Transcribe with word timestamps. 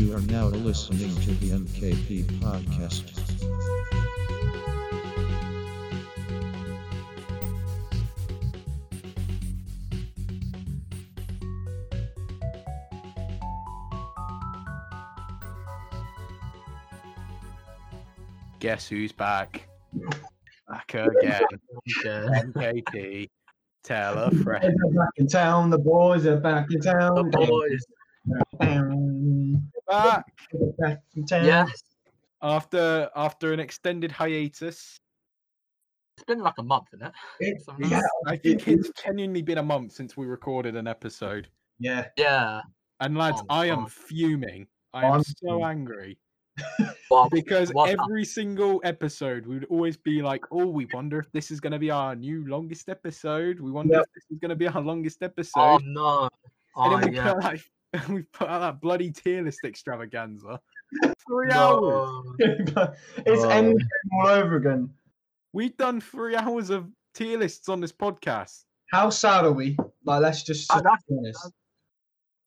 You 0.00 0.16
are 0.16 0.20
now 0.22 0.46
listening 0.46 1.14
to 1.14 1.32
the 1.34 1.50
MKP 1.50 2.24
podcast. 2.40 3.04
Guess 18.58 18.88
who's 18.88 19.12
back? 19.12 19.68
Back 20.68 20.94
again. 20.94 21.42
MKP. 22.06 23.28
Tell 23.82 24.18
a 24.18 24.30
The 24.30 24.42
friend. 24.42 24.62
boys 24.62 24.90
are 24.90 24.94
back 24.94 25.10
in 25.16 25.26
town. 25.26 25.70
The 25.70 25.78
boys 25.78 26.26
are 26.26 26.36
back 26.40 26.66
in 26.70 26.80
town. 26.80 27.14
The 27.14 27.24
boys. 27.24 27.84
Down. 29.90 30.22
Back 30.78 31.00
Back. 31.18 31.44
Yes. 31.44 31.82
after 32.42 33.10
after 33.16 33.52
an 33.52 33.60
extended 33.60 34.10
hiatus. 34.12 34.98
It's 36.16 36.24
been 36.26 36.40
like 36.40 36.54
a 36.58 36.62
month, 36.62 36.88
isn't 36.94 37.06
it? 37.06 37.12
It- 37.40 37.62
Something 37.62 37.90
yeah, 37.90 38.00
I 38.26 38.36
think 38.36 38.68
it's 38.68 38.90
genuinely 39.02 39.42
been 39.42 39.58
a 39.58 39.62
month 39.62 39.92
since 39.92 40.16
we 40.16 40.26
recorded 40.26 40.76
an 40.76 40.86
episode. 40.86 41.48
yeah. 41.78 42.08
Yeah. 42.16 42.60
And 43.00 43.16
lads, 43.16 43.40
Oh, 43.42 43.46
I 43.48 43.66
am 43.66 43.80
God. 43.80 43.92
fuming. 43.92 44.66
I 44.92 45.06
am 45.06 45.12
I'm 45.14 45.22
so 45.24 45.64
angry 45.64 46.18
because 47.30 47.70
what- 47.72 47.88
every 47.90 48.24
single 48.24 48.80
episode 48.84 49.46
we 49.46 49.54
would 49.54 49.64
always 49.70 49.96
be 49.96 50.20
like, 50.20 50.44
"Oh, 50.50 50.66
we 50.66 50.86
wonder 50.92 51.18
if 51.18 51.30
this 51.32 51.50
is 51.50 51.60
going 51.60 51.72
to 51.72 51.78
be 51.78 51.90
our 51.90 52.14
new 52.14 52.46
longest 52.46 52.88
episode. 52.90 53.60
We 53.60 53.70
wonder 53.70 53.94
Yep. 53.94 54.02
if 54.02 54.12
this 54.14 54.24
is 54.30 54.38
going 54.38 54.50
to 54.50 54.56
be 54.56 54.68
our 54.68 54.82
longest 54.82 55.22
episode." 55.22 55.60
oh 55.60 55.78
no. 55.82 56.22
and 56.24 56.30
Oh 56.76 56.98
then 57.00 57.10
we 57.10 57.16
yeah. 57.16 57.32
put 57.32 57.42
like 57.44 57.62
we 58.08 58.22
put 58.22 58.48
out 58.48 58.60
that 58.60 58.80
bloody 58.80 59.10
tier 59.10 59.42
list 59.42 59.60
extravaganza. 59.64 60.60
Three 61.28 61.50
hours. 61.52 62.24
It's 62.38 63.42
Oh. 63.42 63.48
endgame 63.48 63.76
all 64.20 64.28
over 64.28 64.56
again. 64.56 64.90
We've 65.52 65.76
done 65.76 66.00
three 66.00 66.36
hours 66.36 66.70
of 66.70 66.88
tier 67.14 67.38
lists 67.38 67.68
on 67.68 67.80
this 67.80 67.92
podcast. 67.92 68.64
How 68.92 69.10
sad 69.10 69.44
are 69.44 69.52
we? 69.52 69.76
Like, 70.04 70.22
let's 70.22 70.42
just 70.42 70.68
be 70.68 70.76
that's- 70.76 71.02
honest. 71.10 71.52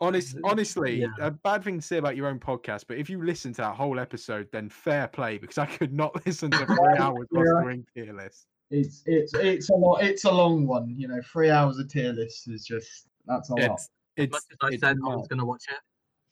Honest, 0.01 0.37
honestly, 0.43 1.01
Yeah. 1.01 1.07
a 1.21 1.31
bad 1.31 1.63
thing 1.63 1.77
to 1.79 1.81
say 1.85 1.95
about 1.97 2.17
your 2.17 2.27
own 2.27 2.37
podcast, 2.39 2.85
but 2.89 2.97
if 2.97 3.09
you 3.09 3.23
listen 3.23 3.53
to 3.53 3.61
that 3.61 3.75
whole 3.75 3.99
episode, 3.99 4.49
then 4.51 4.67
fair 4.67 5.07
play 5.07 5.37
because 5.37 5.57
I 5.57 5.65
could 5.65 5.93
not 5.93 6.25
listen 6.25 6.51
to 6.51 6.65
three 6.65 6.97
hours 6.99 7.27
whilst 7.31 7.51
Yeah. 7.55 7.63
doing 7.63 7.85
tier 7.95 8.13
lists. 8.13 8.47
It's 8.69 9.03
it's 9.05 9.33
it's 9.35 9.69
a 9.69 9.75
lot. 9.75 10.03
It's 10.03 10.25
a 10.25 10.31
long 10.31 10.65
one. 10.67 10.89
You 10.97 11.07
know, 11.07 11.21
three 11.31 11.49
hours 11.51 11.77
of 11.77 11.87
tier 11.89 12.11
list 12.11 12.49
is 12.49 12.65
just 12.65 13.07
that's 13.27 13.49
a 13.49 13.53
lot. 13.55 13.79
It's 14.17 14.27
As 14.27 14.31
much 14.31 14.43
as 14.51 14.57
I 14.61 14.67
it's 14.73 14.81
said 14.81 14.97
I 15.05 15.15
was 15.15 15.27
gonna 15.27 15.45
watch 15.45 15.63
it, 15.69 15.77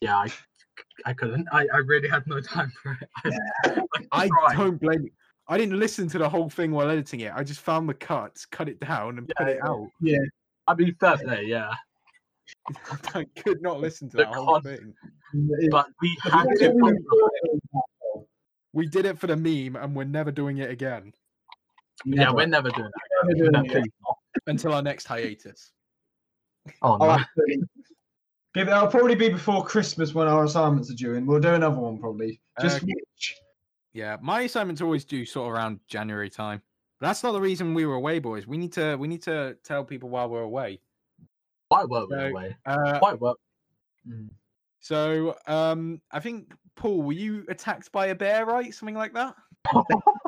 yeah, 0.00 0.16
I, 0.18 0.28
I 1.04 1.12
couldn't. 1.12 1.48
I, 1.52 1.66
I 1.72 1.78
really 1.78 2.08
had 2.08 2.26
no 2.26 2.40
time 2.54 2.72
for 2.82 2.98
it. 3.00 3.08
I, 4.12 4.24
I 4.24 4.28
tried. 4.28 4.56
don't 4.56 4.80
blame 4.80 5.04
you. 5.04 5.10
I 5.48 5.58
didn't 5.58 5.78
listen 5.78 6.08
to 6.10 6.18
the 6.18 6.28
whole 6.28 6.48
thing 6.48 6.70
while 6.70 6.88
editing 6.88 7.20
it. 7.20 7.32
I 7.34 7.42
just 7.42 7.60
found 7.60 7.88
the 7.88 7.94
cuts, 7.94 8.46
cut 8.46 8.68
it 8.68 8.78
down, 8.80 9.18
and 9.18 9.26
put 9.36 9.46
Yeah, 9.48 9.52
it 9.54 9.58
yeah. 10.00 10.16
out. 10.16 10.26
I 10.68 10.74
mean, 10.74 10.94
fair 11.00 11.16
play, 11.18 11.44
yeah. 11.46 11.72
I 13.14 13.26
could 13.36 13.60
not 13.60 13.80
listen 13.80 14.08
to 14.10 14.16
The 14.18 14.24
that 14.24 14.34
whole 14.34 14.60
thing. 14.60 14.94
But 15.70 15.86
we 16.00 16.16
had 16.22 16.44
to. 16.44 16.68
we 16.70 16.80
put- 16.80 16.92
recorded. 16.92 17.60
We 18.74 18.86
did 18.86 19.04
it 19.04 19.18
for 19.18 19.26
the 19.26 19.36
meme, 19.36 19.76
and 19.82 19.94
we're 19.94 20.04
never 20.04 20.30
doing 20.30 20.58
it 20.58 20.70
again 20.70 21.12
Yeah, 22.06 22.30
we're 22.32 22.46
never 22.46 22.70
doing 22.70 22.90
that. 22.90 23.26
Never 23.26 23.38
doing 23.38 23.52
No, 23.52 23.60
it 23.60 23.64
again. 23.66 23.82
please 23.82 23.92
not. 24.02 24.16
until 24.46 24.72
our 24.74 24.82
next 24.82 25.06
hiatus. 25.06 25.72
Oh 26.82 26.96
no. 26.96 27.10
absolutely. 27.10 27.64
Give 28.54 28.68
it. 28.68 28.70
It'll 28.70 28.86
probably 28.88 29.14
be 29.14 29.28
before 29.30 29.64
Christmas 29.64 30.14
when 30.14 30.28
our 30.28 30.44
assignments 30.44 30.90
are 30.90 30.94
due, 30.94 31.14
and 31.14 31.26
we'll 31.26 31.40
do 31.40 31.54
another 31.54 31.78
one 31.78 31.98
probably. 31.98 32.40
Just 32.60 32.82
Uh, 32.82 32.86
which? 32.86 33.36
Yeah, 33.94 34.16
my 34.20 34.42
assignments 34.42 34.80
always 34.80 35.04
due 35.04 35.24
sort 35.24 35.48
of 35.48 35.54
around 35.54 35.80
January 35.86 36.30
time. 36.30 36.62
But 37.00 37.06
that's 37.08 37.22
not 37.22 37.32
the 37.32 37.40
reason 37.40 37.74
we 37.74 37.84
were 37.86 37.94
away, 37.94 38.18
boys. 38.18 38.46
We 38.46 38.58
need 38.58 38.72
to 38.74 38.96
we 38.96 39.08
need 39.08 39.22
to 39.22 39.56
tell 39.64 39.84
people 39.84 40.08
while 40.08 40.28
we're 40.28 40.42
away. 40.42 40.80
Why 41.68 41.84
were 41.84 42.06
we 42.06 42.14
So, 42.14 42.18
away? 42.26 42.56
Uh, 42.66 42.98
Why 42.98 43.14
were 43.14 43.34
Mm. 44.08 44.30
so 44.80 45.36
um, 45.46 46.00
I 46.10 46.18
think 46.18 46.52
Paul, 46.74 47.02
were 47.02 47.12
you 47.12 47.44
attacked 47.48 47.92
by 47.92 48.06
a 48.06 48.14
bear, 48.16 48.44
right? 48.44 48.74
Something 48.74 48.96
like 48.96 49.14
that. 49.14 49.36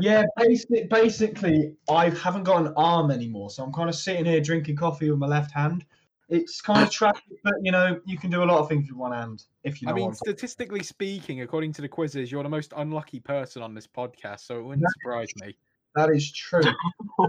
Yeah, 0.00 0.24
basic, 0.36 0.88
basically, 0.90 1.74
I 1.90 2.10
haven't 2.10 2.44
got 2.44 2.66
an 2.66 2.72
arm 2.76 3.10
anymore, 3.10 3.50
so 3.50 3.62
I'm 3.64 3.72
kind 3.72 3.88
of 3.88 3.94
sitting 3.94 4.24
here 4.24 4.40
drinking 4.40 4.76
coffee 4.76 5.10
with 5.10 5.18
my 5.18 5.26
left 5.26 5.52
hand. 5.52 5.84
It's 6.28 6.60
kind 6.60 6.82
of 6.82 6.90
tragic, 7.00 7.22
but 7.42 7.54
you 7.62 7.72
know, 7.72 8.00
you 8.04 8.18
can 8.18 8.30
do 8.30 8.42
a 8.42 8.44
lot 8.44 8.58
of 8.58 8.68
things 8.68 8.88
with 8.90 8.98
one 8.98 9.12
hand 9.12 9.44
if 9.64 9.80
you 9.80 9.86
know. 9.86 9.92
I 9.92 9.96
mean, 9.96 10.04
what 10.06 10.18
talking- 10.18 10.32
statistically 10.36 10.82
speaking, 10.82 11.40
according 11.40 11.72
to 11.74 11.82
the 11.82 11.88
quizzes, 11.88 12.30
you're 12.30 12.42
the 12.42 12.48
most 12.48 12.72
unlucky 12.76 13.20
person 13.20 13.62
on 13.62 13.74
this 13.74 13.86
podcast, 13.86 14.40
so 14.40 14.58
it 14.58 14.62
wouldn't 14.62 14.86
surprise 15.00 15.28
me. 15.42 15.56
that 15.94 16.10
is 16.10 16.30
true. 16.32 16.62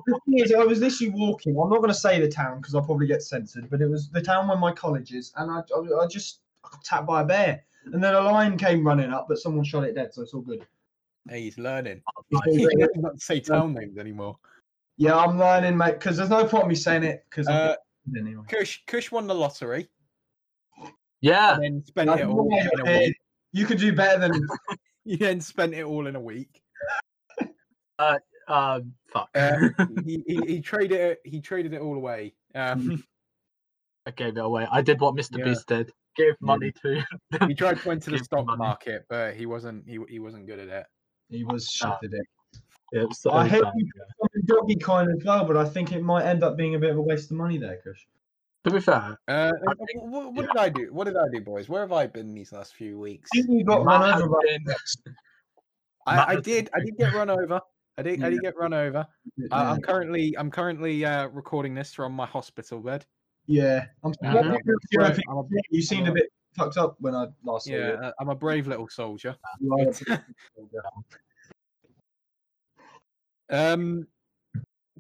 The 0.06 0.20
thing 0.26 0.40
is, 0.40 0.54
I 0.54 0.64
was 0.64 0.80
literally 0.80 1.12
walking. 1.16 1.54
I'm 1.60 1.70
not 1.70 1.78
going 1.78 1.90
to 1.90 1.94
say 1.96 2.20
the 2.20 2.28
town 2.30 2.58
because 2.58 2.76
I'll 2.76 2.84
probably 2.84 3.08
get 3.08 3.24
censored, 3.24 3.70
but 3.72 3.82
it 3.82 3.88
was 3.88 4.10
the 4.12 4.22
town 4.22 4.48
where 4.48 4.58
my 4.58 4.72
college 4.72 5.12
is, 5.14 5.34
and 5.38 5.50
I, 5.50 5.62
I, 5.76 6.04
I 6.04 6.08
just 6.08 6.42
I 6.64 6.70
got 6.70 6.82
attacked 6.82 7.08
by 7.08 7.22
a 7.22 7.26
bear, 7.26 7.64
and 7.86 8.04
then 8.04 8.14
a 8.14 8.22
lion 8.22 8.56
came 8.58 8.86
running 8.86 9.12
up, 9.12 9.26
but 9.28 9.40
someone 9.40 9.64
shot 9.66 9.84
it 9.86 9.96
dead, 9.96 10.14
so 10.14 10.22
it's 10.22 10.34
all 10.34 10.42
good. 10.42 10.66
Hey, 11.30 11.42
he's 11.44 11.58
learning. 11.60 12.02
It's 12.32 12.32
Nice. 12.32 12.42
all 12.48 12.54
He 12.70 12.76
doesn't 12.76 13.02
to 13.20 13.20
say 13.24 13.40
town 13.40 13.74
names 13.74 13.98
anymore. 13.98 14.36
Yeah, 14.98 15.16
I'm 15.16 15.38
learning, 15.38 15.78
mate, 15.78 15.94
because 15.94 16.18
there's 16.18 16.30
no 16.30 16.46
point 16.46 16.64
in 16.64 16.70
me 16.70 16.76
saying 16.76 17.04
it 17.04 17.24
because 17.30 17.48
Uh, 17.48 17.76
anyway. 18.18 18.44
Kush, 18.50 18.80
Kush 18.88 19.12
won 19.12 19.28
the 19.28 19.36
lottery 19.36 19.88
Yeah. 21.22 21.54
and 21.56 21.64
then 21.64 21.86
spent 21.86 22.10
it 22.10 22.26
all 22.26 22.52
in 22.52 22.64
you're 22.64 22.86
a 22.96 23.00
week. 23.00 23.16
You 23.52 23.66
could 23.66 23.78
do 23.78 23.94
better 23.96 24.20
than 24.20 24.32
He 25.06 25.16
then 25.16 25.40
spent 25.42 25.74
it 25.74 25.84
all 25.84 26.08
in 26.08 26.16
a 26.16 26.20
week. 26.20 26.62
Uh, 27.98 28.18
Um. 28.48 28.94
Fuck. 29.14 29.30
Uh, 29.36 29.70
he, 30.06 30.24
he, 30.28 30.36
he 30.48 30.62
traded 30.62 31.00
it. 31.00 31.20
He 31.24 31.40
traded 31.42 31.74
it 31.74 31.82
all 31.82 31.96
away. 31.96 32.34
Um, 32.56 33.04
I 34.06 34.12
gave 34.12 34.38
it 34.38 34.44
away. 34.44 34.68
I 34.72 34.82
did 34.82 35.00
what 35.00 35.16
Mr. 35.16 35.38
Yeah. 35.38 35.46
Beast 35.46 35.68
did. 35.68 35.92
Gave 36.16 36.34
money 36.42 36.74
to. 36.82 37.04
he 37.48 37.54
tried 37.54 37.80
to 37.82 37.92
enter 37.92 38.12
the 38.12 38.18
stock 38.20 38.46
money. 38.48 38.58
market, 38.58 39.06
but 39.10 39.36
he 39.36 39.46
wasn't. 39.46 39.88
He, 39.88 40.00
he 40.10 40.20
wasn't 40.20 40.48
good 40.48 40.60
at 40.60 40.68
it. 40.68 40.86
He 41.30 41.44
was 41.44 41.70
shit 41.70 41.88
at 41.90 41.98
it. 42.04 42.26
It 42.92 43.14
so 43.14 43.32
I 43.32 43.48
hate 43.48 43.62
bad, 43.62 43.74
you 43.76 43.86
yeah. 43.96 44.04
something 44.20 44.42
doggy 44.46 44.76
kind 44.76 45.10
as 45.12 45.24
well, 45.24 45.46
but 45.46 45.56
I 45.58 45.66
think 45.66 45.92
it 45.92 46.02
might 46.02 46.26
end 46.26 46.44
up 46.44 46.58
being 46.58 46.74
a 46.76 46.80
bit 46.80 46.90
of 46.90 46.98
a 46.98 47.02
waste 47.02 47.30
of 47.32 47.38
money 47.38 47.58
there, 47.58 47.78
Kush. 47.84 48.06
To 48.66 48.72
be 48.72 48.80
fair, 48.82 49.18
Uh, 49.28 49.52
I 49.68 49.74
what, 50.00 50.34
what 50.34 50.48
did 50.48 50.58
I 50.58 50.70
do? 50.70 50.92
What 50.92 51.06
did 51.06 51.16
I 51.16 51.28
do, 51.32 51.40
boys? 51.40 51.70
Where 51.70 51.82
have 51.82 51.94
I 51.94 52.08
been 52.08 52.34
these 52.34 52.52
last 52.52 52.74
few 52.74 53.00
weeks? 53.00 53.30
I 53.36 53.44
you 53.48 53.64
got 53.64 53.86
Matt 53.86 54.02
run 54.02 54.22
over 54.24 54.30
by 54.30 54.74
I, 56.08 56.34
I 56.34 56.36
did. 56.40 56.70
I 56.74 56.80
did 56.80 56.98
get 56.98 57.14
run 57.14 57.30
over. 57.30 57.62
I 57.98 58.02
did. 58.02 58.24
I 58.24 58.30
did 58.32 58.42
get 58.42 58.58
run 58.58 58.74
over. 58.74 59.06
I, 59.52 59.62
yeah. 59.64 59.72
I'm 59.72 59.82
currently. 59.82 60.36
I'm 60.38 60.50
currently 60.50 61.06
uh, 61.06 61.28
recording 61.28 61.76
this 61.76 61.94
from 61.94 62.14
my 62.14 62.26
hospital 62.26 62.80
bed. 62.80 63.06
yeah. 63.46 63.86
I'm 64.04 64.12
Uh, 64.24 64.34
what 64.34 64.46
I'm 64.46 64.52
did 64.54 64.62
you 64.66 65.02
a 65.02 65.04
do? 65.04 65.12
I 65.12 65.14
think 65.14 65.26
I'm 65.30 65.48
you 65.70 65.82
seemed 65.82 66.08
a- 66.08 66.14
bit 66.14 66.26
fucked 66.60 66.78
up 66.78 66.96
when 67.00 67.16
I 67.16 67.28
last 67.44 67.66
saw 67.66 67.72
Yeah, 67.74 67.88
you. 67.88 67.94
uh, 67.94 68.12
I'm 68.20 68.30
a 68.30 68.36
brave 68.36 68.68
little 68.68 68.88
soldier. 68.88 69.36
You 69.60 69.74
are 69.74 69.82
a 69.82 69.86
But, 70.08 70.72
bit- 70.72 70.90
um. 73.50 74.08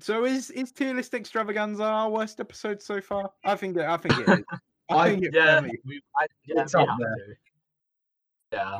So 0.02 0.24
is 0.25 0.50
is 0.52 0.72
tier 0.72 0.94
list 0.94 1.14
extravaganza 1.14 1.84
our 1.84 2.09
worst 2.09 2.40
episode 2.40 2.81
so 2.81 3.02
far? 3.02 3.31
I 3.44 3.56
think 3.56 3.75
it. 3.78 3.84
I 3.86 3.97
think 3.97 4.18
it 4.20 4.30
is. 4.30 4.46
I 4.90 4.96
I- 4.96 5.09
think 5.09 5.25
it 5.25 5.34
yeah, 5.34 5.62
we, 5.86 6.02
I, 6.20 6.25
yeah, 6.46 6.62
It's 6.64 6.74
up 6.74 6.88
there. 7.00 7.38
Yeah. 8.53 8.80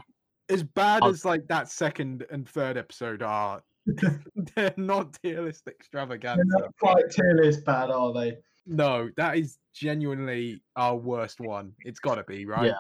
as 0.50 0.64
bad 0.64 1.04
I'll- 1.04 1.10
as 1.10 1.26
like 1.26 1.46
that 1.48 1.70
second 1.70 2.26
and 2.32 2.48
third 2.50 2.78
episode 2.78 3.22
are, 3.22 3.62
they're 4.56 4.74
not 4.78 5.14
tier 5.22 5.42
list 5.42 5.66
They're 5.66 5.74
extravaganza. 5.76 6.44
not 6.48 6.75
quite 6.80 7.12
tier 7.12 7.36
list 7.36 7.66
bad, 7.66 7.92
are 7.92 8.14
they? 8.14 8.38
No, 8.66 9.10
that 9.18 9.38
is 9.38 9.58
genuinely 9.74 10.62
our 10.76 10.96
worst 10.96 11.40
one. 11.40 11.74
It's 11.86 12.00
got 12.00 12.16
to 12.16 12.24
be 12.24 12.46
right. 12.46 12.68
Yeah. 12.68 12.74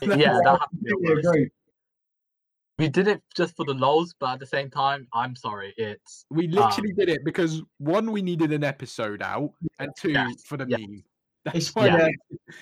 Yeah, 0.16 0.38
that 0.44 0.58
has 0.60 0.68
to 0.70 0.76
be 0.82 0.90
I 0.90 1.12
a 1.12 1.14
worst. 1.14 1.26
agree. 1.28 1.50
We 2.78 2.88
did 2.88 3.08
it 3.08 3.22
just 3.36 3.56
for 3.56 3.64
the 3.64 3.74
lols, 3.74 4.14
but 4.20 4.34
at 4.34 4.38
the 4.40 4.46
same 4.46 4.70
time, 4.70 5.08
I'm 5.12 5.34
sorry. 5.34 5.74
It's 5.76 6.26
We 6.30 6.44
um 6.46 6.52
literally 6.52 6.92
did 6.92 7.08
it 7.08 7.24
because 7.24 7.62
one, 7.78 8.12
we 8.12 8.22
needed 8.22 8.52
an 8.52 8.62
episode 8.62 9.20
out, 9.22 9.50
and 9.80 9.90
two, 9.98 10.10
Yes, 10.12 10.44
for 10.44 10.56
the 10.56 10.66
yes. 10.68 10.78
meme. 10.80 11.04
That's 11.44 11.74
why 11.74 11.86
yeah. 11.86 11.92
we 11.94 11.98
did 11.98 12.14
it. 12.30 12.54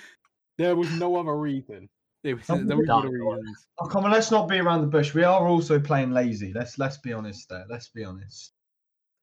there 0.57 0.77
was 0.77 0.91
no 0.93 1.17
other 1.17 1.37
reason. 1.37 1.89
There 2.25 2.37
was, 2.37 2.49
I'm 2.49 2.67
there 2.67 2.77
was 2.79 2.89
other 2.89 3.11
reasons. 3.11 3.67
Oh, 3.79 3.87
come 3.87 4.05
on, 4.05 4.11
let's 4.11 4.31
not 4.31 4.49
be 4.49 4.59
around 4.59 4.81
the 4.81 4.87
bush. 4.87 5.13
We 5.15 5.23
are 5.25 5.47
also 5.47 5.79
playing 5.79 6.13
lazy. 6.13 6.53
Let's 6.55 6.79
let's 6.79 6.97
be 6.99 7.13
honest 7.13 7.49
there. 7.51 7.67
Let's 7.69 7.89
be 7.89 8.05
honest. 8.05 8.53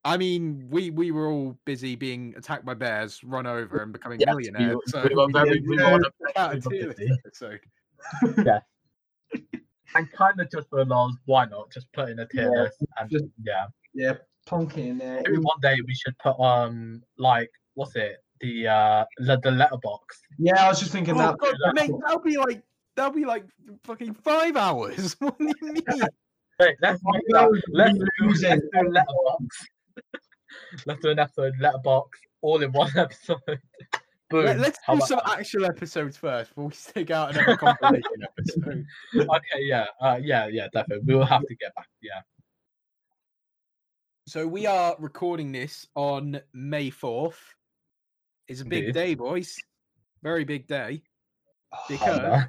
I 0.06 0.18
mean, 0.18 0.68
we 0.70 0.90
we 0.90 1.12
were 1.12 1.28
all 1.28 1.58
busy 1.66 1.96
being 1.96 2.34
attacked 2.38 2.66
by 2.66 2.74
bears, 2.74 3.24
run 3.24 3.46
over, 3.48 3.82
and 3.82 3.94
becoming 3.94 4.20
yes, 4.20 4.36
we, 4.36 4.44
millionaires. 4.52 4.76
were- 4.76 4.82
so 4.88 5.08
we 5.08 5.16
were 5.16 5.30
very 5.32 5.62
we 5.62 5.78
were 5.78 5.84
on 5.86 6.02
a 6.06 6.10
check 6.26 6.36
out 6.36 6.54
a 6.54 6.56
we 6.56 6.60
were 6.60 6.72
tier 6.72 6.88
list 6.88 6.98
busy. 7.00 7.12
episode. 7.26 7.60
and 9.96 10.12
kind 10.12 10.40
of 10.40 10.50
just 10.52 10.70
for 10.70 10.84
the 10.84 10.86
lols. 10.86 11.16
Why 11.26 11.46
not 11.46 11.72
just 11.72 11.92
put 11.94 12.10
in 12.10 12.20
a 12.20 12.28
tier 12.28 12.52
Yeah, 12.54 12.62
list? 12.64 12.78
And 13.00 13.10
just- 13.10 13.26
yeah, 13.44 13.66
Yeah, 13.94 14.14
plonk 14.46 14.78
in 14.78 14.98
there. 14.98 15.22
maybe 15.26 15.38
one 15.38 15.60
day 15.62 15.78
we 15.88 15.94
should 15.96 16.18
put 16.20 16.40
um 16.40 17.02
like 17.18 17.50
what's 17.76 17.96
it 17.96 18.18
the 18.42 18.68
uh 18.68 19.06
le- 19.20 19.40
the 19.42 19.52
letterbox. 19.52 20.22
Yeah, 20.38 20.66
I 20.66 20.68
was 20.68 20.80
just 20.80 20.92
thinking 20.92 21.16
Oh, 21.16 21.20
that. 21.20 21.38
God, 21.38 21.56
that- 21.64 21.76
mate, 21.76 21.92
that'll 22.04 22.20
be 22.22 22.38
like 22.38 22.62
that'll 22.96 23.12
be 23.14 23.26
like 23.26 23.46
fucking 23.86 24.16
five 24.16 24.58
hours. 24.58 25.16
What 25.20 25.38
do 25.40 25.46
you 25.62 25.74
mean? 25.74 25.84
Wait, 26.60 26.76
let's 26.82 27.02
I 27.08 27.18
do 27.20 27.24
that. 27.30 27.62
Let's 27.72 27.94
do, 27.98 28.04
let's 28.28 28.42
do 28.42 28.90
letterbox. 28.90 29.68
Let's 30.86 31.02
do 31.02 31.10
an 31.10 31.20
episode 31.20 31.54
letterbox 31.60 32.20
all 32.42 32.62
in 32.62 32.72
one 32.72 32.92
episode. 32.98 33.40
Boom. 34.30 34.46
Let, 34.46 34.60
us 34.60 34.76
do 34.90 35.00
some 35.02 35.22
that? 35.26 35.40
actual 35.40 35.66
episodes 35.66 36.18
first 36.18 36.50
before 36.52 36.68
we 36.68 36.74
stick 36.74 37.12
out 37.12 37.36
another 37.36 37.56
compilation 37.56 38.04
episode. 38.38 38.86
Okay, 39.16 39.62
yeah, 39.62 39.86
uh, 40.02 40.20
yeah, 40.22 40.48
yeah, 40.48 40.68
definitely. 40.74 41.06
We 41.06 41.16
will 41.16 41.26
have 41.26 41.46
to 41.46 41.56
get 41.56 41.74
back. 41.76 41.88
Yeah. 42.02 42.22
So 44.26 44.48
we 44.48 44.66
are 44.66 44.96
recording 45.00 45.52
this 45.52 45.88
on 45.96 46.40
May 46.54 46.90
fourth. 46.90 47.40
It's 48.48 48.62
a 48.62 48.66
big 48.66 48.86
Indeed. 48.86 48.94
day, 48.94 49.16
boys. 49.16 49.56
Very 50.24 50.46
big 50.46 50.68
day. 50.68 51.04
Oh, 51.74 51.78
Because 51.90 52.20
no. 52.20 52.44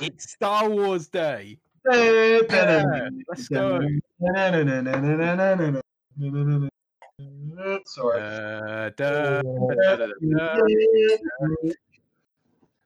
it's 0.00 0.30
Star 0.32 0.68
Wars 0.68 1.08
Day. 1.08 1.58
Yeah, 1.90 3.08
let's 3.28 3.48
go. 3.48 3.80
Sorry. 7.86 8.20
Uh, 8.20 8.90
da, 8.96 9.10
da, 9.10 9.42
da, 9.42 9.96
da, 9.96 10.06
da. 10.06 10.12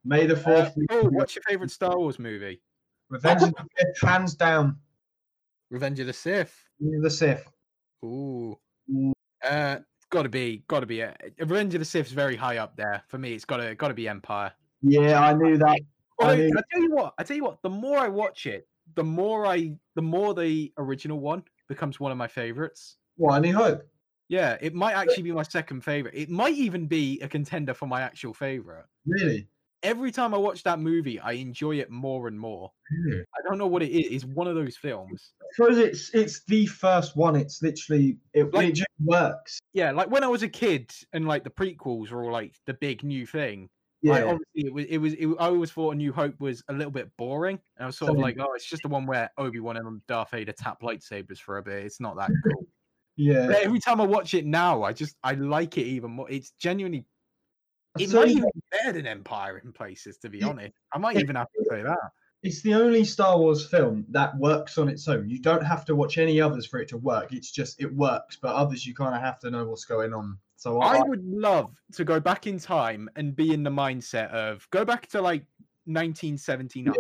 May 0.05 0.27
the 0.27 0.35
Uh, 0.35 0.39
fourth. 0.39 0.75
be 0.75 0.87
oh, 0.91 1.09
what's 1.11 1.35
your 1.35 1.43
favorite 1.49 1.71
Star 1.71 1.97
Wars 1.99 2.19
movie? 2.19 2.61
Revenge 3.09 3.43
of 3.43 3.51
the 3.55 3.67
Sith, 3.79 4.09
hands 4.09 4.35
down. 4.35 4.77
Revenge 5.71 6.01
of 6.01 6.07
the 6.07 6.13
Sith. 6.13 6.69
The 6.81 7.11
Sith. 7.11 7.47
Ooh. 8.05 8.59
Ooh. 8.91 9.13
Uh, 9.45 9.79
gotta 10.11 10.29
be, 10.29 10.65
gotta 10.67 10.87
be. 10.87 11.01
A, 11.01 11.15
Revenge 11.39 11.75
of 11.75 11.81
the 11.81 11.85
Sith's 11.85 12.11
very 12.11 12.37
high 12.37 12.57
up 12.59 12.77
there 12.77 13.03
for 13.09 13.19
me. 13.19 13.35
It's 13.35 13.45
gotta, 13.45 13.75
gotta 13.75 13.95
be 13.95 14.09
Empire. 14.09 14.53
Yeah, 14.83 15.21
I 15.23 15.33
knew 15.35 15.57
that. 15.59 15.79
I 16.21 16.33
I, 16.33 16.37
tell 16.73 16.83
you 16.83 16.91
what. 16.95 17.15
I 17.19 17.23
tell 17.23 17.37
you 17.37 17.45
what. 17.45 17.63
The 17.63 17.71
more 17.71 17.99
I 17.99 18.09
watch 18.09 18.47
it, 18.47 18.67
the 18.95 19.05
more 19.05 19.47
I, 19.47 19.77
the 19.95 20.03
more 20.03 20.35
the 20.35 20.73
original 20.79 21.21
one 21.21 21.45
becomes 21.69 22.01
one 22.01 22.13
of 22.13 22.19
my 22.19 22.29
favorites. 22.29 22.97
What, 23.23 23.37
A 23.37 23.41
New 23.41 23.55
Hope? 23.55 23.87
Yeah, 24.29 24.57
it 24.61 24.75
might 24.75 24.95
actually 24.95 25.23
be 25.23 25.31
my 25.31 25.45
second 25.45 25.83
favorite. 25.85 26.13
It 26.17 26.29
might 26.29 26.55
even 26.55 26.87
be 26.87 27.21
a 27.21 27.29
contender 27.29 27.73
for 27.73 27.87
my 27.87 28.01
actual 28.01 28.35
favorite. 28.35 28.85
Really? 29.07 29.47
Every 29.85 30.11
time 30.11 30.35
I 30.35 30.39
watch 30.39 30.65
that 30.65 30.81
movie, 30.81 31.21
I 31.21 31.33
enjoy 31.33 31.77
it 31.79 31.89
more 31.89 32.27
and 32.27 32.39
more. 32.39 32.73
I 33.09 33.49
don't 33.49 33.59
know 33.59 33.69
what 33.69 33.85
it 33.85 33.91
is. 33.91 34.11
It's 34.11 34.25
one 34.25 34.49
of 34.49 34.57
those 34.57 34.77
films. 34.77 35.35
I 35.41 35.45
suppose 35.55 35.79
it's 35.79 36.13
it's 36.15 36.43
the 36.49 36.67
first 36.67 37.17
one. 37.17 37.37
It's 37.37 37.63
literally 37.63 38.17
it, 38.35 38.53
Like- 38.53 38.71
it 38.71 38.73
just 38.73 38.89
works. 39.05 39.61
Yeah, 39.73 39.93
like 39.93 40.11
when 40.11 40.25
I 40.25 40.29
was 40.29 40.43
a 40.43 40.49
kid 40.49 40.91
and 41.13 41.29
like 41.29 41.45
the 41.45 41.51
prequels 41.51 42.11
were 42.11 42.25
all 42.25 42.33
like 42.33 42.55
the 42.67 42.75
big 42.75 43.05
new 43.05 43.25
thing. 43.25 43.69
Yeah. 44.03 44.13
Like, 44.15 44.25
obviously, 44.25 44.67
it 44.67 44.73
was. 44.75 44.85
It 44.87 44.99
was. 44.99 45.13
It, 45.15 45.27
I 45.39 45.47
always 45.47 45.71
thought 45.71 45.93
A 45.93 45.95
New 45.95 46.13
Hope 46.13 46.41
was 46.41 46.65
a 46.69 46.73
little 46.73 46.91
bit 46.91 47.09
boring. 47.17 47.61
And 47.77 47.85
I 47.85 47.87
was 47.87 47.97
sort 47.97 48.11
of 48.11 48.19
like, 48.19 48.37
oh, 48.41 48.53
it's 48.55 48.69
just 48.69 48.83
the 48.83 48.89
one 48.89 49.07
where 49.07 49.31
Obi 49.39 49.61
Wan 49.61 49.77
and 49.77 50.05
Darth 50.09 50.31
Vader 50.33 50.51
tap 50.51 50.83
lightsabers 50.83 51.39
for 51.39 51.59
a 51.59 51.63
bit. 51.63 51.85
It's 51.85 52.01
not 52.01 52.17
that 52.17 52.31
cool. 52.45 52.67
Yeah. 53.17 53.47
but 53.47 53.57
every 53.63 53.81
time 53.81 54.01
I 54.01 54.05
watch 54.07 54.35
it 54.35 54.45
now, 54.47 54.83
I 54.83 54.93
just 54.93 55.17
I 55.23 55.33
like 55.35 55.79
it 55.79 55.87
even 55.87 56.13
more. 56.13 56.31
It's 56.31 56.53
genuinely. 56.59 57.07
It 57.99 58.09
So 58.09 58.21
might 58.21 58.29
even 58.31 58.51
be 58.55 58.63
better 58.71 58.93
than 58.93 59.07
Empire 59.07 59.59
in 59.59 59.73
places, 59.73 60.17
to 60.19 60.31
be 60.31 60.39
Yeah. 60.39 60.49
honest. 60.49 60.73
I 60.95 60.99
might 60.99 61.17
even 61.19 61.37
have 61.37 61.49
to 61.59 61.65
say 61.69 61.83
that. 61.83 61.99
It's 62.43 62.61
the 62.63 62.75
only 62.75 63.05
Star 63.05 63.39
Wars 63.39 63.69
film 63.69 64.05
that 64.09 64.37
works 64.37 64.77
on 64.79 64.89
its 64.89 65.07
own. 65.07 65.29
You 65.29 65.39
don't 65.41 65.63
have 65.65 65.85
to 65.85 65.95
watch 65.95 66.19
any 66.19 66.41
others 66.41 66.67
for 66.67 66.81
it 66.81 66.89
to 66.89 66.97
work. 66.97 67.33
It's 67.33 67.51
just 67.53 67.81
it 67.81 67.95
works, 67.95 68.37
but 68.41 68.55
others 68.55 68.85
you 68.87 68.95
kind 68.95 69.15
of 69.15 69.21
have 69.21 69.39
to 69.41 69.51
know 69.51 69.65
what's 69.67 69.85
going 69.85 70.13
on. 70.13 70.39
So 70.57 70.81
I, 70.81 70.97
I 70.97 71.03
would 71.03 71.25
love 71.25 71.75
to 71.93 72.05
go 72.05 72.19
back 72.19 72.47
in 72.47 72.59
time 72.59 73.09
and 73.17 73.37
be 73.37 73.53
in 73.53 73.63
the 73.63 73.71
mindset 73.71 74.31
of 74.31 74.67
go 74.71 74.85
back 74.85 75.07
to 75.09 75.21
like 75.21 75.45
1979. 75.85 76.95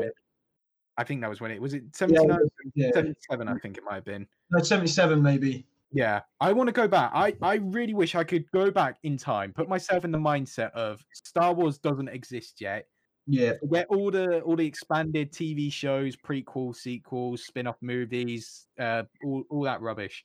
I 0.99 1.05
think 1.05 1.23
that 1.23 1.31
was 1.31 1.41
when 1.41 1.50
it 1.50 1.61
was 1.61 1.73
it 1.75 1.85
79, 1.97 2.38
yeah, 2.75 2.91
77. 2.93 3.49
I 3.49 3.55
think 3.58 3.79
it 3.79 3.85
might 3.85 3.94
have 3.94 4.05
been. 4.05 4.26
no, 4.50 4.62
seventy-seven 4.62 5.23
maybe. 5.23 5.67
Yeah, 5.93 6.23
I 6.41 6.53
want 6.53 6.69
to 6.69 6.73
go 6.73 6.89
back. 6.89 7.11
I 7.15 7.35
I 7.43 7.56
really 7.56 7.94
wish 7.94 8.15
I 8.15 8.25
could 8.25 8.50
go 8.53 8.71
back 8.71 8.97
in 9.03 9.17
time, 9.19 9.53
put 9.53 9.69
myself 9.69 10.05
in 10.05 10.11
the 10.11 10.19
mindset 10.19 10.71
of 10.73 11.05
Star 11.12 11.53
Wars 11.53 11.79
doesn't 11.79 12.09
exist 12.09 12.61
yet. 12.61 12.87
Yeah, 13.27 13.53
where 13.62 13.85
all 13.87 14.11
the 14.11 14.41
all 14.41 14.56
the 14.56 14.67
expanded 14.67 15.33
TV 15.33 15.71
shows, 15.71 16.17
prequels, 16.17 16.77
sequels, 16.77 17.44
spin-off 17.44 17.77
movies, 17.83 18.67
uh, 18.81 19.05
all 19.25 19.44
all 19.50 19.62
that 19.62 19.81
rubbish, 19.81 20.25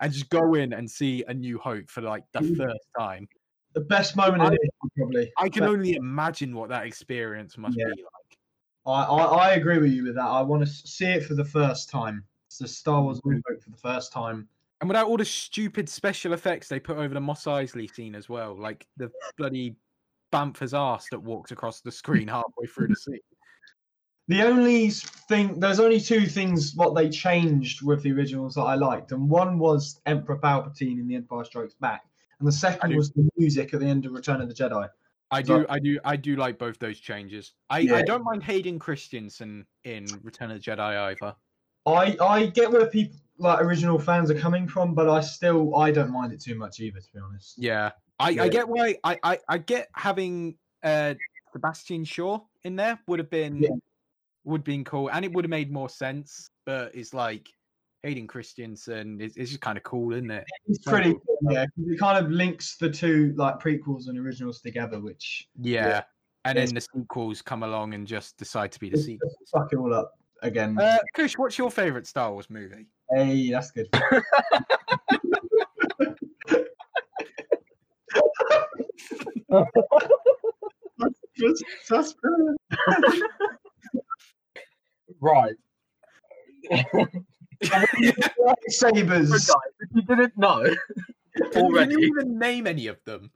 and 0.00 0.12
just 0.12 0.30
go 0.30 0.54
in 0.54 0.72
and 0.72 0.88
see 0.90 1.24
A 1.28 1.34
New 1.34 1.58
Hope 1.58 1.90
for 1.90 2.00
like 2.00 2.24
the 2.32 2.40
first 2.56 2.88
time. 2.98 3.28
the 3.74 3.80
best 3.82 4.16
moment 4.16 4.42
in 4.42 4.48
I- 4.48 4.52
history 4.52 4.90
probably. 4.96 5.32
I 5.36 5.48
can 5.48 5.64
only 5.64 5.94
imagine 5.94 6.54
what 6.54 6.68
that 6.70 6.86
experience 6.86 7.58
must 7.58 7.76
Yeah. 7.76 7.84
be 7.94 8.02
like. 8.02 8.38
I, 8.86 9.02
I 9.02 9.24
I 9.50 9.54
agree 9.54 9.78
with 9.78 9.92
you 9.92 10.04
with 10.04 10.14
that. 10.14 10.24
I 10.24 10.40
want 10.42 10.62
to 10.64 10.66
see 10.66 11.06
it 11.06 11.24
for 11.24 11.34
the 11.34 11.44
first 11.44 11.90
time. 11.90 12.24
It's 12.46 12.58
the 12.58 12.68
Star 12.68 13.02
Wars 13.02 13.18
Mm-hmm. 13.18 13.30
New 13.32 13.42
Hope 13.48 13.62
for 13.62 13.70
the 13.70 13.76
first 13.76 14.10
time. 14.12 14.48
And 14.80 14.88
without 14.88 15.08
all 15.08 15.16
the 15.16 15.24
stupid 15.24 15.88
special 15.88 16.32
effects 16.32 16.68
they 16.68 16.78
put 16.78 16.98
over 16.98 17.12
the 17.12 17.20
Mos 17.20 17.44
Eisley 17.44 17.92
scene 17.92 18.14
as 18.14 18.28
well, 18.28 18.56
like 18.58 18.86
the 18.96 19.10
bloody 19.36 19.74
Bamford's 20.30 20.74
ass 20.74 21.06
that 21.10 21.18
walks 21.20 21.50
across 21.50 21.80
the 21.80 21.90
screen 21.90 22.28
halfway 22.28 22.66
through 22.66 22.88
the 22.88 22.96
scene. 22.96 23.18
The 24.28 24.42
only 24.42 24.90
thing, 24.90 25.58
there's 25.58 25.80
only 25.80 26.00
two 26.00 26.26
things 26.26 26.74
what 26.76 26.94
they 26.94 27.08
changed 27.08 27.82
with 27.82 28.02
the 28.02 28.12
originals 28.12 28.54
that 28.56 28.62
I 28.62 28.74
liked, 28.74 29.12
and 29.12 29.28
one 29.28 29.58
was 29.58 30.00
Emperor 30.04 30.38
Palpatine 30.38 31.00
in 31.00 31.08
The 31.08 31.16
Empire 31.16 31.44
Strikes 31.44 31.74
Back, 31.74 32.02
and 32.38 32.46
the 32.46 32.52
second 32.52 32.94
was 32.94 33.10
the 33.12 33.26
music 33.38 33.72
at 33.72 33.80
the 33.80 33.86
end 33.86 34.04
of 34.04 34.12
Return 34.12 34.42
of 34.42 34.48
the 34.48 34.54
Jedi. 34.54 34.86
I 35.30 35.42
So- 35.42 35.60
do, 35.60 35.66
I 35.70 35.78
do, 35.78 35.98
I 36.04 36.16
do 36.16 36.36
like 36.36 36.58
both 36.58 36.78
those 36.78 37.00
changes. 37.00 37.54
I, 37.70 37.80
Yeah. 37.80 37.96
I 37.96 38.02
don't 38.02 38.22
mind 38.22 38.42
Hayden 38.42 38.78
Christensen 38.78 39.66
in 39.84 40.06
Return 40.22 40.50
of 40.50 40.62
the 40.62 40.70
Jedi 40.70 40.78
either. 40.80 41.34
I 41.94 42.16
I 42.20 42.46
get 42.46 42.70
where 42.70 42.86
people 42.86 43.18
like 43.38 43.60
original 43.60 43.98
fans 43.98 44.30
are 44.30 44.38
coming 44.38 44.66
from, 44.66 44.94
but 44.94 45.08
I 45.08 45.20
still 45.20 45.76
I 45.76 45.90
don't 45.90 46.10
mind 46.10 46.32
it 46.32 46.40
too 46.40 46.56
much 46.56 46.80
either, 46.80 47.00
to 47.00 47.06
be 47.14 47.20
honest. 47.20 47.54
Yeah, 47.56 47.92
I, 48.18 48.30
Yeah. 48.30 48.42
I 48.42 48.48
get 48.48 48.68
why. 48.68 48.96
I, 49.04 49.18
I, 49.22 49.38
I 49.48 49.58
get 49.58 49.88
having 49.94 50.56
uh 50.82 51.14
Sebastian 51.52 52.04
Shaw 52.04 52.40
in 52.64 52.76
there 52.76 52.98
would 53.06 53.18
have 53.18 53.30
been 53.30 53.62
Yeah. 53.62 53.70
would 54.44 54.64
been 54.64 54.84
cool, 54.84 55.10
and 55.10 55.24
it 55.24 55.32
would 55.32 55.44
have 55.44 55.50
made 55.50 55.70
more 55.70 55.88
sense. 55.88 56.50
But 56.66 56.94
it's 56.94 57.14
like 57.14 57.48
Hayden 58.02 58.26
Christensen 58.26 59.20
is 59.20 59.36
it's 59.36 59.50
just 59.50 59.60
kind 59.60 59.78
of 59.78 59.84
cool, 59.84 60.12
isn't 60.12 60.30
it? 60.30 60.44
It's 60.66 60.78
pretty 60.84 61.12
cool. 61.12 61.22
cool, 61.42 61.52
yeah. 61.52 61.66
It 61.78 61.98
kind 61.98 62.24
of 62.24 62.30
links 62.30 62.76
the 62.76 62.90
two 62.90 63.34
like 63.36 63.60
prequels 63.60 64.08
and 64.08 64.18
originals 64.18 64.60
together, 64.60 65.00
which 65.00 65.48
Yeah. 65.60 66.02
And 66.44 66.56
then 66.56 66.72
the 66.72 66.80
sequels 66.80 67.42
come 67.42 67.62
along 67.62 67.94
and 67.94 68.06
just 68.06 68.36
decide 68.38 68.72
to 68.72 68.80
be 68.80 68.88
the 68.88 68.96
just 68.96 69.06
sequels. 69.06 69.34
fuck 69.52 69.72
it 69.72 69.76
all 69.76 69.92
up 69.92 70.14
again. 70.42 70.78
Uh, 70.78 70.98
Kush, 71.14 71.36
what's 71.36 71.58
your 71.58 71.70
favorite 71.70 72.06
Star 72.06 72.32
Wars 72.32 72.50
movie? 72.50 72.86
hey, 73.10 73.50
that's 73.50 73.70
good. 73.70 73.88
that's, 81.38 81.62
that's. 81.88 82.14
Right. 85.20 85.54
Sabers. 88.68 89.48
if 89.80 89.88
you 89.94 90.02
didn't 90.02 90.36
know 90.36 90.62
Can, 91.34 91.50
can 91.50 91.62
already, 91.62 91.94
you 91.94 92.12
even 92.14 92.38
name 92.38 92.66
any 92.66 92.86
of 92.86 93.02
them? 93.04 93.30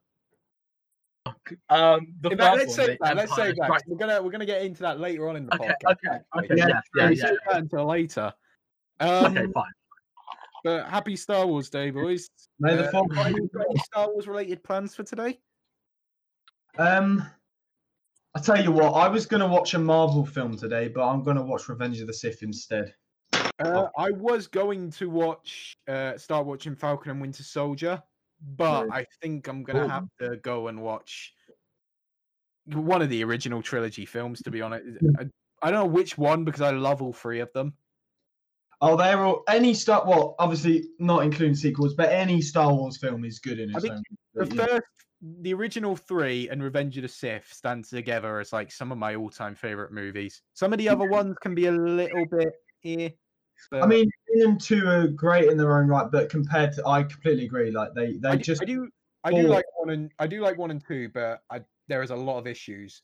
Um, 1.70 2.06
the 2.20 2.30
fact, 2.30 2.56
let's 2.56 2.66
one, 2.68 2.86
save 2.86 2.86
the 2.86 2.98
that. 3.02 3.16
Let's 3.16 3.30
Empire 3.32 3.46
save 3.46 3.56
that. 3.56 3.64
Strikes- 3.66 3.82
We're 3.86 3.96
gonna 3.96 4.22
we're 4.22 4.30
gonna 4.30 4.46
get 4.46 4.62
into 4.62 4.82
that 4.82 5.00
later 5.00 5.28
on 5.28 5.36
in 5.36 5.46
the 5.46 5.54
Okay, 5.54 5.68
podcast. 5.84 5.92
okay, 5.92 6.18
okay, 6.38 6.54
Yeah, 6.56 6.66
yeah, 6.68 6.80
yeah, 6.96 7.04
We'll 7.08 7.12
yeah. 7.12 7.26
save 7.26 7.38
that 7.48 7.56
until 7.56 7.86
later. 7.86 8.32
Okay, 9.00 9.10
Um, 9.40 9.52
fine. 9.52 9.64
but 10.64 10.86
happy 10.88 11.16
Star 11.16 11.46
Wars 11.46 11.68
Day, 11.70 11.90
boys. 11.90 12.28
May 12.60 12.76
the 12.76 12.86
Uh, 12.88 12.90
fourth. 12.90 13.10
got 13.14 13.26
any, 13.26 13.46
got 13.48 13.66
any 13.70 13.78
Star 13.80 14.08
Wars 14.12 14.26
related 14.28 14.62
plans 14.62 14.94
for 14.94 15.02
today? 15.02 15.40
Um, 16.78 17.24
I 18.34 18.40
tell 18.40 18.62
you 18.62 18.72
what, 18.72 18.92
I 18.94 19.08
was 19.08 19.26
gonna 19.26 19.46
watch 19.48 19.74
a 19.74 19.78
Marvel 19.78 20.24
film 20.24 20.56
today, 20.56 20.88
but 20.88 21.06
I'm 21.06 21.22
gonna 21.22 21.42
watch 21.44 21.68
Revenge 21.68 22.00
of 22.00 22.06
the 22.06 22.14
Sith 22.14 22.42
instead. 22.42 22.94
Uh, 23.58 23.88
I 23.98 24.10
was 24.10 24.46
going 24.46 24.90
to 24.92 25.10
watch 25.10 25.76
uh, 25.86 26.16
start 26.16 26.46
watching 26.46 26.74
Falcon 26.74 27.10
and 27.12 27.20
Winter 27.20 27.42
Soldier, 27.42 28.02
but 28.42 28.88
I 28.90 29.06
think 29.20 29.48
I'm 29.48 29.62
gonna 29.62 29.88
have 29.88 30.08
to 30.20 30.36
go 30.36 30.68
and 30.68 30.82
watch 30.82 31.32
one 32.66 33.02
of 33.02 33.08
the 33.08 33.24
original 33.24 33.62
trilogy 33.62 34.06
films. 34.06 34.40
To 34.42 34.50
be 34.50 34.62
honest, 34.62 34.84
I, 35.18 35.26
I 35.62 35.70
don't 35.70 35.80
know 35.80 35.90
which 35.90 36.18
one 36.18 36.44
because 36.44 36.60
I 36.60 36.70
love 36.70 37.02
all 37.02 37.12
three 37.12 37.40
of 37.40 37.52
them. 37.52 37.74
Oh, 38.80 38.96
they're 38.96 39.24
all 39.24 39.44
any 39.48 39.74
Star. 39.74 40.04
Well, 40.06 40.34
obviously 40.38 40.88
not 40.98 41.22
including 41.22 41.54
sequels, 41.54 41.94
but 41.94 42.10
any 42.10 42.40
Star 42.40 42.74
Wars 42.74 42.98
film 42.98 43.24
is 43.24 43.38
good 43.38 43.60
in 43.60 43.74
its 43.74 43.84
own. 43.84 44.02
The 44.34 44.56
yeah. 44.56 44.66
first, 44.66 44.82
the 45.40 45.54
original 45.54 45.94
three 45.94 46.48
and 46.48 46.60
Revenge 46.62 46.96
of 46.96 47.02
the 47.02 47.08
Sith 47.08 47.46
stand 47.52 47.84
together 47.84 48.40
as 48.40 48.52
like 48.52 48.72
some 48.72 48.90
of 48.90 48.98
my 48.98 49.14
all-time 49.14 49.54
favorite 49.54 49.92
movies. 49.92 50.42
Some 50.54 50.72
of 50.72 50.80
the 50.80 50.88
other 50.88 51.08
ones 51.08 51.36
can 51.40 51.54
be 51.54 51.66
a 51.66 51.72
little 51.72 52.26
bit 52.26 52.52
eh. 52.84 53.10
Eh. 53.72 53.76
I 53.76 53.80
but 53.80 53.88
mean, 53.88 54.10
them 54.34 54.58
two 54.58 54.86
are 54.86 55.06
great 55.08 55.48
in 55.50 55.56
their 55.56 55.78
own 55.78 55.88
right, 55.88 56.10
but 56.10 56.30
compared 56.30 56.72
to, 56.74 56.86
I 56.86 57.02
completely 57.02 57.44
agree. 57.44 57.70
Like 57.70 57.94
they, 57.94 58.16
they 58.18 58.28
I, 58.30 58.36
do- 58.36 58.42
just 58.42 58.62
I 58.62 58.64
do, 58.64 58.88
I 59.24 59.30
do 59.30 59.42
like 59.48 59.64
one 59.76 59.90
and 59.90 60.10
I 60.18 60.26
do 60.26 60.40
like 60.40 60.58
one 60.58 60.70
and 60.70 60.84
two, 60.84 61.08
but 61.12 61.42
I, 61.50 61.60
there 61.88 62.02
is 62.02 62.10
a 62.10 62.16
lot 62.16 62.38
of 62.38 62.46
issues. 62.46 63.02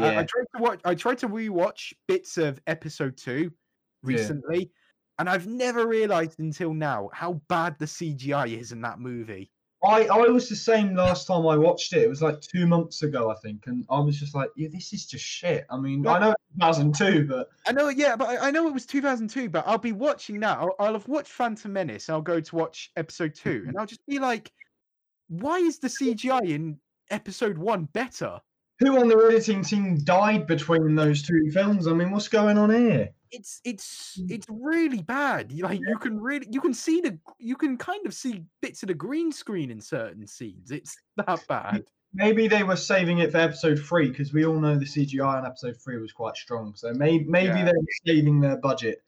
I- 0.00 0.18
I, 0.18 0.24
tried 0.24 0.44
to 0.56 0.62
watch. 0.62 0.80
I 0.84 0.94
tried 0.94 1.18
to 1.18 1.28
rewatch 1.28 1.92
bits 2.06 2.36
of 2.38 2.60
episode 2.66 3.16
two 3.16 3.50
Yeah. 4.04 4.16
recently, 4.16 4.70
and 5.18 5.28
I've 5.28 5.46
never 5.46 5.86
realized 5.86 6.38
until 6.40 6.74
now 6.74 7.10
how 7.12 7.40
bad 7.48 7.78
the 7.78 7.86
CGI 7.86 8.58
is 8.58 8.72
in 8.72 8.80
that 8.82 9.00
movie. 9.00 9.50
I, 9.84 10.06
I 10.06 10.18
was 10.28 10.48
the 10.48 10.56
same 10.56 10.96
last 10.96 11.26
time 11.26 11.46
I 11.46 11.56
watched 11.56 11.92
it. 11.92 12.02
It 12.02 12.08
was 12.08 12.20
like 12.20 12.40
two 12.40 12.66
months 12.66 13.02
ago, 13.02 13.30
I 13.30 13.34
think, 13.36 13.64
and 13.66 13.84
I 13.88 14.00
was 14.00 14.18
just 14.18 14.34
like, 14.34 14.50
yeah, 14.56 14.68
this 14.72 14.92
is 14.92 15.06
just 15.06 15.24
shit. 15.24 15.66
I 15.70 15.78
mean, 15.78 16.04
I 16.06 16.18
know 16.18 16.30
it's 16.30 16.60
2002, 16.60 17.26
but 17.28 17.48
I 17.66 17.72
know, 17.72 17.88
yeah, 17.88 18.16
but 18.16 18.28
I, 18.28 18.48
I 18.48 18.50
know 18.50 18.66
it 18.66 18.74
was 18.74 18.86
2002. 18.86 19.48
But 19.48 19.66
I'll 19.68 19.78
be 19.78 19.92
watching 19.92 20.40
now. 20.40 20.60
I'll, 20.60 20.86
I'll 20.86 20.92
have 20.94 21.06
watched 21.06 21.30
Phantom 21.30 21.72
Menace. 21.72 22.08
And 22.08 22.14
I'll 22.14 22.22
go 22.22 22.40
to 22.40 22.56
watch 22.56 22.90
episode 22.96 23.34
two, 23.34 23.64
and 23.68 23.76
I'll 23.78 23.86
just 23.86 24.04
be 24.06 24.18
like, 24.18 24.50
why 25.28 25.58
is 25.58 25.78
the 25.78 25.88
CGI 25.88 26.48
in 26.48 26.78
episode 27.10 27.56
one 27.56 27.84
better? 27.92 28.40
who 28.80 28.98
on 28.98 29.08
the 29.08 29.16
editing 29.16 29.62
team 29.62 29.98
died 30.04 30.46
between 30.46 30.94
those 30.94 31.22
two 31.22 31.50
films? 31.52 31.86
I 31.86 31.92
mean, 31.92 32.10
what's 32.10 32.28
going 32.28 32.58
on 32.58 32.70
here? 32.70 33.10
It's 33.30 33.60
it's 33.64 34.18
it's 34.28 34.46
really 34.48 35.02
bad. 35.02 35.52
You- 35.52 35.64
Like 35.64 35.80
you 35.86 35.98
can 35.98 36.20
really 36.20 36.46
you 36.50 36.60
can 36.60 36.72
see 36.74 37.00
the 37.00 37.18
you 37.38 37.56
can 37.56 37.76
kind 37.76 38.06
of 38.06 38.14
see 38.14 38.44
bits 38.62 38.82
of 38.82 38.88
the 38.88 38.94
green 38.94 39.32
screen 39.32 39.70
in 39.70 39.80
certain 39.80 40.26
scenes. 40.26 40.70
It's 40.70 40.96
that 41.16 41.46
bad. 41.48 41.84
Maybe 42.14 42.48
they 42.48 42.62
were 42.62 42.76
saving 42.76 43.18
it 43.18 43.32
for 43.32 43.38
episode 43.38 43.78
three 43.78 44.08
because 44.08 44.32
we 44.32 44.46
all 44.46 44.58
know 44.58 44.78
the 44.78 44.86
CGI 44.86 45.38
on 45.38 45.44
episode 45.46 45.76
three 45.82 45.98
was 45.98 46.12
quite 46.12 46.36
strong. 46.36 46.74
So 46.74 46.92
maybe 46.94 47.24
maybe 47.24 47.48
Yeah. 47.58 47.64
they 47.66 47.72
were 47.72 47.86
saving 48.06 48.40
their 48.40 48.56
budget. 48.56 49.02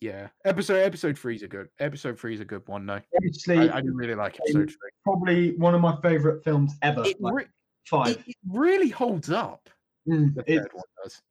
Yeah, 0.00 0.28
episode 0.44 0.82
episode 0.82 1.16
three 1.16 1.36
is 1.36 1.42
a 1.42 1.48
good 1.48 1.68
episode 1.78 2.18
three 2.18 2.34
is 2.34 2.40
a 2.40 2.44
good 2.44 2.66
one 2.66 2.84
though. 2.86 3.00
Obviously, 3.16 3.56
I, 3.70 3.76
I 3.76 3.80
didn't 3.80 3.94
really 3.96 4.16
like 4.16 4.36
episode 4.40 4.68
three. 4.68 4.90
probably 5.04 5.56
one 5.56 5.74
of 5.76 5.80
my 5.80 5.96
favorite 6.02 6.42
films 6.42 6.74
ever. 6.82 7.04
It, 7.06 7.20
like 7.20 7.34
re- 7.34 7.44
five. 7.86 8.08
it, 8.08 8.18
it 8.26 8.36
really 8.48 8.88
holds 8.88 9.30
up. 9.30 9.70
Mm, 10.08 10.34
The 10.34 10.40
it- 10.52 10.58
third 10.58 10.70
one 10.72 10.84
does. 11.04 11.22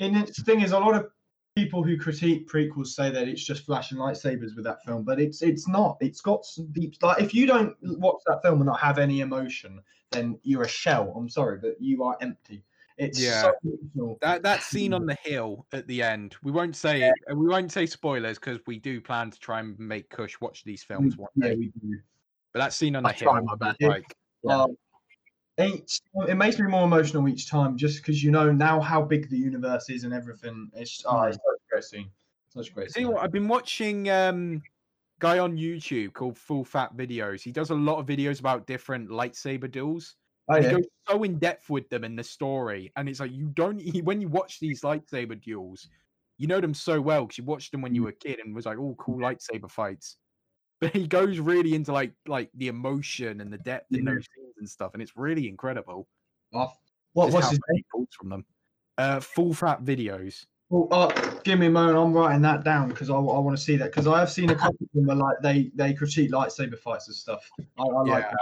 and 0.00 0.16
it's, 0.18 0.36
the 0.36 0.44
thing 0.44 0.60
is, 0.60 0.72
a 0.72 0.78
lot 0.78 0.94
of 0.94 1.06
people 1.56 1.82
who 1.82 1.96
critique 1.98 2.48
prequels 2.48 2.88
say 2.88 3.10
that 3.10 3.28
it's 3.28 3.44
just 3.44 3.64
flashing 3.64 3.98
lightsabers 3.98 4.54
with 4.54 4.64
that 4.64 4.84
film, 4.84 5.04
but 5.04 5.20
it's 5.20 5.42
it's 5.42 5.68
not. 5.68 5.96
It's 6.00 6.20
got 6.20 6.44
some 6.44 6.66
deep. 6.72 6.94
Like 7.02 7.22
if 7.22 7.34
you 7.34 7.46
don't 7.46 7.76
watch 7.82 8.20
that 8.26 8.42
film 8.42 8.60
and 8.60 8.66
not 8.66 8.80
have 8.80 8.98
any 8.98 9.20
emotion, 9.20 9.80
then 10.10 10.38
you're 10.42 10.62
a 10.62 10.68
shell. 10.68 11.12
I'm 11.16 11.28
sorry, 11.28 11.58
but 11.58 11.80
you 11.80 12.02
are 12.04 12.16
empty. 12.20 12.62
It's 12.98 13.18
Yeah. 13.18 13.50
so. 13.94 14.18
That 14.20 14.42
that 14.42 14.62
scene 14.70 14.92
on 14.92 15.06
the 15.06 15.16
hill 15.24 15.66
at 15.72 15.86
the 15.86 16.02
end. 16.02 16.36
We 16.42 16.52
won't 16.52 16.76
say 16.76 17.02
it. 17.02 17.14
We 17.34 17.48
won't 17.48 17.72
say 17.72 17.86
spoilers 17.86 18.38
because 18.38 18.58
we 18.66 18.78
do 18.78 19.00
plan 19.00 19.30
to 19.30 19.38
try 19.38 19.60
and 19.60 19.78
make 19.78 20.10
Kush 20.10 20.40
watch 20.40 20.64
these 20.64 20.82
films 20.82 21.16
one 21.16 21.30
yeah, 21.36 21.50
day. 21.50 21.56
we 21.56 21.72
do. 21.80 21.98
But 22.52 22.60
that 22.60 22.72
scene 22.72 22.96
on 22.96 23.02
the 23.04 23.12
hill, 23.12 23.32
my 23.42 23.74
like 23.80 24.14
Yeah. 24.42 24.62
Um, 24.62 24.76
each, 25.60 26.00
it 26.28 26.36
makes 26.36 26.58
me 26.58 26.66
more 26.66 26.84
emotional 26.84 27.28
each 27.28 27.48
time, 27.48 27.76
just 27.76 27.98
because 28.02 28.22
you 28.22 28.30
know 28.30 28.52
now 28.52 28.80
how 28.80 29.02
big 29.02 29.30
the 29.30 29.38
universe 29.38 29.88
is 29.90 30.04
and 30.04 30.12
everything. 30.14 30.70
It's, 30.74 31.02
oh, 31.06 31.22
it's 31.22 31.36
such 31.36 31.44
a 31.44 31.70
great 31.70 31.84
scene. 31.84 32.10
Such 32.48 32.70
a 32.70 32.72
great 32.72 32.90
See 32.90 33.02
scene. 33.02 33.12
what 33.12 33.22
I've 33.22 33.32
been 33.32 33.48
watching 33.48 34.08
um 34.10 34.62
guy 35.20 35.38
on 35.38 35.56
YouTube 35.56 36.12
called 36.14 36.38
Full 36.38 36.64
Fat 36.64 36.96
Videos. 36.96 37.42
He 37.42 37.52
does 37.52 37.70
a 37.70 37.74
lot 37.74 37.98
of 37.98 38.06
videos 38.06 38.40
about 38.40 38.66
different 38.66 39.08
lightsaber 39.10 39.70
duels. 39.70 40.16
Oh, 40.48 40.56
yeah. 40.56 40.62
He 40.62 40.74
goes 40.76 40.86
so 41.08 41.22
in 41.22 41.38
depth 41.38 41.70
with 41.70 41.88
them 41.90 42.04
in 42.04 42.16
the 42.16 42.24
story, 42.24 42.92
and 42.96 43.08
it's 43.08 43.20
like 43.20 43.32
you 43.32 43.48
don't 43.48 43.80
when 44.04 44.20
you 44.20 44.28
watch 44.28 44.60
these 44.60 44.82
lightsaber 44.82 45.40
duels, 45.40 45.88
you 46.38 46.46
know 46.46 46.60
them 46.60 46.74
so 46.74 47.00
well 47.00 47.24
because 47.26 47.38
you 47.38 47.44
watched 47.44 47.72
them 47.72 47.82
when 47.82 47.92
Mm. 47.92 47.96
you 47.96 48.02
were 48.04 48.08
a 48.10 48.12
kid 48.14 48.40
and 48.40 48.54
was 48.54 48.66
like, 48.66 48.78
"Oh, 48.78 48.94
cool 48.98 49.18
lightsaber 49.18 49.70
fights." 49.70 50.16
But 50.80 50.94
he 50.96 51.06
goes 51.08 51.38
really 51.38 51.74
into 51.74 51.92
like 51.92 52.14
like 52.26 52.50
the 52.54 52.68
emotion 52.68 53.40
and 53.42 53.52
the 53.52 53.58
depth 53.58 53.94
in 53.96 54.04
those 54.04 54.26
and 54.60 54.68
stuff, 54.70 54.92
and 54.94 55.02
it's 55.02 55.16
really 55.16 55.48
incredible. 55.48 56.06
Oh, 56.54 56.70
what, 57.12 57.26
just 57.26 57.34
what's 57.34 57.50
his 57.50 57.58
much 57.58 57.76
he 57.76 57.84
pulls 57.90 58.08
from 58.18 58.28
them? 58.28 58.44
Uh, 58.96 59.20
Full 59.20 59.52
Fat 59.52 59.82
Videos. 59.82 60.46
Well, 60.68 60.86
uh, 60.92 61.08
give 61.42 61.58
me 61.58 61.66
a 61.66 61.70
moment. 61.70 61.98
I'm 61.98 62.12
writing 62.12 62.42
that 62.42 62.62
down 62.62 62.88
because 62.88 63.10
I, 63.10 63.14
I 63.14 63.18
want 63.18 63.56
to 63.56 63.62
see 63.62 63.76
that 63.76 63.86
because 63.86 64.06
I 64.06 64.20
have 64.20 64.30
seen 64.30 64.50
a 64.50 64.54
couple 64.54 64.76
of 64.80 64.88
them 64.94 65.06
where 65.06 65.16
like 65.16 65.36
they 65.42 65.72
they 65.74 65.92
critique 65.92 66.30
lightsaber 66.30 66.78
fights 66.78 67.08
and 67.08 67.16
stuff. 67.16 67.48
I, 67.78 67.82
I 67.82 68.02
like 68.02 68.30
that. 68.30 68.38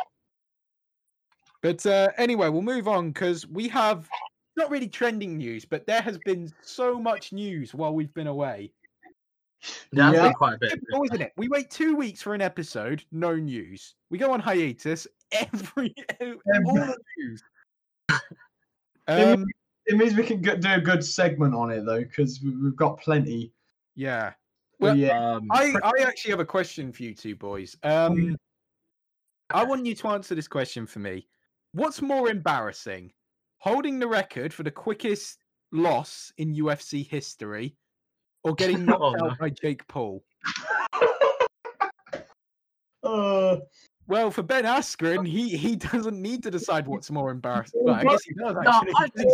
But 1.63 1.87
uh, 1.87 2.11
anyway, 2.19 2.51
we'll 2.51 2.63
move 2.63 2.87
on 2.87 3.11
because 3.11 3.47
we 3.47 3.67
have 3.69 4.09
not 4.57 4.71
really 4.71 4.89
trending 4.89 5.39
news, 5.39 5.65
but 5.65 5.87
there 5.87 6.03
has 6.03 6.19
been 6.19 6.53
so 6.61 6.99
much 7.01 7.33
news 7.33 7.75
while 7.75 7.95
we've 7.95 8.13
been 8.13 8.27
away. 8.27 8.73
There's 9.91 10.15
Yeah. 10.15 10.33
quite 10.33 10.55
a 10.55 10.59
bit. 10.59 10.71
Typical, 10.71 11.05
isn't 11.05 11.23
it? 11.23 11.33
We 11.37 11.49
wait 11.49 11.71
two 11.71 11.97
weeks 11.97 12.23
for 12.23 12.35
an 12.35 12.43
episode, 12.43 13.05
no 13.11 13.35
news. 13.35 13.95
We 14.11 14.19
go 14.19 14.33
on 14.33 14.41
hiatus, 14.41 15.07
every 15.33 15.95
all 16.21 16.75
the 16.75 16.97
news. 17.19 17.43
Um, 19.09 19.47
It 19.87 19.97
means 19.97 20.15
we 20.15 20.23
can 20.23 20.43
get, 20.43 20.61
do 20.61 20.69
a 20.71 20.81
good 20.81 21.03
segment 21.03 21.55
on 21.55 21.71
it 21.71 21.87
though 21.87 22.01
because 22.01 22.43
we, 22.43 22.51
we've 22.55 22.77
got 22.77 22.99
plenty. 23.01 23.55
yeah. 23.95 24.33
Well, 24.81 24.91
Well, 24.93 24.97
yeah, 24.97 25.33
Um, 25.37 25.49
I, 25.51 25.73
I 25.83 25.93
actually 26.03 26.31
have 26.33 26.41
a 26.41 26.45
question 26.45 26.93
for 26.93 27.03
you 27.05 27.15
two 27.15 27.35
boys. 27.35 27.75
Um, 27.83 28.37
I 29.51 29.65
want 29.65 29.87
you 29.87 29.95
to 29.95 30.09
answer 30.09 30.35
this 30.35 30.47
question 30.47 30.87
for 30.87 30.99
me. 30.99 31.27
What's 31.73 32.03
more 32.03 32.29
embarrassing, 32.29 33.13
holding 33.59 33.99
the 33.99 34.07
record 34.07 34.53
for 34.53 34.63
the 34.63 34.71
quickest 34.71 35.39
loss 35.73 36.31
in 36.37 36.55
UFC 36.55 37.09
history, 37.09 37.75
or 38.45 38.55
getting 38.55 38.85
knocked 38.87 39.03
Oh, 39.03 39.15
out 39.15 39.31
no. 39.31 39.35
by 39.41 39.49
Jake 39.51 39.87
Paul? 39.89 40.23
uh, 43.03 43.57
Well, 44.09 44.31
for 44.31 44.43
Ben 44.43 44.65
Askren, 44.65 45.27
he 45.29 45.57
he 45.57 45.77
doesn't 45.77 46.21
need 46.21 46.43
to 46.45 46.51
decide 46.51 46.87
what's 46.87 47.11
more 47.11 47.31
embarrassing. 47.31 47.83
Well, 47.85 47.95
I 47.95 48.05
guess 48.05 48.23
he 48.25 48.33
does 48.35 48.55
no, 48.55 48.61
actually. 48.61 48.93
I 48.97 49.09
think, 49.15 49.31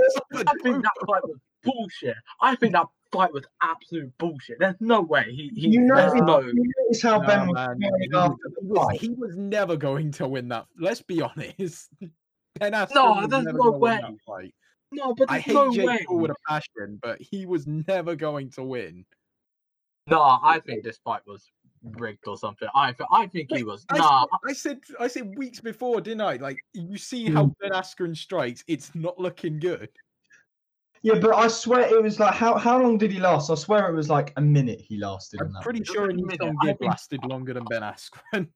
I 0.48 0.52
think 0.62 0.82
that 0.82 0.92
fight 1.06 1.22
was 1.24 1.38
bullshit. 1.62 2.16
I 2.40 2.56
think 2.56 2.72
that 2.72 2.86
fight 3.12 3.32
was 3.32 3.44
absolute 3.62 4.12
bullshit. 4.18 4.58
There's 4.58 4.74
no 4.80 5.00
way 5.00 5.26
he. 5.30 5.48
he 5.54 5.68
you 5.68 5.80
know, 5.80 5.94
there's 5.94 6.14
no. 6.14 6.40
you 6.40 6.72
notice 6.82 7.02
how 7.02 7.20
No, 7.20 7.26
Ben 7.26 7.46
was 7.46 7.54
man, 7.54 7.76
smiling 7.78 8.08
he, 8.10 8.16
after 8.16 8.36
the 8.60 8.74
fight. 8.74 9.00
he 9.00 9.08
was 9.10 9.36
never 9.36 9.76
going 9.76 10.10
to 10.12 10.26
win 10.26 10.48
that. 10.48 10.66
Let's 10.78 11.02
be 11.02 11.22
honest. 11.22 11.88
Ben 12.60 12.72
Askren 12.72 12.94
No, 12.94 13.04
was 13.14 13.28
there's 13.30 13.44
never 13.44 13.58
no 13.58 13.64
gonna 13.64 13.78
win 13.78 14.18
way. 14.28 14.52
No, 14.92 15.14
but 15.14 15.30
I 15.30 15.34
there's 15.34 15.44
hate 15.44 15.54
no 15.54 15.72
Jake 15.72 15.86
way. 15.86 16.04
Paul 16.06 16.18
with 16.18 16.30
a 16.32 16.36
passion, 16.48 16.98
but 17.02 17.20
he 17.20 17.46
was 17.46 17.66
never 17.66 18.14
going 18.16 18.50
to 18.50 18.62
win. 18.64 19.04
No, 20.08 20.20
I 20.20 20.60
think 20.60 20.84
this 20.84 20.98
fight 21.04 21.22
was 21.26 21.50
rigged 21.84 22.26
or 22.26 22.36
something. 22.36 22.68
I 22.74 22.94
I 23.12 23.26
think 23.28 23.50
he 23.52 23.62
was. 23.62 23.84
I, 23.90 23.98
Nah, 23.98 24.26
said, 24.26 24.28
I 24.48 24.52
said 24.52 24.78
I 25.00 25.06
said 25.08 25.36
weeks 25.36 25.60
before, 25.60 26.00
didn't 26.00 26.22
I? 26.22 26.36
Like 26.36 26.58
you 26.72 26.96
see 26.98 27.30
how 27.30 27.46
Mm. 27.46 27.54
Ben 27.60 27.70
Askren 27.72 28.16
strikes, 28.16 28.64
it's 28.66 28.94
not 28.94 29.18
looking 29.18 29.58
good. 29.58 29.88
Yeah, 31.02 31.18
but 31.18 31.34
I 31.34 31.48
swear 31.48 31.82
it 31.82 32.02
was 32.02 32.18
like 32.18 32.34
how 32.34 32.56
how 32.56 32.80
long 32.80 32.96
did 32.96 33.12
he 33.12 33.20
last? 33.20 33.50
I 33.50 33.54
swear 33.56 33.88
it 33.90 33.94
was 33.94 34.08
like 34.08 34.32
a 34.36 34.40
minute 34.40 34.80
he 34.80 34.96
lasted 34.98 35.40
I'm 35.42 35.52
that. 35.52 35.62
pretty 35.62 35.80
Just 35.80 35.92
sure 35.92 36.08
a 36.08 36.14
minute, 36.14 36.40
Nissan 36.40 36.54
I 36.62 36.66
think- 36.68 36.80
lasted 36.80 37.24
longer 37.26 37.52
than 37.52 37.64
Ben 37.66 37.82
Askren. 37.82 38.48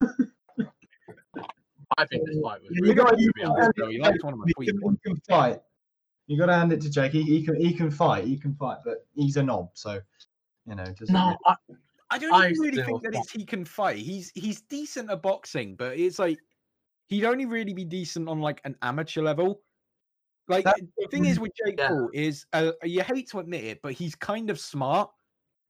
I 1.98 2.04
think 2.06 2.26
this 2.26 2.36
fight 2.42 2.60
was. 2.62 2.70
You 2.72 2.82
rigged, 2.82 2.98
got- 2.98 3.10
to 3.16 3.22
you 3.22 3.30
be 3.34 3.44
honest. 3.44 3.70
though. 3.76 3.88
He 3.88 3.98
likes 4.00 4.22
one 4.24 4.32
of 4.32 4.38
my 4.40 4.46
tweets. 4.58 4.66
he 4.66 4.96
can 5.04 5.16
fight. 5.28 5.60
You 6.26 6.36
got 6.38 6.46
to 6.46 6.54
hand 6.54 6.72
it 6.72 6.80
to 6.82 6.90
Jake. 6.90 7.12
He, 7.12 7.22
he 7.22 7.44
can 7.44 7.54
he 7.60 7.72
can 7.72 7.90
fight. 7.90 8.24
He 8.24 8.36
can 8.36 8.54
fight, 8.56 8.78
but 8.84 9.06
he's 9.14 9.36
a 9.36 9.42
knob, 9.42 9.70
so 9.74 10.00
you 10.66 10.74
know. 10.74 10.84
Doesn't 10.84 11.12
No, 11.12 11.26
really- 11.26 11.36
I, 11.46 11.54
I 12.10 12.18
don't 12.18 12.32
I 12.32 12.48
really 12.48 12.82
think 12.82 13.02
that 13.02 13.14
it's 13.14 13.30
he 13.32 13.44
can 13.44 13.64
fight. 13.64 13.98
He's 13.98 14.30
he's 14.34 14.60
decent 14.62 15.10
at 15.10 15.22
boxing, 15.22 15.74
but 15.76 15.98
it's 15.98 16.18
like 16.18 16.38
he'd 17.08 17.24
only 17.24 17.46
really 17.46 17.72
be 17.72 17.84
decent 17.84 18.28
on 18.28 18.40
like 18.40 18.60
an 18.64 18.76
amateur 18.82 19.22
level. 19.22 19.62
Like 20.48 20.64
That- 20.64 20.80
the 20.96 21.08
thing 21.08 21.24
is 21.24 21.40
with 21.40 21.52
Jake 21.64 21.76
Yeah. 21.78 21.88
Paul 21.88 22.10
is 22.14 22.46
uh, 22.52 22.72
you 22.84 23.02
hate 23.02 23.28
to 23.30 23.40
admit 23.40 23.64
it, 23.64 23.80
but 23.82 23.92
he's 23.92 24.14
kind 24.14 24.50
of 24.50 24.60
smart 24.60 25.10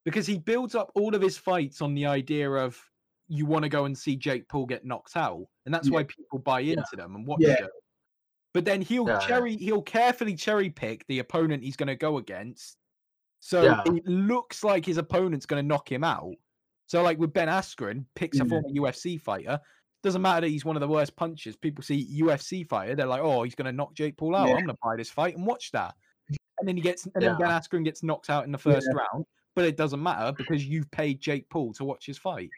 because 0.04 0.26
he 0.26 0.38
builds 0.38 0.74
up 0.74 0.92
all 0.94 1.14
of 1.14 1.22
his 1.22 1.38
fights 1.38 1.80
on 1.80 1.94
the 1.94 2.04
idea 2.06 2.50
of 2.50 2.78
you 3.28 3.46
want 3.46 3.62
to 3.64 3.68
go 3.68 3.86
and 3.86 3.96
see 3.96 4.14
Jake 4.16 4.46
Paul 4.48 4.66
get 4.66 4.84
knocked 4.84 5.16
out, 5.16 5.46
and 5.64 5.74
that's 5.74 5.88
Yeah. 5.88 5.94
why 5.94 6.04
people 6.04 6.38
buy 6.38 6.60
Yeah. 6.60 6.74
into 6.74 6.96
them 6.96 7.16
and 7.16 7.26
watch 7.26 7.40
Yeah. 7.40 7.60
them. 7.62 7.70
But 8.52 8.64
then 8.66 8.82
he'll 8.82 9.06
Yeah, 9.08 9.18
yeah. 9.20 9.26
cherry 9.26 9.56
he'll 9.56 9.82
carefully 9.82 10.34
cherry 10.34 10.68
pick 10.70 11.06
the 11.06 11.18
opponent 11.20 11.62
he's 11.64 11.76
going 11.76 11.88
to 11.88 11.96
go 11.96 12.18
against. 12.18 12.76
So 13.46 13.62
Yeah. 13.62 13.82
it 13.86 14.04
looks 14.06 14.64
like 14.64 14.84
his 14.84 14.96
opponent's 14.98 15.46
going 15.46 15.62
to 15.62 15.66
knock 15.66 15.90
him 15.90 16.02
out. 16.02 16.34
So 16.86 17.00
like 17.04 17.16
with 17.18 17.32
Ben 17.32 17.46
Askren, 17.46 18.04
picks 18.16 18.40
a 18.40 18.42
Yeah. 18.42 18.48
former 18.48 18.68
UFC 18.70 19.20
fighter. 19.20 19.60
Doesn't 20.02 20.20
matter 20.20 20.40
that 20.40 20.48
he's 20.48 20.64
one 20.64 20.74
of 20.74 20.80
the 20.80 20.88
worst 20.88 21.14
punchers. 21.14 21.54
People 21.56 21.84
see 21.84 22.08
UFC 22.20 22.64
fighter, 22.68 22.96
they're 22.96 23.06
like, 23.06 23.22
oh, 23.22 23.44
he's 23.44 23.54
going 23.54 23.66
to 23.66 23.72
knock 23.72 23.94
Jake 23.94 24.16
Paul 24.16 24.34
out. 24.34 24.48
Yeah. 24.48 24.54
I'm 24.54 24.64
going 24.64 24.74
to 24.74 24.78
buy 24.82 24.96
this 24.96 25.10
fight 25.10 25.36
and 25.36 25.46
watch 25.46 25.70
that. 25.70 25.94
And 26.58 26.66
then 26.68 26.74
he 26.76 26.82
gets, 26.82 27.04
and 27.06 27.22
then 27.22 27.38
Ben 27.38 27.48
Yeah. 27.50 27.60
Askren 27.60 27.84
gets 27.84 28.02
knocked 28.02 28.30
out 28.30 28.44
in 28.46 28.50
the 28.50 28.58
first 28.58 28.88
round. 28.92 29.24
But 29.54 29.64
it 29.66 29.76
doesn't 29.76 30.02
matter 30.02 30.32
because 30.36 30.66
you've 30.66 30.90
paid 30.90 31.20
Jake 31.20 31.48
Paul 31.48 31.72
to 31.74 31.84
watch 31.84 32.04
his 32.04 32.18
fight. 32.18 32.50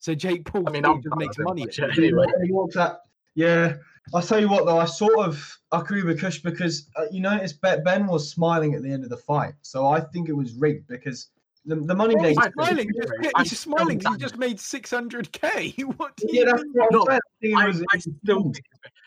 So 0.00 0.14
Jake 0.14 0.44
Paul 0.44 0.64
I 0.68 0.70
mean, 0.70 0.84
I'm 0.84 1.02
just 1.02 1.16
makes 1.16 1.38
money. 1.38 1.62
but 1.64 1.70
at 1.70 1.78
yeah, 1.78 1.84
it. 1.86 1.98
anyway. 1.98 2.26
He 2.44 2.52
walks 2.52 2.76
out- 2.76 2.98
Yeah, 3.36 3.74
I'll 4.14 4.22
tell 4.22 4.40
you 4.40 4.48
what 4.48 4.66
though, 4.66 4.78
I 4.78 4.86
sort 4.86 5.18
of 5.18 5.58
agree 5.72 6.02
with 6.02 6.20
Kush 6.20 6.40
because 6.40 6.88
uh, 6.96 7.04
you 7.12 7.20
notice 7.20 7.52
Ben 7.52 7.84
Ben 7.84 8.06
was 8.06 8.30
smiling 8.30 8.74
at 8.74 8.82
the 8.82 8.90
end 8.90 9.04
of 9.04 9.10
the 9.10 9.16
fight, 9.16 9.54
so 9.62 9.86
I 9.86 10.00
think 10.00 10.28
it 10.28 10.32
was 10.32 10.52
rigged 10.54 10.88
because 10.88 11.28
the, 11.66 11.76
the 11.76 11.94
money 11.94 12.14
Well, 12.14 12.24
they 12.24 12.30
he's 12.34 12.52
smiling. 12.52 12.88
it's 12.88 12.98
Just, 12.98 13.12
yeah, 13.22 13.30
he's 13.38 13.58
still 13.58 13.72
smiling. 13.76 13.98
'cause 14.00 14.14
He 14.14 14.20
just 14.20 14.38
made 14.38 14.56
600k. 14.58 15.82
What 15.98 16.16
do 16.16 16.26
yeah, 16.30 16.40
you 16.40 16.44
that's 16.46 16.62
mean? 16.62 16.72
what 16.74 17.12
I'm 17.12 17.18
No. 17.52 17.58
I 17.58 17.66
I, 17.66 17.70
still 17.98 18.42
think 18.42 18.56
it's 18.56 18.56
rigged. 18.56 18.60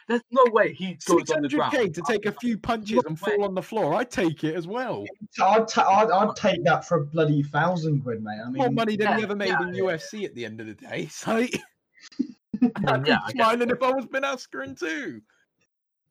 There's 0.09 0.21
no 0.31 0.43
way 0.51 0.73
he 0.73 0.93
goes 1.05 1.19
Six 1.19 1.31
on 1.31 1.41
the 1.43 1.47
hundred 1.49 1.51
ground. 1.57 1.71
k 1.73 1.87
to 1.89 2.01
take 2.07 2.25
a 2.25 2.31
few 2.33 2.57
punches 2.57 3.01
and 3.07 3.17
fall 3.17 3.43
on 3.45 3.53
the 3.53 3.61
floor. 3.61 3.93
I'd 3.93 4.09
take 4.11 4.43
it 4.43 4.55
as 4.55 4.67
well. 4.67 5.05
I'd, 5.41 5.67
ta- 5.67 5.87
I'd, 5.87 6.09
I'd 6.11 6.35
take 6.35 6.63
that 6.65 6.83
for 6.85 6.97
a 7.01 7.05
bloody 7.05 7.43
thousand 7.43 8.01
quid, 8.01 8.21
mate. 8.23 8.39
I 8.43 8.49
mean, 8.49 8.57
More 8.57 8.71
money 8.71 8.97
than 8.97 9.17
he 9.17 9.23
ever 9.23 9.35
made 9.35 9.49
yeah, 9.49 9.61
in 9.67 9.73
yeah. 9.75 9.81
UFC 9.83 10.25
at 10.25 10.33
the 10.35 10.45
end 10.45 10.59
of 10.59 10.67
the 10.67 10.73
day. 10.73 11.07
So 11.11 11.45
I'd 12.75 12.89
And 12.89 13.03
be 13.03 13.09
yeah, 13.09 13.19
I, 13.25 13.31
guess, 13.31 13.45
smiling 13.45 13.69
if 13.69 13.81
I 13.83 13.91
was 13.91 14.05
Ben 14.07 14.23
Askren 14.23 14.77
too. 14.79 15.21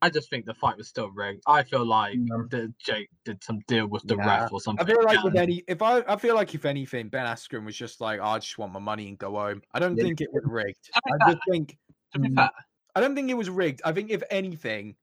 I 0.01 0.09
just 0.09 0.29
think 0.29 0.45
the 0.45 0.53
fight 0.53 0.77
was 0.77 0.87
still 0.87 1.11
rigged. 1.11 1.43
I 1.45 1.61
feel 1.63 1.85
like 1.85 2.15
Yeah. 2.15 2.43
the 2.49 2.73
Jake 2.79 3.09
did 3.25 3.43
some 3.43 3.59
deal 3.67 3.87
with 3.87 4.03
the 4.03 4.15
Nah, 4.15 4.25
ref 4.43 4.53
or 4.53 4.61
something. 4.61 4.85
I 4.85 4.89
feel 4.89 5.03
like 5.03 5.21
with 5.23 5.35
any, 5.35 5.61
if 5.67 5.81
I, 5.81 5.97
I 6.07 6.15
feel 6.15 6.35
like 6.35 6.55
if 6.55 6.63
anything, 6.63 7.09
Ben 7.09 7.25
Askren 7.25 7.65
was 7.65 7.75
just 7.75 7.99
like, 7.99 8.19
"Oh, 8.21 8.27
I 8.27 8.39
just 8.39 8.57
want 8.57 8.71
my 8.71 8.79
money 8.79 9.09
and 9.09 9.17
go 9.17 9.31
home. 9.31 9.61
I 9.73 9.79
don't 9.79 9.97
Yeah. 9.97 10.03
think 10.05 10.21
it 10.21 10.29
was 10.31 10.43
rigged. 10.45 10.85
To 10.85 11.01
I 11.25 11.31
just 11.31 11.41
think 11.51 11.77
to 12.13 12.19
be 12.19 12.29
Mm. 12.29 12.35
fair, 12.35 12.49
I 12.95 13.01
don't 13.01 13.13
think 13.13 13.29
it 13.29 13.33
was 13.33 13.49
rigged. 13.49 13.81
I 13.83 13.91
think 13.91 14.09
if 14.09 14.23
anything, 14.31 14.95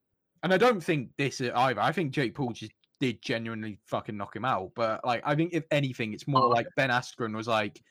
and 0.42 0.52
I 0.54 0.56
don't 0.56 0.80
think 0.80 1.10
this 1.18 1.40
either. 1.42 1.80
I 1.80 1.92
think 1.92 2.12
Jake 2.12 2.34
Paul 2.34 2.52
just 2.52 2.72
did 2.98 3.20
genuinely 3.20 3.78
fucking 3.84 4.16
knock 4.16 4.34
him 4.34 4.46
out. 4.46 4.72
But 4.74 5.04
like, 5.04 5.20
I 5.26 5.34
think 5.34 5.52
if 5.52 5.64
anything, 5.70 6.14
it's 6.14 6.26
more 6.26 6.44
Oh, 6.44 6.48
like 6.48 6.66
Ben 6.76 6.88
Askren 6.88 7.36
was 7.36 7.46
like, 7.46 7.82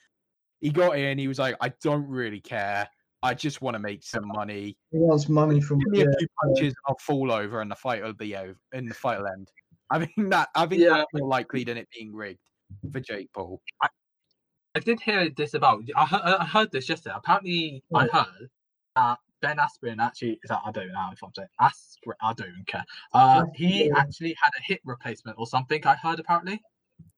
he 0.59 0.71
got 0.71 0.97
in, 0.97 1.19
he 1.19 1.27
was 1.27 1.37
like, 1.37 1.55
I 1.61 1.69
don't 1.83 2.07
really 2.07 2.41
care. 2.41 2.89
I 3.25 3.33
just 3.33 3.59
want 3.59 3.73
to 3.73 3.79
make 3.79 4.03
some 4.03 4.27
money. 4.27 4.77
he 4.91 4.99
wants 4.99 5.27
money 5.27 5.59
from. 5.59 5.79
Give 5.79 5.89
me 5.89 5.99
Yeah, 5.99 6.05
a 6.05 6.17
few 6.19 6.27
punches, 6.43 6.75
I'll 6.87 6.97
fall 6.99 7.31
over, 7.31 7.59
and 7.61 7.71
the 7.71 7.75
fight 7.75 8.03
will 8.03 8.13
be 8.13 8.35
over. 8.35 8.55
And 8.71 8.87
the 8.87 8.93
fight 8.93 9.17
will 9.17 9.27
end. 9.27 9.51
I 9.89 10.05
think 10.05 10.29
that. 10.29 10.49
I 10.55 10.67
think 10.67 10.81
Yeah. 10.81 10.89
that's 10.89 11.07
more 11.13 11.27
likely 11.27 11.63
than 11.63 11.77
it 11.77 11.87
being 11.91 12.13
rigged 12.13 12.47
for 12.91 12.99
Jake 12.99 13.33
Paul. 13.33 13.61
I 13.81 14.79
did 14.79 15.01
hear 15.01 15.29
this 15.29 15.55
about. 15.55 15.83
I 15.95 16.05
heard, 16.05 16.21
I 16.21 16.45
heard 16.45 16.71
this 16.71 16.87
yesterday. 16.87 17.15
Apparently, 17.17 17.83
I 17.95 18.05
heard 18.07 18.49
that 18.95 19.19
Ben 19.41 19.57
Askren 19.57 19.99
actually. 19.99 20.39
Is 20.43 20.49
that, 20.49 20.59
I 20.63 20.71
don't 20.71 20.91
know 20.91 21.09
if 21.11 21.23
I'm 21.23 21.31
saying 21.35 21.47
Askren. 21.59 22.13
I 22.21 22.33
don't 22.33 22.49
even 22.49 22.65
care. 22.65 22.85
Uh, 23.13 23.45
he 23.55 23.87
Yeah. 23.87 23.93
actually 23.97 24.35
had 24.39 24.51
a 24.55 24.61
hip 24.61 24.81
replacement 24.85 25.39
or 25.39 25.47
something. 25.47 25.83
I 25.87 25.95
heard 25.95 26.19
apparently. 26.19 26.61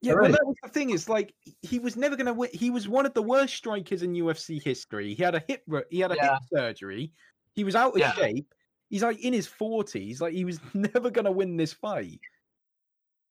Yeah, 0.01 0.13
but 0.19 0.31
that 0.31 0.45
was 0.45 0.55
the 0.63 0.69
thing. 0.69 0.91
Is 0.91 1.09
like 1.09 1.33
he 1.61 1.79
was 1.79 1.95
never 1.95 2.15
going 2.15 2.27
to 2.27 2.33
win. 2.33 2.49
He 2.53 2.69
was 2.69 2.87
one 2.87 3.05
of 3.05 3.13
the 3.13 3.21
worst 3.21 3.55
strikers 3.55 4.03
in 4.03 4.13
UFC 4.13 4.61
history. 4.63 5.13
He 5.13 5.23
had 5.23 5.35
a 5.35 5.43
hip. 5.47 5.63
He 5.89 5.99
had 5.99 6.11
a 6.11 6.15
Yeah. 6.15 6.33
hip 6.33 6.43
surgery. 6.53 7.11
He 7.53 7.63
was 7.63 7.75
out 7.75 7.93
of 7.93 7.99
Yeah. 7.99 8.13
shape. 8.13 8.53
He's 8.89 9.03
like 9.03 9.19
in 9.19 9.33
his 9.33 9.47
forties. 9.47 10.21
Like 10.21 10.33
he 10.33 10.45
was 10.45 10.59
never 10.73 11.09
going 11.09 11.25
to 11.25 11.31
win 11.31 11.57
this 11.57 11.73
fight. 11.73 12.19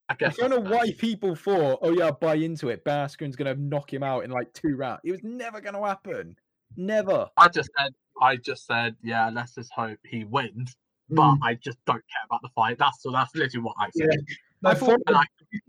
I 0.09 0.13
I 0.13 0.29
don't 0.29 0.49
know 0.49 0.59
why 0.59 0.91
people 0.97 1.35
thought, 1.35 1.79
"Oh 1.81 1.91
yeah, 1.91 2.11
buy 2.11 2.35
into 2.35 2.69
it." 2.69 2.83
Baskren's 2.85 3.35
going 3.35 3.53
to 3.53 3.61
knock 3.61 3.91
him 3.91 4.03
out 4.03 4.23
in 4.23 4.31
like 4.31 4.51
two 4.53 4.75
rounds. 4.77 5.01
It 5.03 5.11
was 5.11 5.23
never 5.23 5.59
going 5.59 5.75
to 5.75 5.83
happen. 5.83 6.35
Never. 6.77 7.29
I 7.37 7.47
just 7.49 7.69
said. 7.77 7.93
I 8.21 8.35
just 8.37 8.65
said. 8.65 8.95
Yeah. 9.03 9.29
Let's 9.29 9.55
just 9.55 9.71
hope 9.73 9.99
he 10.05 10.23
wins. 10.25 10.75
But 11.09 11.35
Mm. 11.35 11.39
I 11.43 11.53
just 11.55 11.77
don't 11.85 12.03
care 12.11 12.23
about 12.25 12.41
the 12.41 12.49
fight. 12.49 12.77
That's 12.77 13.01
so. 13.01 13.11
That's 13.11 13.33
literally 13.35 13.63
what 13.63 13.75
I 13.79 13.89
said. 13.91 14.07
Yeah. 14.11 14.35
No, 14.61 14.69
I 14.69 14.73
thought- 14.73 14.85
follow- 14.87 14.97
And 15.07 15.15
I, 15.17 15.23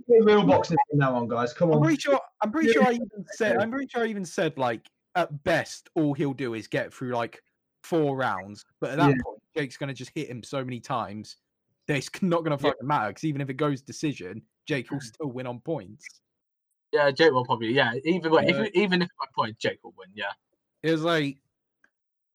get 0.09 0.25
real 0.25 0.45
boxing 0.45 0.77
from 0.91 0.99
now 0.99 1.15
on, 1.15 1.29
guys. 1.29 1.53
Come 1.53 1.71
on. 1.71 1.77
I'm 1.77 1.83
pretty 1.83 2.01
sure. 2.01 2.21
I'm 2.43 2.51
pretty 2.51 2.73
sure 2.73 2.85
I 2.87 2.93
even 2.93 3.25
said. 3.33 3.59
I'm 3.59 3.71
pretty 3.71 3.89
sure 3.89 4.03
I 4.03 4.07
even 4.07 4.25
said 4.25 4.57
like 4.59 4.89
at 5.15 5.45
best, 5.45 5.89
all 5.95 6.15
he'll 6.15 6.33
do 6.35 6.55
is 6.55 6.67
get 6.67 6.93
through 6.93 7.13
like 7.15 7.43
four 7.83 8.17
rounds. 8.17 8.65
But 8.81 8.91
at 8.91 8.97
that 8.99 9.09
Yeah. 9.11 9.23
point, 9.25 9.43
Jake's 9.57 9.77
gonna 9.77 9.95
just 9.95 10.11
hit 10.15 10.29
him 10.29 10.43
so 10.43 10.65
many 10.65 10.81
times 10.81 11.37
that 11.87 11.97
it's 11.97 12.11
not 12.23 12.45
gonna 12.45 12.57
Yeah. 12.57 12.71
fucking 12.71 12.87
matter. 12.87 13.09
Because 13.09 13.25
even 13.25 13.41
if 13.41 13.51
it 13.51 13.55
goes 13.55 13.81
decision, 13.83 14.43
Jake 14.67 14.91
will 14.91 14.99
mm. 14.99 15.03
still 15.03 15.29
win 15.29 15.47
on 15.47 15.61
points. 15.61 16.05
yeah, 16.93 17.11
Jake 17.11 17.33
will 17.33 17.45
probably. 17.45 17.73
Yeah. 17.73 17.93
Even 18.05 18.33
Yeah. 18.33 18.41
if, 18.43 18.75
even 18.75 19.03
if 19.03 19.09
my 19.19 19.27
point, 19.35 19.59
Jake 19.59 19.79
will 19.85 19.95
win. 19.99 20.09
Yeah. 20.15 20.33
It 20.83 20.91
was 20.93 21.03
like. 21.03 21.39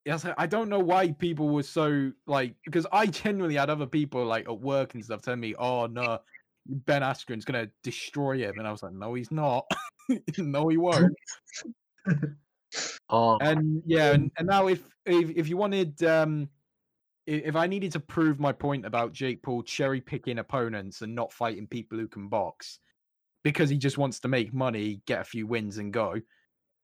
it 0.06 0.12
was 0.12 0.26
like, 0.26 0.36
I 0.38 0.46
don't 0.48 0.70
know 0.70 0.80
why 0.80 1.12
people 1.12 1.50
were 1.50 1.64
so 1.64 2.12
like 2.28 2.56
because 2.66 2.86
I 2.92 3.06
genuinely 3.08 3.56
had 3.56 3.70
other 3.70 3.88
people 3.88 4.26
like 4.26 4.48
at 4.48 4.60
work 4.60 4.94
and 4.96 5.04
stuff 5.04 5.22
telling 5.22 5.40
me, 5.40 5.56
"Oh 5.56 5.86
no, 5.88 6.20
Ben 6.66 7.02
Askren's 7.02 7.46
gonna 7.46 7.68
destroy 7.84 8.38
him," 8.38 8.58
and 8.58 8.68
I 8.68 8.72
was 8.72 8.84
like, 8.84 8.94
"No, 8.94 9.14
he's 9.14 9.32
not. 9.32 9.66
no, 10.38 10.68
he 10.68 10.78
won't." 10.78 11.14
Oh. 13.10 13.38
and 13.40 13.84
yeah, 13.86 14.14
and, 14.14 14.32
and 14.38 14.48
now 14.48 14.68
if, 14.68 14.82
if 15.06 15.30
if 15.32 15.48
you 15.48 15.58
wanted 15.58 16.02
um 16.04 16.50
if 17.26 17.56
I 17.56 17.68
needed 17.68 17.92
to 17.94 18.00
prove 18.00 18.40
my 18.40 18.52
point 18.52 18.86
about 18.86 19.14
Jake 19.14 19.44
Paul 19.44 19.64
cherry 19.64 20.02
picking 20.02 20.40
opponents 20.40 21.02
and 21.02 21.16
not 21.16 21.32
fighting 21.32 21.68
people 21.68 21.98
who 21.98 22.08
can 22.08 22.28
box 22.28 22.80
because 23.44 23.70
he 23.70 23.78
just 23.78 23.98
wants 23.98 24.20
to 24.22 24.28
make 24.28 24.54
money, 24.54 25.02
get 25.06 25.22
a 25.22 25.26
few 25.26 25.48
wins 25.48 25.78
and 25.78 25.94
go. 25.94 26.16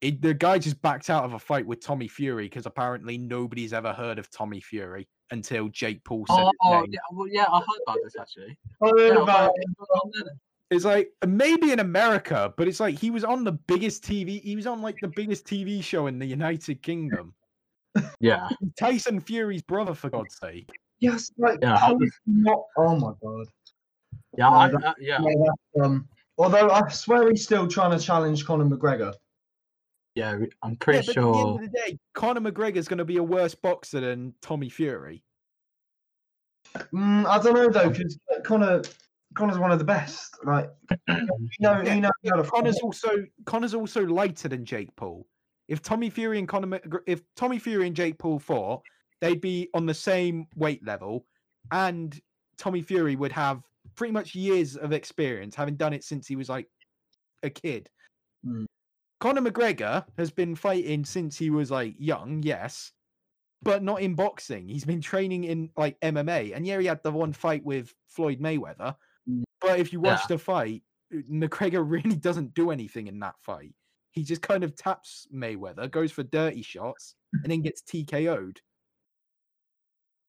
It, 0.00 0.22
the 0.22 0.32
guy 0.32 0.58
just 0.58 0.80
backed 0.80 1.10
out 1.10 1.24
of 1.24 1.34
a 1.34 1.38
fight 1.38 1.66
with 1.66 1.84
Tommy 1.84 2.08
Fury 2.08 2.46
because 2.46 2.64
apparently 2.64 3.18
nobody's 3.18 3.74
ever 3.74 3.92
heard 3.92 4.18
of 4.18 4.30
Tommy 4.30 4.60
Fury 4.60 5.08
until 5.30 5.68
Jake 5.68 6.02
Paul 6.04 6.26
said 6.26 6.38
his 6.38 6.52
Oh, 6.64 6.84
yeah, 6.88 6.98
well, 7.12 7.28
yeah, 7.28 7.46
I 7.50 7.58
heard 7.58 7.80
about 7.86 7.98
this 8.02 8.16
actually. 8.18 8.56
I 8.82 8.88
heard 8.88 9.14
Yeah, 9.14 9.22
about 9.22 9.52
well, 9.78 10.12
It's 10.70 10.84
like 10.84 11.12
maybe 11.26 11.72
in 11.72 11.80
America, 11.80 12.52
but 12.56 12.68
it's 12.68 12.80
like 12.80 12.98
he 12.98 13.10
was 13.10 13.24
on 13.24 13.44
the 13.44 13.52
biggest 13.52 14.04
TV. 14.04 14.40
He 14.42 14.56
was 14.56 14.66
on 14.66 14.82
like 14.82 15.00
the 15.00 15.08
biggest 15.08 15.46
TV 15.46 15.82
show 15.82 16.06
in 16.06 16.18
the 16.18 16.26
United 16.26 16.82
Kingdom. 16.82 17.34
yeah, 18.20 18.48
Tyson 18.78 19.20
Fury's 19.20 19.62
brother, 19.62 19.94
for 19.94 20.10
God's 20.10 20.38
sake. 20.38 20.70
yes, 21.00 21.30
like 21.38 21.58
Yeah, 21.60 21.76
how 21.76 21.88
how 21.88 21.98
is 22.00 22.12
he 22.24 22.32
not? 22.32 22.62
Oh 22.76 22.96
my 22.96 23.12
god. 23.22 23.46
yeah, 24.38 24.48
No, 24.48 24.56
I, 24.56 24.66
uh, 24.68 24.94
yeah, 25.00 25.18
Yeah, 25.20 25.82
um, 25.84 26.08
although 26.38 26.70
I 26.70 26.88
swear 26.88 27.28
he's 27.30 27.44
still 27.44 27.66
trying 27.66 27.96
to 27.98 28.04
challenge 28.04 28.44
Conor 28.46 28.64
McGregor. 28.64 29.12
Yeah. 30.14 30.32
I'm 30.62 30.70
Yeah, 30.72 30.76
pretty 30.80 31.06
but 31.06 31.08
at 31.08 31.14
the 31.14 31.20
end 31.20 31.34
sure. 31.36 31.54
of 31.54 31.60
the 31.60 31.68
day, 31.68 31.98
Conor 32.14 32.40
McGregor's 32.40 32.88
going 32.88 32.98
to 32.98 33.04
be 33.04 33.18
a 33.18 33.22
worse 33.22 33.54
boxer 33.54 34.00
than 34.00 34.34
Tommy 34.42 34.68
Fury. 34.68 35.22
Mm, 36.94 37.26
I 37.26 37.42
don't 37.42 37.54
know 37.54 37.68
though, 37.68 37.90
because 37.90 38.18
Conor 38.44 38.82
Conor's 39.36 39.58
one 39.58 39.70
of 39.72 39.78
the 39.78 39.84
best. 39.84 40.36
Like 40.44 40.70
you 41.08 41.26
know, 41.60 41.80
Yeah, 41.82 41.94
you 41.94 42.00
know 42.00 42.10
how 42.26 42.42
to. 42.42 42.48
Conor's 42.48 42.78
also 42.80 43.10
Conor's 43.46 43.74
also 43.74 44.04
lighter 44.04 44.48
than 44.48 44.64
Jake 44.64 44.94
Paul. 44.96 45.26
If 45.68 45.82
Tommy 45.82 46.10
Fury 46.10 46.38
and 46.38 46.48
Conor, 46.48 46.66
Mc- 46.66 46.84
if 47.06 47.22
Tommy 47.36 47.58
Fury 47.58 47.86
and 47.86 47.94
Jake 47.94 48.18
Paul 48.18 48.38
fought, 48.38 48.82
they'd 49.20 49.40
be 49.40 49.68
on 49.74 49.86
the 49.86 49.94
same 49.94 50.46
weight 50.56 50.84
level, 50.84 51.26
and 51.70 52.18
Tommy 52.58 52.82
Fury 52.82 53.14
would 53.16 53.32
have 53.32 53.62
pretty 53.94 54.12
much 54.12 54.34
years 54.34 54.76
of 54.76 54.92
experience, 54.92 55.54
having 55.54 55.76
done 55.76 55.92
it 55.92 56.02
since 56.04 56.26
he 56.26 56.34
was 56.36 56.48
like 56.48 56.66
a 57.42 57.50
kid. 57.50 57.88
Mm. 58.44 58.66
Conor 59.20 59.42
McGregor 59.42 60.04
has 60.16 60.30
been 60.30 60.54
fighting 60.54 61.04
since 61.04 61.36
he 61.36 61.50
was 61.50 61.70
like 61.70 61.94
young, 61.98 62.42
yes, 62.42 62.92
but 63.62 63.82
not 63.82 64.00
in 64.00 64.14
boxing. 64.14 64.66
He's 64.68 64.84
been 64.84 65.00
training 65.02 65.44
in 65.44 65.70
like 65.76 66.00
MMA, 66.00 66.54
and 66.56 66.66
yeah, 66.66 66.78
he 66.80 66.86
had 66.86 67.02
the 67.02 67.12
one 67.12 67.32
fight 67.32 67.64
with 67.64 67.94
Floyd 68.08 68.40
Mayweather. 68.40 68.96
Mm. 69.28 69.42
But 69.60 69.78
if 69.78 69.92
you 69.92 70.00
watch 70.00 70.20
Yeah. 70.22 70.36
the 70.36 70.38
fight, 70.38 70.82
McGregor 71.12 71.84
really 71.88 72.16
doesn't 72.16 72.54
do 72.54 72.70
anything 72.70 73.06
in 73.08 73.20
that 73.20 73.34
fight. 73.40 73.74
He 74.12 74.24
just 74.24 74.42
kind 74.42 74.64
of 74.64 74.74
taps 74.74 75.28
Mayweather, 75.32 75.90
goes 75.90 76.10
for 76.12 76.22
dirty 76.22 76.62
shots, 76.62 77.14
and 77.32 77.52
then 77.52 77.60
gets 77.62 77.82
TKO'd. 77.82 78.60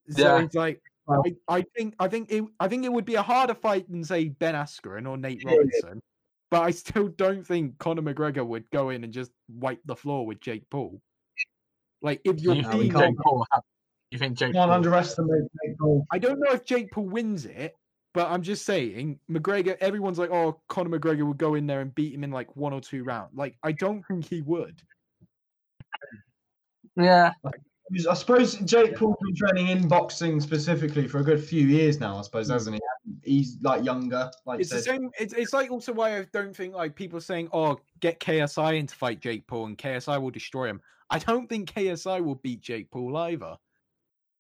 So 0.10 0.22
Yeah. 0.38 0.44
it's 0.44 0.56
like 0.56 0.82
I, 1.10 1.36
I 1.48 1.66
think 1.76 1.96
I 2.00 2.08
think 2.08 2.32
it 2.32 2.44
I 2.60 2.68
think 2.68 2.86
it 2.86 2.92
would 2.92 3.06
be 3.06 3.16
a 3.16 3.22
harder 3.24 3.56
fight 3.56 3.90
than 3.90 4.04
say 4.04 4.30
Ben 4.30 4.56
Askren 4.56 5.08
or 5.10 5.18
Nate. 5.18 5.44
Robinson. 5.46 6.02
But 6.52 6.64
I 6.64 6.72
still 6.72 7.08
don't 7.08 7.48
think 7.48 7.80
Conor 7.80 8.02
McGregor 8.02 8.46
would 8.46 8.70
go 8.72 8.90
in 8.90 9.04
and 9.04 9.12
just 9.12 9.32
wipe 9.50 9.80
the 9.86 9.96
floor 9.96 10.26
with 10.26 10.42
Jake 10.42 10.70
Paul. 10.70 11.02
Like 12.02 12.22
if 12.26 12.42
you're 12.42 12.56
You 12.56 12.64
think 12.64 12.94
being, 12.94 12.98
Jake 12.98 13.18
Paul? 13.24 13.48
You 14.12 14.20
think 14.20 14.38
Jake? 14.38 14.54
Can't 14.54 14.68
Paul, 14.68 14.72
underestimate 14.72 15.44
Jake 15.64 15.80
Paul. 15.80 16.06
I 16.12 16.20
don't 16.20 16.40
know 16.40 16.52
if 16.52 16.66
Jake 16.66 16.92
Paul 16.92 17.06
wins 17.06 17.46
it, 17.46 17.76
but 18.14 18.30
I'm 18.30 18.42
just 18.42 18.66
saying 18.66 19.20
McGregor. 19.30 19.78
Everyone's 19.80 20.20
like, 20.20 20.32
oh, 20.32 20.60
Conor 20.68 21.00
McGregor 21.00 21.26
would 21.26 21.38
go 21.38 21.56
in 21.56 21.68
there 21.68 21.80
and 21.80 21.96
beat 21.96 22.14
him 22.14 22.24
in 22.24 22.32
like 22.32 22.56
one 22.58 22.74
or 22.74 22.82
two 22.82 23.04
rounds. 23.04 23.32
Like 23.34 23.58
I 23.64 23.72
don't 23.72 24.04
think 24.06 24.28
he 24.28 24.42
would. 24.42 24.82
yeah, 26.98 27.32
Because 27.44 27.62
I 28.10 28.14
suppose 28.14 28.56
Jake 28.56 28.96
Paul's 28.96 29.18
been 29.22 29.36
training 29.36 29.68
in 29.68 29.88
boxing 29.88 30.40
specifically 30.40 31.08
for 31.08 31.20
a 31.20 31.24
good 31.24 31.44
few 31.44 31.66
years 31.68 32.00
now. 32.00 32.18
I 32.18 32.22
suppose, 32.22 32.50
hasn't 32.50 32.76
he? 32.76 32.82
He's 33.24 33.58
like 33.62 33.84
younger, 33.84 34.32
like 34.46 34.60
you 34.60 34.62
It's 34.62 34.70
the 34.70 34.82
same. 34.82 35.10
It's, 35.20 35.34
it's 35.34 35.54
like 35.54 35.72
also 35.72 35.92
why 35.92 36.18
I 36.18 36.26
don't 36.32 36.56
think 36.56 36.74
like 36.74 36.96
people 36.96 37.20
saying, 37.20 37.50
"Oh, 37.52 37.80
get 38.00 38.20
KSI 38.20 38.80
in 38.80 38.88
to 38.88 38.96
fight 38.96 39.20
Jake 39.20 39.46
Paul 39.48 39.66
and 39.66 39.78
KSI 39.78 40.22
will 40.22 40.32
destroy 40.32 40.68
him." 40.68 40.82
I 41.10 41.20
don't 41.20 41.48
think 41.48 41.74
KSI 41.74 42.24
will 42.24 42.36
beat 42.36 42.62
Jake 42.62 42.90
Paul 42.92 43.18
either. 43.18 43.58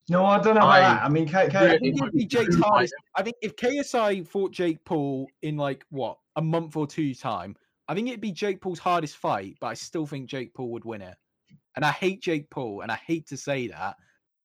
No, 0.10 0.26
I 0.26 0.38
don't 0.40 0.56
know 0.56 0.62
about 0.62 0.70
I 0.70 0.80
that. 0.80 1.04
I 1.04 1.10
mean, 1.10 1.26
K- 1.28 1.50
K- 1.50 1.58
I 1.58 1.64
really 1.66 1.92
think 1.92 2.02
it'd 2.02 2.14
be 2.14 2.26
Jake's 2.26 2.56
fight 2.56 2.66
hardest. 2.66 2.94
I 3.16 3.24
think 3.24 3.36
if 3.42 3.56
KSI 3.56 4.26
fought 4.28 4.52
Jake 4.52 4.84
Paul 4.86 5.28
in 5.42 5.58
like 5.58 5.86
what 5.90 6.18
a 6.38 6.42
month 6.42 6.76
or 6.76 6.88
two 6.88 7.14
time, 7.14 7.56
I 7.88 7.94
think 7.94 8.08
it'd 8.08 8.22
be 8.22 8.32
Jake 8.32 8.62
Paul's 8.62 8.80
hardest 8.80 9.18
fight. 9.18 9.58
But 9.60 9.68
I 9.68 9.74
still 9.74 10.06
think 10.06 10.28
Jake 10.28 10.54
Paul 10.54 10.72
would 10.72 10.86
win 10.86 11.02
it. 11.02 11.16
And 11.76 11.86
I 11.86 11.92
hate 11.92 12.22
Jake 12.22 12.50
Paul, 12.50 12.82
and 12.82 12.92
I 12.92 12.96
hate 12.96 13.28
to 13.28 13.38
say 13.38 13.68
that 13.68 13.96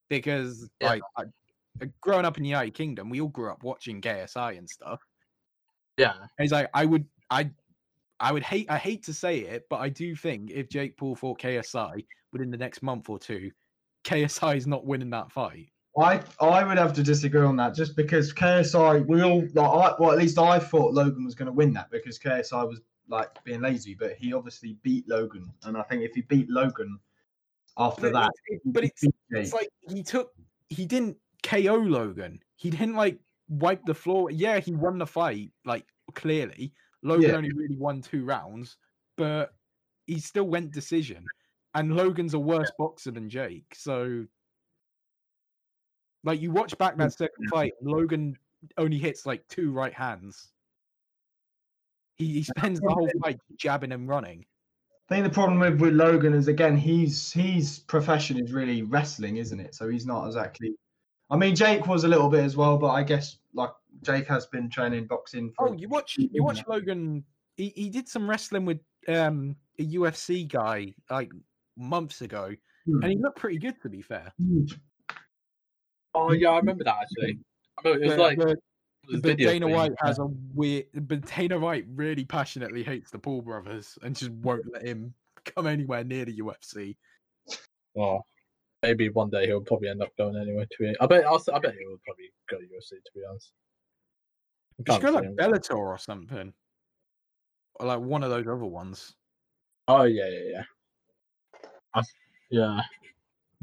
because 0.08 0.68
Yeah. 0.80 0.90
like 0.90 1.02
I, 1.16 1.22
uh, 1.82 1.86
growing 2.00 2.24
up 2.24 2.36
in 2.36 2.42
the 2.42 2.48
United 2.48 2.74
Kingdom, 2.74 3.10
we 3.10 3.20
all 3.20 3.28
grew 3.28 3.50
up 3.50 3.62
watching 3.62 4.00
KSI 4.00 4.56
and 4.56 4.68
stuff. 4.68 5.02
yeah. 5.96 6.14
And 6.20 6.28
he's 6.38 6.52
like, 6.52 6.70
I 6.74 6.84
would, 6.84 7.06
I, 7.30 7.50
I 8.20 8.32
would 8.32 8.42
hate, 8.42 8.70
I 8.70 8.78
hate 8.78 9.02
to 9.04 9.14
say 9.14 9.40
it, 9.40 9.66
but 9.68 9.76
I 9.76 9.88
do 9.88 10.14
think 10.14 10.50
if 10.50 10.68
Jake 10.68 10.96
Paul 10.96 11.16
fought 11.16 11.40
KSI 11.40 12.06
within 12.32 12.50
the 12.50 12.56
next 12.56 12.82
month 12.82 13.08
or 13.10 13.18
two, 13.18 13.50
KSI 14.04 14.56
is 14.56 14.66
not 14.66 14.86
winning 14.86 15.10
that 15.10 15.32
fight. 15.32 15.70
I 15.98 16.22
I 16.40 16.62
would 16.62 16.76
have 16.76 16.92
to 16.94 17.02
disagree 17.02 17.40
on 17.40 17.56
that 17.56 17.74
just 17.74 17.96
because 17.96 18.32
KSI 18.32 19.06
we 19.06 19.22
all 19.22 19.40
like 19.54 19.56
I 19.56 19.94
well 19.98 20.12
at 20.12 20.18
least 20.18 20.38
I 20.38 20.58
thought 20.58 20.92
Logan 20.92 21.24
was 21.24 21.34
going 21.34 21.46
to 21.46 21.52
win 21.52 21.72
that 21.72 21.90
because 21.90 22.18
KSI 22.18 22.68
was 22.68 22.80
like 23.08 23.42
being 23.44 23.62
lazy, 23.62 23.94
but 23.94 24.12
he 24.12 24.34
obviously 24.34 24.76
beat 24.82 25.08
Logan, 25.08 25.50
and 25.64 25.76
I 25.76 25.82
think 25.84 26.02
if 26.02 26.14
he 26.14 26.20
beat 26.22 26.50
Logan 26.50 26.98
after 27.78 28.10
But 28.10 28.12
that, 28.12 28.32
it- 28.46 28.62
but 28.64 28.84
it's 28.84 29.04
it's 29.30 29.52
like 29.52 29.68
he 29.88 30.02
took 30.02 30.32
he 30.68 30.86
didn't 30.86 31.16
KO 31.42 31.76
Logan. 31.76 32.40
He 32.56 32.70
didn't 32.70 32.94
like 32.94 33.18
wipe 33.48 33.84
the 33.84 33.94
floor. 33.94 34.30
Yeah, 34.30 34.58
he 34.58 34.72
won 34.72 34.98
the 34.98 35.06
fight, 35.06 35.52
like 35.64 35.86
clearly. 36.14 36.72
Logan 37.02 37.30
Yeah. 37.30 37.36
only 37.36 37.52
really 37.52 37.76
won 37.76 38.00
two 38.02 38.24
rounds, 38.24 38.76
but 39.16 39.54
he 40.06 40.18
still 40.18 40.48
went 40.48 40.72
decision. 40.72 41.24
And 41.74 41.94
Logan's 41.94 42.34
a 42.34 42.38
worse 42.38 42.72
boxer 42.78 43.10
than 43.10 43.28
Jake. 43.28 43.74
So 43.74 44.26
like 46.24 46.40
you 46.40 46.50
watch 46.50 46.76
back 46.78 46.96
that 46.96 47.12
second 47.12 47.46
mm. 47.46 47.50
fight, 47.50 47.72
Logan 47.82 48.36
only 48.78 48.98
hits 48.98 49.26
like 49.26 49.46
two 49.48 49.70
right 49.70 49.92
hands. 49.92 50.52
He, 52.16 52.26
he 52.32 52.42
spends 52.58 52.80
the 52.80 52.90
whole 52.90 53.08
fight 53.22 53.38
jabbing 53.56 53.92
and 53.92 54.08
running. 54.08 54.44
I 55.08 55.14
think 55.14 55.24
the 55.24 55.30
problem 55.32 55.60
with, 55.60 55.80
with 55.80 55.94
Logan 55.94 56.34
is 56.34 56.48
again 56.48 56.76
he's 56.76 57.32
his 57.32 57.78
profession 57.80 58.38
is 58.42 58.52
really 58.52 58.82
wrestling, 58.82 59.36
isn't 59.36 59.60
it? 59.60 59.74
So 59.74 59.88
he's 59.88 60.04
not 60.06 60.26
exactly. 60.26 60.74
I 61.30 61.36
mean, 61.36 61.54
Jake 61.54 61.86
was 61.86 62.04
a 62.04 62.08
little 62.08 62.28
bit 62.28 62.44
as 62.44 62.56
well, 62.56 62.76
but 62.76 62.88
I 62.90 63.02
guess 63.04 63.38
like 63.54 63.70
Jake 64.02 64.26
has 64.26 64.46
been 64.46 64.68
training 64.68 65.06
boxing. 65.06 65.52
For 65.56 65.68
Oh, 65.68 65.72
you 65.74 65.88
watch 65.88 66.16
you 66.18 66.42
watch 66.42 66.62
Logan. 66.66 67.24
He, 67.56 67.68
he 67.76 67.88
did 67.88 68.08
some 68.08 68.28
wrestling 68.28 68.64
with 68.64 68.80
um 69.08 69.54
a 69.78 69.84
UFC 69.84 70.46
guy 70.48 70.92
like 71.10 71.30
months 71.76 72.22
ago, 72.22 72.52
Hmm. 72.86 73.02
and 73.02 73.12
he 73.12 73.18
looked 73.18 73.38
pretty 73.38 73.58
good 73.58 73.80
to 73.82 73.88
be 73.88 74.02
fair. 74.02 74.32
Oh 76.14 76.32
yeah, 76.32 76.50
I 76.50 76.56
remember 76.58 76.84
that 76.84 76.96
actually. 77.02 77.38
I 77.84 77.88
remember 77.88 78.04
it 78.04 78.08
was 78.08 78.16
But- 78.16 78.22
like 78.22 78.38
but, 78.38 78.48
it 78.48 78.50
was 78.50 78.56
but 79.20 79.36
Dana. 79.36 79.68
White 79.68 79.92
has 80.02 80.18
a 80.18 80.26
weird. 80.54 80.86
But 80.94 81.26
Dana 81.26 81.58
White 81.58 81.86
really 81.94 82.24
passionately 82.24 82.82
hates 82.82 83.10
the 83.10 83.18
Paul 83.18 83.42
brothers 83.42 83.98
and 84.02 84.14
just 84.14 84.30
won't 84.32 84.70
let 84.72 84.82
him 84.82 85.14
come 85.44 85.66
anywhere 85.66 86.04
near 86.04 86.24
the 86.24 86.38
UFC. 86.38 86.96
Oh, 87.98 88.20
maybe 88.82 89.08
one 89.08 89.30
day 89.30 89.46
he'll 89.46 89.60
probably 89.60 89.88
end 89.88 90.02
up 90.02 90.16
going 90.16 90.36
anyway. 90.36 90.66
To 90.70 90.76
be, 90.78 90.94
I 91.00 91.06
bet. 91.06 91.24
I'll, 91.24 91.42
I 91.52 91.58
bet 91.58 91.74
he 91.74 91.86
will 91.86 92.00
probably 92.04 92.32
go 92.50 92.58
to 92.58 92.64
UFC. 92.64 92.90
To 92.90 93.10
be 93.14 93.20
honest, 93.28 93.52
He 94.78 94.84
go 94.84 95.10
like 95.10 95.24
him. 95.24 95.36
Bellator 95.36 95.76
or 95.76 95.98
something, 95.98 96.52
or 97.76 97.86
like 97.86 98.00
one 98.00 98.22
of 98.22 98.30
those 98.30 98.46
other 98.46 98.64
ones. 98.64 99.14
Oh 99.88 100.02
yeah, 100.02 100.28
yeah, 100.28 100.50
yeah. 100.50 100.62
I, 101.94 102.02
yeah. 102.50 102.80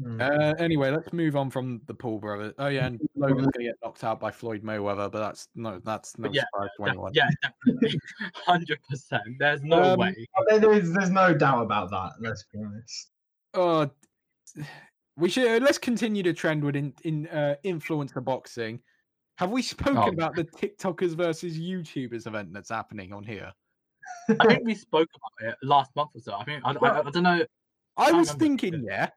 Hmm. 0.02 0.20
Uh, 0.20 0.54
anyway, 0.58 0.90
let's 0.90 1.12
move 1.12 1.36
on 1.36 1.50
from 1.50 1.80
the 1.86 1.94
Paul 1.94 2.18
brothers. 2.18 2.52
Oh 2.58 2.66
yeah, 2.66 2.86
and 2.86 3.00
Logan's 3.14 3.46
gonna 3.46 3.66
get 3.66 3.76
knocked 3.82 4.02
out 4.02 4.18
by 4.18 4.30
Floyd 4.32 4.62
Mayweather, 4.64 5.10
but 5.10 5.20
that's 5.20 5.48
no, 5.54 5.80
that's 5.84 6.18
no 6.18 6.30
yeah, 6.32 6.42
surprise 6.52 6.68
to 6.78 6.82
Yeah, 6.84 6.88
anyone. 6.90 7.12
yeah, 7.14 7.28
definitely, 7.42 8.00
hundred 8.34 8.80
percent. 8.90 9.22
There's 9.38 9.62
no 9.62 9.82
Um, 9.92 9.98
way. 10.00 10.26
There's, 10.48 10.90
there's 10.92 11.10
no 11.10 11.32
doubt 11.32 11.62
about 11.62 11.90
that. 11.90 12.12
Let's 12.20 12.44
be 12.52 12.58
honest. 12.58 13.10
Uh, 13.54 13.86
we 15.16 15.28
should 15.28 15.46
uh, 15.46 15.64
let's 15.64 15.78
continue 15.78 16.24
the 16.24 16.32
trend 16.32 16.64
with 16.64 16.74
in, 16.74 16.92
in 17.04 17.28
uh, 17.28 17.54
influencer 17.64 18.22
boxing. 18.24 18.80
Have 19.38 19.50
we 19.50 19.62
spoken 19.62 19.98
Oh. 19.98 20.08
about 20.08 20.34
the 20.34 20.44
TikTokers 20.44 21.14
versus 21.16 21.56
YouTubers 21.58 22.26
event 22.26 22.52
that's 22.52 22.70
happening 22.70 23.12
on 23.12 23.22
here? 23.22 23.52
I 24.28 24.46
think 24.46 24.64
we 24.64 24.74
spoke 24.74 25.08
about 25.14 25.52
it 25.52 25.56
last 25.62 25.90
month 25.96 26.10
or 26.14 26.20
so. 26.20 26.34
I 26.34 26.44
think 26.44 26.62
I, 26.64 26.70
I, 26.72 26.98
I 27.06 27.10
don't 27.10 27.22
know. 27.22 27.44
I 27.96 28.06
can't 28.06 28.16
was 28.18 28.28
remember. 28.34 28.44
thinking, 28.44 28.84
yeah, 28.84 29.08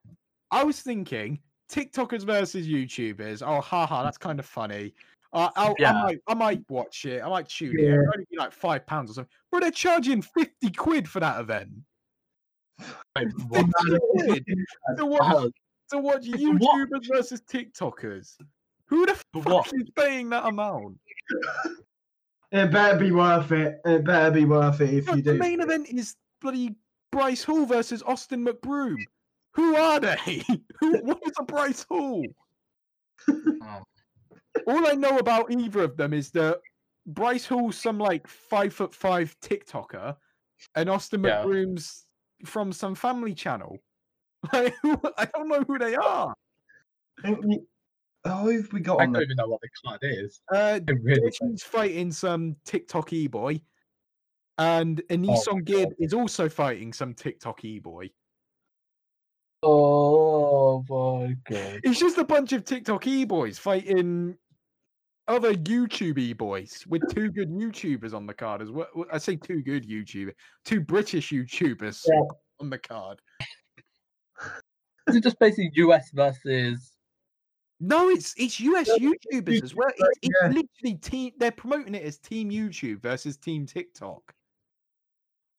I 0.52 0.64
was 0.64 0.82
thinking 0.82 1.40
TikTokers 1.72 2.24
versus 2.24 2.68
YouTubers. 2.68 3.42
Oh, 3.46 3.62
haha, 3.62 4.04
that's 4.04 4.18
kind 4.18 4.40
of 4.40 4.46
funny. 4.46 4.94
Uh, 5.34 5.50
I'll, 5.56 5.76
I 5.86 5.92
might, 5.92 6.20
I 6.28 6.34
might 6.34 6.62
watch 6.70 7.06
it. 7.06 7.22
I 7.22 7.28
might 7.30 7.46
it. 7.62 7.82
Yeah. 7.82 7.90
It'll 7.90 8.06
only 8.14 8.26
be 8.32 8.38
like 8.38 8.54
five 8.54 8.86
pounds 8.86 9.12
or 9.12 9.14
something. 9.16 9.30
But 9.52 9.62
they're 9.62 9.72
charging 9.72 10.22
fifty 10.22 10.72
quid 10.72 11.08
for 11.08 11.20
that 11.20 11.40
event. 11.42 11.70
Wait, 13.16 13.28
what? 13.50 13.66
50 13.90 13.98
quid 14.26 14.46
to 14.98 15.06
watch 15.06 15.52
to 15.92 15.98
watch 16.00 16.24
YouTubers 16.26 16.60
what? 16.60 17.06
versus 17.12 17.42
TikTokers. 17.42 18.38
Who 18.86 19.06
the 19.06 19.16
fuck 19.34 19.46
what? 19.46 19.68
is 19.74 19.90
paying 19.98 20.30
that 20.30 20.46
amount? 20.46 20.98
It 22.54 22.72
better 22.72 22.98
be 22.98 23.12
worth 23.12 23.52
it. 23.52 23.82
It 23.84 24.06
better 24.06 24.32
be 24.32 24.46
worth 24.46 24.80
it 24.80 24.94
if 24.94 25.06
But 25.08 25.18
you 25.18 25.22
do. 25.24 25.34
the 25.34 25.38
main 25.40 25.60
event 25.60 25.90
is 25.90 26.16
bloody 26.40 26.76
Bryce 27.12 27.44
Hall 27.44 27.66
versus 27.66 28.02
Austin 28.04 28.46
McBroom. 28.46 28.96
Who 29.58 29.76
are 29.76 30.00
they? 30.00 30.44
Who, 30.80 31.00
what 31.00 31.20
is 31.26 31.34
a 31.40 31.44
Bryce 31.44 31.86
Hall? 31.90 32.26
oh. 33.30 33.82
All 34.68 34.88
I 34.88 34.94
know 34.94 35.18
about 35.18 35.52
either 35.52 35.84
of 35.84 35.98
them 35.98 36.14
is 36.14 36.32
that 36.32 36.60
Bryce 37.08 37.46
Hall's 37.46 37.76
some 37.78 37.98
like 38.00 38.28
five 38.28 38.74
foot 38.74 38.94
five 38.94 39.36
TikToker, 39.42 40.16
and 40.76 40.90
Austin 40.90 41.24
Yeah. 41.24 41.44
McBroom's 41.44 42.06
from 42.46 42.72
some 42.72 42.96
family 42.96 43.34
channel. 43.34 43.78
Like, 44.54 44.76
I 45.18 45.26
don't 45.36 45.50
know 45.50 45.64
who 45.68 45.78
they 45.80 45.96
are. 45.96 46.34
We- 47.24 47.62
Oh, 48.26 48.44
who've 48.44 48.72
we 48.74 48.82
got 48.82 49.00
I 49.00 49.04
on 49.04 49.08
don't 49.08 49.14
there? 49.14 49.22
even 49.24 49.38
know 49.38 49.48
what 49.48 49.62
the 49.62 49.70
card 49.86 50.00
is. 50.04 50.42
Uh, 50.54 50.80
really 51.02 51.32
don't. 51.40 51.52
He's 51.52 51.64
fighting 51.64 52.12
some 52.12 52.58
TikTok 52.66 53.14
e 53.14 53.28
boy, 53.28 53.62
and 54.58 55.02
Oh 55.10 55.14
Anisong 55.16 55.54
my 55.56 55.62
Gid 55.62 55.90
is 55.98 56.14
also 56.14 56.50
fighting 56.50 56.92
some 56.92 57.14
TikTok 57.14 57.64
e 57.64 57.80
boy. 57.80 58.10
Oh 59.70 60.82
my 60.90 61.36
god. 61.50 61.82
It's 61.84 62.00
just 62.00 62.18
a 62.18 62.24
bunch 62.24 62.54
of 62.54 62.64
TikTok 62.64 63.06
e 63.06 63.26
boys 63.26 63.60
fighting 63.60 64.38
other 65.28 65.54
YouTube 65.56 66.18
e 66.18 66.32
boys 66.32 66.86
with 66.88 67.02
two 67.14 67.30
good 67.32 67.50
YouTubers 67.50 68.14
on 68.14 68.26
the 68.26 68.34
card 68.34 68.62
as 68.62 68.72
well. 68.72 68.88
I 69.12 69.18
say 69.18 69.36
two 69.36 69.62
good 69.62 69.86
YouTubers, 69.86 70.36
two 70.64 70.80
British 70.80 71.32
YouTubers 71.32 72.02
Yeah. 72.08 72.22
on 72.62 72.70
the 72.70 72.78
card. 72.78 73.20
Is 75.08 75.18
it 75.18 75.24
just 75.24 75.38
basically 75.38 75.72
US 75.76 76.12
versus? 76.14 76.94
No, 77.82 78.08
it's 78.10 78.34
it's 78.38 78.62
US 78.62 78.90
YouTubers 78.98 79.64
as 79.64 79.76
well. 79.76 79.90
It's, 79.90 80.20
it's 80.22 80.36
yeah. 80.42 80.48
literally 80.48 80.98
team. 81.02 81.34
They're 81.38 81.52
promoting 81.52 81.94
it 81.94 82.04
as 82.04 82.18
Team 82.20 82.50
YouTube 82.50 83.02
versus 83.02 83.36
Team 83.36 83.66
TikTok. 83.66 84.34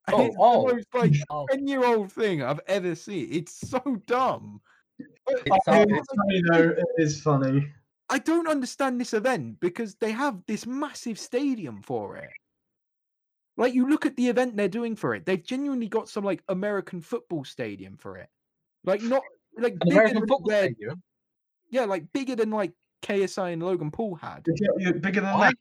Oh, 0.13 0.25
it's 0.25 0.37
oh. 0.39 0.69
the 0.69 0.75
most 0.75 0.87
like 0.95 1.15
oh. 1.31 1.47
ten-year-old 1.51 2.13
thing 2.13 2.43
I've 2.43 2.61
ever 2.67 2.95
seen. 2.95 3.29
It's 3.31 3.69
so 3.69 3.81
dumb. 4.07 4.61
It's 4.99 5.11
Oh, 5.69 5.85
it's 5.87 6.09
funny 6.15 6.43
though. 6.51 6.71
It 6.71 6.87
is 6.97 7.21
funny. 7.21 7.69
I 8.11 8.19
don't 8.19 8.49
understand 8.49 9.01
this 9.01 9.13
event 9.13 9.61
because 9.61 9.95
they 9.97 10.13
have 10.13 10.41
this 10.47 10.67
massive 10.67 11.19
stadium 11.19 11.83
for 11.83 12.17
it. 12.17 12.31
Like 13.59 13.75
you 13.75 13.89
look 13.89 14.07
at 14.07 14.17
the 14.17 14.29
event 14.29 14.57
they're 14.57 14.69
doing 14.69 14.97
for 14.97 15.15
it, 15.15 15.27
they've 15.27 15.43
genuinely 15.43 15.89
got 15.89 16.09
some 16.09 16.25
like 16.25 16.43
American 16.49 17.01
football 17.01 17.45
stadium 17.45 17.97
for 17.99 18.17
it. 18.17 18.29
Like 18.85 19.03
not 19.03 19.23
like 19.59 19.73
an 19.73 19.79
bigger 19.81 19.95
American 19.97 20.21
than 20.21 20.29
football 20.29 20.47
stadium. 20.47 21.03
yeah, 21.71 21.85
like 21.85 22.05
bigger 22.13 22.37
than 22.37 22.51
like 22.51 22.73
KSI 23.03 23.53
and 23.53 23.63
Logan 23.63 23.91
Paul 23.91 24.15
had. 24.15 24.47
Is 24.47 24.61
bigger 25.01 25.21
than 25.21 25.39
that. 25.39 25.55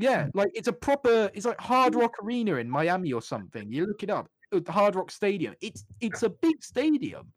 Yeah, 0.00 0.28
like 0.32 0.50
it's 0.54 0.68
a 0.68 0.72
proper, 0.72 1.28
it's 1.34 1.44
like 1.44 1.60
Hard 1.60 1.96
Rock 1.96 2.14
Arena 2.22 2.54
in 2.54 2.70
Miami 2.70 3.12
or 3.12 3.20
something. 3.20 3.70
You 3.72 3.84
look 3.86 4.04
it 4.04 4.10
up, 4.10 4.28
the 4.52 4.70
Hard 4.70 4.94
Rock 4.94 5.10
Stadium. 5.10 5.54
It's 5.60 5.84
it's 6.00 6.22
a 6.22 6.30
big 6.30 6.62
stadium. 6.62 7.32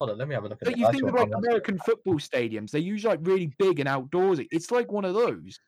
Hold 0.00 0.12
on, 0.12 0.18
let 0.18 0.26
me 0.26 0.34
have 0.34 0.44
a 0.44 0.48
look 0.48 0.58
at 0.62 0.64
But 0.64 0.72
it. 0.72 0.78
you 0.78 0.90
think 0.90 1.02
of 1.02 1.08
Actual 1.10 1.20
like 1.20 1.30
numbers. 1.30 1.48
American 1.48 1.78
football 1.78 2.14
stadiums, 2.14 2.70
they're 2.70 2.80
usually 2.80 3.12
like 3.14 3.26
really 3.26 3.52
big 3.58 3.78
and 3.78 3.88
outdoorsy. 3.90 4.46
It's 4.50 4.70
like 4.70 4.90
one 4.90 5.04
of 5.04 5.12
those. 5.12 5.58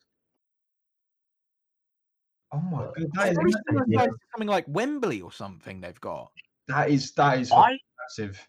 Oh 2.51 2.57
my 2.59 2.77
god, 2.85 2.93
It's 2.97 3.15
that 3.17 3.29
is, 3.29 3.35
very 3.37 3.51
similar 3.67 3.85
massive. 3.87 3.99
size 3.99 4.07
to 4.09 4.25
something 4.33 4.47
like 4.47 4.65
Wembley 4.67 5.21
or 5.21 5.31
something 5.31 5.79
they've 5.79 6.01
got. 6.01 6.31
that 6.67 6.89
is 6.89 7.11
that 7.13 7.39
is 7.39 7.51
Why? 7.51 7.77
massive. 8.01 8.47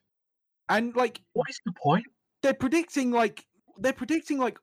And 0.71 0.97
like 0.97 1.21
What 1.35 1.51
is 1.51 1.61
the 1.67 1.73
point? 1.73 2.07
they're 2.43 2.55
predicting 2.55 3.11
like 3.11 3.45
they're 3.79 3.93
predicting 3.93 4.39
like 4.39 4.59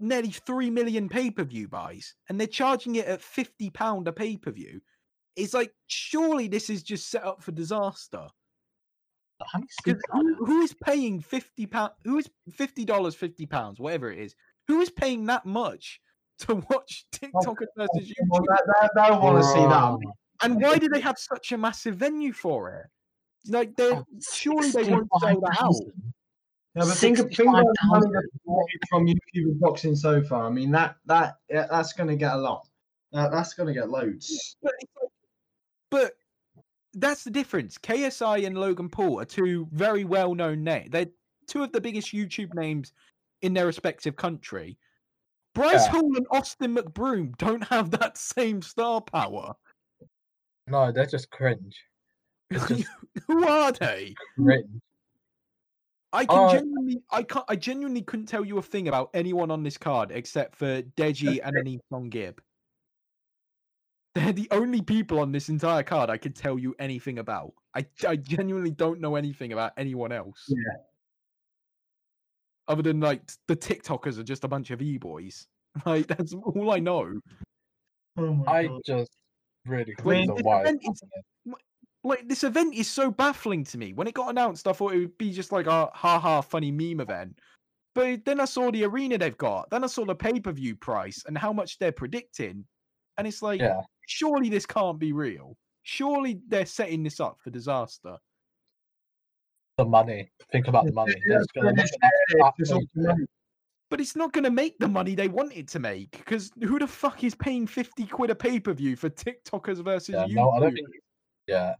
nearly 0.00 0.30
three 0.30 0.70
million 0.70 1.08
pay-per-view 1.08 1.68
buys, 1.68 2.14
and 2.28 2.38
they're 2.40 2.46
charging 2.46 2.96
it 2.96 3.06
at 3.06 3.20
fifty 3.22 3.70
pound 3.70 4.08
a 4.08 4.12
pay-per-view. 4.12 4.80
It's 5.36 5.54
like 5.54 5.72
surely 5.86 6.48
this 6.48 6.70
is 6.70 6.82
just 6.82 7.10
set 7.10 7.24
up 7.24 7.42
for 7.42 7.52
disaster. 7.52 8.26
How 9.40 9.58
many 9.58 9.68
Because 9.84 10.00
seats 10.00 10.04
are 10.12 10.22
there? 10.24 10.34
who, 10.34 10.44
who 10.46 10.60
is 10.62 10.74
paying 10.84 11.20
fifty 11.20 11.66
pound? 11.66 11.92
Who 12.04 12.18
is 12.18 12.28
fifty 12.52 12.84
dollars, 12.84 13.14
fifty 13.14 13.46
pounds, 13.46 13.78
whatever 13.80 14.10
it 14.10 14.18
is? 14.18 14.34
Who 14.68 14.80
is 14.80 14.90
paying 14.90 15.26
that 15.26 15.46
much 15.46 16.00
to 16.40 16.56
watch 16.70 17.04
TikTokers 17.12 17.66
versus 17.76 18.12
Well, 18.28 18.40
YouTube? 18.40 18.46
that, 18.48 18.62
that, 18.66 18.90
they'll 18.94 19.20
want 19.20 19.38
to 19.38 19.44
see 19.48 19.60
that. 19.60 19.98
And 20.42 20.60
why 20.60 20.78
do 20.78 20.88
they 20.88 21.00
have 21.08 21.18
such 21.18 21.52
a 21.52 21.58
massive 21.58 21.96
venue 21.96 22.32
for 22.32 22.70
it? 22.70 22.86
Like 23.50 23.74
they 23.76 23.90
oh, 23.92 24.04
surely 24.32 24.70
they 24.70 24.84
won't 24.84 25.08
sell 25.18 25.40
that 25.40 25.58
out. 25.62 25.74
65,000. 26.76 26.76
Yeah, 26.76 26.84
but 26.84 26.96
think, 26.96 27.16
think 27.36 27.48
about 27.48 27.64
the 27.64 27.86
money 27.86 28.06
that's 28.12 28.88
from 28.88 29.06
YouTube 29.06 29.58
boxing 29.58 29.96
so 29.96 30.22
far. 30.22 30.46
I 30.46 30.50
mean, 30.50 30.70
that 30.72 30.96
that 31.06 31.36
yeah, 31.48 31.66
that's 31.70 31.92
going 31.92 32.08
to 32.08 32.16
get 32.16 32.32
a 32.34 32.38
lot. 32.38 32.66
That, 33.12 33.32
that's 33.32 33.54
going 33.54 33.66
to 33.66 33.72
get 33.74 33.90
loads. 33.90 34.56
But, 34.62 34.72
but 35.90 36.12
that's 36.94 37.24
the 37.24 37.30
difference. 37.30 37.76
KSI 37.78 38.46
and 38.46 38.56
Logan 38.56 38.88
Paul 38.88 39.20
are 39.20 39.24
two 39.24 39.68
very 39.72 40.04
well 40.04 40.34
known 40.34 40.62
names. 40.62 40.90
They're 40.90 41.06
two 41.48 41.62
of 41.64 41.72
the 41.72 41.80
biggest 41.80 42.12
YouTube 42.12 42.54
names 42.54 42.92
in 43.42 43.52
their 43.54 43.66
respective 43.66 44.16
country. 44.16 44.78
Bryce 45.54 45.84
Yeah. 45.86 45.90
Hall 45.90 46.16
and 46.16 46.26
Austin 46.30 46.76
McBroom 46.76 47.36
don't 47.36 47.64
have 47.64 47.90
that 47.90 48.16
same 48.16 48.62
star 48.62 49.00
power. 49.00 49.54
No, 50.68 50.92
they're 50.92 51.06
just 51.06 51.30
cringe. 51.30 51.76
Just 52.52 52.84
Who 53.28 53.46
are 53.46 53.70
they? 53.72 54.14
cringe. 54.36 54.80
I 56.12 56.24
can 56.26 56.38
Uh, 56.38 56.52
genuinely, 56.52 57.02
I 57.10 57.22
can't, 57.22 57.44
I 57.48 57.56
genuinely 57.56 58.02
couldn't 58.02 58.26
tell 58.26 58.44
you 58.44 58.58
a 58.58 58.62
thing 58.62 58.88
about 58.88 59.10
anyone 59.14 59.50
on 59.50 59.62
this 59.62 59.78
card 59.78 60.10
except 60.10 60.56
for 60.56 60.82
Deji 60.82 61.40
and 61.42 61.56
Annie 61.56 61.80
Song 61.90 62.08
Gibb. 62.10 62.40
They're 64.14 64.32
the 64.32 64.48
only 64.50 64.82
people 64.82 65.20
on 65.20 65.30
this 65.30 65.48
entire 65.48 65.84
card 65.84 66.10
I 66.10 66.16
could 66.16 66.34
tell 66.34 66.58
you 66.58 66.74
anything 66.80 67.18
about. 67.18 67.52
I, 67.76 67.86
I 68.06 68.16
genuinely 68.16 68.72
don't 68.72 69.00
know 69.00 69.14
anything 69.14 69.52
about 69.52 69.72
anyone 69.76 70.10
else. 70.10 70.44
Yeah. 70.48 70.56
Other 72.66 72.82
than 72.82 72.98
like 72.98 73.22
the 73.46 73.56
TikTokers 73.56 74.18
are 74.18 74.24
just 74.24 74.42
a 74.42 74.48
bunch 74.48 74.70
of 74.70 74.82
e 74.82 74.98
boys. 74.98 75.46
Like 75.86 76.08
that's 76.08 76.34
all 76.34 76.72
I 76.72 76.80
know. 76.80 77.20
Oh 78.16 78.34
my 78.34 78.52
I 78.52 78.66
God. 78.66 78.80
just 78.84 79.12
really 79.66 79.94
Wait, 80.02 80.26
couldn't 80.26 80.34
this 80.34 80.44
why. 80.44 80.74
Event 82.04 82.18
is- 82.20 82.20
Like 82.20 82.28
this 82.28 82.44
event 82.44 82.74
is 82.74 82.88
so 82.90 83.10
baffling 83.10 83.64
to 83.64 83.78
me. 83.78 83.92
When 83.92 84.06
it 84.06 84.14
got 84.14 84.28
announced, 84.30 84.66
I 84.66 84.72
thought 84.72 84.94
it 84.94 84.98
would 84.98 85.18
be 85.18 85.32
just 85.32 85.52
like 85.52 85.66
a 85.66 85.86
ha 85.92 86.18
ha 86.18 86.40
funny 86.40 86.70
meme 86.70 87.00
event. 87.00 87.38
But 87.94 88.24
then 88.24 88.40
I 88.40 88.44
saw 88.44 88.70
the 88.70 88.84
arena 88.84 89.18
they've 89.18 89.36
got. 89.36 89.68
Then 89.70 89.82
I 89.84 89.88
saw 89.88 90.04
the 90.04 90.14
pay 90.14 90.38
per 90.40 90.52
view 90.52 90.76
price 90.76 91.22
and 91.26 91.36
how 91.36 91.52
much 91.52 91.78
they're 91.78 91.92
predicting. 91.92 92.64
And 93.18 93.26
it's 93.26 93.42
like, 93.42 93.60
Yeah, 93.60 93.80
surely 94.06 94.48
this 94.48 94.64
can't 94.66 94.98
be 94.98 95.12
real. 95.12 95.56
Surely 95.82 96.40
they're 96.48 96.66
setting 96.66 97.02
this 97.02 97.20
up 97.20 97.38
for 97.42 97.50
disaster. 97.50 98.16
the 99.76 99.84
money. 99.86 100.30
Think 100.52 100.68
about 100.68 100.84
the 100.84 100.92
money. 100.92 101.14
Yeah, 101.26 101.36
There's 101.36 101.46
gonna 101.54 101.70
it's- 101.70 101.90
make 101.90 102.02
an 102.02 102.38
Yeah, 102.38 102.46
absolute 102.46 102.60
it's 102.60 102.72
all 102.72 103.02
the 103.02 103.08
money. 103.08 103.24
But 103.88 104.00
it's 104.00 104.14
not 104.14 104.32
going 104.32 104.44
to 104.44 104.50
make 104.52 104.78
the 104.78 104.86
money 104.86 105.16
they 105.16 105.26
want 105.26 105.52
it 105.56 105.66
to 105.68 105.80
make. 105.80 106.12
Because 106.12 106.52
who 106.62 106.78
the 106.78 106.86
fuck 106.86 107.24
is 107.24 107.34
paying 107.34 107.66
50 107.66 108.06
quid 108.06 108.30
a 108.30 108.34
pay 108.36 108.60
per 108.60 108.72
view 108.72 108.94
for 108.94 109.10
TikTokers 109.10 109.82
versus 109.82 110.14
Yeah, 110.14 110.26
YouTube? 110.26 110.34
no, 110.34 110.50
I 110.50 110.60
don't 110.60 110.72
think. 110.74 110.86
Yeah, 111.48 111.74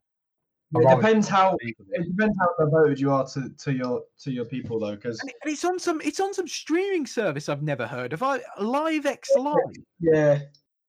It 0.73 0.89
depends 0.97 1.27
how 1.27 1.57
it 1.61 1.77
depends 2.11 2.37
how 2.39 2.65
devoted 2.65 3.01
you 3.01 3.11
are 3.13 3.27
to, 3.29 3.49
to 3.59 3.73
your 3.73 4.03
to 4.21 4.31
your 4.31 4.45
people 4.45 4.79
though, 4.79 4.95
because 4.95 5.19
And, 5.21 5.31
it- 5.31 5.37
and 5.45 5.53
it's 5.53 5.65
on 5.65 5.79
some 5.81 6.01
it's 6.03 6.21
on 6.21 6.33
some 6.33 6.47
streaming 6.47 7.07
service 7.07 7.49
I've 7.49 7.63
never 7.63 7.87
heard 7.89 8.13
of. 8.13 8.23
I 8.23 8.39
LiveXLive. 8.61 9.57
yeah, 9.99 10.39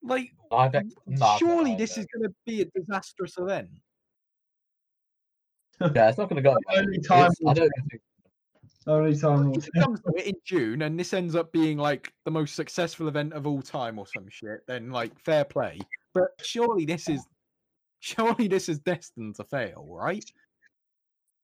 Like 0.03 0.33
I've 0.51 0.75
ex- 0.75 0.93
no, 1.07 1.35
surely 1.39 1.75
this 1.75 1.97
is 1.97 2.05
going 2.13 2.29
to 2.29 2.35
be 2.45 2.61
a 2.61 2.65
disastrous 2.79 3.37
event. 3.39 3.69
it. 5.79 5.91
Yeah, 5.95 6.09
it's 6.09 6.17
not 6.19 6.29
gonna 6.29 6.43
go. 6.43 6.55
Only 6.75 6.99
time 6.99 7.23
I 7.23 7.29
will 7.41 7.53
don't 7.55 7.71
think. 7.89 8.01
only 8.85 9.17
time 9.17 9.51
If 9.55 9.67
it 9.67 9.73
comes 9.79 9.99
to 10.01 10.13
it 10.15 10.27
in 10.27 10.35
June 10.45 10.83
and 10.83 10.99
this 10.99 11.11
ends 11.11 11.33
up 11.35 11.51
being 11.51 11.79
like 11.79 12.13
the 12.25 12.29
most 12.29 12.53
successful 12.55 13.07
event 13.07 13.33
of 13.33 13.47
all 13.47 13.63
time 13.63 13.97
or 13.97 14.05
some 14.05 14.29
shit, 14.29 14.59
then 14.67 14.91
like 14.91 15.19
fair 15.19 15.43
play. 15.43 15.79
But 16.13 16.27
surely 16.43 16.85
this 16.85 17.09
is 17.09 17.25
surely 18.01 18.47
this 18.49 18.67
is 18.67 18.79
destined 18.79 19.35
to 19.35 19.45
fail, 19.45 19.87
right? 19.89 20.25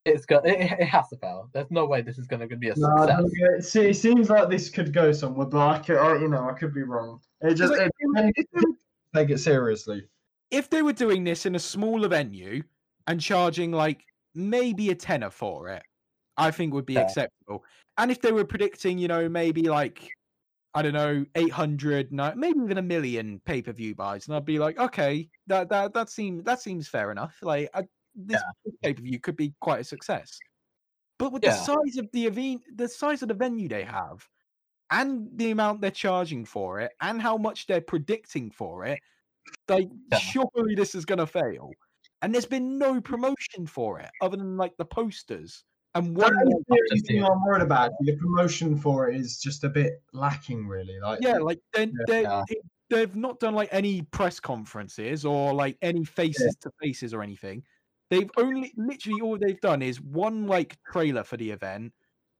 It's 0.05 0.25
go. 0.25 0.37
It, 0.39 0.59
it 0.79 0.85
has 0.85 1.07
to 1.09 1.17
fail. 1.17 1.49
There's 1.53 1.69
no 1.71 1.85
way 1.85 2.01
this 2.01 2.17
is 2.17 2.27
gonna 2.27 2.47
be 2.47 2.69
a 2.69 2.75
No, 2.75 2.97
success. 2.97 3.17
don't 3.17 3.31
it. 3.57 3.63
See, 3.63 3.81
it 3.81 3.95
seems 3.95 4.29
like 4.29 4.49
this 4.49 4.69
could 4.69 4.93
go 4.93 5.11
somewhere, 5.11 5.47
but 5.47 5.65
I 5.67 5.79
could, 5.79 5.97
I, 5.97 6.19
you 6.19 6.27
know, 6.27 6.49
I 6.49 6.53
could 6.53 6.73
be 6.73 6.83
wrong. 6.83 7.19
It 7.41 7.53
just 7.55 7.71
like, 7.73 7.81
it, 7.81 7.91
if- 7.99 8.33
if 8.35 8.45
they 8.53 8.59
were- 8.61 8.75
take 9.15 9.29
it 9.29 9.39
seriously. 9.39 10.03
If 10.51 10.69
they 10.69 10.81
were 10.81 10.93
doing 10.93 11.23
this 11.23 11.45
in 11.45 11.55
a 11.55 11.59
smaller 11.59 12.07
venue 12.07 12.63
and 13.07 13.19
charging 13.19 13.71
like 13.71 14.01
maybe 14.33 14.89
a 14.91 14.95
tenner 14.95 15.29
for 15.29 15.69
it, 15.69 15.83
I 16.37 16.51
think 16.51 16.73
would 16.73 16.85
be 16.85 16.93
Yeah. 16.93 17.01
acceptable. 17.01 17.65
And 17.97 18.09
if 18.11 18.21
they 18.21 18.31
were 18.31 18.45
predicting, 18.45 18.97
you 18.97 19.07
know, 19.09 19.27
maybe 19.27 19.63
like 19.63 20.07
I 20.77 20.83
don't 20.83 20.93
know, 20.93 21.25
800, 21.35 22.11
maybe 22.13 22.59
even 22.59 22.77
a 22.77 22.81
million 22.83 23.39
pay 23.45 23.61
per 23.63 23.73
view 23.73 23.95
buys, 23.95 24.27
and 24.27 24.35
I'd 24.35 24.45
be 24.45 24.59
like, 24.59 24.77
okay, 24.77 25.29
that 25.47 25.69
that 25.69 25.93
that 25.95 26.09
seems 26.09 26.43
that 26.43 26.61
seems 26.61 26.87
fair 26.87 27.11
enough. 27.11 27.39
Like 27.41 27.69
I, 27.73 27.85
this 28.15 28.45
pay 28.83 28.93
per 28.93 29.01
view 29.01 29.19
could 29.19 29.35
be 29.37 29.55
quite 29.61 29.81
a 29.81 29.83
success. 29.83 30.43
But 31.19 31.33
with 31.33 31.43
the 31.43 31.51
size 31.51 31.97
of 31.97 32.09
the 32.13 32.27
event, 32.27 32.63
the 32.75 32.87
size 32.89 33.21
of 33.23 33.29
the 33.29 33.33
venue 33.35 33.67
they 33.69 33.83
have, 33.83 34.27
and 34.91 35.29
the 35.37 35.51
amount 35.51 35.81
they're 35.81 35.91
charging 35.91 36.45
for 36.45 36.79
it, 36.81 36.93
and 37.01 37.21
how 37.21 37.37
much 37.37 37.67
they're 37.67 37.81
predicting 37.81 38.51
for 38.51 38.85
it, 38.85 39.01
like 39.69 39.89
Yeah. 40.11 40.19
surely 40.19 40.75
this 40.75 40.95
is 40.95 41.05
gonna 41.05 41.27
fail. 41.27 41.77
And 42.21 42.33
there's 42.33 42.45
been 42.47 42.77
no 42.79 43.01
promotion 43.01 43.67
for 43.67 43.99
it 43.99 44.11
other 44.21 44.37
than 44.37 44.57
like 44.57 44.77
the 44.77 44.85
posters 44.85 45.65
and 45.97 46.15
That's 46.15 46.29
one. 46.31 46.45
the 46.45 46.45
like, 46.45 46.63
only 46.69 46.89
just 46.91 47.07
thing 47.07 47.23
I'm 47.23 47.43
worried 47.45 47.61
about. 47.63 47.91
The 48.01 48.15
promotion 48.15 48.77
for 48.77 49.09
it 49.09 49.15
is 49.19 49.39
just 49.39 49.63
a 49.63 49.69
bit 49.69 50.01
lacking, 50.13 50.67
really. 50.67 50.99
Like, 50.99 51.19
yeah, 51.21 51.37
like 51.37 51.59
they're, 51.73 51.87
they're, 52.07 52.21
Yeah. 52.23 52.43
they- 52.49 52.61
they've 52.89 53.15
not 53.17 53.39
done 53.41 53.53
like 53.53 53.67
any 53.73 54.01
press 54.03 54.39
conferences 54.39 55.25
or 55.25 55.53
like 55.53 55.77
any 55.81 56.05
faces 56.05 56.55
to 56.61 56.71
faces 56.81 57.13
or 57.13 57.21
anything. 57.21 57.61
They've 58.09 58.29
only 58.37 58.71
literally 58.77 59.19
all 59.19 59.37
they've 59.37 59.59
done 59.59 59.81
is 59.81 59.99
one 59.99 60.47
like 60.47 60.77
trailer 60.89 61.25
for 61.25 61.35
the 61.35 61.51
event 61.51 61.91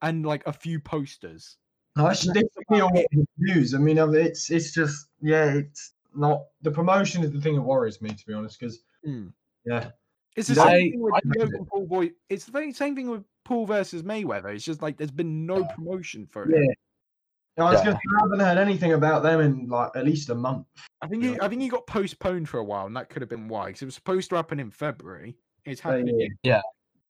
and 0.02 0.26
like 0.26 0.48
a 0.48 0.54
few 0.54 0.80
posters. 0.80 1.58
No, 1.98 2.08
it's 2.08 2.24
That's 2.24 2.40
difficult 2.40 2.92
about 2.92 3.04
news. 3.38 3.74
I 3.74 3.80
mean, 3.80 3.98
it's 3.98 4.50
it's 4.50 4.72
just 4.72 5.08
yeah, 5.22 5.52
it's 5.56 5.92
not 6.16 6.46
the 6.62 6.72
promotion 6.72 7.24
is 7.26 7.32
the 7.34 7.42
thing 7.42 7.56
that 7.56 7.62
worries 7.64 8.02
me 8.02 8.10
to 8.12 8.26
be 8.26 8.34
honest. 8.34 8.58
Because 8.60 8.80
Mm. 9.06 9.34
yeah, 9.66 9.90
It's 10.38 10.48
the 10.48 10.62
I- 10.62 10.66
same 10.72 10.92
thing 10.92 11.02
with 11.02 11.14
I- 11.16 11.22
Logan 11.40 11.66
Paul 11.66 11.88
boy. 11.88 12.12
It's 12.30 12.46
the 12.46 12.52
very 12.54 12.72
same 12.72 12.96
thing 12.96 13.10
with 13.10 13.24
Paul 13.48 13.66
versus 13.66 14.04
Mayweather. 14.04 14.54
It's 14.54 14.66
just 14.66 14.82
like 14.82 14.98
there's 14.98 15.10
been 15.10 15.46
no 15.46 15.60
Yeah. 15.60 15.68
promotion 15.74 16.26
for 16.28 16.44
it. 16.44 16.52
yeah. 16.52 17.64
I 17.66 17.72
was 17.72 17.80
Yeah. 17.80 17.86
gonna 17.86 17.96
say, 17.96 18.02
I 18.18 18.22
haven't 18.24 18.40
heard 18.42 18.58
anything 18.58 18.92
about 18.92 19.24
them 19.24 19.40
in 19.40 19.68
like 19.70 19.92
at 19.96 20.04
least 20.04 20.30
a 20.30 20.36
month. 20.36 20.68
I 21.02 21.08
think 21.08 21.24
he, 21.24 21.40
I 21.40 21.48
think 21.48 21.62
he 21.62 21.70
got 21.70 21.88
postponed 21.88 22.50
for 22.50 22.58
a 22.60 22.64
while, 22.64 22.86
and 22.88 22.96
that 22.98 23.10
could 23.10 23.22
have 23.22 23.30
been 23.30 23.48
why. 23.48 23.68
Because 23.68 23.82
it 23.84 23.86
was 23.86 23.96
supposed 23.96 24.30
to 24.32 24.36
happen 24.36 24.60
in 24.60 24.70
February. 24.70 25.38
It's 25.66 25.82
Yeah, 25.84 25.92
yeah, 25.92 25.96
happening. 25.98 26.20
yeah. 26.20 26.26
in- 26.26 26.38
Yeah. 26.44 26.62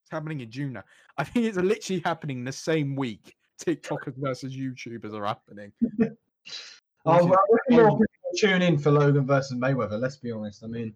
it's 0.04 0.12
happening 0.12 0.40
in 0.42 0.52
June 0.52 0.74
now. 0.74 0.84
I 1.18 1.24
think 1.24 1.48
it's 1.48 1.58
literally 1.58 2.02
happening 2.06 2.44
the 2.44 2.52
same 2.52 2.96
week. 2.96 3.36
TikTokers 3.60 4.14
versus 4.18 4.56
YouTubers 4.56 5.14
are 5.16 5.26
happening. 5.26 5.74
Oh, 7.06 7.26
well, 7.26 7.34
I 7.34 7.56
reckon 7.72 7.86
more 7.98 8.00
tune 8.38 8.62
in 8.62 8.78
for 8.78 8.92
Logan 8.92 9.26
versus 9.26 9.58
Mayweather. 9.58 10.00
Let's 10.00 10.18
be 10.18 10.32
honest. 10.32 10.64
I 10.64 10.68
mean, 10.68 10.94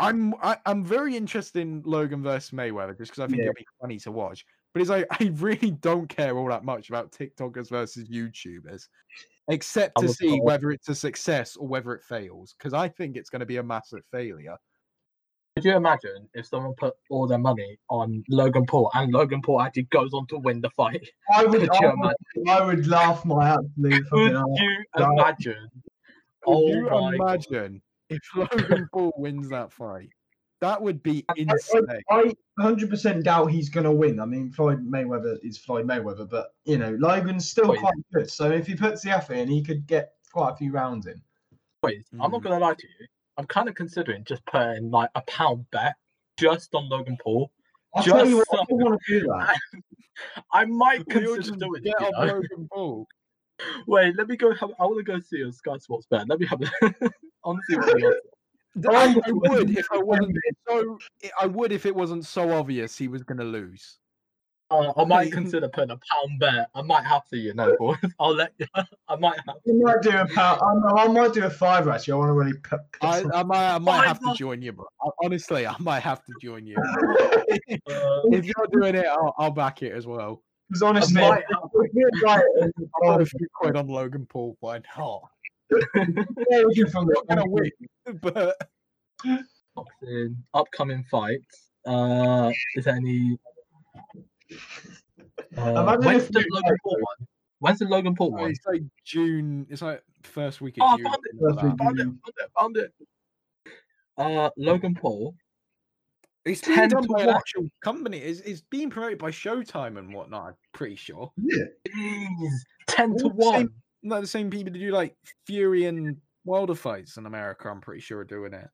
I'm 0.00 0.34
I, 0.42 0.56
I'm 0.66 0.84
very 0.84 1.16
interested 1.16 1.60
in 1.60 1.82
Logan 1.84 2.22
versus 2.22 2.50
Mayweather 2.50 2.96
just 2.98 3.12
because 3.12 3.20
I 3.20 3.26
think 3.26 3.38
Yeah. 3.38 3.44
it'd 3.44 3.56
be 3.56 3.66
funny 3.80 3.98
to 4.00 4.10
watch. 4.12 4.44
But 4.72 4.80
it's 4.82 4.90
like 4.90 5.06
I 5.20 5.32
really 5.36 5.70
don't 5.72 6.08
care 6.08 6.36
all 6.36 6.48
that 6.48 6.64
much 6.64 6.88
about 6.88 7.12
TikTokers 7.12 7.68
versus 7.68 8.08
YouTubers, 8.08 8.88
except 9.48 9.98
to 9.98 10.08
see 10.08 10.38
pro. 10.38 10.44
whether 10.44 10.70
it's 10.70 10.88
a 10.88 10.94
success 10.94 11.56
or 11.56 11.66
whether 11.66 11.94
it 11.94 12.04
fails. 12.04 12.54
Because 12.58 12.74
I 12.74 12.88
think 12.88 13.16
it's 13.16 13.30
going 13.30 13.40
to 13.40 13.46
be 13.46 13.58
a 13.58 13.62
massive 13.62 14.02
failure. 14.10 14.56
Could 15.56 15.66
you 15.66 15.76
imagine 15.76 16.30
if 16.32 16.46
someone 16.46 16.72
put 16.78 16.94
all 17.10 17.26
their 17.26 17.38
money 17.38 17.78
on 17.90 18.24
Logan 18.30 18.64
Paul 18.64 18.90
and 18.94 19.12
Logan 19.12 19.42
Paul 19.42 19.60
actually 19.60 19.82
goes 19.84 20.14
on 20.14 20.26
to 20.28 20.38
win 20.38 20.62
the 20.62 20.70
fight? 20.70 21.06
I 21.34 21.44
would, 21.44 21.68
I 21.68 21.94
would. 21.94 22.48
I 22.48 22.64
would 22.64 22.86
laugh 22.86 23.22
my 23.26 23.50
absolute 23.50 24.08
Could 24.10 24.32
ass. 24.34 24.46
you 24.58 24.84
No. 24.98 25.10
imagine? 25.12 25.68
Could 26.42 26.54
Oh 26.54 26.68
you 26.68 26.82
my 26.84 26.90
God. 26.90 27.14
imagine 27.14 27.82
if 28.08 28.20
Logan 28.34 28.88
Paul 28.94 29.12
wins 29.18 29.50
that 29.50 29.70
fight? 29.72 30.08
That 30.62 30.80
would 30.80 31.02
be 31.02 31.24
I- 31.28 31.32
I- 31.32 31.40
insane. 31.40 31.86
I 32.08 32.32
100% 32.60 33.24
doubt 33.24 33.46
he's 33.50 33.68
going 33.68 33.82
to 33.84 33.90
win. 33.90 34.20
I 34.20 34.24
mean, 34.26 34.52
Floyd 34.52 34.78
Mayweather 34.88 35.36
is 35.42 35.58
Floyd 35.58 35.86
Mayweather, 35.88 36.28
but 36.30 36.54
you 36.64 36.78
know, 36.78 36.92
Logan's 37.00 37.50
still 37.50 37.64
Well, 37.66 37.74
yeah. 37.74 37.80
quite 37.80 37.94
good. 38.14 38.30
So 38.30 38.50
if 38.52 38.68
he 38.68 38.76
puts 38.76 39.02
the 39.02 39.10
effort 39.10 39.34
in, 39.34 39.48
he 39.48 39.60
could 39.62 39.88
get 39.88 40.12
quite 40.32 40.50
a 40.50 40.56
few 40.56 40.70
rounds 40.70 41.06
in. 41.08 41.20
Wait, 41.82 42.06
I'm 42.12 42.30
not 42.30 42.40
Mm. 42.40 42.44
gonna 42.44 42.58
lie 42.60 42.74
to 42.74 42.86
you. 43.00 43.06
I'm 43.38 43.46
kind 43.46 43.68
of 43.68 43.74
considering 43.74 44.22
just 44.22 44.44
putting 44.46 44.88
like 44.90 45.10
a 45.16 45.22
pound 45.22 45.68
bet 45.72 45.96
just 46.38 46.72
on 46.76 46.88
Logan 46.88 47.18
Paul. 47.20 47.50
I'll 47.94 48.04
tell 48.04 48.24
you 48.28 48.36
what, 48.36 48.46
I 48.52 48.56
don't 48.68 48.78
want 48.78 49.00
to 49.06 49.20
do 49.20 49.26
that. 49.26 49.58
I 50.52 50.64
might 50.64 51.04
consider 51.08 51.36
just 51.42 51.58
doing 51.58 51.82
get 51.82 51.94
it. 52.00 52.00
you 52.00 52.10
know? 52.26 52.34
Logan 52.34 52.68
Paul. 52.72 53.06
Wait, 53.88 54.14
let 54.16 54.28
me 54.28 54.36
go. 54.36 54.54
Have, 54.54 54.70
I 54.78 54.84
want 54.84 54.98
to 54.98 55.02
go 55.02 55.18
see 55.18 55.40
a 55.42 55.52
Sky 55.52 55.76
Sports 55.78 56.06
bet. 56.08 56.28
Let 56.28 56.38
me 56.38 56.46
have. 56.46 56.62
a- 56.62 57.10
honestly, 57.44 57.76
what 58.74 58.82
the 58.82 58.90
odds 58.90 59.14
D- 59.14 59.20
I, 59.26 59.28
I 59.28 59.32
would 59.32 59.70
if 59.70 59.86
I 59.92 59.98
wasn't 59.98 60.36
so. 60.68 60.98
I 61.40 61.46
would 61.46 61.72
if 61.72 61.86
it 61.86 61.94
wasn't 61.94 62.24
so 62.24 62.50
obvious 62.52 62.96
he 62.96 63.08
was 63.08 63.22
going 63.22 63.38
to 63.38 63.44
lose. 63.44 63.98
Uh, 64.70 64.92
I 64.96 65.04
might 65.04 65.32
consider 65.32 65.68
putting 65.68 65.90
a 65.90 65.98
pound 66.10 66.40
bet. 66.40 66.70
I 66.74 66.82
might 66.82 67.04
have 67.04 67.26
to, 67.28 67.36
you 67.36 67.52
know, 67.54 67.76
boys. 67.78 67.98
I'll 68.18 68.34
let 68.34 68.52
you. 68.58 68.66
I 69.08 69.16
might 69.16 69.38
have. 69.46 69.56
I 69.68 69.72
might 69.72 70.02
do 70.02 70.10
a 70.10 70.26
pound. 70.26 70.60
I, 70.62 70.74
know, 70.74 70.96
I 70.96 71.08
might 71.08 71.34
do 71.34 71.44
a 71.44 71.50
five 71.50 71.88
actually. 71.88 72.12
I 72.12 72.16
want 72.16 72.28
to 72.30 72.32
really 72.32 72.54
put. 72.54 72.80
put 72.92 73.08
I, 73.08 73.40
I 73.40 73.42
might, 73.42 73.74
I 73.74 73.78
might 73.78 74.06
have 74.06 74.20
to 74.20 74.34
join 74.34 74.62
you, 74.62 74.72
bro. 74.72 74.86
Honestly, 75.22 75.66
I 75.66 75.74
might 75.78 76.00
have 76.00 76.24
to 76.24 76.32
join 76.40 76.66
you. 76.66 76.76
Uh, 76.78 78.22
if 78.32 78.46
you're 78.46 78.66
doing 78.72 78.94
it, 78.94 79.06
I'll, 79.06 79.34
I'll 79.38 79.50
back 79.50 79.82
it 79.82 79.92
as 79.92 80.06
well. 80.06 80.42
Because 80.68 80.82
honestly, 80.82 81.20
might 81.20 81.44
if 81.50 81.58
we're 81.74 82.10
I'll 82.26 83.12
put 83.12 83.22
a 83.22 83.26
few 83.26 83.46
quid 83.54 83.76
on 83.76 83.88
Logan 83.88 84.24
Paul. 84.24 84.56
Why 84.60 84.80
not? 84.96 85.22
Yeah, 85.96 86.84
from 86.90 87.06
the 87.06 87.22
I'm 87.30 87.36
gonna 87.38 87.70
but 88.20 88.56
boxing, 89.74 90.36
upcoming 90.54 91.04
fights. 91.10 91.70
Uh, 91.86 92.50
is 92.76 92.84
there 92.84 92.94
any? 92.96 93.36
Uh, 95.56 95.96
when's 95.98 96.28
the 96.28 96.44
Logan 96.50 96.76
Paul 96.84 96.96
one? 96.96 97.26
When's 97.58 97.78
the 97.78 97.84
Logan 97.86 98.14
Paul 98.14 98.34
Oh, 98.36 98.42
one? 98.42 98.50
it's 98.50 98.60
like 98.66 98.82
June. 99.04 99.66
It's 99.70 99.82
like 99.82 100.02
first 100.22 100.60
week 100.60 100.76
of 100.78 100.82
Oh, 100.82 100.86
I 100.86 100.96
June. 100.96 101.04
found 101.04 101.16
it. 101.24 101.30
something 101.30 101.40
like 101.40 101.54
First 101.54 101.64
week 101.64 101.76
that. 101.78 101.84
Found 101.84 101.98
it, 101.98 102.04
found 102.56 102.76
it, 102.76 102.92
found 104.18 104.32
it. 104.36 104.46
Uh, 104.46 104.50
Logan 104.56 104.94
Paul. 104.94 105.34
It's 106.44 106.60
being 106.60 106.76
10 106.76 106.88
done 106.88 107.02
to 107.04 107.08
by 107.08 107.20
an 107.20 107.26
1. 107.28 107.36
actual 107.36 107.68
company. 107.84 108.18
It's, 108.18 108.40
it's 108.40 108.62
being 108.62 108.90
promoted 108.90 109.18
by 109.18 109.30
Showtime 109.30 109.96
and 109.96 110.12
whatnot. 110.12 110.48
I'm 110.48 110.54
pretty 110.74 110.96
sure. 110.96 111.30
Yeah. 111.36 111.64
Jeez, 111.96 112.50
ten 112.88 113.16
to 113.18 113.24
All 113.26 113.30
same- 113.30 113.38
one. 113.38 113.68
Not 114.02 114.20
the 114.20 114.26
same 114.26 114.50
people 114.50 114.72
that 114.72 114.78
do 114.78 114.90
like 114.90 115.14
Fury 115.46 115.86
and 115.86 116.16
Wilder 116.44 116.74
fights 116.74 117.16
in 117.16 117.26
America. 117.26 117.68
I'm 117.68 117.80
pretty 117.80 118.00
sure 118.00 118.20
are 118.20 118.24
doing 118.24 118.52
it. 118.52 118.68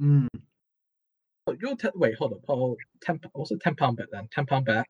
Mm. 0.00 0.28
Oh, 1.46 1.56
You're 1.60 1.76
te- 1.76 1.88
wait, 1.94 2.16
hold 2.16 2.32
up. 2.32 2.40
Oh, 2.48 2.76
10, 3.02 3.20
what's 3.32 3.50
a 3.50 3.58
ten 3.58 3.74
pound 3.74 3.96
bet 3.98 4.06
then? 4.10 4.28
Ten 4.32 4.46
pound 4.46 4.66
bet. 4.66 4.86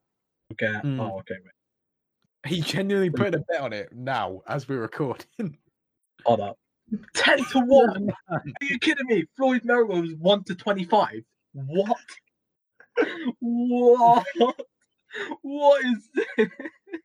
Okay. 0.53 0.73
Hmm. 0.81 1.01
Oh, 1.01 1.19
okay. 1.19 1.35
Wait. 1.43 1.53
He 2.47 2.61
genuinely 2.61 3.11
put 3.11 3.35
a 3.35 3.41
bet 3.49 3.61
on 3.61 3.73
it 3.73 3.89
now 3.93 4.43
as 4.47 4.69
we're 4.69 4.81
recording. 4.81 5.59
Hold 6.25 6.41
up. 6.41 6.59
Ten 7.15 7.39
to 7.39 7.61
one. 7.61 8.11
Are 8.29 8.43
you 8.61 8.79
kidding 8.79 9.07
me? 9.07 9.25
Floyd 9.37 9.63
Mayweather 9.63 10.03
was 10.03 10.15
one 10.19 10.45
to 10.45 10.55
twenty-five. 10.55 11.23
What? 11.55 11.97
what? 13.41 14.27
What 15.43 15.85
is 15.85 16.09
this? 16.15 16.49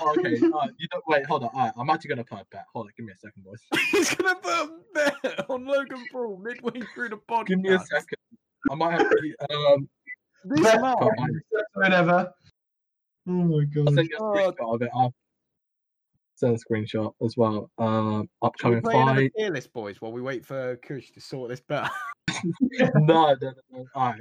okay, 0.00 0.34
uh, 0.36 0.68
you 0.78 0.88
don't 0.90 1.04
wait. 1.06 1.26
Hold 1.26 1.44
on. 1.44 1.50
All 1.54 1.60
right, 1.60 1.72
I'm 1.76 1.90
actually 1.90 2.08
gonna 2.08 2.24
put 2.24 2.40
a 2.40 2.46
bet. 2.50 2.64
Hold 2.72 2.86
on, 2.86 2.92
give 2.96 3.06
me 3.06 3.12
a 3.12 3.18
second, 3.18 3.44
boys. 3.44 3.60
He's 3.90 4.14
gonna 4.14 4.34
put 4.36 4.52
a 4.52 4.70
bet 4.94 5.50
on 5.50 5.64
Logan 5.66 6.04
Paul 6.12 6.38
midway 6.38 6.80
through 6.94 7.10
the 7.10 7.16
podcast. 7.16 7.46
Give 7.46 7.60
me 7.60 7.70
a 7.74 7.78
second. 7.78 8.18
I 8.70 8.74
might 8.74 8.92
have 8.92 9.10
to. 9.10 9.54
Um, 9.54 9.88
This 10.44 10.60
Bet. 10.62 10.80
man. 10.80 10.94
Whatever. 11.74 12.32
Oh 13.26 13.32
my 13.32 13.64
I'll 13.76 13.84
god. 13.84 13.94
send 13.94 14.08
you 14.10 14.16
a 14.16 14.20
screenshot 14.20 14.74
of 14.74 14.82
it. 14.82 14.90
I'll 14.94 15.14
send 16.36 16.56
a 16.56 16.58
screenshot 16.58 17.12
as 17.24 17.36
well. 17.36 17.70
Um, 17.78 18.28
Shall 18.60 18.70
we 18.70 18.78
upcoming 18.78 18.82
play 18.82 18.92
fight. 18.92 19.32
tier 19.36 19.50
list, 19.50 19.72
boys, 19.72 20.00
while 20.00 20.12
we 20.12 20.20
wait 20.20 20.44
for 20.44 20.76
Kush 20.76 21.10
to 21.12 21.20
sort 21.20 21.50
this 21.50 21.60
bet. 21.60 21.90
no, 22.60 22.90
no, 22.96 23.34
no, 23.40 23.52
no. 23.70 23.86
All 23.94 24.06
right. 24.08 24.20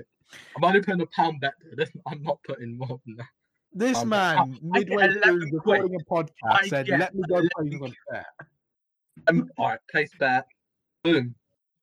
I'm 0.55 0.63
only 0.63 0.81
putting 0.81 1.01
a 1.01 1.05
pound 1.07 1.41
bet. 1.41 1.53
There. 1.75 1.87
I'm 2.07 2.21
not 2.23 2.39
putting 2.47 2.77
more 2.77 2.99
than 3.05 3.15
that. 3.17 3.27
This 3.73 3.97
Um, 3.97 4.09
man, 4.09 4.59
I 4.73 4.79
get 4.83 4.89
midway 4.89 5.13
through 5.21 5.49
recording 5.51 5.95
a 5.95 5.99
podcast, 6.03 6.29
I 6.45 6.67
said, 6.67 6.87
"Let 6.87 7.15
me 7.15 7.23
go 7.27 7.37
11 7.37 7.49
play 7.55 7.77
some 7.79 7.95
bet." 8.11 8.25
Um, 9.27 9.49
all 9.57 9.69
right, 9.69 9.79
place 9.89 10.11
bet. 10.19 10.45
Boom. 11.03 11.35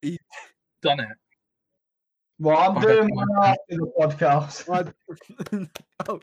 He- 0.02 0.18
Done 0.82 1.00
it. 1.00 1.08
Well, 2.38 2.56
I'm 2.58 2.78
Okay, 2.78 2.86
doing 2.86 3.08
come 3.08 3.16
one 3.16 3.30
on. 3.36 3.44
after 3.44 3.76
the 3.76 3.92
podcast. 3.98 4.94
I'd- 6.00 6.10
I'll, 6.10 6.20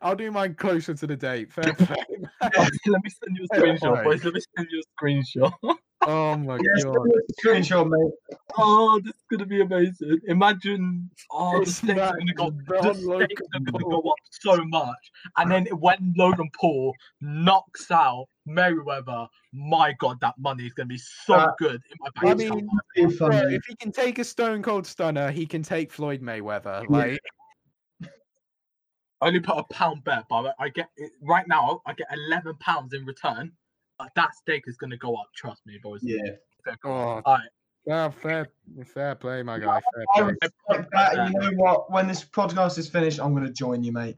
I'll 0.00 0.16
do 0.16 0.30
mine 0.30 0.54
closer 0.54 0.94
to 0.94 1.06
the 1.06 1.16
date. 1.16 1.52
Fair 1.52 1.74
play. 1.74 1.96
Let 2.42 3.02
me 3.02 3.10
send 3.10 3.36
you 3.36 3.46
a 3.50 3.56
screenshot, 3.56 3.82
alright. 3.82 4.04
boys. 4.04 4.24
Let 4.24 4.34
me 4.34 4.40
send 4.56 4.68
you 4.70 4.80
a 4.80 5.04
screenshot. 5.04 5.52
oh 6.06 6.36
my 6.36 6.58
Yes, 6.74 6.84
god! 6.84 7.08
screenshot, 7.44 7.88
mate. 7.90 8.38
oh, 8.58 9.00
this 9.04 9.14
is 9.14 9.22
gonna 9.30 9.46
be 9.46 9.60
amazing. 9.60 10.20
Imagine, 10.28 11.10
oh, 11.32 11.64
the 11.64 11.70
stakes 11.70 11.98
are 12.00 12.16
gonna 12.16 12.34
go, 12.34 12.50
the 12.50 12.94
stakes 12.94 13.42
are 13.54 13.60
gonna 13.60 13.84
go 13.84 14.08
up 14.10 14.16
so 14.30 14.64
much. 14.66 15.10
And 15.36 15.50
then 15.50 15.66
when 15.78 16.14
Logan 16.16 16.50
Paul 16.60 16.94
knocks 17.20 17.90
out 17.90 18.26
Merriweather, 18.46 19.26
my 19.52 19.94
god, 19.98 20.18
that 20.20 20.34
money 20.38 20.66
is 20.66 20.72
gonna 20.74 20.86
be 20.86 20.98
so 20.98 21.34
Uh, 21.34 21.52
good 21.58 21.80
in 21.90 21.96
my 22.00 22.30
I 22.30 22.34
mean, 22.34 22.46
account. 22.52 22.70
Be 22.94 23.02
Bro, 23.06 23.10
funny. 23.30 23.54
if 23.56 23.62
he 23.66 23.74
can 23.74 23.90
take 23.90 24.18
a 24.20 24.24
Stone 24.24 24.62
Cold 24.62 24.86
Stunner, 24.86 25.30
he 25.32 25.44
can 25.46 25.62
take 25.62 25.90
Floyd 25.92 26.20
Mayweather. 26.22 26.88
Like, 26.88 27.18
I 29.20 29.26
only 29.26 29.40
put 29.40 29.58
a 29.58 29.64
pound 29.72 30.04
bet, 30.04 30.24
but 30.28 30.54
I 30.58 30.68
get 30.68 30.90
it 30.96 31.12
right 31.22 31.46
now. 31.48 31.82
I 31.86 31.92
get 31.94 32.06
eleven 32.12 32.54
pounds 32.56 32.94
in 32.94 33.04
return. 33.04 33.52
But 33.98 34.10
that 34.14 34.34
stake 34.34 34.64
is 34.66 34.76
gonna 34.76 34.96
go 34.96 35.14
up. 35.16 35.28
Trust 35.34 35.66
me, 35.66 35.78
boys. 35.82 36.00
Yeah. 36.02 36.32
oh, 36.84 36.90
All 36.90 37.22
right. 37.26 37.48
well, 37.84 38.10
fair, 38.10 38.46
fair 38.94 39.14
play, 39.16 39.42
my 39.42 39.58
guy. 39.58 39.80
Fair 39.94 40.04
play. 40.14 40.36
respect. 40.40 41.16
You 41.16 41.40
know 41.40 41.50
what? 41.56 41.90
When 41.90 42.06
this 42.06 42.24
podcast 42.24 42.78
is 42.78 42.88
finished, 42.88 43.18
I'm 43.20 43.32
going 43.32 43.46
to 43.46 43.52
join 43.52 43.82
you, 43.82 43.92
mate. 43.92 44.16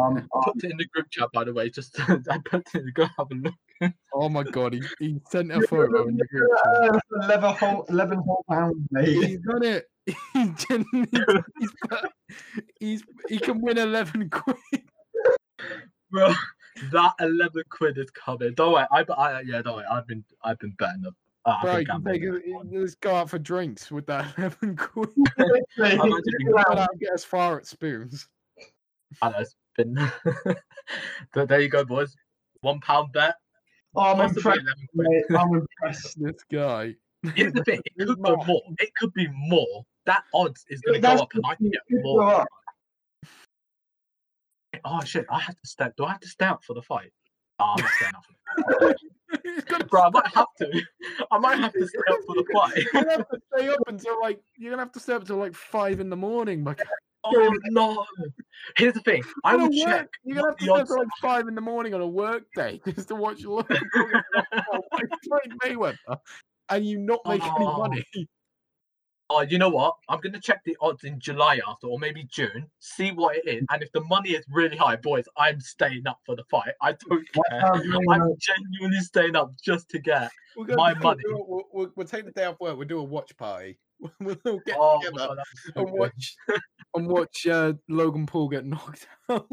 Um, 0.00 0.28
I 0.34 0.40
put 0.44 0.64
it 0.64 0.70
in 0.70 0.76
the 0.76 0.86
group 0.86 1.10
chat, 1.10 1.28
by 1.32 1.44
the 1.44 1.52
way. 1.52 1.70
Just 1.70 1.98
I 2.08 2.38
put 2.44 2.66
it 2.74 2.80
in. 2.80 2.92
Go 2.94 3.06
have 3.18 3.30
a 3.30 3.34
look. 3.34 3.92
Oh 4.12 4.28
my 4.28 4.42
god, 4.42 4.74
he, 4.74 4.82
he 4.98 5.20
sent 5.30 5.52
a 5.52 5.60
photo 5.68 6.08
in 6.08 6.16
the 6.16 6.26
group 6.26 6.50
chat. 6.64 7.02
11 7.22 7.54
whole, 7.54 7.84
11 7.88 8.18
whole 8.18 8.44
pounds, 8.48 8.76
mate. 8.90 9.08
He's 9.08 9.38
done 9.40 9.64
it. 9.64 9.86
He 10.32 10.52
genuinely- 10.56 11.08
he's, 11.58 11.70
he's 12.80 13.02
he 13.28 13.38
can 13.38 13.60
win 13.60 13.76
eleven 13.76 14.30
quid. 14.30 14.56
Bro, 16.10 16.32
that 16.92 17.12
eleven 17.20 17.62
quid 17.68 17.98
is 17.98 18.08
coming. 18.10 18.54
Don't 18.54 18.72
worry. 18.72 18.86
I, 18.90 19.04
I 19.12 19.40
yeah, 19.42 19.60
don't 19.60 19.76
worry. 19.76 19.84
I've 19.90 20.06
been 20.06 20.24
I've 20.42 20.58
been 20.60 20.74
betting 20.78 21.02
them. 21.02 21.14
Uh, 21.44 21.60
Bro, 21.60 21.72
been 21.72 21.80
he 21.80 21.84
can 21.84 22.04
take 22.04 22.22
a, 22.22 22.78
let's 22.78 22.94
go 22.94 23.14
out 23.16 23.28
for 23.28 23.38
drinks 23.38 23.90
with 23.90 24.06
that 24.06 24.32
eleven 24.38 24.76
quid. 24.76 25.10
I'm 25.38 25.44
actually 25.78 26.44
Go 26.46 26.86
get 26.98 27.12
as 27.12 27.24
far 27.24 27.58
at 27.58 27.66
spoons. 27.66 28.28
I 29.20 29.30
know, 29.30 29.44
it's 29.78 29.94
been. 29.94 30.12
but 31.32 31.48
there 31.48 31.60
you 31.60 31.68
go, 31.68 31.84
boys. 31.84 32.14
One 32.60 32.80
pound 32.80 33.12
bet. 33.12 33.34
Oh, 33.94 34.02
I'm 34.02 34.16
possibly 34.16 34.58
impressed, 34.58 34.80
mate. 34.94 35.24
I'm 35.38 35.54
impressed. 35.82 36.16
This 36.20 36.44
guy. 36.52 36.94
Here's 37.34 37.52
the 37.52 37.64
thing. 37.64 37.80
It 37.84 38.06
could 38.06 38.22
go 38.22 38.36
more. 38.46 38.62
It 38.78 38.90
could 38.98 39.12
be 39.12 39.28
more. 39.32 39.84
That 40.06 40.24
odds 40.34 40.64
is 40.68 40.80
going 40.80 41.00
to 41.00 41.06
go 41.06 41.22
up, 41.22 41.34
and 41.34 41.44
I 41.46 41.54
can 41.56 41.70
get 41.70 41.80
thing, 41.88 41.98
it 41.98 42.02
could 42.02 42.04
more. 42.04 42.22
up. 42.22 42.48
Oh 44.84 45.02
shit! 45.02 45.26
I 45.30 45.40
have 45.40 45.56
to 45.56 45.68
stay. 45.68 45.88
Do 45.96 46.04
I 46.04 46.10
have 46.12 46.20
to 46.20 46.28
stay 46.28 46.44
out 46.44 46.62
for 46.62 46.74
the 46.74 46.82
fight? 46.82 47.10
Oh, 47.58 47.74
I'm 47.76 47.82
not 47.82 47.90
staying 47.96 48.12
out 48.14 48.24
for 48.24 48.78
the 48.78 48.94
fight. 49.74 49.88
Bro, 49.88 50.02
I 50.02 50.10
might 50.10 50.26
have 50.28 50.46
to. 50.58 50.82
I 51.32 51.38
might 51.38 51.58
have 51.58 51.72
to 51.72 51.88
stay 51.88 51.98
out 52.10 52.18
for 52.26 52.34
the 52.36 52.44
fight. 52.52 52.76
You're 52.76 53.02
gonna 53.02 53.16
have 53.16 53.28
to 53.28 53.40
stay 53.54 53.68
up 53.68 53.80
until 53.88 54.20
like 54.20 54.40
you're 54.56 54.70
gonna 54.70 54.82
have 54.82 54.92
to 54.92 55.00
stay 55.00 55.14
up 55.14 55.22
until 55.22 55.36
like 55.36 55.54
five 55.54 56.00
in 56.00 56.10
the 56.10 56.16
morning. 56.16 56.64
Like 56.64 56.80
oh 57.34 57.54
no! 57.70 58.04
Here's 58.76 58.94
the 58.94 59.00
thing. 59.00 59.22
I 59.44 59.54
on 59.54 59.60
a 59.60 59.62
will 59.68 59.70
work- 59.70 59.86
check. 59.86 60.08
You're 60.24 60.36
gonna 60.36 60.48
have 60.48 60.56
to 60.58 60.64
the 60.66 60.72
stay 60.72 60.72
up 60.74 60.80
odds 60.80 60.90
like 60.90 61.08
five 61.20 61.48
in 61.48 61.54
the 61.54 61.60
morning 61.60 61.94
on 61.94 62.00
a 62.00 62.06
work 62.06 62.44
day 62.54 62.80
just 62.94 63.08
to 63.08 63.14
watch 63.14 63.44
Logan 63.44 63.78
Paul 63.94 64.80
fight 64.92 65.04
Floyd 65.24 65.52
Mayweather, 65.64 66.18
and 66.70 66.86
you 66.86 66.98
not 66.98 67.20
make 67.26 67.42
any 67.42 67.66
Oh. 67.66 67.78
money. 67.78 68.04
Oh, 69.30 69.42
you 69.42 69.58
know 69.58 69.68
what? 69.68 69.94
I'm 70.08 70.20
gonna 70.20 70.40
check 70.40 70.62
the 70.64 70.74
odds 70.80 71.04
in 71.04 71.20
July 71.20 71.60
after, 71.68 71.86
or 71.86 71.98
maybe 71.98 72.24
June. 72.32 72.66
See 72.78 73.10
what 73.12 73.36
it 73.36 73.46
is, 73.46 73.62
and 73.70 73.82
if 73.82 73.92
the 73.92 74.00
money 74.04 74.30
is 74.30 74.42
really 74.50 74.76
high, 74.76 74.96
boys, 74.96 75.26
I'm 75.36 75.60
staying 75.60 76.06
up 76.06 76.18
for 76.24 76.34
the 76.34 76.44
fight. 76.50 76.72
I 76.80 76.92
don't 76.92 77.26
care. 77.32 77.60
sounds 77.60 77.84
I'm 78.10 78.34
genuinely 78.40 79.00
staying 79.00 79.36
up 79.36 79.52
just 79.62 79.90
to 79.90 79.98
get. 79.98 80.30
We're 80.56 80.64
gonna 80.64 80.78
My 80.78 80.94
do- 80.94 81.00
money. 81.00 81.22
We'll, 81.26 81.44
we'll, 81.46 81.64
we'll, 81.72 81.92
we'll 81.94 82.06
take 82.06 82.24
the 82.24 82.30
day 82.30 82.44
off 82.46 82.58
work. 82.58 82.78
We'll 82.78 82.88
do 82.88 83.00
a 83.00 83.04
watch 83.04 83.36
party. 83.36 83.78
We'll 84.20 84.36
all 84.46 84.60
get 84.64 84.76
Oh, 84.78 85.00
together 85.00 85.16
God, 85.34 85.38
so 85.74 85.80
and 85.82 85.90
watch 85.90 86.36
and 86.94 87.06
watch 87.08 87.46
uh, 87.46 87.72
Logan 87.88 88.26
Paul 88.26 88.48
get 88.48 88.64
knocked 88.66 89.06
out. 89.28 89.48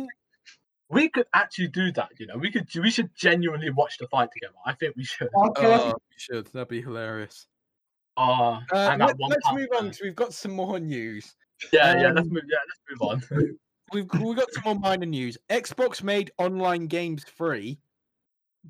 We 0.89 1.09
could 1.09 1.25
actually 1.33 1.69
do 1.69 1.91
that. 1.93 2.09
You 2.19 2.27
know, 2.27 2.37
we 2.37 2.51
could. 2.51 2.67
We 2.75 2.91
should 2.91 3.09
genuinely 3.15 3.71
watch 3.71 3.97
the 3.97 4.07
fight 4.07 4.29
together. 4.31 4.53
I 4.65 4.73
think 4.73 4.95
we 4.95 5.03
should. 5.03 5.29
Okay. 5.35 5.65
Oh, 5.79 5.93
we 5.93 6.15
should. 6.17 6.45
That'd 6.47 6.67
be 6.67 6.81
hilarious. 6.81 7.47
Oh, 8.17 8.59
Uh, 8.71 8.89
and 8.91 8.99
let, 9.01 9.17
one 9.17 9.33
us 9.33 9.39
move 9.51 9.67
on 9.75 9.85
bet. 9.85 9.91
because 9.91 10.01
we've 10.03 10.15
got 10.15 10.33
some 10.33 10.51
more 10.53 10.79
news. 10.79 11.35
Yeah, 11.73 11.99
yeah. 11.99 12.11
Let's 12.11 12.27
um, 12.27 12.33
move. 12.33 12.43
Yeah, 12.47 12.57
let's 12.67 13.01
move 13.01 13.09
on. 13.41 13.57
We've 13.93 14.07
we've 14.19 14.35
got 14.35 14.51
some 14.51 14.63
more 14.65 14.75
minor 14.79 15.05
news. 15.05 15.37
Xbox 15.49 16.01
made 16.01 16.31
online 16.39 16.87
games 16.87 17.23
free, 17.23 17.77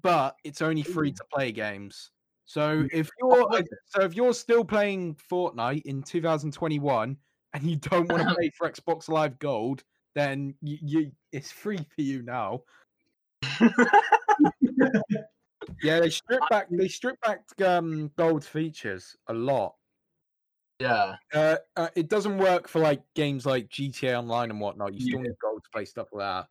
but 0.01 0.35
it's 0.43 0.61
only 0.61 0.83
free 0.83 1.13
to 1.13 1.23
play 1.33 1.53
games. 1.53 2.11
So 2.45 2.87
if 2.91 3.09
you're 3.19 3.49
so 3.85 4.01
if 4.01 4.15
you're 4.15 4.33
still 4.33 4.63
playing 4.63 5.15
Fortnite 5.15 5.83
in 5.83 6.03
2021 6.03 7.17
and 7.53 7.63
you 7.63 7.75
don't 7.77 8.07
want 8.09 8.27
to 8.27 8.35
pay 8.39 8.49
for 8.51 8.69
Xbox 8.69 9.09
Live 9.09 9.39
Gold, 9.39 9.83
then 10.13 10.55
you, 10.61 10.77
you 10.81 11.11
it's 11.31 11.51
free 11.51 11.77
for 11.95 12.01
you 12.01 12.21
now. 12.21 12.61
Yeah, 15.81 15.99
they 15.99 16.09
strip 16.09 16.41
back 16.49 16.67
they 16.69 16.87
strip 16.87 17.19
back 17.21 17.41
um, 17.61 18.11
gold 18.17 18.45
features 18.45 19.15
a 19.27 19.33
lot. 19.33 19.75
yeah. 20.79 21.17
Uh, 21.33 21.57
uh, 21.75 21.89
it 21.95 22.07
doesn't 22.09 22.37
work 22.37 22.67
for 22.67 22.79
like 22.79 23.01
games 23.13 23.45
like 23.45 23.69
GTA 23.69 24.19
Online 24.19 24.51
and 24.51 24.59
whatnot. 24.59 24.93
You 24.93 24.99
still 24.99 25.19
Yeah. 25.19 25.29
need 25.29 25.39
gold 25.41 25.63
to 25.63 25.69
play 25.71 25.85
stuff 25.85 26.09
like 26.11 26.21
that. 26.21 26.49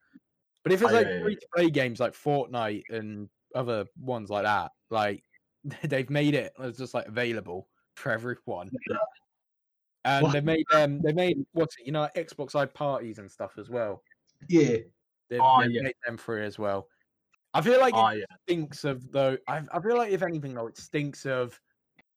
But 0.63 0.73
if 0.73 0.83
it's 0.83 0.93
like 0.93 1.07
yeah, 1.07 1.13
yeah, 1.19 1.23
free 1.23 1.37
to 1.37 1.47
play 1.55 1.71
games 1.71 2.01
like 2.01 2.13
Fortnite 2.15 2.85
and 2.91 3.29
other 3.55 3.87
ones 3.97 4.31
like 4.31 4.45
that, 4.45 4.73
like 4.91 5.23
they've 5.85 6.11
made 6.11 6.35
it 6.35 6.53
as 6.59 6.77
just 6.79 6.95
like 6.95 7.07
available 7.07 7.69
for 7.97 8.13
everyone. 8.13 8.71
And 10.05 10.23
What? 10.25 10.33
they've 10.33 10.45
made 10.45 10.67
um 10.75 11.01
they 11.01 11.13
made 11.13 11.45
what's 11.53 11.77
it, 11.79 11.87
you 11.87 11.93
know, 11.93 12.09
Xbox 12.15 12.55
Live 12.55 12.75
parties 12.75 13.19
and 13.19 13.31
stuff 13.31 13.53
as 13.59 13.71
well. 13.71 14.03
Yeah. 14.49 14.79
They've, 15.31 15.41
Oh, 15.41 15.63
they've 15.63 15.71
yeah. 15.71 15.83
made 15.83 15.95
them 16.05 16.17
free 16.19 16.45
as 16.45 16.59
well. 16.59 16.89
I 17.55 17.63
feel 17.63 17.81
like 17.81 17.95
Oh 17.95 18.09
it 18.09 18.19
yeah. 18.19 18.37
stinks 18.47 18.85
of 18.85 19.11
though. 19.13 19.39
I, 19.49 19.63
I 19.73 19.81
feel 19.81 19.97
like 19.97 20.13
if 20.13 20.23
anything 20.23 20.55
though, 20.55 20.67
it 20.67 20.77
stinks 20.77 21.25
of. 21.27 21.59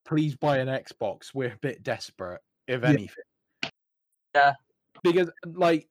Please 0.06 0.36
buy 0.38 0.58
an 0.60 0.70
Xbox. 0.70 1.34
We're 1.34 1.52
a 1.54 1.58
bit 1.58 1.84
desperate, 1.84 2.40
if 2.68 2.82
Yeah. 2.82 2.88
anything. 2.90 3.24
Yeah. 4.36 4.54
Because 5.04 5.30
like, 5.46 5.88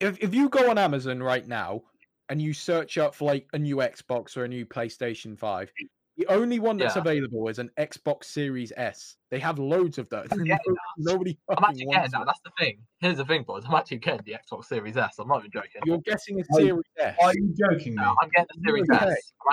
if 0.00 0.18
if 0.22 0.34
you 0.34 0.48
go 0.48 0.70
on 0.70 0.78
Amazon 0.78 1.22
right 1.22 1.46
now 1.46 1.82
and 2.30 2.40
you 2.40 2.52
search 2.54 2.96
up 2.98 3.14
for 3.14 3.26
like 3.26 3.46
a 3.52 3.58
new 3.58 3.76
Xbox 3.76 4.36
or 4.36 4.44
a 4.44 4.48
new 4.48 4.64
PlayStation 4.66 5.38
5, 5.38 5.70
the 6.18 6.26
only 6.26 6.58
one 6.58 6.76
that's 6.76 6.96
Yeah. 6.96 7.00
available 7.02 7.48
is 7.48 7.58
an 7.60 7.70
Xbox 7.78 8.24
Series 8.24 8.72
S. 8.76 9.16
They 9.30 9.38
have 9.38 9.58
loads 9.58 9.98
of 9.98 10.08
those. 10.08 10.26
I'm 10.32 10.42
getting 10.44 10.58
no- 10.98 11.12
Nobody 11.12 11.38
I'm 11.48 11.56
fucking 11.56 11.64
actually 11.68 11.78
getting 11.86 11.88
wants 12.00 12.12
that. 12.12 12.20
it. 12.22 12.26
That's 12.26 12.40
the 12.40 12.50
thing. 12.58 12.86
Here's 12.98 13.16
the 13.18 13.24
thing, 13.24 13.44
boys. 13.44 13.62
I'm 13.66 13.74
actually 13.74 13.98
getting 13.98 14.22
the 14.26 14.32
Xbox 14.34 14.64
Series 14.64 14.96
S. 14.96 15.18
I'm 15.20 15.28
not 15.28 15.38
even 15.38 15.52
joking. 15.52 15.80
You're 15.86 15.98
getting 16.00 16.40
a 16.40 16.42
Are 16.42 16.60
Series 16.60 16.82
S. 16.98 17.16
Are 17.22 17.34
you 17.34 17.54
joking 17.56 17.94
me? 17.94 18.02
I'm 18.02 18.28
getting 18.34 18.46
the 18.54 18.68
Series 18.68 18.90
Okay. 18.90 19.06
S. 19.06 19.32
I'm 19.46 19.52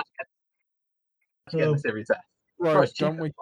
actually 1.46 1.58
getting 1.60 1.72
the 1.74 1.78
Series 1.78 2.10
S. 2.10 2.18
Bro, 2.58 2.72
Bro, 2.74 2.86
don't 2.98 3.18
we, 3.18 3.32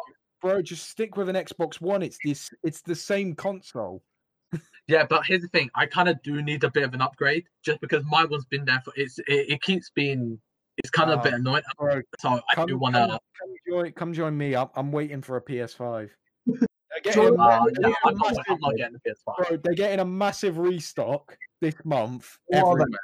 bro, 0.43 0.61
just 0.61 0.91
stick 0.91 1.17
with 1.17 1.29
an 1.31 1.37
Xbox 1.37 1.81
One. 1.81 2.03
It's 2.03 2.19
this. 2.25 2.51
It's 2.63 2.83
the 2.83 2.95
same 2.95 3.35
console. 3.35 4.03
Yeah, 4.87 5.07
but 5.09 5.25
here's 5.25 5.41
the 5.41 5.49
thing. 5.49 5.71
I 5.75 5.87
kind 5.87 6.11
of 6.11 6.23
do 6.23 6.43
need 6.43 6.63
a 6.63 6.71
bit 6.71 6.83
of 6.83 6.93
an 6.93 7.01
upgrade, 7.01 7.47
just 7.65 7.81
because 7.81 8.05
my 8.05 8.25
one's 8.27 8.45
been 8.45 8.67
there 8.67 8.83
for. 8.85 8.93
It's 8.97 9.19
it, 9.21 9.49
it 9.49 9.63
keeps 9.63 9.89
being. 9.91 10.39
It's 10.79 10.91
kind 10.91 11.11
of 11.11 11.17
a 11.17 11.21
Ah, 11.21 11.23
bit 11.25 11.35
annoying. 11.35 11.63
Bro, 11.79 12.01
So 12.19 12.29
I 12.31 12.55
come, 12.55 12.67
do 12.69 12.79
want 12.79 12.95
to. 12.97 13.19
come 13.41 13.55
join. 13.69 13.93
Come 13.93 14.13
join 14.13 14.37
me. 14.37 14.57
I'm, 14.57 14.69
I'm 14.75 14.91
waiting 14.93 15.23
for 15.23 15.37
a 15.37 15.41
PS5. 15.43 16.11
They're 16.47 16.59
getting, 17.03 17.23
Uh, 17.41 17.65
they're 17.65 17.73
no, 17.73 17.73
getting 17.73 17.85
a 17.85 18.09
I'm 18.09 18.17
not. 18.19 18.37
I'm 18.49 18.61
not 18.61 18.77
getting 18.77 18.99
the 19.05 19.11
PS5. 19.11 19.37
bro, 19.49 19.57
they're 19.63 19.75
getting 19.75 20.01
a 20.01 20.05
massive 20.05 20.59
restock 20.59 21.37
this 21.61 21.75
month 21.85 22.39
What 22.47 22.59
are 22.65 22.77
they? 22.77 22.83
everywhere. 22.83 22.99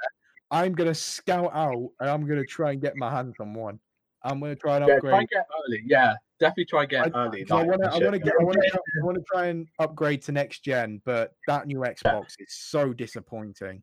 I'm 0.50 0.72
gonna 0.72 0.94
scout 0.94 1.50
out 1.54 1.90
and 2.00 2.10
I'm 2.10 2.26
gonna 2.26 2.44
try 2.44 2.72
and 2.72 2.80
get 2.82 2.96
my 2.96 3.10
hands 3.10 3.34
on 3.40 3.54
one. 3.54 3.78
I'm 4.22 4.40
gonna 4.40 4.56
try 4.56 4.76
and 4.76 4.86
Yeah, 4.88 4.96
upgrade. 4.96 5.10
try 5.12 5.18
and 5.20 5.28
get 5.28 5.46
early. 5.64 5.82
Yeah, 5.86 6.14
definitely 6.40 6.64
try 6.66 6.80
and 6.82 6.90
get 6.90 7.06
I- 7.06 7.18
early. 7.18 7.46
I 7.50 7.62
want 7.62 7.82
to, 7.82 7.88
I 7.92 7.98
want 7.98 8.12
to 8.12 8.18
get, 8.18 8.34
I 8.40 8.42
want 8.44 8.60
to, 8.60 8.72
I 8.74 8.78
want 9.04 9.16
to 9.16 9.24
try 9.32 9.46
and 9.46 9.68
upgrade 9.78 10.22
to 10.22 10.32
next 10.32 10.64
gen, 10.64 11.00
but 11.04 11.32
that 11.46 11.66
new 11.68 11.78
Xbox 11.78 12.34
is 12.38 12.48
so 12.52 12.92
disappointing. 12.92 13.82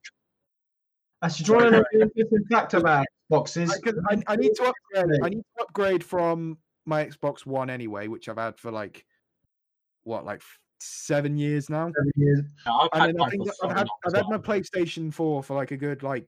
Actually, 1.24 1.46
do 1.46 1.52
you 1.52 1.58
want 1.58 1.66
to 1.68 1.72
know 1.72 1.84
the 1.92 2.02
interesting 2.02 2.46
fact 2.50 2.74
about 2.76 3.06
Xboxes? 3.32 3.70
I, 3.72 3.80
'cause 3.80 4.00
I, 4.10 4.34
I 4.34 4.36
need 4.36 4.54
to 4.56 4.64
upgrade. 4.66 5.20
I 5.24 5.30
need 5.30 5.44
to 5.58 5.64
upgrade 5.64 6.04
from 6.04 6.60
my 6.86 7.06
Xbox 7.06 7.46
One 7.46 7.70
anyway, 7.70 8.08
which 8.08 8.30
I've 8.30 8.38
had 8.38 8.60
for 8.60 8.72
like 8.72 9.06
what, 10.04 10.26
like 10.26 10.42
seven 10.80 11.38
years 11.38 11.70
now. 11.70 11.88
Seven 11.96 12.12
years. 12.16 12.42
Yeah, 12.66 12.72
I've 12.74 12.90
And 12.94 13.02
had 13.02 13.10
then 13.10 13.16
I 13.16 13.20
mine 13.24 13.30
think 13.32 13.42
for 13.44 13.48
that 13.48 13.56
so 13.56 13.68
I've 13.70 13.78
had, 13.78 13.88
I've 14.06 14.14
had 14.16 14.30
my. 14.30 14.38
PlayStation 14.38 15.12
4 15.14 15.42
for 15.44 15.56
like 15.56 15.72
a 15.72 15.78
good 15.78 16.04
like 16.04 16.26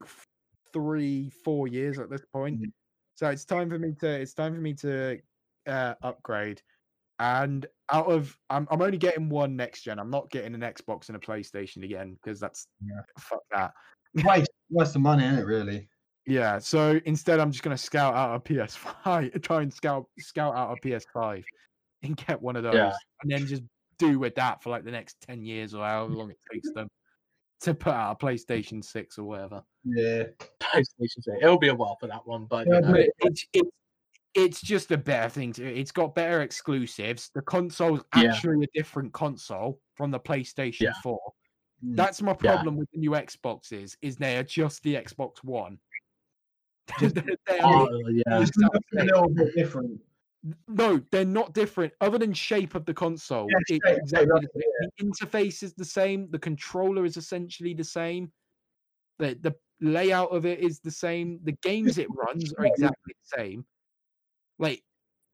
three, 0.74 1.30
four 1.30 1.68
years 1.68 2.00
at 2.00 2.10
this 2.10 2.26
point. 2.34 2.60
Mhm. 2.62 2.72
So 3.16 3.30
it's 3.30 3.46
time 3.46 3.70
for 3.70 3.78
me 3.78 3.94
to 4.00 4.08
it's 4.08 4.34
time 4.34 4.56
for 4.56 4.62
me 4.62 4.74
to 4.76 5.20
uh, 5.68 5.94
upgrade. 6.02 6.62
And 7.20 7.66
out 7.92 8.08
of 8.12 8.38
I'm 8.50 8.68
I'm 8.72 8.82
only 8.82 8.98
getting 8.98 9.30
one 9.30 9.56
next 9.56 9.84
gen. 9.84 10.00
I'm 10.00 10.10
not 10.10 10.30
getting 10.32 10.56
an 10.56 10.62
Xbox 10.62 11.10
and 11.10 11.16
a 11.18 11.20
PlayStation 11.20 11.84
again 11.84 12.14
because 12.16 12.40
that's 12.40 12.66
Yeah. 12.82 13.02
fuck 13.20 13.42
that. 13.52 13.74
Waste, 14.26 14.49
waste 14.70 14.96
of 14.96 15.02
money, 15.02 15.26
isn't 15.26 15.40
it? 15.40 15.46
Really? 15.46 15.88
Yeah. 16.26 16.60
So 16.60 17.00
instead, 17.06 17.40
I'm 17.40 17.52
just 17.52 17.64
gonna 17.64 17.78
scout 17.78 18.14
out 18.16 18.36
a 18.36 18.40
PS5, 18.40 19.42
try 19.44 19.62
and 19.62 19.74
scout 19.74 20.06
scout 20.20 20.56
out 20.56 20.78
a 20.78 20.82
PS5, 20.88 21.44
and 22.04 22.16
get 22.18 22.42
one 22.42 22.56
of 22.56 22.64
those, 22.64 22.76
Yeah. 22.76 22.94
and 23.24 23.32
then 23.32 23.46
just 23.48 23.64
do 23.98 24.18
with 24.20 24.36
that 24.36 24.64
for 24.64 24.70
like 24.70 24.86
the 24.86 24.92
next 24.92 25.18
ten 25.22 25.44
years 25.44 25.74
or 25.74 25.84
however 25.86 26.14
long 26.14 26.32
it 26.32 26.38
takes 26.54 26.72
them 26.74 26.88
to 27.62 27.74
put 27.74 27.94
out 27.94 28.12
a 28.22 28.26
PlayStation 28.26 28.84
Six 28.84 29.18
or 29.18 29.26
whatever. 29.26 29.62
Yeah. 29.84 30.24
PlayStation 30.62 31.22
6. 31.22 31.28
It'll 31.42 31.58
be 31.60 31.68
a 31.68 31.76
while 31.76 31.98
for 32.00 32.08
that 32.08 32.26
one, 32.26 32.46
but 32.46 32.66
you 32.68 32.80
know, 32.80 32.92
But 32.92 33.10
it's 33.20 33.46
it's 33.54 33.70
it's 34.36 34.62
just 34.62 34.92
a 34.92 34.98
better 34.98 35.28
thing 35.28 35.52
to. 35.54 35.66
It's 35.66 35.92
got 35.92 36.14
better 36.16 36.42
exclusives. 36.44 37.32
The 37.34 37.42
console's 37.42 38.02
Yeah. 38.16 38.26
actually 38.32 38.64
a 38.64 38.68
different 38.78 39.12
console 39.12 39.82
from 39.96 40.12
the 40.12 40.20
PlayStation 40.20 40.82
Yeah. 40.82 40.94
Four. 41.04 41.20
Mm. 41.86 41.96
That's 41.96 42.22
my 42.22 42.32
Yeah. 42.32 42.54
problem 42.56 42.78
with 42.78 42.90
the 42.92 43.00
new 43.00 43.12
Xboxes. 43.12 43.96
Is 44.02 44.18
they 44.18 44.38
are 44.38 44.44
just 44.44 44.84
the 44.84 44.96
Xbox 44.96 45.44
One. 45.44 45.80
Just- 47.00 47.16
They- 47.16 47.22
they 47.48 47.60
are 47.60 47.88
oh, 47.90 48.10
yeah. 48.10 48.40
A 48.40 48.46
little 48.94 49.30
bit 49.30 49.56
different. 49.56 50.02
No, 50.68 51.00
they're 51.12 51.26
not 51.26 51.54
different. 51.54 51.94
Other 52.02 52.18
than 52.18 52.34
shape 52.34 52.74
of 52.74 52.86
the 52.86 52.94
console, 52.94 53.48
Yeah, 53.50 53.58
it's 53.60 53.70
shape, 53.72 53.98
exactly 53.98 54.28
shape, 54.42 54.50
the, 54.54 54.64
the 54.98 55.04
interface 55.06 55.62
is 55.64 55.74
the 55.74 55.86
same. 55.86 56.30
The 56.32 56.40
controller 56.40 57.06
is 57.06 57.18
essentially 57.18 57.74
the 57.74 57.84
same. 57.84 58.32
The 59.20 59.38
the 59.42 59.54
layout 59.82 60.32
of 60.32 60.46
it 60.46 60.60
is 60.60 60.80
the 60.80 60.92
same. 60.92 61.40
The 61.44 61.52
games 61.62 61.98
it 61.98 62.08
runs 62.16 62.54
are 62.58 62.66
exactly 62.66 63.14
the 63.22 63.38
same. 63.38 63.66
Like, 64.58 64.82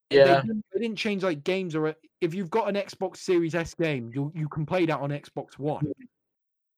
they 0.09 0.17
Yeah. 0.17 0.41
didn't- 0.41 0.65
they 0.73 0.79
didn't 0.81 0.97
change 0.97 1.23
like 1.23 1.43
games 1.43 1.75
or 1.75 1.95
if 2.21 2.33
you've 2.33 2.49
got 2.49 2.67
an 2.67 2.75
Xbox 2.75 3.17
Series 3.17 3.53
S 3.55 3.73
game, 3.75 4.11
you 4.13 4.31
you 4.35 4.49
can 4.49 4.65
play 4.65 4.85
that 4.87 4.99
on 4.99 5.11
Xbox 5.11 5.57
One. 5.59 5.85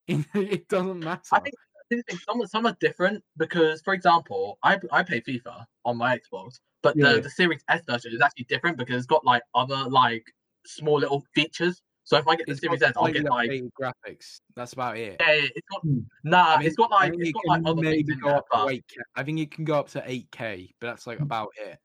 it 0.34 0.68
doesn't 0.70 1.00
matter. 1.00 1.22
I 1.34 1.40
think, 1.40 1.56
I 1.92 2.02
think 2.08 2.22
some, 2.22 2.46
some 2.48 2.66
are 2.66 2.76
different 2.80 3.24
because, 3.38 3.82
for 3.82 3.94
example, 3.94 4.58
I, 4.64 4.80
I 4.92 5.04
play 5.04 5.22
FIFA 5.22 5.66
on 5.86 5.98
my 5.98 6.18
Xbox, 6.18 6.60
but 6.82 6.96
Yeah. 6.96 7.14
the, 7.14 7.22
the 7.22 7.30
Series 7.30 7.64
S 7.70 7.82
version 7.88 8.14
is 8.14 8.22
actually 8.22 8.46
different 8.46 8.78
because 8.78 8.96
it's 8.98 9.06
got 9.06 9.26
like 9.26 9.44
other 9.56 9.90
like 9.90 10.26
small 10.66 11.00
little 11.00 11.24
features. 11.34 11.82
So 12.04 12.18
if 12.18 12.28
I 12.28 12.38
get 12.38 12.46
the 12.46 12.54
It's 12.54 12.62
Series 12.62 12.80
got 12.80 12.90
S, 12.92 12.96
I'll 12.98 13.12
get 13.12 13.26
like 13.26 13.52
graphics. 13.80 14.40
That's 14.56 14.74
about 14.74 14.98
it. 14.98 15.18
yeah, 15.20 15.34
yeah, 15.34 15.48
it's 15.56 15.68
got 15.70 15.82
Hmm. 15.82 16.00
nah, 16.24 16.54
I 16.54 16.58
mean, 16.60 16.68
it's 16.68 16.78
got 16.78 16.92
like 16.92 17.12
think 17.12 17.22
it's 17.22 17.30
it 17.30 17.34
got 17.34 17.46
like 17.48 17.58
can 17.60 17.68
other 17.68 17.82
maybe 17.82 17.98
things 17.98 18.10
in 18.12 18.20
go 18.20 18.28
there, 18.30 18.38
up 18.38 18.46
but 18.50 18.66
to 18.68 18.74
8K. 18.74 18.84
I 19.16 19.24
think 19.24 19.40
it 19.40 19.52
can 19.52 19.66
go 19.66 19.80
up 19.80 19.90
to 19.90 20.00
8K, 20.00 20.70
but 20.80 20.88
that's 20.88 21.06
like 21.06 21.20
about 21.20 21.50
it. 21.58 21.78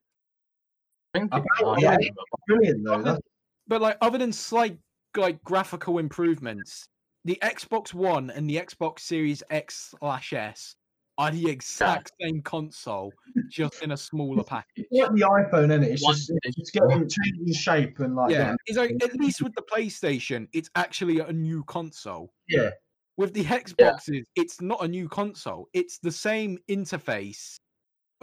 I 1.14 1.18
think 1.18 1.34
About 1.34 1.84
I 1.84 1.96
it. 2.00 2.14
Brilliant 2.46 2.84
though. 2.84 3.02
That's, 3.02 3.20
But 3.66 3.82
like 3.82 3.98
other 4.00 4.18
than 4.18 4.32
slight 4.32 4.78
like 5.16 5.42
graphical 5.42 5.98
improvements, 5.98 6.86
the 7.24 7.38
Xbox 7.42 7.94
One 7.94 8.30
and 8.30 8.48
the 8.48 8.56
Xbox 8.56 9.00
Series 9.00 9.42
X 9.50 9.94
slash 9.98 10.32
S 10.32 10.74
are 11.18 11.30
the 11.30 11.48
exact 11.48 12.10
same 12.20 12.40
console, 12.42 13.12
just 13.50 13.82
in 13.82 13.92
a 13.92 13.96
smaller 13.96 14.42
package. 14.48 14.86
it's 14.90 15.00
like 15.08 15.14
the 15.14 15.20
iPhone, 15.20 15.70
isn't 15.70 15.82
it? 15.84 15.92
It's 15.92 16.02
One 16.04 16.14
just 16.14 16.32
it's 16.42 16.56
digital. 16.72 16.88
getting 16.88 17.08
changing 17.08 17.54
shape 17.54 17.98
and 18.00 18.16
like 18.16 18.30
Yeah, 18.30 18.38
getting- 18.38 18.56
it's 18.66 18.78
like 18.78 18.90
at 19.04 19.14
least 19.20 19.42
with 19.42 19.54
the 19.54 19.62
PlayStation, 19.62 20.48
it's 20.52 20.70
actually 20.74 21.20
a 21.20 21.32
new 21.32 21.62
console. 21.64 22.32
yeah. 22.48 22.70
With 23.18 23.34
the 23.34 23.44
Xboxes, 23.44 24.24
it's 24.36 24.62
not 24.62 24.82
a 24.82 24.88
new 24.88 25.06
console. 25.06 25.68
It's 25.74 25.98
the 25.98 26.10
same 26.10 26.58
interface 26.70 27.56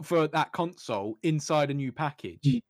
for 0.02 0.28
that 0.28 0.52
console 0.52 1.20
inside 1.22 1.70
a 1.70 1.76
new 1.76 1.92
package. 1.92 2.40
Mm. 2.44 2.62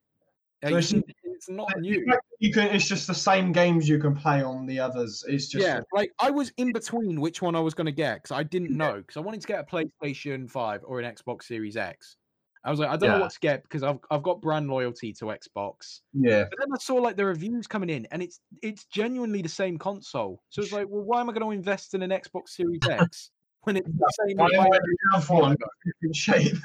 Uh, 0.76 0.82
So 0.82 0.98
you 0.98 1.04
it's- 1.48 1.56
not 1.56 1.68
new. 1.80 2.06
You 2.40 2.54
can. 2.54 2.68
It's 2.74 2.88
just 2.88 3.08
the 3.08 3.14
same 3.14 3.52
games 3.52 3.88
you 3.90 4.00
can 4.00 4.16
play 4.16 4.42
on 4.44 4.66
the 4.66 4.80
others. 4.80 5.24
It's 5.28 5.48
just 5.48 5.66
yeah, 5.66 5.82
like 5.94 6.12
I 6.20 6.30
was 6.32 6.52
in 6.58 6.72
between 6.72 7.20
which 7.20 7.42
one 7.42 7.56
I 7.56 7.60
was 7.60 7.74
going 7.74 7.86
to 7.86 7.92
get 7.92 8.24
because 8.24 8.32
I 8.38 8.44
didn't 8.44 8.72
know 8.76 8.98
because 8.98 9.18
I 9.18 9.22
wanted 9.22 9.42
to 9.42 9.48
get 9.48 9.60
a 9.60 9.64
PlayStation 9.64 10.50
Five 10.50 10.82
or 10.86 11.00
an 11.00 11.14
Xbox 11.14 11.44
Series 11.44 11.76
X. 11.76 12.16
I 12.64 12.72
was 12.72 12.80
like, 12.80 12.90
I 12.90 12.98
don't 12.98 13.12
know 13.12 13.20
what 13.22 13.32
to 13.32 13.40
get 13.40 13.64
because 13.64 13.84
I've 13.84 14.00
I've 14.12 14.22
got 14.24 14.42
brand 14.42 14.70
loyalty 14.70 15.14
to 15.14 15.26
Xbox. 15.26 16.02
yeah. 16.14 16.44
But 16.50 16.60
then 16.60 16.68
I 16.74 16.78
saw 16.78 16.96
like 16.96 17.16
the 17.16 17.26
reviews 17.26 17.68
coming 17.68 17.90
in, 17.90 18.06
and 18.12 18.22
it's 18.22 18.42
it's 18.62 18.86
genuinely 18.86 19.42
the 19.42 19.48
same 19.50 19.78
console. 19.78 20.42
So 20.50 20.62
it's 20.62 20.74
like, 20.74 20.88
well, 20.90 21.04
why 21.04 21.22
am 21.22 21.30
I 21.30 21.34
going 21.34 21.46
to 21.46 21.52
invest 21.52 21.94
in 21.94 22.02
an 22.02 22.10
Xbox 22.12 22.50
Series 22.50 22.82
X 22.90 23.32
when 23.64 23.78
it's 23.78 23.88
the 23.88 24.14
same? 24.28 24.42
I 24.42 24.46
as 24.46 24.52
my- 24.52 24.58
already 24.66 24.86
have 25.14 25.30
one 25.30 25.56
in 26.04 26.14
shape. 26.14 26.58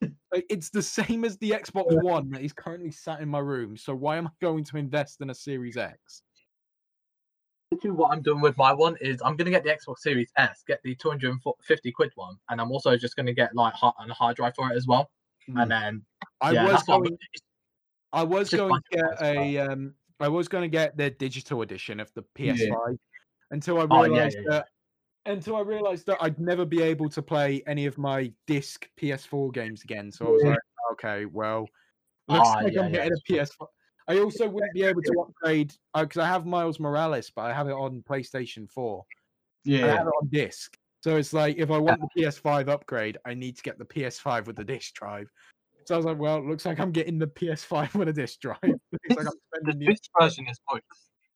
it's 0.32 0.70
the 0.70 0.82
same 0.82 1.24
as 1.24 1.36
the 1.38 1.50
Xbox 1.50 2.02
One 2.02 2.30
that 2.30 2.42
is 2.42 2.52
currently 2.52 2.90
sat 2.90 3.20
in 3.20 3.28
my 3.28 3.38
room. 3.38 3.76
So 3.76 3.94
why 3.94 4.16
am 4.16 4.26
I 4.26 4.30
going 4.40 4.64
to 4.64 4.76
invest 4.76 5.20
in 5.20 5.30
a 5.30 5.34
Series 5.34 5.76
X? 5.76 6.22
What 7.84 8.12
I'm 8.12 8.20
doing 8.20 8.40
with 8.40 8.56
my 8.56 8.72
one 8.72 8.96
is 9.00 9.22
I'm 9.24 9.36
gonna 9.36 9.50
get 9.50 9.62
the 9.62 9.70
Xbox 9.70 9.98
Series 9.98 10.32
S, 10.36 10.64
get 10.66 10.80
the 10.82 10.96
250 10.96 11.92
quid 11.92 12.10
one, 12.16 12.34
and 12.48 12.60
I'm 12.60 12.72
also 12.72 12.96
just 12.96 13.14
gonna 13.14 13.32
get 13.32 13.54
like 13.54 13.74
hard, 13.74 13.94
a 14.00 14.12
hard 14.12 14.36
drive 14.36 14.54
for 14.56 14.72
it 14.72 14.76
as 14.76 14.86
well. 14.88 15.08
And 15.56 15.70
then 15.70 16.02
I 16.40 16.52
yeah, 16.52 16.64
was 16.64 16.72
that's 16.72 16.88
what 16.88 16.96
I'm 16.96 17.02
going. 17.04 17.18
I 18.12 18.22
was 18.24 18.50
going 18.50 18.72
to 18.72 18.96
get 18.96 19.22
a 19.22 19.58
um 19.58 19.94
I 20.18 20.28
was 20.28 20.48
going 20.48 20.62
to 20.62 20.68
get 20.68 20.96
the 20.96 21.10
digital 21.10 21.62
edition 21.62 22.00
of 22.00 22.12
the 22.14 22.24
PS5 22.36 22.98
until 23.50 23.80
I 23.80 23.86
Oh, 23.90 24.04
yeah, 24.04 24.10
realized 24.12 24.36
yeah, 24.36 24.42
yeah. 24.44 24.50
that 24.50 24.68
until 25.26 25.56
I 25.56 25.60
realized 25.60 26.06
that 26.06 26.18
I'd 26.20 26.38
never 26.38 26.64
be 26.64 26.82
able 26.82 27.08
to 27.10 27.22
play 27.22 27.62
any 27.66 27.86
of 27.86 27.98
my 27.98 28.32
disc 28.46 28.88
PS4 28.96 29.52
games 29.52 29.84
again. 29.84 30.10
So 30.10 30.26
I 30.26 30.30
was 30.30 30.42
like, 30.42 30.58
okay, 30.92 31.26
well, 31.26 31.68
looks 32.28 32.48
Ah, 32.48 32.60
like 32.62 32.74
yeah, 32.74 32.80
I'm 32.82 32.92
yeah, 32.92 33.08
getting 33.08 33.12
a 33.12 33.32
PS5. 33.32 33.68
I 34.08 34.18
also 34.18 34.48
wouldn't 34.48 34.72
be 34.74 34.82
able 34.82 35.02
to 35.02 35.20
upgrade 35.20 35.72
because 35.94 36.16
I 36.18 36.26
have 36.26 36.46
Miles 36.46 36.80
Morales, 36.80 37.30
but 37.30 37.42
I 37.42 37.52
have 37.52 37.68
it 37.68 37.72
on 37.72 38.02
PlayStation 38.08 38.68
4. 38.70 39.04
I 39.06 39.06
Yeah. 39.64 39.86
have 39.98 40.06
it 40.06 40.10
on 40.20 40.28
disc. 40.28 40.76
So 41.02 41.16
it's 41.16 41.32
like 41.32 41.56
if 41.58 41.70
I 41.70 41.78
want 41.78 42.00
the 42.00 42.08
PS5 42.22 42.68
upgrade, 42.68 43.18
I 43.24 43.34
need 43.34 43.56
to 43.56 43.62
get 43.62 43.78
the 43.78 43.84
PS5 43.84 44.46
with 44.46 44.56
the 44.56 44.64
disc 44.64 44.94
drive. 44.94 45.30
So 45.86 45.94
I 45.94 45.96
was 45.96 46.06
like, 46.06 46.18
well, 46.18 46.38
it 46.38 46.44
looks 46.44 46.66
like 46.66 46.78
I'm 46.80 46.92
getting 46.92 47.18
the 47.18 47.26
PS5 47.26 47.94
with 47.96 48.08
a 48.08 48.12
disc 48.12 48.40
drive. 48.40 48.58
Looks 48.62 49.16
like 49.16 49.26
I'm 49.26 49.32
spending 49.54 49.78
the 49.78 49.86
this 49.86 50.00
version 50.20 50.46
is 50.48 50.58
more 50.70 50.80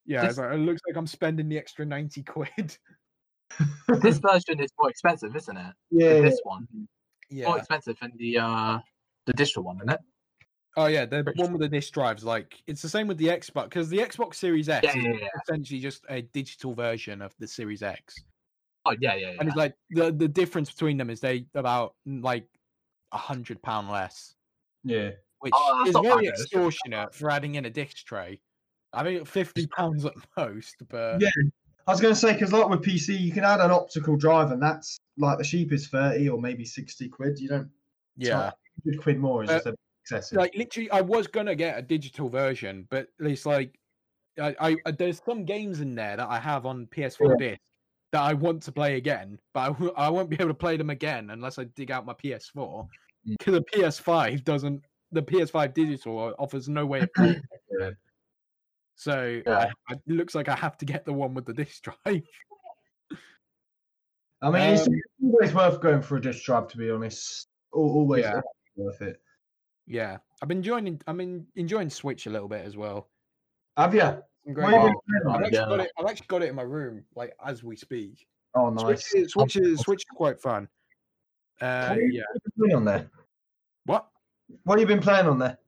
yeah, 0.07 0.27
this- 0.27 0.37
like, 0.39 0.53
it 0.53 0.59
looks 0.59 0.81
like 0.87 0.97
I'm 0.97 1.07
spending 1.07 1.49
the 1.49 1.59
extra 1.59 1.85
ninety 1.87 2.23
quid. 2.23 2.77
this 4.01 4.19
version 4.23 4.61
is 4.61 4.71
more 4.79 4.91
expensive, 4.91 5.35
isn't 5.37 5.57
it? 5.57 5.75
Yeah. 5.91 6.21
This 6.21 6.41
one 6.45 6.67
Yeah. 7.31 7.47
more 7.47 7.59
expensive 7.59 7.97
than 8.01 8.13
the 8.17 8.39
uh 8.39 8.79
the 9.27 9.33
digital 9.33 9.65
one, 9.65 9.77
isn't 9.79 9.91
it? 9.91 10.01
Oh 10.77 10.87
yeah, 10.87 11.07
the 11.07 11.23
Pretty 11.23 11.41
one 11.41 11.53
with 11.53 11.61
the 11.61 11.69
disc 11.69 11.93
drives, 11.93 12.25
like 12.25 12.61
it's 12.67 12.83
the 12.83 12.89
same 12.89 13.07
with 13.07 13.17
the 13.19 13.29
Xbox 13.29 13.65
because 13.65 13.89
the 13.89 13.99
Xbox 13.99 14.35
Series 14.35 14.69
X 14.69 14.85
Yeah, 14.85 14.99
is 14.99 15.05
yeah, 15.05 15.13
yeah. 15.21 15.29
essentially 15.43 15.81
just 15.81 16.05
a 16.09 16.23
digital 16.23 16.75
version 16.75 17.23
of 17.23 17.33
the 17.39 17.47
Series 17.47 17.83
X, 17.83 18.25
Oh 18.85 18.95
yeah, 19.01 19.15
yeah, 19.15 19.31
yeah. 19.31 19.37
and 19.39 19.49
it's 19.49 19.57
like 19.57 19.77
the 19.91 20.11
the 20.11 20.27
difference 20.29 20.71
between 20.71 20.97
them 20.97 21.11
is 21.11 21.21
they 21.21 21.47
about 21.55 21.95
mm, 22.09 22.23
like 22.25 22.49
a 23.13 23.17
hundred 23.19 23.63
pound 23.63 23.89
less, 23.89 24.35
Yeah. 24.83 25.13
which 25.39 25.53
Oh, 25.57 25.85
is 25.87 25.95
not 25.95 26.03
very 26.03 26.27
extortionate 26.27 27.15
for 27.15 27.31
adding 27.31 27.55
in 27.55 27.65
a 27.67 27.71
disc 27.71 28.05
tray. 28.05 28.41
I 28.93 29.05
think 29.05 29.29
fifty 29.29 29.69
pounds 29.69 30.05
at 30.05 30.15
most, 30.37 30.75
but 30.89 31.21
Yeah. 31.21 31.31
I 31.87 31.91
was 31.93 32.01
going 32.01 32.15
to 32.15 32.19
say 32.21 32.33
because 32.33 32.53
like 32.53 32.69
with 32.69 32.81
PC, 32.83 33.19
you 33.21 33.33
can 33.33 33.45
add 33.45 33.61
an 33.61 33.71
optical 33.71 34.17
drive, 34.17 34.51
and 34.53 34.63
that's 34.63 34.97
like 35.19 35.39
the 35.39 35.45
cheapest 35.45 35.91
thirty 35.91 36.29
or 36.29 36.41
maybe 36.41 36.65
sixty 36.65 37.09
quid. 37.09 37.39
You 37.39 37.49
don't. 37.49 37.71
yeah. 38.17 38.31
not- 38.35 38.59
100 38.85 39.03
quid 39.03 39.19
more 39.19 39.45
is 39.45 39.51
Uh, 39.51 39.55
just 39.55 39.67
a 39.67 39.71
bit 39.71 39.79
excessive. 40.03 40.37
like 40.37 40.53
literally 40.57 40.91
i 40.91 41.01
was 41.01 41.29
gonna 41.29 41.55
get 41.55 41.79
a 41.79 41.83
digital 41.83 42.29
version 42.29 42.87
but 42.91 43.07
it's 43.21 43.47
like 43.47 43.79
I, 44.37 44.55
I 44.61 44.77
I- 44.85 44.91
there's 44.91 45.23
some 45.25 45.45
games 45.45 45.79
in 45.81 45.95
there 45.95 46.17
that 46.17 46.29
i 46.29 46.41
have 46.41 46.67
on 46.67 46.87
ps4 46.89 47.39
disc 47.39 47.61
that 48.11 48.21
i 48.21 48.35
want 48.35 48.65
to 48.65 48.73
play 48.73 48.97
again 48.97 49.39
but 49.55 49.61
I, 49.61 49.67
w- 49.69 49.93
I 49.97 50.09
won't 50.11 50.29
be 50.29 50.35
able 50.41 50.49
to 50.49 50.55
play 50.55 50.77
them 50.77 50.91
again 50.91 51.31
unless 51.31 51.57
i 51.61 51.65
dig 51.77 51.93
out 51.93 52.05
my 52.05 52.15
ps4 52.15 52.89
Mm. 53.29 53.37
because 53.39 53.55
the 53.55 53.65
ps5 53.73 54.43
doesn't 54.43 54.85
the 55.13 55.23
ps5 55.23 55.73
digital 55.73 56.35
offers 56.41 56.69
no 56.69 56.85
way 56.85 57.03
of 57.03 57.13
playing 57.15 57.37
it. 57.37 57.43
Yeah. 57.81 57.91
So 58.95 59.41
Yeah. 59.47 59.71
I, 59.89 59.95
it 59.95 60.01
looks 60.07 60.35
like 60.35 60.49
i 60.49 60.55
have 60.55 60.77
to 60.79 60.85
get 60.85 61.05
the 61.05 61.13
one 61.13 61.35
with 61.35 61.47
the 61.47 61.53
disc 61.55 61.83
drive 61.83 61.97
I 64.43 64.51
mean, 64.51 64.75
it's 64.75 64.87
um, 64.87 65.01
always 65.23 65.55
worth 65.55 65.81
going 65.81 66.03
for 66.03 66.17
a 66.17 66.21
disc 66.21 66.45
drive, 66.45 66.69
to 66.69 66.77
be 66.77 66.91
honest. 66.91 67.49
Always 67.73 68.25
Yeah. 68.25 68.41
worth 68.77 69.01
it. 69.01 69.21
yeah 69.87 70.19
i've 70.43 70.49
been 70.49 70.59
enjoying 70.59 71.01
i'm 71.07 71.21
in, 71.21 71.47
enjoying 71.57 71.89
switch 71.91 72.27
a 72.27 72.31
little 72.31 72.49
bit 72.49 72.65
as 72.65 72.77
well 72.77 73.09
Have 73.77 73.95
you? 73.95 74.01
Some 74.01 74.53
great 74.53 74.73
have 74.75 74.83
you 74.83 74.89
games. 74.89 74.95
been 75.07 75.23
playing 75.25 75.27
on 75.27 75.35
I've 75.35 75.47
actually, 75.47 75.59
Yeah. 75.59 75.69
got 75.69 75.81
it, 75.81 75.91
I've 75.99 76.07
actually 76.07 76.27
got 76.27 76.43
it 76.43 76.49
in 76.51 76.55
my 76.55 76.63
room, 76.63 77.05
like 77.15 77.35
as 77.45 77.65
we 77.65 77.77
speak. 77.77 78.27
Oh, 78.55 78.69
nice. 78.71 78.85
Switch 78.85 79.25
is, 79.25 79.33
Switch 79.33 79.57
is, 79.57 79.81
Switch 79.81 80.01
is 80.03 80.17
quite 80.17 80.39
fun. 80.41 80.69
Uh, 81.61 81.89
What 81.89 81.89
have 81.89 81.99
you 81.99 82.13
yeah. 82.13 82.23
been 82.33 82.53
playing 82.59 82.77
on 82.77 82.85
there? 82.85 83.11
What? 83.87 84.07
What 84.65 84.79
have 84.79 84.89
you 84.89 84.95
been 84.95 85.03
playing 85.03 85.27
on 85.27 85.39
there? 85.39 85.59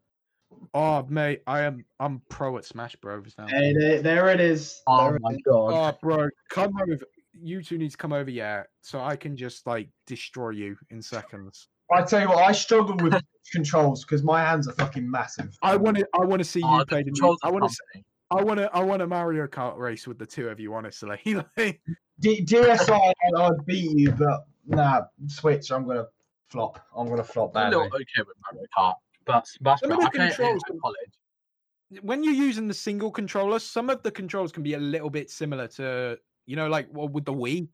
Oh, 0.75 1.05
mate, 1.09 1.43
I 1.47 1.63
am 1.63 1.85
I'm 2.01 2.21
pro 2.29 2.59
at 2.59 2.65
Smash 2.65 2.97
Bros 2.97 3.35
now. 3.39 3.49
Hey, 3.49 3.73
there, 3.79 4.03
there 4.03 4.29
it 4.31 4.41
is. 4.41 4.83
Oh 4.87 5.11
There 5.11 5.19
my 5.21 5.33
is. 5.33 5.39
god. 5.45 5.95
Oh, 5.95 5.99
bro, 6.03 6.29
come 6.51 6.77
over. 6.81 6.99
You 7.33 7.63
two 7.63 7.79
need 7.79 7.91
to 7.91 7.97
come 7.97 8.13
over, 8.13 8.31
yeah, 8.31 8.63
so 8.83 9.01
I 9.01 9.17
can 9.17 9.37
just 9.37 9.67
like 9.67 9.89
destroy 10.07 10.51
you 10.51 10.77
in 10.91 11.03
seconds. 11.03 11.69
I 11.93 12.03
tell 12.03 12.21
you 12.21 12.29
what, 12.29 12.39
I 12.45 12.53
struggle 12.53 12.97
with 12.97 13.15
controls 13.53 14.05
because 14.05 14.23
my 14.23 14.43
hands 14.43 14.67
are 14.69 14.73
fucking 14.73 15.09
massive. 15.09 15.57
I 15.63 15.77
want 15.77 15.99
to. 15.99 16.07
I 16.15 16.25
want 16.25 16.41
to 16.41 16.45
see 16.49 16.63
Oh, 16.65 16.73
you 16.75 16.79
the 16.81 16.87
play 16.87 17.03
the. 17.03 17.11
controls 17.11 17.39
I 17.43 17.51
want 17.51 17.65
to. 17.65 17.71
something. 17.71 18.05
I 18.31 18.43
want 18.43 18.59
to. 18.59 18.75
I 18.75 18.83
want 18.83 19.03
a 19.03 19.07
Mario 19.07 19.47
Kart 19.47 19.77
race 19.79 20.07
with 20.07 20.19
the 20.19 20.27
two 20.27 20.49
of 20.49 20.59
you. 20.59 20.75
Honestly, 20.75 21.21
Like, 21.57 21.81
D- 22.21 22.45
DSi, 22.45 22.91
I- 22.91 23.41
I'd 23.43 23.67
beat 23.67 23.97
you, 23.99 24.11
but 24.13 24.47
nah, 24.67 25.03
Switch, 25.27 25.71
I'm 25.71 25.87
gonna 25.87 26.07
flop. 26.51 26.81
I'm 26.97 27.09
gonna 27.09 27.23
flop 27.23 27.55
I'm 27.57 27.67
a 27.67 27.71
little 27.77 27.87
okay 27.95 28.03
with 28.27 28.37
Mario 28.51 28.67
Kart, 28.77 28.95
but 29.27 29.47
Smash 29.47 29.81
Some 29.81 29.93
of 29.93 29.99
Bros. 29.99 30.05
the 30.05 30.09
I 30.09 30.11
played 30.11 30.21
it 30.21 30.31
in 30.31 30.37
controls 30.37 30.63
like, 30.63 30.71
can- 30.71 30.81
college. 30.81 32.03
when 32.03 32.25
you're 32.25 32.33
using 32.33 32.69
the 32.69 32.75
single 32.75 33.11
controller, 33.11 33.59
some 33.59 33.91
of 33.91 34.03
the 34.03 34.11
controls 34.11 34.53
can 34.53 34.63
be 34.63 34.75
a 34.75 34.79
little 34.79 35.11
bit 35.11 35.31
similar 35.31 35.67
to 35.69 36.19
you 36.47 36.55
know, 36.57 36.69
like 36.69 36.87
well, 36.93 37.09
with 37.09 37.25
the 37.25 37.33
Wii. 37.35 37.69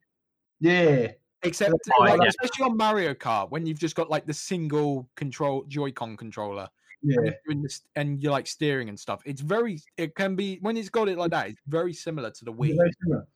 Yeah, 0.61 1.13
Except, 1.43 1.75
Oh, 1.99 2.05
like, 2.05 2.21
yeah. 2.23 2.29
especially 2.29 2.65
on 2.67 2.77
Mario 2.77 3.15
Kart, 3.15 3.51
when 3.51 3.67
you've 3.67 3.79
just 3.81 3.97
got 3.97 4.09
like 4.09 4.27
the 4.27 4.33
single 4.33 5.09
control 5.17 5.65
Joy-Con 5.69 6.17
controller, 6.17 6.69
yeah. 7.03 7.17
and, 7.17 7.27
you're 7.27 7.35
doing 7.47 7.63
this, 7.63 7.83
and 7.97 8.21
you're 8.23 8.31
like 8.33 8.47
steering 8.47 8.89
and 8.89 8.99
stuff. 8.99 9.21
It's 9.27 9.41
very, 9.43 9.81
it 9.97 10.15
can 10.15 10.37
be 10.37 10.59
when 10.63 10.77
it's 10.77 10.89
got 10.89 11.09
it 11.09 11.19
like 11.19 11.33
that. 11.33 11.49
It's 11.49 11.61
very 11.67 11.93
similar 11.93 12.31
to 12.31 12.45
the 12.45 12.53
Wii. 12.53 12.77
Very 12.77 12.93
similar. 13.03 13.27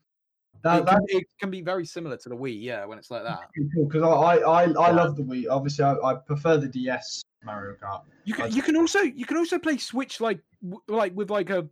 That, 0.62 0.78
It 0.80 0.86
that's 0.86 0.96
can, 1.10 1.18
it 1.20 1.26
can 1.40 1.50
be 1.50 1.60
very 1.62 1.84
similar 1.84 2.16
to 2.16 2.28
the 2.28 2.36
Wii, 2.36 2.62
yeah, 2.62 2.84
when 2.86 2.96
it's 2.96 3.10
like 3.10 3.24
that. 3.24 3.40
pretty 3.52 3.68
cool 3.74 3.86
because 3.86 4.02
I, 4.04 4.06
I, 4.08 4.62
I, 4.62 4.62
I 4.88 4.90
love 4.92 5.16
the 5.16 5.22
Wii. 5.24 5.46
Obviously, 5.50 5.84
I, 5.84 5.94
I 5.96 6.14
prefer 6.14 6.56
the 6.58 6.68
DS 6.68 7.22
Mario 7.46 7.76
Kart. 7.82 8.02
You 8.24 8.34
can, 8.34 8.42
That's- 8.42 8.56
you 8.56 8.62
can 8.62 8.76
also, 8.76 9.00
you 9.00 9.24
can 9.24 9.36
also 9.38 9.58
play 9.58 9.78
Switch 9.78 10.20
like, 10.20 10.40
w- 10.62 10.82
like 10.88 11.14
with 11.16 11.30
like 11.30 11.48
a 11.50 11.66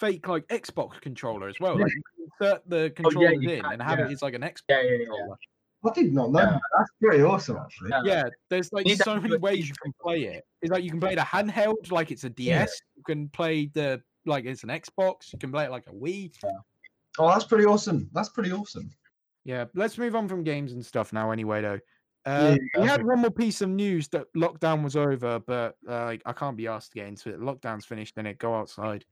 fake 0.00 0.28
like 0.28 0.46
Xbox 0.48 1.00
controller 1.00 1.48
as 1.48 1.56
well. 1.60 1.78
Like 1.78 1.92
you 1.92 2.02
can 2.16 2.48
insert 2.48 2.68
the 2.70 2.76
Oh, 2.76 2.82
yeah, 2.82 2.88
controllers 2.90 3.32
in 3.42 3.62
can, 3.62 3.72
and 3.72 3.82
have 3.82 3.98
yeah. 3.98 4.06
it 4.06 4.12
as 4.12 4.22
like 4.22 4.34
an 4.34 4.42
Xbox 4.42 4.62
Yeah, 4.68 4.82
yeah, 4.82 4.90
yeah. 4.90 4.96
controller. 5.06 5.36
I 5.84 5.90
did 5.92 6.12
not 6.14 6.32
know 6.32 6.40
Yeah. 6.40 6.46
that. 6.46 6.60
That's 6.78 6.90
pretty 7.00 7.22
awesome, 7.22 7.56
actually. 7.58 7.90
Yeah. 7.90 8.02
Yeah, 8.04 8.24
there's 8.50 8.72
like 8.72 8.86
Need 8.86 8.98
so 8.98 9.16
many 9.16 9.28
the 9.34 9.38
ways 9.38 9.68
you 9.68 9.74
can 9.82 9.92
play 10.00 10.24
it. 10.24 10.44
It's 10.62 10.70
like 10.72 10.82
you 10.82 10.90
can 10.90 11.00
play 11.00 11.14
the 11.14 11.20
handheld 11.20 11.90
like 11.92 12.10
it's 12.10 12.24
a 12.24 12.30
DS. 12.30 12.80
You 12.96 13.02
can 13.04 13.28
play 13.28 13.66
the 13.66 14.02
like 14.24 14.44
it's 14.46 14.64
an 14.64 14.70
Xbox. 14.70 15.32
You 15.32 15.38
can 15.38 15.52
play 15.52 15.64
it 15.66 15.70
like 15.70 15.86
a 15.86 15.92
Wii. 15.92 16.32
Oh, 17.18 17.28
that's 17.28 17.44
pretty 17.44 17.64
awesome. 17.66 18.10
That's 18.12 18.28
pretty 18.28 18.52
awesome. 18.52 18.90
Yeah, 19.44 19.66
let's 19.74 19.96
move 19.96 20.16
on 20.16 20.26
from 20.28 20.42
games 20.42 20.72
and 20.72 20.84
stuff 20.84 21.12
now. 21.12 21.30
Anyway, 21.30 21.62
though, 21.62 21.78
uh, 22.26 22.56
Yeah, 22.74 22.80
we 22.82 22.86
had 22.88 23.04
one 23.06 23.20
more 23.20 23.30
piece 23.30 23.60
of 23.60 23.68
news 23.68 24.08
that 24.08 24.26
lockdown 24.36 24.82
was 24.82 24.96
over, 24.96 25.38
but 25.40 25.76
uh, 25.88 26.16
I 26.24 26.32
can't 26.32 26.56
be 26.56 26.66
asked 26.66 26.92
to 26.92 26.98
get 26.98 27.08
into 27.08 27.30
it. 27.30 27.40
Lockdown's 27.40 27.86
finished, 27.86 28.16
then 28.16 28.26
it 28.26 28.38
go 28.38 28.54
outside. 28.54 29.04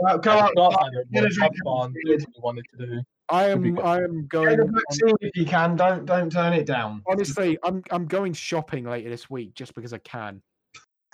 Well, 0.00 0.18
go 0.18 0.30
out, 0.30 0.52
outside 0.56 0.92
and 0.92 1.10
get 1.12 1.24
a 1.24 1.26
watch, 1.26 1.34
drink 1.34 1.52
have 1.52 1.52
fun, 1.64 1.92
do 1.92 2.12
what 2.12 2.20
you 2.20 2.42
wanted 2.42 2.64
to 2.78 2.86
do. 2.86 3.02
I 3.30 3.48
am. 3.48 3.78
I 3.80 3.96
am 3.98 4.26
going. 4.28 4.60
a 4.60 4.62
on- 4.62 5.16
if 5.20 5.36
you 5.36 5.44
can. 5.44 5.76
Don't 5.76 6.06
don't 6.06 6.30
turn 6.30 6.52
it 6.52 6.66
down. 6.66 7.02
honestly, 7.08 7.58
I'm 7.62 7.82
I'm 7.90 8.06
going 8.06 8.32
shopping 8.32 8.84
later 8.84 9.10
this 9.10 9.28
week 9.28 9.54
just 9.54 9.74
because 9.74 9.92
I 9.92 9.98
can. 9.98 10.40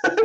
and 0.05 0.21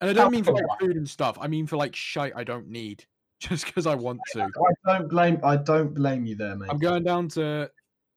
I 0.00 0.12
don't 0.12 0.32
mean 0.32 0.42
for 0.42 0.52
like 0.52 0.64
food 0.80 0.96
and 0.96 1.08
stuff. 1.08 1.38
I 1.40 1.46
mean 1.48 1.66
for 1.66 1.76
like 1.76 1.94
shite 1.94 2.32
I 2.34 2.44
don't 2.44 2.68
need, 2.68 3.04
just 3.40 3.66
because 3.66 3.86
I 3.86 3.94
want 3.94 4.20
to. 4.32 4.48
I 4.86 4.98
don't 4.98 5.08
blame. 5.08 5.38
I 5.44 5.56
don't 5.56 5.94
blame 5.94 6.26
you 6.26 6.34
there, 6.34 6.56
mate. 6.56 6.70
I'm 6.70 6.78
going 6.78 7.04
down 7.04 7.28
to. 7.30 7.70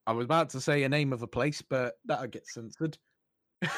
I 0.07 0.11
was 0.13 0.25
about 0.25 0.49
to 0.51 0.61
say 0.61 0.83
a 0.83 0.89
name 0.89 1.13
of 1.13 1.21
a 1.23 1.27
place, 1.27 1.61
but 1.61 1.95
that'll 2.05 2.27
get 2.27 2.47
censored. 2.47 2.97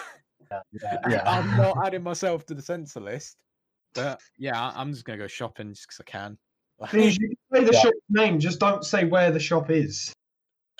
Yeah, 1.10 1.24
I'm 1.26 1.58
not 1.58 1.78
adding 1.86 2.04
myself 2.04 2.46
to 2.46 2.54
the 2.54 2.62
censor 2.62 3.02
list. 3.02 3.36
But 3.94 4.22
yeah, 4.38 4.58
I- 4.58 4.80
I'm 4.80 4.94
just 4.94 5.04
gonna 5.04 5.18
go 5.18 5.28
shopping 5.28 5.70
just 5.74 5.88
because 5.88 6.00
I 6.00 6.04
can. 6.10 6.38
Please, 6.88 7.18
you 7.18 7.28
can 7.30 7.38
say 7.54 7.64
the 7.66 7.74
Yeah. 7.74 7.80
shop 7.82 7.94
name. 8.10 8.40
Just 8.40 8.60
don't 8.60 8.86
say 8.86 9.04
where 9.06 9.30
the 9.32 9.40
shop 9.42 9.70
is. 9.70 10.14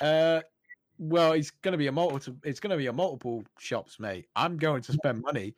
uh, 0.00 0.40
well, 0.98 1.32
it's 1.32 1.50
gonna 1.50 1.76
be 1.76 1.88
a 1.88 1.92
multiple. 1.92 2.38
It's 2.44 2.60
gonna 2.60 2.78
be 2.78 2.86
a 2.86 2.92
multiple 2.92 3.42
shops, 3.58 4.00
mate. 4.00 4.26
I'm 4.36 4.56
going 4.56 4.80
to 4.82 4.92
spend 4.92 5.20
money 5.22 5.54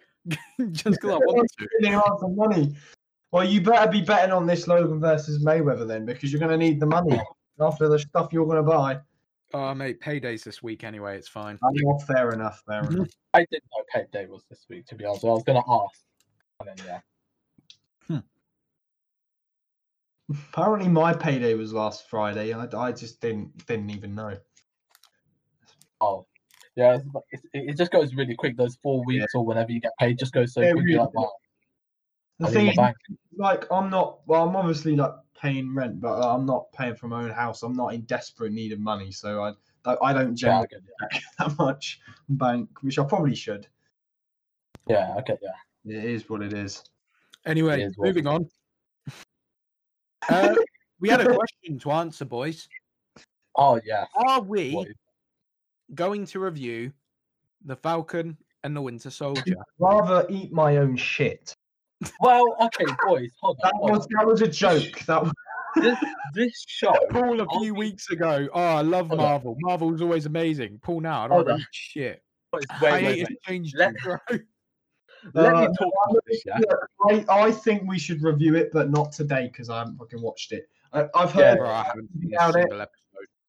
just 0.73 0.85
because 1.01 1.11
I 1.13 1.17
want 1.19 1.49
to. 1.59 1.69
Really 1.81 1.95
hard 1.95 2.19
for 2.21 2.31
money. 2.31 2.75
Well, 3.31 3.45
you 3.45 3.61
better 3.61 3.89
be 3.93 4.01
betting 4.03 4.33
on 4.33 4.45
this 4.47 4.67
Logan 4.67 4.99
versus 4.99 5.45
Mayweather 5.45 5.87
then, 5.87 6.05
because 6.05 6.33
you're 6.33 6.41
going 6.41 6.51
to 6.51 6.59
need 6.59 6.81
the 6.81 6.87
money 6.87 7.21
after 7.61 7.89
the 7.89 7.99
stuff 7.99 8.33
you're 8.33 8.45
going 8.47 8.57
to 8.57 8.63
buy. 8.65 8.99
Oh, 9.53 9.75
mate, 9.75 10.01
payday's 10.01 10.45
this 10.45 10.63
week 10.63 10.85
anyway. 10.85 11.17
It's 11.17 11.27
fine. 11.27 11.59
Oh, 11.63 11.99
fair 12.01 12.31
enough. 12.31 12.63
Fair 12.69 12.83
mm-hmm. 12.83 12.97
enough. 12.99 13.09
I 13.35 13.41
didn't 13.51 13.65
know 13.77 13.85
Pet 13.93 14.13
Day 14.13 14.27
was 14.27 14.45
this 14.49 14.65
week, 14.69 14.87
to 14.87 14.95
be 14.95 15.05
honest. 15.05 15.25
I 15.25 15.29
was 15.29 15.43
going 15.43 15.61
to 15.61 15.69
ask. 15.69 16.01
And 16.61 16.69
then, 16.69 16.87
yeah. 16.87 17.01
Hmm. 18.07 18.19
Apparently, 20.53 20.89
my 20.89 21.13
payday 21.13 21.55
was 21.55 21.73
last 21.73 22.09
Friday, 22.09 22.53
and 22.53 22.63
I, 22.63 22.79
I 22.79 22.93
just 22.93 23.21
didn't 23.21 23.67
didn't 23.67 23.91
even 23.91 24.15
know. 24.15 24.37
Oh, 26.01 26.27
yeah. 26.77 26.95
It's, 26.95 27.05
it's, 27.33 27.45
it 27.53 27.71
it 27.71 27.77
just 27.77 27.91
goes 27.91 28.15
really 28.15 28.37
quick. 28.37 28.57
Those 28.57 28.77
four 28.83 29.05
weeks 29.05 29.35
or 29.35 29.45
whenever 29.45 29.73
you 29.73 29.81
get 29.81 29.93
paid 29.99 30.19
just 30.19 30.33
goes 30.33 30.53
so 30.53 30.61
Yeah, 30.61 30.73
quick. 30.73 30.85
really 30.85 30.99
like, 30.99 31.13
wow. 31.15 31.33
The 32.39 32.47
I'm 32.47 32.53
thing 32.53 32.67
the 32.67 32.73
is, 32.73 32.79
like, 33.37 33.67
I'm 33.73 33.91
not. 33.91 34.21
Well, 34.27 34.49
I'm 34.49 34.55
obviously 34.55 34.95
like 34.95 35.15
paying 35.41 35.75
rent, 35.75 36.01
but 36.01 36.21
I'm 36.23 36.45
not 36.47 36.73
paying 36.73 36.95
for 36.95 37.09
my 37.09 37.25
own 37.25 37.31
house. 37.31 37.63
I'm 37.63 37.73
not 37.75 37.95
in 37.95 38.03
desperate 38.03 38.53
need 38.53 38.73
of 38.73 38.79
money, 38.81 39.11
so 39.11 39.43
I 39.43 39.53
I 40.03 40.13
don't 40.13 40.31
Yeah, 40.41 40.65
generate 40.65 40.71
get 40.71 40.81
it. 41.13 41.23
that 41.39 41.59
much 41.59 42.01
bank, 42.29 42.69
which 42.83 42.99
I 42.99 43.05
probably 43.05 43.35
should. 43.35 43.67
Yeah, 44.89 45.15
okay, 45.19 45.37
yeah. 45.43 45.97
It 45.99 46.05
is 46.05 46.29
what 46.29 46.43
it 46.43 46.53
is. 46.53 46.85
Anyway, 47.47 47.83
is 47.83 47.97
what- 47.97 48.07
moving 48.07 48.27
on. 48.27 48.49
Uh, 50.29 50.55
we 51.01 51.09
had 51.09 51.23
a 51.23 51.35
question 51.35 51.79
to 51.79 51.91
answer, 51.93 52.27
boys. 52.27 52.69
Oh, 53.57 53.81
yeah. 53.85 54.05
Are 54.15 54.43
we 54.43 54.73
What- 54.75 54.89
going 55.95 56.27
to 56.27 56.41
review 56.41 56.93
the 57.65 57.75
Falcon 57.75 58.37
and 58.63 58.77
the 58.77 58.83
Winter 58.83 59.09
Soldier? 59.09 59.57
Rather 59.79 60.27
eat 60.29 60.53
my 60.53 60.77
own 60.77 60.97
shit. 60.97 61.57
Well, 62.21 62.45
okay, 62.63 62.87
boys, 63.07 63.31
hold 63.41 63.59
on. 63.63 63.69
That 63.71 63.75
hold 63.77 63.91
was 63.91 64.07
that 64.17 64.27
was 64.27 64.43
a 64.43 64.49
joke. 64.49 65.01
That 65.07 65.23
was, 65.23 65.33
on. 65.77 65.83
This, 65.83 65.99
this 66.35 66.65
show. 66.67 66.95
Paul 67.11 67.41
a 67.41 67.45
I'll 67.49 67.61
few 67.61 67.75
be- 67.75 67.79
weeks 67.79 68.11
ago. 68.11 68.49
Oh, 68.53 68.61
I 68.61 68.81
love 68.83 69.09
Hold 69.09 69.21
on. 69.21 69.27
Marvel. 69.27 69.57
Marvel's 69.61 70.01
always 70.03 70.27
amazing. 70.27 70.81
Paul 70.83 71.01
now, 71.01 71.25
I 71.25 71.29
don't 71.29 71.49
on. 71.51 71.57
read 71.59 71.67
shit. 71.71 72.23
Wait, 72.53 72.65
I 72.71 72.83
wait, 72.83 72.93
hate 72.93 73.05
wait, 73.07 73.19
his 73.21 73.29
wait. 73.29 73.43
change, 73.47 73.73
Let- 73.77 73.95
bro. 74.03 74.17
Let 75.35 75.55
Uh, 75.55 75.61
me 75.61 75.67
talk 75.79 75.93
about 76.11 76.25
this, 76.27 76.43
yeah? 76.47 76.59
I, 77.11 77.25
I 77.29 77.51
think 77.53 77.87
we 77.87 77.99
should 77.99 78.23
review 78.23 78.55
it, 78.57 78.71
but 78.73 78.91
not 78.91 79.13
today 79.13 79.49
because 79.53 79.69
I 79.69 79.81
haven't 79.81 79.99
fucking 79.99 80.23
watched 80.23 80.53
it. 80.53 80.67
I, 80.95 81.07
I've 81.15 81.35
Yeah, 81.35 81.51
heard. 81.51 81.59
Bro, 81.59 81.69
I 81.71 81.83
haven't 81.85 82.09
seen 82.19 82.33
a 82.35 82.39
Doubt 82.39 82.57
it. 82.57 82.65
episode. 82.65 82.89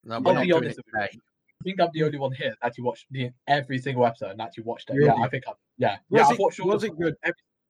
No, 0.04 0.16
I'll 0.16 0.22
be 0.42 0.52
honest 0.52 0.78
with 0.78 0.86
you. 0.94 1.00
today. 1.00 1.10
I 1.14 1.64
think 1.64 1.80
I'm 1.80 1.90
the 1.94 2.04
only 2.04 2.18
one 2.18 2.34
here 2.34 2.50
that 2.50 2.58
actually 2.68 2.84
watched 2.84 3.06
the, 3.12 3.30
every 3.48 3.78
single 3.80 4.06
episode 4.06 4.32
and 4.32 4.42
actually 4.42 4.64
watched 4.66 4.90
it. 4.90 4.94
Really? 4.96 5.06
Yeah, 5.18 5.24
I 5.24 5.30
think 5.30 5.46
I'm. 5.48 5.54
Yeah, 5.78 5.98
yeah. 6.10 6.20
Was 6.20 6.28
I've 6.28 6.34
it, 6.34 6.40
watched 6.42 6.60
all 6.60 6.68
was 6.68 6.84
it 6.84 6.98
good? 7.00 7.16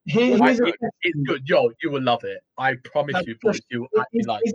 Here- 0.06 0.38
Right, 0.38 0.56
here's 0.58 0.60
a 0.60 0.74
it's 1.04 1.20
good. 1.28 1.47
Yo, 1.47 1.72
you 1.82 1.91
will 1.91 2.02
love 2.02 2.24
it. 2.24 2.39
I 2.58 2.76
promise 2.84 3.22
you, 3.26 3.36
boys. 3.41 3.60
You 3.70 3.82
will 3.82 4.02
actually 4.02 4.20
is, 4.20 4.28
like 4.28 4.41
is, 4.45 4.54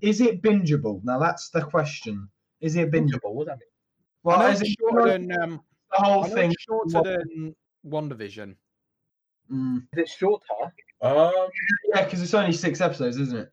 is 0.00 0.20
it 0.20 0.42
bingeable? 0.42 1.02
Now 1.04 1.18
that's 1.18 1.50
the 1.50 1.62
question. 1.62 2.28
Is 2.60 2.76
it 2.76 2.90
bingeable? 2.90 3.32
What 3.34 3.46
does 3.46 3.52
that 3.52 3.58
mean? 3.58 3.68
Well, 4.22 4.46
is 4.50 4.60
it's 4.60 4.70
it 4.70 4.76
shorter 4.80 5.10
than 5.12 5.32
um, 5.40 5.60
the 5.92 6.02
whole 6.04 6.24
thing. 6.24 6.50
it's 6.52 6.62
shorter 6.62 7.02
than 7.18 7.54
WandaVision. 7.86 8.54
Mm. 9.50 9.76
Is 9.92 9.98
it 9.98 10.08
shorter? 10.08 10.44
Um, 11.02 11.32
Yeah, 11.94 12.04
because 12.04 12.20
it's 12.22 12.34
only 12.34 12.52
six 12.52 12.80
episodes, 12.80 13.16
isn't 13.16 13.38
it? 13.38 13.52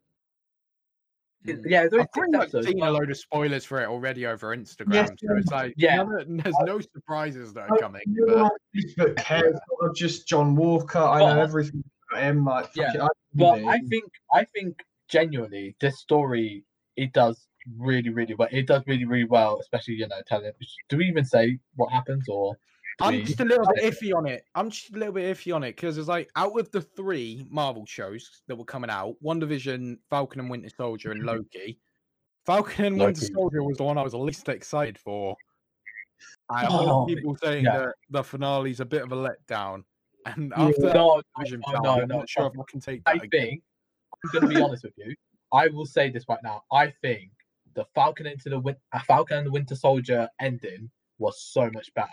Mm. 1.45 1.63
Yeah, 1.65 1.83
it's 1.83 1.93
only 1.93 2.03
I've 2.03 2.11
pretty 2.11 2.31
much 2.37 2.51
seen 2.65 2.81
a 2.81 2.91
load 2.91 3.09
of 3.11 3.17
spoilers 3.17 3.63
for 3.63 3.81
it 3.81 3.87
already 3.87 4.25
over 4.25 4.55
Instagram. 4.55 4.93
Yes, 4.93 5.09
so 5.09 5.37
it's 5.37 5.51
like, 5.51 5.73
yeah. 5.77 5.97
none 5.97 6.37
there's 6.43 6.55
no 6.65 6.79
surprises 6.79 7.53
that 7.53 7.69
are 7.69 7.77
coming. 7.77 8.01
But 8.25 8.35
one 8.35 8.43
on 8.45 8.49
Facebook 8.75 9.15
cares. 9.17 9.59
Not 9.81 9.95
just 9.95 10.27
John 10.27 10.55
Walker. 10.55 10.99
I 10.99 11.19
know 11.19 11.35
But- 11.35 11.39
everything 11.39 11.83
about 12.11 12.23
him. 12.23 12.45
Like, 12.45 12.69
Yeah, 12.75 12.93
it, 12.93 13.01
I 13.01 13.07
But 13.33 13.63
I 13.65 13.79
think 13.89 14.05
I 14.33 14.45
think 14.45 14.83
genuinely 15.09 15.75
this 15.79 15.99
story 15.99 16.65
it 16.95 17.13
does 17.13 17.47
really 17.77 18.09
really 18.09 18.33
well. 18.33 18.49
It 18.51 18.65
does 18.67 18.83
really 18.87 19.05
really 19.05 19.25
well, 19.25 19.59
especially 19.61 19.95
you 19.95 20.07
know 20.07 20.21
telling. 20.27 20.51
Do 20.89 20.97
we 20.97 21.05
even 21.05 21.23
say 21.25 21.59
what 21.75 21.91
happens 21.91 22.27
or? 22.27 22.55
I'm 22.99 23.25
just 23.25 23.39
a 23.39 23.45
little 23.45 23.65
bit 23.75 23.83
iffy 23.83 24.13
on 24.15 24.25
it. 24.25 24.43
I'm 24.55 24.69
just 24.71 24.89
a 24.93 24.97
little 24.97 25.13
bit 25.13 25.37
iffy 25.37 25.53
on 25.55 25.63
it 25.63 25.75
because 25.75 25.97
it's 25.97 26.07
like 26.07 26.29
out 26.35 26.59
of 26.59 26.71
the 26.71 26.81
three 26.81 27.45
Marvel 27.49 27.85
shows 27.85 28.41
that 28.47 28.55
were 28.55 28.65
coming 28.65 28.89
out, 28.89 29.15
WandaVision, 29.23 29.97
Falcon 30.09 30.39
and 30.41 30.49
Winter 30.49 30.69
Soldier, 30.75 31.11
and 31.11 31.23
Loki. 31.23 31.79
Falcon 32.45 32.85
and 32.85 32.99
Winter 32.99 33.21
Loki. 33.21 33.33
Soldier 33.33 33.63
was 33.63 33.77
the 33.77 33.83
one 33.83 33.97
I 33.97 34.03
was 34.03 34.13
least 34.15 34.49
excited 34.49 34.97
for. 34.97 35.35
I 36.49 36.67
lot 36.67 37.03
Oh, 37.03 37.05
people 37.05 37.37
saying 37.43 37.65
yeah. 37.65 37.77
that 37.77 37.93
the 38.09 38.23
finale's 38.23 38.79
a 38.79 38.85
bit 38.85 39.03
of 39.03 39.11
a 39.11 39.15
letdown, 39.15 39.83
and 40.25 40.51
after 40.55 40.93
No, 40.93 41.21
Division 41.37 41.61
no, 41.67 41.73
finale, 41.73 41.97
no, 41.97 42.01
I'm 42.01 42.07
no, 42.07 42.17
not 42.19 42.29
sure 42.29 42.47
if 42.47 42.53
I 42.59 42.63
can 42.67 42.79
take 42.79 43.01
I 43.05 43.13
that. 43.15 43.23
again. 43.25 43.41
think 43.41 43.63
I'm 44.23 44.31
going 44.31 44.49
to 44.49 44.55
be 44.59 44.61
honest 44.63 44.83
with 44.83 44.93
you. 44.97 45.13
I 45.53 45.67
will 45.67 45.85
say 45.85 46.09
this 46.09 46.23
right 46.27 46.39
now. 46.43 46.63
I 46.71 46.91
think 47.01 47.29
the 47.75 47.85
Falcon 47.93 48.25
into 48.25 48.49
the 48.49 48.59
Win- 48.59 48.75
uh, 48.91 48.99
Falcon 49.05 49.37
and 49.37 49.47
the 49.47 49.51
Winter 49.51 49.75
Soldier 49.75 50.27
ending 50.41 50.89
was 51.19 51.39
so 51.43 51.69
much 51.73 51.93
better 51.93 52.09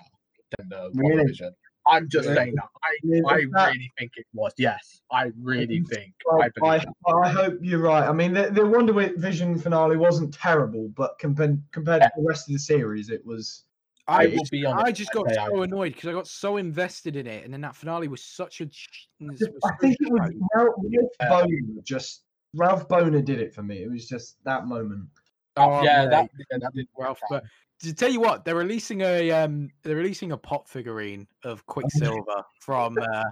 than 0.58 0.68
the 0.68 0.90
Really? 0.94 1.24
WandaVision. 1.24 1.50
I'm 1.86 2.08
just 2.08 2.26
Really? 2.28 2.36
saying 2.36 2.54
that. 2.54 2.68
I, 2.82 2.96
Yeah, 3.02 3.20
I 3.28 3.34
really 3.68 3.92
think 3.98 4.12
it 4.16 4.26
was. 4.32 4.52
Yes, 4.56 5.02
I 5.10 5.30
really 5.40 5.80
mm-hmm. 5.80 5.94
think. 5.94 6.14
I 6.32 6.36
Well, 6.36 6.48
believe 6.56 6.84
I. 7.06 7.10
I 7.12 7.28
hope 7.28 7.58
you're 7.60 7.80
right. 7.82 8.08
I 8.08 8.12
mean, 8.12 8.32
the, 8.32 8.50
the 8.50 8.64
Wonder 8.64 8.92
Vision 9.16 9.58
finale 9.58 9.96
wasn't 9.96 10.32
terrible, 10.32 10.88
but 10.96 11.18
compared 11.18 11.62
compared 11.72 12.02
to 12.02 12.10
the 12.16 12.22
rest 12.22 12.48
of 12.48 12.54
the 12.54 12.58
series, 12.58 13.10
it 13.10 13.24
was. 13.24 13.64
I 14.06 14.24
I, 14.24 14.26
will 14.26 14.42
be 14.50 14.64
honest. 14.66 14.86
I 14.86 14.92
just 14.92 15.12
got 15.12 15.30
I- 15.30 15.46
so 15.46 15.62
annoyed 15.62 15.94
because 15.94 16.08
I 16.08 16.12
got 16.12 16.26
so 16.26 16.56
invested 16.56 17.16
in 17.16 17.26
it, 17.26 17.44
and 17.44 17.52
then 17.52 17.60
that 17.62 17.76
finale 17.76 18.08
was 18.08 18.22
such 18.24 18.60
a. 18.62 18.68
sh- 18.70 19.06
was 19.20 19.42
I 19.42 19.68
so 19.68 19.76
think 19.80 19.96
it 20.00 20.10
was. 20.10 20.30
Ralph, 20.54 20.74
Ralph 21.20 21.44
Bohner. 21.48 21.84
Just 21.84 22.22
Ralph 22.54 22.88
Bohner 22.88 23.22
did 23.24 23.40
it 23.40 23.52
for 23.54 23.62
me. 23.62 23.82
It 23.82 23.90
was 23.90 24.08
just 24.08 24.42
that 24.44 24.66
moment. 24.66 25.08
Oh, 25.56 25.82
yeah, 25.82 26.06
that, 26.06 26.30
yeah, 26.50 26.58
that 26.58 26.74
did 26.74 26.88
Ralph. 26.98 27.20
that. 27.30 27.42
But 27.42 27.44
to 27.84 27.94
tell 27.94 28.10
you 28.10 28.20
what, 28.20 28.44
they're 28.44 28.54
releasing 28.56 29.02
a 29.02 29.30
um, 29.30 29.68
they're 29.82 29.96
releasing 29.96 30.32
a 30.32 30.36
pop 30.36 30.68
figurine 30.68 31.26
of 31.44 31.64
Quicksilver 31.66 32.42
from 32.60 32.98
uh, 32.98 33.24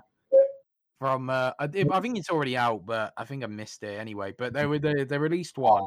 from 0.99 1.31
uh, 1.31 1.53
I, 1.59 1.65
I 1.65 2.01
think 2.01 2.19
it's 2.19 2.31
already 2.31 2.57
out, 2.57 2.87
but 2.87 3.13
I 3.17 3.25
think 3.25 3.43
I 3.43 3.47
missed 3.47 3.83
it 3.83 3.99
anyway. 3.99 4.35
But 4.37 4.53
they 4.53 4.67
were 4.67 4.79
they, 4.79 5.05
they 5.05 5.19
released 5.19 5.59
one, 5.59 5.85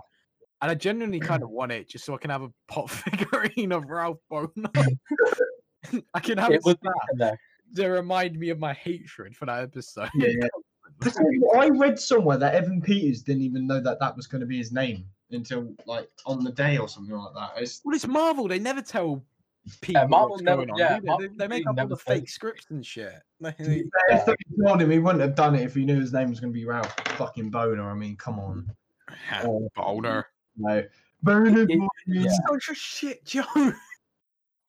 and 0.61 0.71
I 0.71 0.75
genuinely 0.75 1.19
kind 1.19 1.43
of 1.43 1.49
want 1.49 1.71
it 1.71 1.89
just 1.89 2.05
so 2.05 2.15
I 2.15 2.17
can 2.17 2.31
have 2.31 2.43
a 2.43 2.51
pop 2.67 2.89
figurine 2.89 3.71
of 3.71 3.89
Ralph 3.89 4.19
Bohner. 4.31 4.69
I 6.13 6.19
can 6.19 6.37
have 6.37 6.51
It 6.51 6.55
it 6.55 6.65
was 6.65 6.75
snapped 7.17 7.37
to 7.75 7.87
remind 7.87 8.37
me 8.37 8.49
of 8.49 8.59
my 8.59 8.73
hatred 8.73 9.35
for 9.35 9.45
that 9.45 9.63
episode. 9.63 10.09
Yeah, 10.15 10.29
yeah. 10.39 10.47
I 11.03 11.09
tell 11.09 11.31
you 11.31 11.41
what, 11.41 11.63
I 11.63 11.69
read 11.69 11.99
somewhere 11.99 12.37
that 12.37 12.55
Evan 12.55 12.81
Peters 12.81 13.21
didn't 13.21 13.41
even 13.41 13.67
know 13.67 13.81
that 13.81 13.99
that 13.99 14.15
was 14.15 14.27
going 14.27 14.41
to 14.41 14.47
be 14.47 14.57
his 14.57 14.71
name 14.71 15.05
until 15.35 15.73
like 15.85 16.09
on 16.25 16.43
the 16.43 16.51
day 16.51 16.77
or 16.77 16.87
something 16.87 17.15
like 17.15 17.33
that. 17.35 17.61
It's, 17.61 17.81
Well, 17.85 17.95
it's 17.95 18.07
Marvel. 18.07 18.47
They 18.47 18.59
never 18.59 18.81
tell 18.81 19.23
people 19.81 20.07
Marvel 20.07 20.29
what's 20.31 20.43
never- 20.43 20.65
going 20.65 20.71
on. 20.71 20.77
yeah, 20.77 20.99
they? 20.99 21.05
Marvel 21.07 21.27
they, 21.29 21.35
they 21.37 21.47
make 21.47 21.67
up 21.67 21.79
all 21.79 21.87
the 21.87 21.95
says- 21.97 22.03
fake 22.05 22.29
scripts 22.29 22.65
and 22.69 22.85
shit. 22.85 23.11
Like, 23.41 23.55
if 23.59 24.25
they 24.25 24.33
told 24.65 24.81
him, 24.81 24.89
he 24.89 24.97
wouldn't 24.99 25.21
have 25.21 25.35
done 25.35 25.55
it 25.55 25.61
if 25.63 25.75
he 25.75 25.83
knew 25.85 25.99
his 25.99 26.13
name 26.13 26.29
was 26.29 26.39
going 26.39 26.53
to 26.53 26.57
be 26.57 26.65
Ralph 26.65 26.95
fucking 27.17 27.49
Boner. 27.51 27.91
I 27.91 27.93
mean, 27.93 28.15
come 28.15 28.39
on, 28.39 28.65
oh, 29.43 29.69
boner. 29.75 30.25
no. 30.57 30.83
Boner. 31.21 31.61
It- 31.63 31.67
boy. 31.79 31.87
yeah. 32.07 32.29
Such 32.49 32.69
a 32.69 32.73
shit 32.75 33.25
joke. 33.25 33.45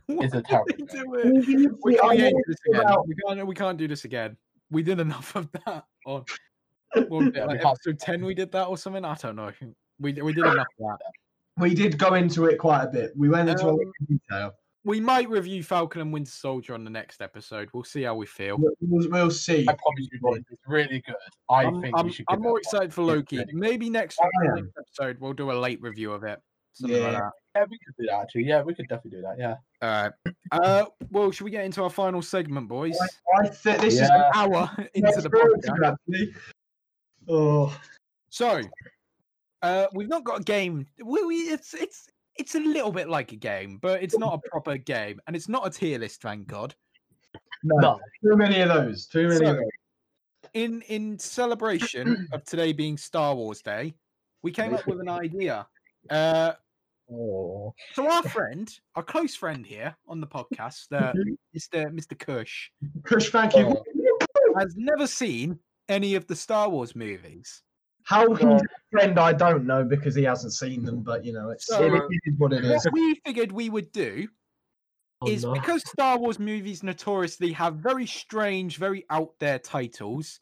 It's 0.09 0.35
a 0.35 0.37
What 0.37 0.47
terrible 0.47 0.73
are 0.73 0.77
they 0.77 1.41
joke. 1.41 1.47
doing? 1.47 1.77
We 1.83 1.97
can't 1.97 2.19
do 2.19 2.43
this 2.47 2.57
again. 2.69 2.97
We 3.07 3.15
can't. 3.27 3.47
We 3.47 3.55
can't 3.57 3.79
do 3.79 3.89
this 3.89 4.05
again. 4.05 4.37
We 4.71 4.83
did 4.85 5.01
enough 5.01 5.35
of 5.35 5.51
that 5.53 5.85
on. 6.07 6.25
what 6.95 7.11
was 7.11 7.27
it, 7.29 7.35
Yeah, 7.37 7.47
we 7.47 7.55
like 7.55 7.65
episode 7.67 7.99
ten, 7.99 8.25
we 8.25 8.35
did 8.35 8.53
that 8.53 8.65
or 8.67 8.79
something. 8.79 9.05
I 9.05 9.15
don't 9.15 9.35
know. 9.37 9.51
We 10.01 10.13
we 10.13 10.33
did 10.33 10.45
enough 10.45 10.67
of 10.81 10.87
that. 10.89 10.99
We 11.59 11.75
did 11.75 11.99
go 11.99 12.15
into 12.15 12.45
it 12.47 12.59
quite 12.59 12.85
a 12.85 12.89
bit. 12.89 13.13
We 13.17 13.29
went 13.29 13.49
into 13.49 13.65
a 13.67 13.71
lot 13.71 13.81
Um, 13.81 13.93
detail. 14.09 14.53
We 14.85 15.01
might 15.01 15.29
review 15.29 15.65
Falcon 15.65 16.01
and 16.01 16.13
Winter 16.13 16.31
Soldier 16.31 16.75
on 16.75 16.85
the 16.85 16.91
next 16.91 17.21
episode. 17.21 17.69
We'll 17.73 17.83
see 17.83 18.03
how 18.03 18.15
we 18.15 18.25
feel. 18.27 18.57
We'll, 18.57 18.71
we'll, 18.81 19.11
we'll 19.11 19.31
see. 19.33 19.63
I 19.69 19.73
promise 19.75 20.09
you, 20.13 20.21
boys, 20.21 20.43
it's 20.49 20.63
really 20.67 21.03
good. 21.05 21.17
I 21.51 21.65
I'm, 21.65 21.81
think 21.81 21.95
I'm, 21.99 22.07
we 22.07 22.13
should. 22.13 22.27
I'm 22.29 22.41
more 22.41 22.51
it 22.51 22.51
a 22.51 22.53
watch. 22.53 22.61
excited 22.63 22.95
for 22.95 23.03
Loki. 23.03 23.43
Maybe 23.53 23.91
next, 23.91 24.21
I 24.21 24.27
am. 24.49 24.55
next 24.57 24.69
episode 24.79 25.17
we'll 25.19 25.33
do 25.33 25.51
a 25.51 25.55
late 25.55 25.81
review 25.83 26.13
of 26.13 26.23
it. 26.23 26.41
Something 26.75 27.03
like 27.03 27.13
Yeah. 27.15 27.19
that. 27.21 27.31
Yeah, 27.57 27.65
we 27.71 27.79
could 27.85 27.95
do 27.99 28.07
that 28.11 28.21
actually. 28.21 28.45
Yeah, 28.45 28.63
we 28.63 28.75
could 28.75 28.87
definitely 28.87 29.19
do 29.19 29.23
that. 29.23 29.37
Yeah. 29.39 29.55
All 29.83 30.03
right. 30.03 30.13
Uh, 30.53 30.85
well, 31.11 31.31
should 31.33 31.45
we 31.45 31.51
get 31.51 31.65
into 31.65 31.83
our 31.83 31.91
final 31.91 32.21
segment, 32.23 32.69
boys? 32.69 32.97
I 33.41 33.49
think 33.49 33.81
this 33.81 33.95
is 33.95 34.01
Yeah. 34.01 34.15
An 34.15 34.31
hour 34.35 34.71
into 34.95 35.09
Let's 35.11 35.23
the 35.23 35.31
podcast. 35.31 35.93
actually. 36.07 36.35
Oh, 37.29 37.77
So, 38.29 38.61
uh, 39.67 39.87
we've 39.93 40.09
not 40.09 40.25
got 40.25 40.41
a 40.41 40.45
game. 40.45 40.87
We, 41.05 41.23
we, 41.25 41.37
it's 41.37 41.75
it's 41.75 42.09
it's 42.37 42.55
a 42.55 42.61
little 42.61 42.93
bit 42.93 43.09
like 43.09 43.33
a 43.33 43.37
game, 43.37 43.79
but 43.81 44.03
it's 44.03 44.19
not 44.19 44.35
a 44.35 44.51
proper 44.51 44.77
game, 44.77 45.21
and 45.27 45.35
it's 45.35 45.49
not 45.49 45.67
a 45.67 45.71
tier 45.71 45.99
list. 45.99 46.23
Thank 46.23 46.47
God. 46.47 46.75
no. 47.63 47.77
No. 47.77 48.01
Too 48.23 48.37
many 48.37 48.61
of 48.61 48.69
those. 48.69 49.07
Too 49.07 49.29
many 49.29 49.47
of 49.47 49.57
those. 49.57 49.65
in 50.55 50.83
in 50.83 51.19
celebration 51.19 52.29
of 52.33 52.45
today 52.45 52.73
being 52.73 52.97
Star 52.97 53.35
Wars 53.35 53.63
Day, 53.63 53.95
we 54.43 54.53
came 54.53 54.75
up 54.75 54.87
with 54.87 55.01
an 55.01 55.09
idea. 55.09 55.67
Uh, 56.11 56.53
Oh. 57.09 57.73
so 57.95 58.11
our 58.11 58.25
friend, 58.25 58.69
our 58.97 59.03
close 59.05 59.37
friend 59.37 59.65
here 59.65 59.95
on 60.09 60.21
the 60.21 60.27
podcast, 60.27 60.91
uh, 60.91 61.13
Mr. 61.57 61.87
Mr. 61.95 62.19
Kush, 62.19 62.71
Kush, 63.05 63.31
thank 63.31 63.55
you. 63.55 63.77
Has 64.59 64.75
never 64.77 65.07
seen 65.07 65.61
any 65.89 66.17
of 66.17 66.27
the 66.27 66.35
Star 66.35 66.69
Wars 66.69 66.97
movies. 66.97 67.63
How 68.07 68.33
he's 68.35 68.47
a 68.47 68.61
friend, 68.93 69.19
I 69.19 69.33
don't 69.33 69.67
know 69.67 69.83
because 69.83 70.15
he 70.15 70.23
hasn't 70.23 70.53
seen 70.53 70.85
them, 70.85 71.03
but 71.03 71.25
you 71.25 71.33
know, 71.33 71.51
it's 71.51 71.67
So- 71.67 71.83
it 71.83 72.03
is 72.25 72.39
what 72.39 72.53
it 72.53 72.63
What 72.63 72.77
is. 72.77 72.87
we 72.93 73.17
figured 73.27 73.51
we 73.51 73.69
would 73.69 73.91
do 73.91 74.29
Oh, 75.23 75.29
is 75.29 75.45
no. 75.45 75.53
because 75.55 75.83
Star 75.91 76.17
Wars 76.17 76.39
movies 76.39 76.85
notoriously 76.85 77.51
have 77.53 77.77
very 77.77 78.07
strange, 78.07 78.77
very 78.77 79.05
out 79.11 79.33
there 79.41 79.59
titles, 79.59 80.39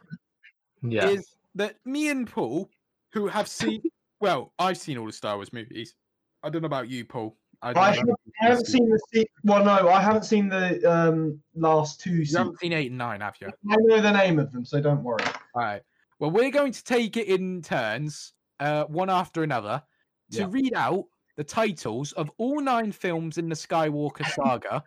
Yeah. 0.82 1.08
is 1.08 1.26
that 1.54 1.76
me 1.86 2.10
and 2.10 2.28
Paul, 2.28 2.68
who 3.14 3.28
have 3.28 3.48
seen, 3.48 3.80
well, 4.20 4.52
I've 4.58 4.76
seen 4.76 4.98
all 4.98 5.06
the 5.06 5.12
Star 5.12 5.36
Wars 5.36 5.52
movies. 5.52 5.94
I 6.42 6.50
don't 6.50 6.60
know 6.60 6.66
about 6.66 6.88
you, 6.90 7.06
Paul. 7.06 7.34
I, 7.62 7.70
I, 7.80 7.94
have, 7.94 8.06
if 8.08 8.14
I 8.42 8.46
haven't 8.48 8.66
seen 8.66 8.90
the 8.90 9.00
se- 9.14 9.26
well, 9.44 9.64
no, 9.64 9.88
I 9.88 10.02
haven't 10.02 10.24
seen 10.26 10.50
the 10.50 10.84
um 10.90 11.40
last 11.54 11.98
two. 12.00 12.10
You 12.10 12.16
seasons. 12.26 12.36
haven't 12.38 12.58
seen 12.58 12.72
eight 12.74 12.88
and 12.90 12.98
nine, 12.98 13.22
have 13.22 13.36
you? 13.40 13.46
I 13.70 13.76
know 13.78 14.02
the 14.02 14.12
name 14.12 14.38
of 14.38 14.52
them, 14.52 14.66
so 14.66 14.82
don't 14.82 15.02
worry. 15.02 15.24
All 15.54 15.62
right. 15.62 15.82
Well, 16.24 16.30
we're 16.30 16.50
going 16.50 16.72
to 16.72 16.82
take 16.82 17.18
it 17.18 17.26
in 17.26 17.60
turns, 17.60 18.32
uh, 18.58 18.84
one 18.84 19.10
after 19.10 19.42
another, 19.42 19.82
to 20.30 20.38
Yeah. 20.38 20.46
read 20.48 20.72
out 20.74 21.04
the 21.36 21.44
titles 21.44 22.12
of 22.12 22.30
all 22.38 22.62
nine 22.62 22.92
films 22.92 23.36
in 23.36 23.50
the 23.50 23.54
Skywalker 23.54 24.24
saga 24.32 24.82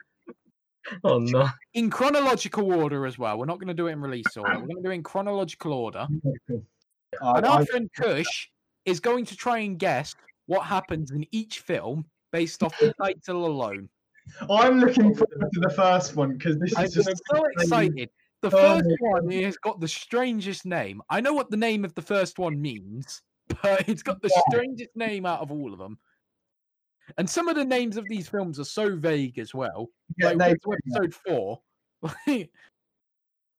Oh 1.04 1.20
no. 1.20 1.48
in 1.76 1.92
chronological 1.92 2.74
order 2.74 3.06
as 3.06 3.20
well. 3.20 3.38
We're 3.38 3.46
not 3.46 3.60
going 3.60 3.68
to 3.68 3.76
do 3.76 3.86
it 3.86 3.92
in 3.92 4.02
release 4.02 4.36
order. 4.36 4.54
We're 4.58 4.66
going 4.66 4.78
to 4.78 4.82
do 4.82 4.90
it 4.90 4.96
in 4.96 5.04
chronological 5.04 5.74
order. 5.74 6.08
And 6.48 7.46
our 7.46 7.60
I- 7.62 7.66
friend 7.66 7.88
Kush 7.96 8.50
is 8.86 9.00
going 9.00 9.26
to 9.26 9.36
try 9.36 9.60
and 9.60 9.78
guess 9.78 10.16
what 10.48 10.64
happens 10.66 11.12
in 11.12 11.24
each 11.30 11.60
film 11.60 12.06
based 12.32 12.64
off 12.64 12.76
the 12.80 12.96
title 13.00 13.46
alone. 13.46 13.90
I'm 14.50 14.80
looking 14.80 15.14
forward 15.14 15.52
to 15.54 15.60
the 15.60 15.70
first 15.70 16.16
one 16.16 16.34
because 16.34 16.58
this 16.58 16.76
I'm 16.76 16.86
is 16.86 16.96
just 16.96 17.22
so 17.30 17.44
excited. 17.60 18.10
The 18.42 18.50
Oh 18.50 18.52
first 18.52 18.86
my 18.86 18.96
one 19.00 19.32
has 19.32 19.58
got 19.58 19.80
the 19.80 19.88
strangest 19.88 20.66
name. 20.66 21.02
I 21.10 21.22
know 21.22 21.34
what 21.34 21.50
the 21.50 21.58
name 21.58 21.84
of 21.84 21.96
the 21.96 22.02
first 22.02 22.38
one 22.38 22.62
means, 22.62 23.22
but 23.64 23.88
it's 23.90 24.04
got 24.04 24.22
the 24.22 24.32
Yeah. 24.34 24.42
strangest 24.50 24.96
name 24.96 25.26
out 25.26 25.42
of 25.42 25.52
all 25.52 25.74
of 25.74 25.80
them. 25.80 25.98
And 27.18 27.30
some 27.30 27.48
of 27.48 27.56
the 27.56 27.66
names 27.66 27.98
of 27.98 28.08
these 28.10 28.28
films 28.28 28.60
are 28.60 28.66
so 28.66 28.96
vague 28.96 29.40
as 29.40 29.54
well. 29.54 29.90
Yeah, 30.18 30.32
like 30.32 30.58
episode 30.86 31.14
four. 31.14 31.62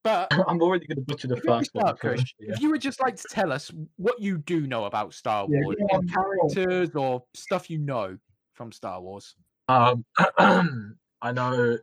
but 0.03 0.27
I'm 0.47 0.61
already 0.61 0.85
going 0.85 0.97
to 0.97 1.01
butcher 1.01 1.27
the 1.27 1.35
if 1.37 1.43
you, 1.43 1.51
were 1.51 1.57
first 1.59 1.71
one. 1.73 1.97
Kush, 1.97 2.35
yeah. 2.39 2.53
if 2.53 2.61
you 2.61 2.69
would 2.69 2.81
just 2.81 3.01
like 3.01 3.15
to 3.15 3.27
tell 3.29 3.51
us 3.51 3.71
what 3.97 4.21
you 4.21 4.37
do 4.37 4.67
know 4.67 4.85
about 4.85 5.13
Star 5.13 5.47
Wars, 5.47 5.75
go 5.77 5.87
and 5.89 5.91
on, 5.91 6.05
go 6.05 6.21
on. 6.21 6.49
characters 6.53 6.95
or 6.95 7.23
stuff 7.33 7.69
you 7.69 7.79
know 7.79 8.17
from 8.53 8.71
Star 8.71 9.01
Wars. 9.01 9.35
Um, 9.67 10.05
I 10.37 11.31
know 11.33 11.77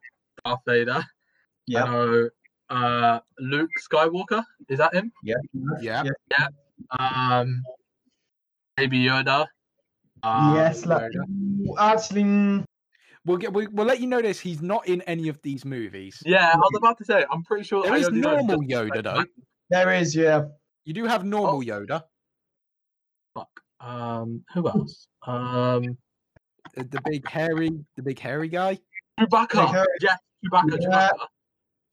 Darth 0.44 0.61
Vader. 0.66 0.92
I 0.99 1.05
yeah, 1.66 1.84
know 1.84 2.28
uh, 2.71 3.21
Luke 3.39 3.71
Skywalker. 3.91 4.43
Is 4.69 4.79
that 4.79 4.95
him? 4.95 5.12
Yeah. 5.23 5.35
yeah. 5.81 6.03
Yeah. 6.31 6.49
Um, 6.99 7.62
Baby 8.77 9.01
Yoda. 9.01 9.47
Um, 10.23 10.55
yes. 10.57 10.85
Like, 10.87 11.12
actually, 11.79 12.64
We'll 13.27 13.39
get. 13.39 13.53
We, 13.53 13.67
we'll 13.67 13.87
let 13.87 13.99
you 14.01 14.07
know 14.07 14.23
this. 14.23 14.39
He's 14.39 14.62
not 14.62 14.87
in 14.87 15.03
any 15.03 15.29
of 15.29 15.43
these 15.43 15.64
movies. 15.64 16.23
Yeah, 16.25 16.53
I 16.55 16.57
was 16.57 16.71
about 16.77 16.97
to 16.99 17.05
say. 17.05 17.25
I'm 17.29 17.43
pretty 17.43 17.64
sure. 17.64 17.83
There 17.83 17.93
I 17.93 17.97
is 17.99 18.09
normal 18.09 18.62
just, 18.62 18.71
Yoda 18.71 18.95
like, 18.95 19.03
though. 19.03 19.25
there 19.69 19.93
is, 19.95 20.14
yeah. 20.14 20.45
You 20.85 20.95
do 20.95 21.07
have 21.07 21.25
normal 21.25 21.61
Yoda. 21.61 22.05
Fuck. 23.35 23.49
Um, 23.81 24.45
who 24.55 24.69
else? 24.69 25.09
Um, 25.27 25.99
uh, 26.79 26.85
The 26.89 27.01
big 27.05 27.29
hairy, 27.29 27.71
the 27.97 28.03
big 28.05 28.21
hairy 28.21 28.49
guy. 28.49 28.79
Chewbacca. 29.19 29.73
Harry. 29.73 29.87
Yeah, 30.01 30.14
Chewbacca. 30.45 30.79
Yeah. 30.81 30.89
Chewbacca. 30.89 31.27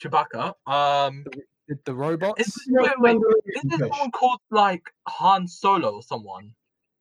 Chewbacca. 0.04 0.54
Um, 0.68 1.24
The, 1.68 1.78
the 1.86 1.94
robots. 1.96 2.42
is, 2.46 2.56
wait, 2.70 2.92
wait, 3.00 3.18
is 3.56 3.62
there 3.64 3.80
someone 3.80 4.12
called 4.12 4.40
like 4.52 4.84
Han 5.08 5.48
Solo 5.48 5.96
or 5.96 6.02
someone? 6.04 6.54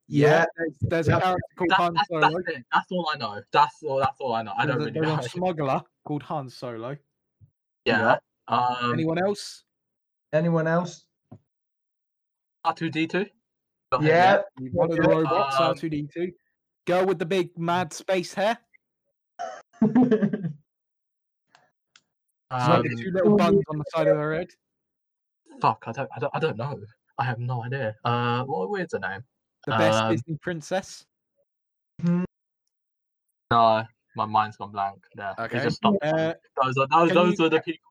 yeah, 0.08 0.28
Yeah. 0.28 0.44
there's, 0.56 1.06
there's 1.06 1.08
a 1.08 1.20
character 1.20 1.40
called 1.58 1.70
That, 1.70 1.76
Han 1.78 1.94
that's, 1.94 2.08
Solo. 2.08 2.20
that's 2.20 2.56
it. 2.58 2.64
That's 2.72 2.92
all 2.92 3.08
I 3.12 3.16
know. 3.18 3.42
That's 3.52 3.82
all. 3.82 3.98
That's 3.98 4.20
all 4.20 4.34
I 4.34 4.42
know. 4.42 4.52
I 4.56 4.66
don't 4.66 4.78
There's 4.78 4.90
a- 4.90 4.92
really 4.92 5.06
there's 5.06 5.18
know. 5.18 5.24
a 5.24 5.28
smuggler 5.28 5.80
called 6.04 6.22
Han 6.24 6.48
Solo. 6.48 6.96
Yeah. 7.84 8.18
Um, 8.48 8.92
Anyone 8.92 9.18
else? 9.18 9.64
Anyone 10.32 10.66
else? 10.68 11.04
R2D2. 12.64 13.28
Yeah. 14.00 14.42
One 14.72 14.90
of 14.90 14.96
the 14.96 15.02
robots, 15.02 15.56
Um, 15.60 15.74
R2D2. 15.74 16.32
Girl 16.86 17.04
with 17.06 17.18
the 17.18 17.26
big 17.26 17.56
mad 17.58 17.92
space 17.92 18.32
hair. 18.34 18.58
She's 22.52 22.68
Um, 22.68 22.82
the 22.82 23.02
two 23.02 23.10
little 23.10 23.36
buns 23.36 23.62
on 23.68 23.78
the 23.78 23.84
side 23.94 24.08
of 24.08 24.16
her 24.16 24.34
head. 24.34 24.50
fuck. 25.60 25.82
I 25.86 25.92
don't. 25.92 26.08
I 26.14 26.18
don't. 26.20 26.30
I 26.34 26.38
don't 26.38 26.56
know. 26.58 26.80
I 27.18 27.24
have 27.24 27.38
no 27.38 27.64
idea. 27.64 27.94
Uh, 28.04 28.44
what? 28.44 28.68
What's 28.70 28.92
her 28.92 28.98
name? 28.98 29.24
The 29.66 29.72
best 29.72 30.02
Um, 30.02 30.12
Disney 30.12 30.36
princess. 30.42 31.06
No, 33.50 33.84
my 34.16 34.24
mind's 34.26 34.56
gone 34.56 34.72
blank. 34.72 35.02
There. 35.14 35.34
Okay. 35.38 35.58
It 35.58 35.62
just 35.64 35.76
stopped. 35.76 35.98
Uh, 36.02 36.34
those 36.62 36.76
are 36.78 36.86
those, 36.88 37.10
those 37.12 37.38
you- 37.38 37.44
are 37.46 37.48
the 37.48 37.60
people. 37.60 37.90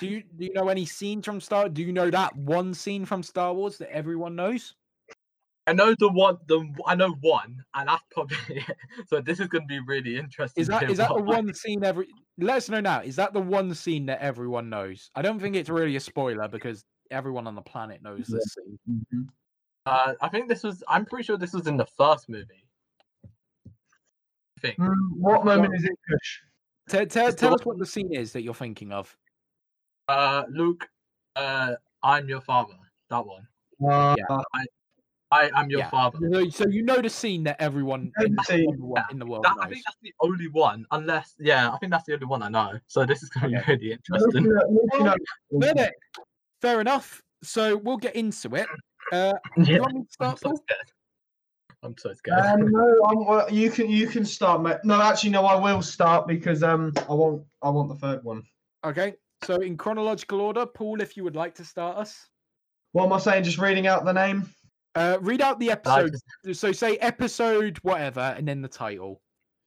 do 0.00 0.06
you 0.06 0.22
do 0.36 0.44
you 0.46 0.52
know 0.52 0.68
any 0.68 0.84
scene 0.86 1.22
from 1.22 1.40
Star? 1.40 1.68
Do 1.68 1.82
you 1.82 1.92
know 1.92 2.10
that 2.10 2.34
one 2.36 2.74
scene 2.74 3.04
from 3.04 3.22
Star 3.22 3.52
Wars 3.54 3.78
that 3.78 3.92
everyone 3.94 4.34
knows? 4.36 4.74
I 5.66 5.72
know 5.74 5.94
the 5.98 6.08
one. 6.10 6.38
The 6.46 6.66
I 6.86 6.94
know 6.94 7.12
one, 7.20 7.62
and 7.74 7.88
that's 7.88 8.02
probably 8.10 8.36
it. 8.48 8.76
So 9.08 9.20
this 9.20 9.40
is 9.40 9.48
going 9.48 9.62
to 9.64 9.68
be 9.68 9.80
really 9.80 10.16
interesting. 10.16 10.60
Is 10.62 10.68
that 10.68 10.82
is 10.84 10.86
that 10.86 10.86
hear 10.86 10.90
is 10.92 10.98
that 10.98 11.08
the 11.16 11.22
one 11.22 11.52
scene 11.54 11.84
every? 11.84 12.08
Let 12.38 12.56
us 12.56 12.68
know 12.68 12.80
now. 12.80 13.00
Is 13.00 13.16
that 13.16 13.32
the 13.32 13.40
one 13.40 13.74
scene 13.74 14.06
that 14.06 14.20
everyone 14.20 14.70
knows? 14.70 15.10
I 15.14 15.22
don't 15.22 15.40
think 15.40 15.56
it's 15.56 15.68
really 15.68 15.96
a 15.96 16.00
spoiler 16.00 16.46
because 16.46 16.84
everyone 17.10 17.46
on 17.46 17.56
the 17.56 17.62
planet 17.62 18.02
knows 18.02 18.26
this 18.26 18.54
scene. 18.54 19.28
Uh, 19.86 20.14
I 20.20 20.28
think 20.28 20.48
this 20.48 20.62
was. 20.62 20.84
I'm 20.88 21.04
pretty 21.04 21.24
sure 21.24 21.36
this 21.36 21.52
was 21.52 21.66
in 21.66 21.76
the 21.76 21.86
first 21.86 22.28
movie. 22.28 22.64
I 23.26 24.60
think. 24.60 24.78
Mm, 24.78 24.94
what 25.16 25.44
moment 25.44 25.74
is 25.74 25.84
it, 25.84 25.98
Kush? 26.08 26.40
Tell, 26.88 27.06
tell, 27.06 27.32
tell 27.32 27.54
us 27.54 27.64
what 27.64 27.78
the 27.78 27.86
scene 27.86 28.14
is 28.14 28.32
that 28.32 28.42
you're 28.42 28.54
thinking 28.54 28.92
of. 28.92 29.16
Uh, 30.06 30.44
Luke. 30.50 30.88
Uh, 31.34 31.74
I'm 32.02 32.28
your 32.28 32.40
father. 32.40 32.74
That 33.10 33.26
one. 33.26 33.46
Uh, 33.84 34.14
I 34.28 34.64
am 35.32 35.70
your 35.70 35.80
Yeah. 35.80 35.90
father. 35.90 36.18
So- 36.32 36.48
So 36.50 36.68
you 36.68 36.82
know 36.82 37.00
the 37.00 37.10
scene 37.10 37.44
that 37.44 37.60
everyone 37.60 38.12
in, 38.20 38.34
the 38.34 38.42
scene, 38.44 38.70
in 38.72 38.78
the 38.78 38.84
wo- 38.84 38.96
in 39.10 39.18
the 39.18 39.26
world 39.26 39.44
That, 39.44 39.56
I 39.60 39.68
think 39.68 39.84
that's 39.84 39.98
the 40.02 40.14
only 40.20 40.48
one, 40.48 40.86
unless 40.90 41.34
yeah, 41.38 41.70
I 41.70 41.78
think 41.78 41.92
that's 41.92 42.04
the 42.04 42.14
only 42.14 42.26
one 42.26 42.42
I 42.42 42.48
know. 42.48 42.78
So 42.86 43.04
this 43.04 43.22
is 43.22 43.28
going 43.28 43.52
to 43.52 43.58
be 43.60 43.72
really 43.72 43.92
interesting. 43.92 44.44
Looking 44.44 45.06
at- 45.06 45.20
No, 45.50 45.72
no, 45.72 45.88
Fair 46.60 46.80
enough. 46.80 47.22
So 47.42 47.76
we'll 47.76 47.98
get 47.98 48.16
into 48.16 48.54
it. 48.56 48.66
Uh, 49.12 49.32
do 49.56 49.62
Yeah, 49.62 49.74
you 49.76 49.80
want 49.82 49.94
me 49.94 50.00
to 50.00 50.06
I'm 50.06 50.36
start, 50.36 50.40
so 50.40 50.54
scared. 50.64 50.92
I'm 51.84 51.96
so 51.96 52.12
scared. 52.12 52.40
Um, 52.40 52.68
no, 52.72 53.04
I'm, 53.06 53.24
well, 53.24 53.48
you 53.52 53.70
can 53.70 53.88
you 53.88 54.08
can 54.08 54.24
start, 54.24 54.60
mate. 54.62 54.78
No, 54.82 55.00
actually, 55.00 55.30
no, 55.30 55.46
I 55.46 55.54
will 55.54 55.80
start 55.82 56.26
because 56.26 56.64
um, 56.64 56.92
I 57.08 57.14
want 57.14 57.44
I 57.62 57.70
want 57.70 57.88
the 57.88 57.94
third 57.94 58.24
one. 58.24 58.42
Okay. 58.84 59.14
So 59.44 59.54
in 59.56 59.76
chronological 59.76 60.40
order, 60.40 60.66
Paul, 60.66 61.00
if 61.00 61.16
you 61.16 61.22
would 61.22 61.36
like 61.36 61.54
to 61.56 61.64
start 61.64 61.96
us, 61.96 62.28
What 62.90 63.04
am 63.04 63.12
I 63.12 63.18
saying? 63.18 63.44
Just 63.44 63.58
reading 63.58 63.86
out 63.86 64.04
the 64.04 64.12
name. 64.12 64.50
Uh, 64.98 65.18
read 65.20 65.40
out 65.40 65.58
the 65.58 65.70
episode. 65.70 66.12
just- 66.44 66.60
So 66.60 66.72
say 66.72 66.96
episode 66.98 67.78
whatever, 67.82 68.20
and 68.36 68.46
then 68.48 68.60
the 68.62 68.68
title. 68.68 69.20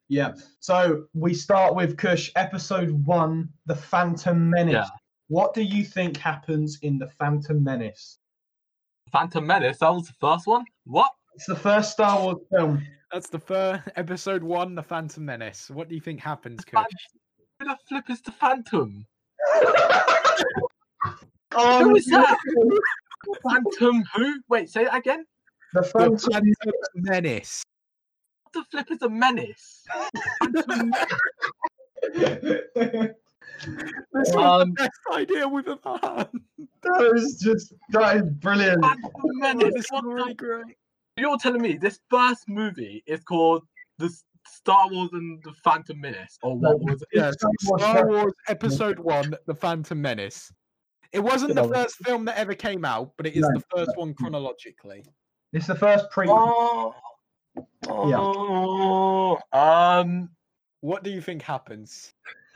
Yeah. 0.10 0.34
So 0.60 1.06
we 1.14 1.34
start 1.34 1.74
with 1.76 1.98
Kush, 1.98 2.32
episode 2.36 2.92
one, 3.06 3.48
the 3.66 3.76
Phantom 3.76 4.50
Menace. 4.50 4.74
Yeah. 4.74 4.88
What 5.30 5.54
do 5.54 5.62
you 5.62 5.86
think 5.86 6.18
happens 6.18 6.80
in 6.82 6.98
the 6.98 7.08
Phantom 7.18 7.64
Menace? 7.64 8.18
Phantom 9.12 9.46
Menace. 9.48 9.78
That 9.80 9.94
was 9.94 10.08
the 10.08 10.14
first 10.20 10.48
one. 10.48 10.66
What? 10.84 11.12
It's 11.36 11.46
the 11.46 11.56
first 11.56 11.92
Star 11.94 12.20
Wars 12.22 12.38
film. 12.52 12.86
That's 13.14 13.30
the 13.30 13.40
first 13.40 13.88
episode 13.96 14.44
one, 14.44 14.76
the 14.76 14.84
Phantom 14.84 15.24
Menace. 15.24 15.70
What 15.70 15.88
do 15.88 15.96
you 15.96 16.02
think 16.02 16.20
happens, 16.20 16.66
Kush? 16.66 16.84
Who 17.60 17.68
the 17.68 17.78
flip 17.88 18.10
is 18.10 18.22
the 18.22 18.32
Phantom? 18.34 19.06
oh, 21.56 21.84
Who 21.84 21.96
is 21.96 22.06
that? 22.08 22.38
No. 23.28 23.34
Phantom 23.50 24.04
who? 24.16 24.42
Wait, 24.50 24.70
say 24.70 24.86
that 24.86 24.96
again. 24.98 25.26
The 25.74 25.82
The 25.82 25.88
Phantom. 25.88 26.18
Phantom 26.32 26.54
Menace. 26.96 27.64
What 28.44 28.54
the 28.54 28.64
flip 28.70 28.92
is 28.92 29.02
a 29.02 29.10
menace? 29.10 29.86
Phantom 30.40 30.92
This 34.14 34.30
is 34.30 34.36
Um, 34.36 34.70
the 34.70 34.74
best 34.78 34.92
idea 35.14 35.48
we've 35.48 35.68
ever 35.68 35.98
had. 36.02 36.30
that 36.84 37.12
is 37.16 37.40
just 37.42 37.74
that 37.92 38.18
is 38.18 38.24
brilliant. 38.40 38.84
Phantom 38.84 39.12
Menace. 39.40 39.74
this 39.74 39.86
is 39.86 40.02
really 40.04 40.34
great. 40.34 40.66
You're 41.18 41.38
telling 41.38 41.62
me 41.62 41.78
this 41.78 42.00
first 42.10 42.44
movie 42.50 43.04
is 43.06 43.24
called 43.24 43.64
the 44.00 44.10
Star 44.48 44.90
Wars 44.90 45.10
and 45.14 45.42
the 45.44 45.54
Phantom 45.64 46.00
Menace, 46.02 46.38
or 46.42 46.58
what 46.58 46.80
was 46.80 47.02
it? 47.04 47.08
Yes, 47.14 47.36
Star 47.36 47.52
Wars 47.66 47.82
Star 47.82 47.94
Phantom- 47.96 48.10
Wars 48.16 48.34
Episode 48.48 49.00
One: 49.00 49.36
The 49.46 49.56
Phantom 49.56 50.02
Menace. 50.02 50.52
It 51.14 51.20
wasn't 51.20 51.56
the 51.56 51.68
first 51.68 51.96
film 52.06 52.26
that 52.26 52.38
ever 52.38 52.54
came 52.54 52.86
out, 52.86 53.12
but 53.18 53.28
it 53.28 53.36
is 53.36 53.42
No. 53.42 53.50
the 53.60 53.64
first 53.76 53.98
one 53.98 54.14
chronologically. 54.14 55.04
It's 55.54 55.68
the 55.68 55.76
first 55.76 56.10
prequel. 56.12 56.94
Oh, 57.90 59.38
oh, 59.54 59.58
um, 59.58 60.30
What 60.80 61.04
do 61.04 61.10
you 61.12 61.22
think 61.22 61.42
happens? 61.42 62.14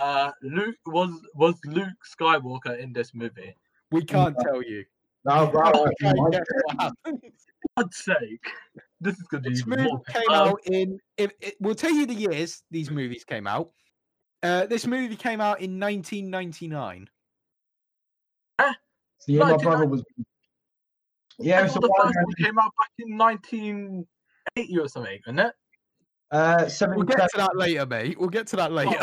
uh, 0.00 0.30
Luke 0.42 0.76
was 0.86 1.10
was 1.34 1.54
Luke 1.64 1.88
Skywalker 2.18 2.78
in 2.78 2.92
this 2.92 3.14
movie? 3.14 3.54
We 3.92 4.04
can't 4.04 4.36
tell 4.40 4.62
you. 4.62 4.84
No, 5.24 5.50
right, 5.52 5.74
Okay, 5.74 6.12
right. 6.18 6.32
guess 6.32 6.44
what 6.64 6.80
happens. 7.04 7.46
God's 7.76 7.96
sake, 7.96 8.44
this 9.00 9.14
is 9.18 9.22
gonna 9.28 9.42
be 9.42 9.50
This 9.50 9.66
movie 9.66 9.82
more. 9.84 10.00
came 10.08 10.28
Um, 10.30 10.48
out 10.48 10.60
in. 10.66 10.98
If, 11.16 11.32
it, 11.40 11.54
we'll 11.60 11.74
tell 11.74 11.90
you 11.92 12.06
the 12.06 12.14
years 12.14 12.62
these 12.70 12.90
movies 12.90 13.24
came 13.24 13.46
out. 13.46 13.70
Uh, 14.42 14.66
this 14.66 14.86
movie 14.86 15.16
came 15.16 15.40
out 15.40 15.60
in 15.60 15.78
1999. 15.80 17.08
Ah, 18.58 18.74
yeah, 19.26 19.38
No, 19.40 19.56
my 19.56 19.62
brother 19.62 19.86
was. 19.86 20.02
Yeah, 21.38 21.64
it's 21.64 21.74
thought 21.74 21.84
a 21.84 21.88
the 21.88 21.94
first 22.02 22.16
one 22.22 22.34
came 22.38 22.58
out 22.58 22.72
back 22.78 22.90
in 22.98 23.16
1980 23.18 24.78
or 24.78 24.88
something, 24.88 25.18
isn't 25.26 25.38
it? 25.38 25.52
Uh, 26.30 26.56
We'll 26.60 26.68
77. 26.70 27.06
get 27.18 27.30
to 27.32 27.36
that 27.38 27.56
later, 27.56 27.86
mate. 27.86 28.18
We'll 28.18 28.28
get 28.30 28.46
to 28.48 28.56
that 28.56 28.72
later. 28.72 28.98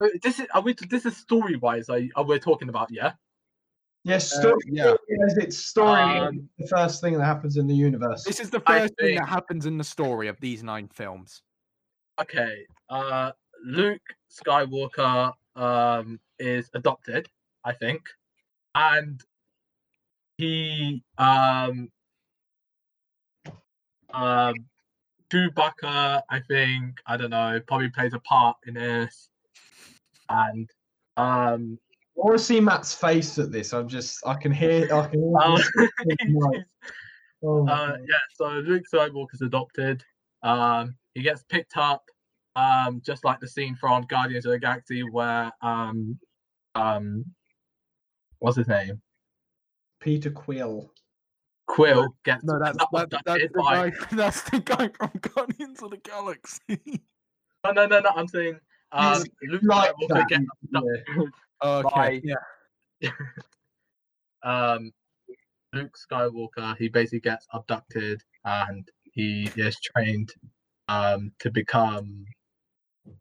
Uh, 0.00 0.08
This 0.22 0.40
is 0.40 0.46
are 0.52 0.60
we, 0.60 0.74
this 0.90 1.06
is 1.06 1.16
story 1.16 1.56
wise. 1.56 1.88
Are, 1.88 2.00
are 2.16 2.24
we 2.24 2.38
talking 2.38 2.68
about? 2.68 2.88
Yeah. 2.90 3.12
Yes, 4.04 4.32
Uh, 4.32 4.40
story. 4.40 4.60
yeah. 4.66 4.94
Yes, 5.08 5.36
it's 5.38 5.58
story. 5.58 6.00
Um, 6.00 6.48
the 6.58 6.66
first 6.68 7.00
thing 7.00 7.14
that 7.18 7.24
happens 7.24 7.56
in 7.56 7.66
the 7.66 7.74
universe. 7.74 8.24
This 8.24 8.38
is 8.40 8.50
the 8.50 8.62
I 8.66 8.80
first 8.80 8.94
thing 8.98 9.16
that 9.16 9.28
happens 9.28 9.66
in 9.66 9.78
the 9.78 9.84
story 9.84 10.28
of 10.28 10.38
these 10.40 10.62
nine 10.62 10.88
films. 10.88 11.42
Okay. 12.20 12.66
Uh, 12.88 13.32
Luke 13.64 14.02
Skywalker 14.30 15.32
um 15.54 16.20
is 16.38 16.68
adopted, 16.74 17.28
I 17.64 17.72
think, 17.72 18.02
and 18.74 19.20
he 20.38 21.02
um 21.18 21.90
um 24.12 24.54
Chewbacca, 25.32 26.22
I 26.30 26.40
think, 26.46 26.98
I 27.06 27.16
don't 27.16 27.30
know, 27.30 27.60
probably 27.66 27.88
plays 27.88 28.14
a 28.14 28.20
part 28.20 28.56
in 28.66 28.74
this, 28.74 29.28
and 30.28 30.70
um, 31.16 31.78
I 32.16 32.20
want 32.20 32.38
to 32.38 32.44
see 32.44 32.60
Matt's 32.60 32.94
face 32.94 33.38
at 33.38 33.50
this. 33.50 33.72
I'm 33.72 33.88
just. 33.88 34.26
I 34.26 34.34
can 34.34 34.52
hear. 34.52 34.88
I 34.94 35.08
can 35.08 35.20
hear. 35.20 35.38
uh. 35.38 36.50
Oh, 37.42 37.68
uh 37.68 37.98
yeah, 38.08 38.16
so 38.34 38.48
Luke 38.48 38.84
Skywalker's 38.90 39.42
adopted. 39.42 40.02
Um, 40.42 40.96
he 41.14 41.20
gets 41.20 41.44
picked 41.44 41.76
up, 41.76 42.02
um, 42.56 43.02
just 43.04 43.24
like 43.24 43.38
the 43.38 43.46
scene 43.46 43.76
from 43.76 44.06
Guardians 44.06 44.46
of 44.46 44.52
the 44.52 44.58
Galaxy 44.58 45.02
where 45.02 45.52
um, 45.62 46.18
um, 46.74 47.24
what's 48.38 48.56
his 48.56 48.66
name? 48.66 49.00
Peter 50.00 50.30
Quill. 50.30 50.90
Quill 51.66 52.14
gets 52.24 52.44
No, 52.44 52.58
that's 52.58 52.78
that, 52.78 53.10
that's 53.24 53.42
the 53.42 53.48
by. 53.62 53.90
guy. 53.90 53.96
That's 54.12 54.42
the 54.42 54.60
guy 54.60 54.88
from 54.88 55.10
Guardians 55.20 55.82
of 55.82 55.90
the 55.90 55.96
Galaxy. 55.98 57.02
No, 57.64 57.72
no, 57.72 57.86
no, 57.86 58.00
no. 58.00 58.10
I'm 58.14 58.28
saying 58.28 58.58
um, 58.92 59.24
Luke 59.42 59.62
like 59.64 59.90
Skywalker 59.90 60.08
that, 60.08 60.28
gets 60.28 60.44
yeah. 60.72 61.22
okay. 61.64 62.20
By- 62.20 62.36
Yeah. 63.00 63.10
um, 64.44 64.92
Luke 65.72 65.94
Skywalker, 66.10 66.76
he 66.78 66.88
basically 66.88 67.20
gets 67.20 67.46
abducted 67.52 68.22
and 68.44 68.88
he 69.12 69.50
is 69.56 69.76
trained 69.80 70.32
um, 70.88 71.32
to 71.40 71.50
become 71.50 72.24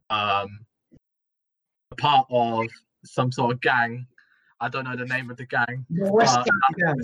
um, 0.10 0.60
a 1.92 1.96
part 1.96 2.28
of 2.30 2.66
some 3.04 3.32
sort 3.32 3.54
of 3.54 3.62
gang. 3.62 4.06
I 4.62 4.70
don't 4.70 4.86
know 4.86 4.96
the 4.96 5.06
name 5.06 5.30
of 5.30 5.36
the 5.38 5.46
gang. 5.46 5.86
The 5.90 6.12
West 6.12 6.38
Uh, 6.38 6.44
gang. 6.78 6.96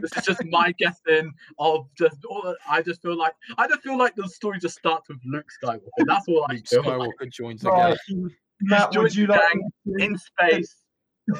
This 0.00 0.16
is 0.16 0.24
just 0.24 0.44
my 0.46 0.72
guessing 0.78 1.32
of 1.58 1.86
just. 1.98 2.24
All, 2.24 2.54
I 2.68 2.82
just 2.82 3.02
feel 3.02 3.16
like 3.18 3.34
I 3.58 3.66
just 3.66 3.82
feel 3.82 3.98
like 3.98 4.14
the 4.14 4.28
story 4.28 4.58
just 4.60 4.76
starts 4.78 5.08
with 5.08 5.18
Luke 5.26 5.46
Skywalker. 5.62 5.80
That's 6.06 6.28
all 6.28 6.46
I 6.48 6.54
Luke 6.54 6.66
feel. 6.68 6.82
Like. 6.84 7.10
Skywalker 7.20 7.32
joins 7.32 7.62
the 7.62 7.70
Right. 7.70 7.98
gang. 8.08 8.30
Matt, 8.62 8.96
would 8.96 9.14
you 9.14 9.26
the 9.26 9.32
like 9.32 9.42
gang 9.52 9.70
to- 9.98 10.04
in 10.04 10.16
space 10.18 10.76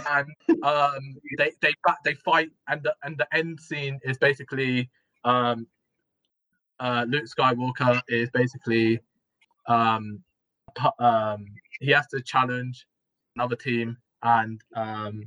and 0.08 0.28
um 0.62 1.16
they 1.38 1.52
they 1.60 1.74
ba- 1.84 1.96
they 2.04 2.14
fight 2.14 2.50
and 2.68 2.82
the 2.82 2.94
and 3.04 3.16
the 3.18 3.26
end 3.36 3.58
scene 3.60 3.98
is 4.04 4.16
basically 4.18 4.88
um 5.24 5.66
uh 6.80 7.04
Luke 7.08 7.24
Skywalker 7.26 8.00
is 8.08 8.30
basically 8.30 9.00
um 9.66 10.02
pu- 10.12 10.29
um 10.98 11.46
he 11.80 11.90
has 11.90 12.06
to 12.08 12.20
challenge 12.20 12.86
another 13.36 13.56
team 13.56 13.96
and 14.22 14.60
um 14.76 15.24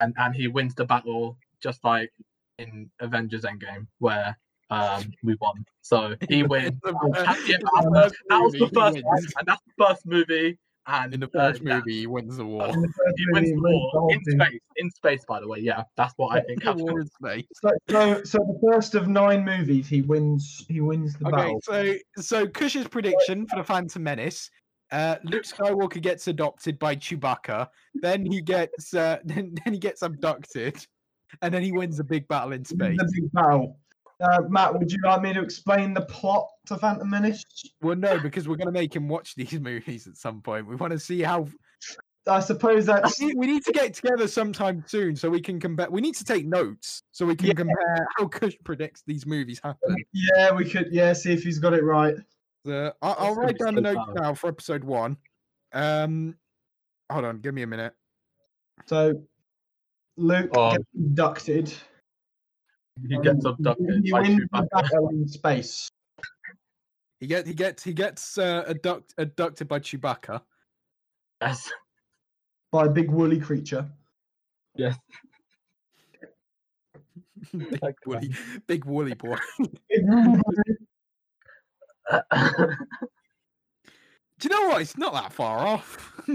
and 0.00 0.14
and 0.18 0.34
he 0.34 0.48
wins 0.48 0.74
the 0.74 0.84
battle 0.84 1.36
just 1.62 1.82
like 1.84 2.10
in 2.58 2.90
Avengers 3.00 3.42
Endgame 3.42 3.86
where 3.98 4.36
um 4.70 5.12
we 5.22 5.36
won. 5.40 5.64
So 5.80 6.14
he 6.28 6.42
wins. 6.52 6.78
In 6.84 6.92
the- 6.92 7.24
and 7.28 7.48
yeah, 7.48 7.56
in 7.56 7.62
that 7.62 7.90
was- 7.90 8.12
that 8.28 8.38
was 8.40 8.52
the 8.52 8.68
first 8.74 8.96
and 8.96 9.46
that's 9.46 9.62
the 9.64 9.84
first 9.86 10.06
movie. 10.06 10.58
And 10.88 11.12
In 11.12 11.20
the 11.20 11.26
uh, 11.26 11.30
first 11.52 11.62
yeah, 11.62 11.76
movie, 11.76 12.00
he 12.00 12.06
wins 12.06 12.38
the 12.38 12.46
war. 12.46 12.68
in 12.70 12.80
the 12.80 12.88
he 13.16 13.26
wins 13.32 13.50
the 13.50 13.60
war 13.60 14.12
in 14.12 14.24
space. 14.24 14.60
In 14.76 14.90
space, 14.90 15.24
by 15.28 15.38
the 15.38 15.46
way. 15.46 15.58
Yeah, 15.58 15.82
that's 15.96 16.14
what 16.16 16.34
I 16.36 16.40
think. 16.40 16.64
The 16.64 16.72
war 16.72 17.00
in 17.00 17.06
space. 17.06 17.44
So, 17.62 17.70
so, 17.90 18.22
so 18.24 18.38
the 18.38 18.70
first 18.72 18.94
of 18.94 19.06
nine 19.06 19.44
movies, 19.44 19.86
he 19.86 20.00
wins. 20.00 20.64
He 20.68 20.80
wins 20.80 21.14
the 21.14 21.26
Okay, 21.26 21.36
battle. 21.36 21.60
so 21.62 21.94
so 22.16 22.46
Kush's 22.46 22.88
prediction 22.88 23.46
for 23.46 23.56
the 23.56 23.64
Phantom 23.64 24.02
Menace. 24.02 24.50
Uh, 24.90 25.16
Luke 25.24 25.44
Skywalker 25.44 26.00
gets 26.00 26.26
adopted 26.28 26.78
by 26.78 26.96
Chewbacca. 26.96 27.68
Then 28.00 28.24
he 28.24 28.40
gets 28.40 28.94
uh, 28.94 29.18
then, 29.24 29.54
then 29.64 29.74
he 29.74 29.78
gets 29.78 30.00
abducted, 30.00 30.86
and 31.42 31.52
then 31.52 31.62
he 31.62 31.70
wins 31.70 32.00
a 32.00 32.04
big 32.04 32.26
battle 32.28 32.52
in 32.52 32.64
space. 32.64 32.96
The 32.96 33.12
big 33.14 33.32
battle. 33.32 33.78
Uh, 34.20 34.40
Matt, 34.48 34.76
would 34.76 34.90
you 34.90 34.98
like 35.04 35.20
me 35.22 35.32
to 35.34 35.42
explain 35.42 35.92
the 35.94 36.00
plot 36.00 36.48
to 36.68 36.78
Phantom 36.78 37.08
Menace? 37.08 37.44
Well, 37.82 37.96
no, 37.96 38.18
because 38.18 38.48
we're 38.48 38.56
gonna 38.56 38.72
make 38.72 38.94
him 38.94 39.08
watch 39.08 39.34
these 39.34 39.52
movies 39.60 40.06
at 40.06 40.16
some 40.16 40.40
point. 40.42 40.66
We 40.66 40.76
want 40.76 40.92
to 40.92 40.98
see 40.98 41.22
how 41.22 41.46
I 42.26 42.40
suppose 42.40 42.86
that 42.86 43.10
we 43.20 43.34
we 43.34 43.46
need 43.46 43.64
to 43.64 43.72
get 43.72 43.94
together 43.94 44.28
sometime 44.28 44.84
soon 44.86 45.16
so 45.16 45.30
we 45.30 45.40
can 45.40 45.58
compare. 45.58 45.90
We 45.90 46.00
need 46.00 46.14
to 46.16 46.24
take 46.24 46.46
notes 46.46 47.02
so 47.12 47.24
we 47.26 47.34
can 47.36 47.46
Yeah. 47.48 47.54
compare 47.54 48.06
how 48.18 48.26
Kush 48.28 48.54
predicts 48.64 49.02
these 49.06 49.26
movies 49.26 49.60
happen. 49.62 49.96
yeah. 50.12 50.52
We 50.52 50.68
could 50.68 50.88
yeah 50.92 51.12
see 51.14 51.32
if 51.32 51.42
he's 51.42 51.58
got 51.58 51.72
it 51.74 51.82
right. 51.84 52.16
Uh, 52.66 52.90
I- 53.00 53.12
I'll 53.18 53.34
write 53.34 53.58
be 53.58 53.64
down 53.64 53.74
the 53.74 53.80
notes 53.80 53.96
fun. 53.96 54.14
now 54.16 54.34
for 54.34 54.48
episode 54.48 54.84
one. 54.84 55.16
Um, 55.72 56.34
hold 57.10 57.24
on, 57.24 57.38
give 57.40 57.54
me 57.54 57.62
a 57.62 57.66
minute. 57.66 57.94
So 58.86 59.22
Luke 60.16 60.50
Oh. 60.54 60.72
gets 60.72 60.84
abducted. 60.94 61.72
He 63.08 63.16
gets 63.20 63.44
um, 63.46 63.52
abducted 63.54 64.00
He 64.04 64.10
by 64.10 64.20
wins 64.22 64.40
the 64.52 64.68
battle 64.72 65.08
in 65.10 65.26
space. 65.28 65.88
He 67.20 67.26
get 67.26 67.46
he 67.46 67.54
gets 67.54 67.82
he 67.82 67.92
gets 67.92 68.38
uh, 68.38 68.64
abduct, 68.68 69.14
abducted 69.18 69.66
by 69.68 69.80
Chewbacca. 69.80 70.40
Yes. 71.40 71.70
by 72.72 72.86
a 72.86 72.88
big 72.90 73.10
woolly 73.10 73.38
creature. 73.40 73.88
Yes. 74.76 74.96
big 77.52 77.94
woolly, 78.06 78.34
big 78.66 78.84
woolly 78.84 79.14
boy. 79.14 79.36
Do 84.40 84.48
you 84.48 84.50
know 84.50 84.68
what? 84.68 84.82
It's 84.82 84.96
not 84.96 85.12
that 85.14 85.32
far 85.32 85.66
off. 85.66 86.22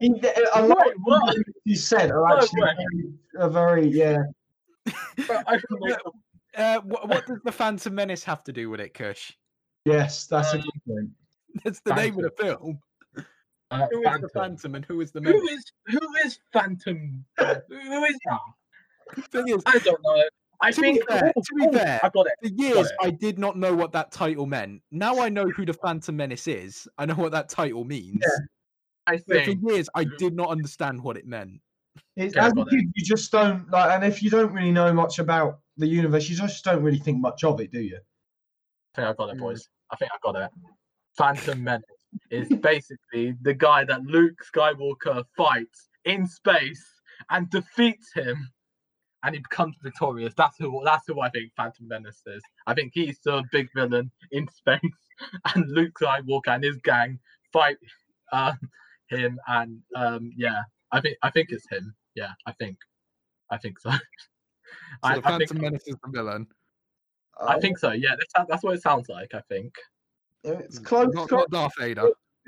He, 0.00 0.08
a 0.54 0.62
lot 0.62 0.78
Wait, 0.86 0.94
of 0.96 1.00
what? 1.04 1.36
you 1.64 1.76
said 1.76 2.10
are 2.10 2.26
actually 2.36 2.62
way. 2.62 2.74
very, 2.76 3.12
are 3.38 3.50
very 3.50 3.86
yeah. 3.86 4.22
But 5.28 5.44
I 5.46 5.52
can 5.58 5.78
make 5.80 5.96
them- 6.02 6.12
uh, 6.56 6.80
what, 6.80 7.08
what 7.08 7.26
does 7.26 7.38
the 7.44 7.52
Phantom 7.52 7.94
Menace 7.94 8.24
have 8.24 8.42
to 8.44 8.52
do 8.52 8.70
with 8.70 8.80
it, 8.80 8.94
Kush? 8.94 9.32
Yes, 9.88 10.26
that's 10.26 10.52
a 10.52 10.56
Um, 10.56 10.62
good 10.62 10.84
point. 10.86 11.10
That's 11.64 11.80
the 11.80 11.94
name 11.94 12.16
of 12.18 12.22
the 12.24 12.30
film. 12.42 12.80
uh, 13.70 13.86
Who 13.90 13.98
is 14.00 14.04
the 14.04 14.10
Phantom. 14.10 14.30
Phantom 14.34 14.74
and 14.74 14.84
who 14.84 15.00
is 15.00 15.12
the 15.12 15.20
Menace? 15.20 15.40
Who 15.40 15.48
is 15.48 15.64
who 15.86 16.14
is 16.26 16.38
Phantom? 16.52 17.24
Who 17.38 18.04
is 18.04 18.18
that? 18.26 19.24
Thing 19.30 19.48
is, 19.48 19.62
I 19.66 19.78
don't 19.78 20.02
know. 20.02 20.24
I 20.60 20.70
To 20.72 20.80
be 20.82 20.86
think. 20.94 21.08
fair- 21.08 21.32
oh, 21.36 21.40
to 21.40 21.54
be 21.54 21.66
oh, 21.68 21.72
fair, 21.72 22.00
I 22.02 22.08
got 22.10 22.26
it. 22.26 22.32
for 22.42 22.48
years 22.62 22.86
it. 22.90 22.96
I 23.00 23.10
did 23.10 23.38
not 23.38 23.56
know 23.56 23.74
what 23.74 23.92
that 23.92 24.10
title 24.12 24.44
meant. 24.44 24.82
Now 24.90 25.20
I 25.20 25.28
know 25.28 25.48
who 25.48 25.64
the 25.64 25.72
Phantom 25.72 26.14
Menace 26.16 26.48
is. 26.48 26.86
I 26.98 27.06
know 27.06 27.14
what 27.14 27.32
that 27.32 27.48
title 27.48 27.84
means. 27.84 28.22
I 29.06 29.18
But 29.26 29.44
for 29.44 29.50
years 29.52 29.88
I 29.94 30.04
did 30.18 30.34
not 30.34 30.50
understand 30.50 31.02
what 31.02 31.16
it 31.16 31.26
meant. 31.26 31.60
It's, 32.16 32.34
Yeah, 32.36 32.46
as 32.46 32.52
a 32.52 32.54
got 32.56 32.66
it. 32.66 32.70
kid, 32.70 32.92
you 32.94 33.04
just 33.04 33.30
don't 33.32 33.68
like, 33.70 33.90
and 33.92 34.04
if 34.04 34.22
you 34.22 34.28
don't 34.30 34.52
really 34.52 34.70
know 34.72 34.92
much 34.92 35.18
about 35.18 35.60
the 35.78 35.86
universe, 35.86 36.28
you 36.28 36.36
just 36.36 36.62
don't 36.64 36.82
really 36.82 36.98
think 36.98 37.18
much 37.20 37.42
of 37.44 37.60
it, 37.60 37.70
do 37.72 37.80
you? 37.80 37.96
I 37.96 39.00
think 39.02 39.08
I 39.08 39.12
got 39.14 39.30
it, 39.30 39.36
Mm. 39.36 39.40
boys. 39.40 39.68
I 39.90 39.96
think 39.96 40.10
I 40.12 40.16
got 40.22 40.36
it. 40.36 40.50
Phantom 41.16 41.62
Menace 41.62 41.84
is 42.30 42.48
basically 42.60 43.34
the 43.42 43.54
guy 43.54 43.84
that 43.84 44.02
Luke 44.02 44.38
Skywalker 44.54 45.24
fights 45.36 45.88
in 46.04 46.26
space 46.26 46.84
and 47.30 47.50
defeats 47.50 48.12
him, 48.14 48.48
and 49.24 49.34
he 49.34 49.40
becomes 49.40 49.76
victorious. 49.82 50.34
That's 50.36 50.56
who. 50.58 50.80
That's 50.84 51.04
who 51.06 51.20
I 51.20 51.30
think 51.30 51.52
Phantom 51.56 51.88
Menace 51.88 52.22
is. 52.26 52.42
I 52.66 52.74
think 52.74 52.92
he's 52.94 53.18
the 53.24 53.42
big 53.52 53.68
villain 53.74 54.10
in 54.30 54.48
space, 54.56 54.80
and 55.54 55.68
Luke 55.68 55.94
Skywalker 56.00 56.48
and 56.48 56.64
his 56.64 56.76
gang 56.84 57.18
fight 57.52 57.78
um, 58.32 58.58
him. 59.08 59.38
And 59.48 59.80
um, 59.96 60.30
yeah, 60.36 60.62
I 60.92 61.00
think 61.00 61.16
I 61.22 61.30
think 61.30 61.48
it's 61.50 61.68
him. 61.70 61.94
Yeah, 62.14 62.32
I 62.46 62.52
think. 62.52 62.76
I 63.50 63.58
think 63.58 63.78
so. 63.78 63.90
So 63.90 63.98
I, 65.02 65.14
the 65.14 65.20
I 65.20 65.22
Phantom 65.22 65.48
think, 65.48 65.60
Menace 65.60 65.86
is 65.86 65.96
the 66.04 66.10
villain. 66.10 66.46
I 67.40 67.54
Uh, 67.54 67.60
think 67.60 67.78
so. 67.78 67.92
Yeah, 67.92 68.14
that's, 68.18 68.48
that's 68.48 68.62
what 68.62 68.74
it 68.74 68.82
sounds 68.82 69.08
like. 69.08 69.34
I 69.34 69.40
think. 69.48 69.74
it's 70.44 70.78
close. 70.78 71.12
Not, 71.14 71.30
not 71.30 71.50
Darth 71.50 71.72
Vader. 71.78 72.08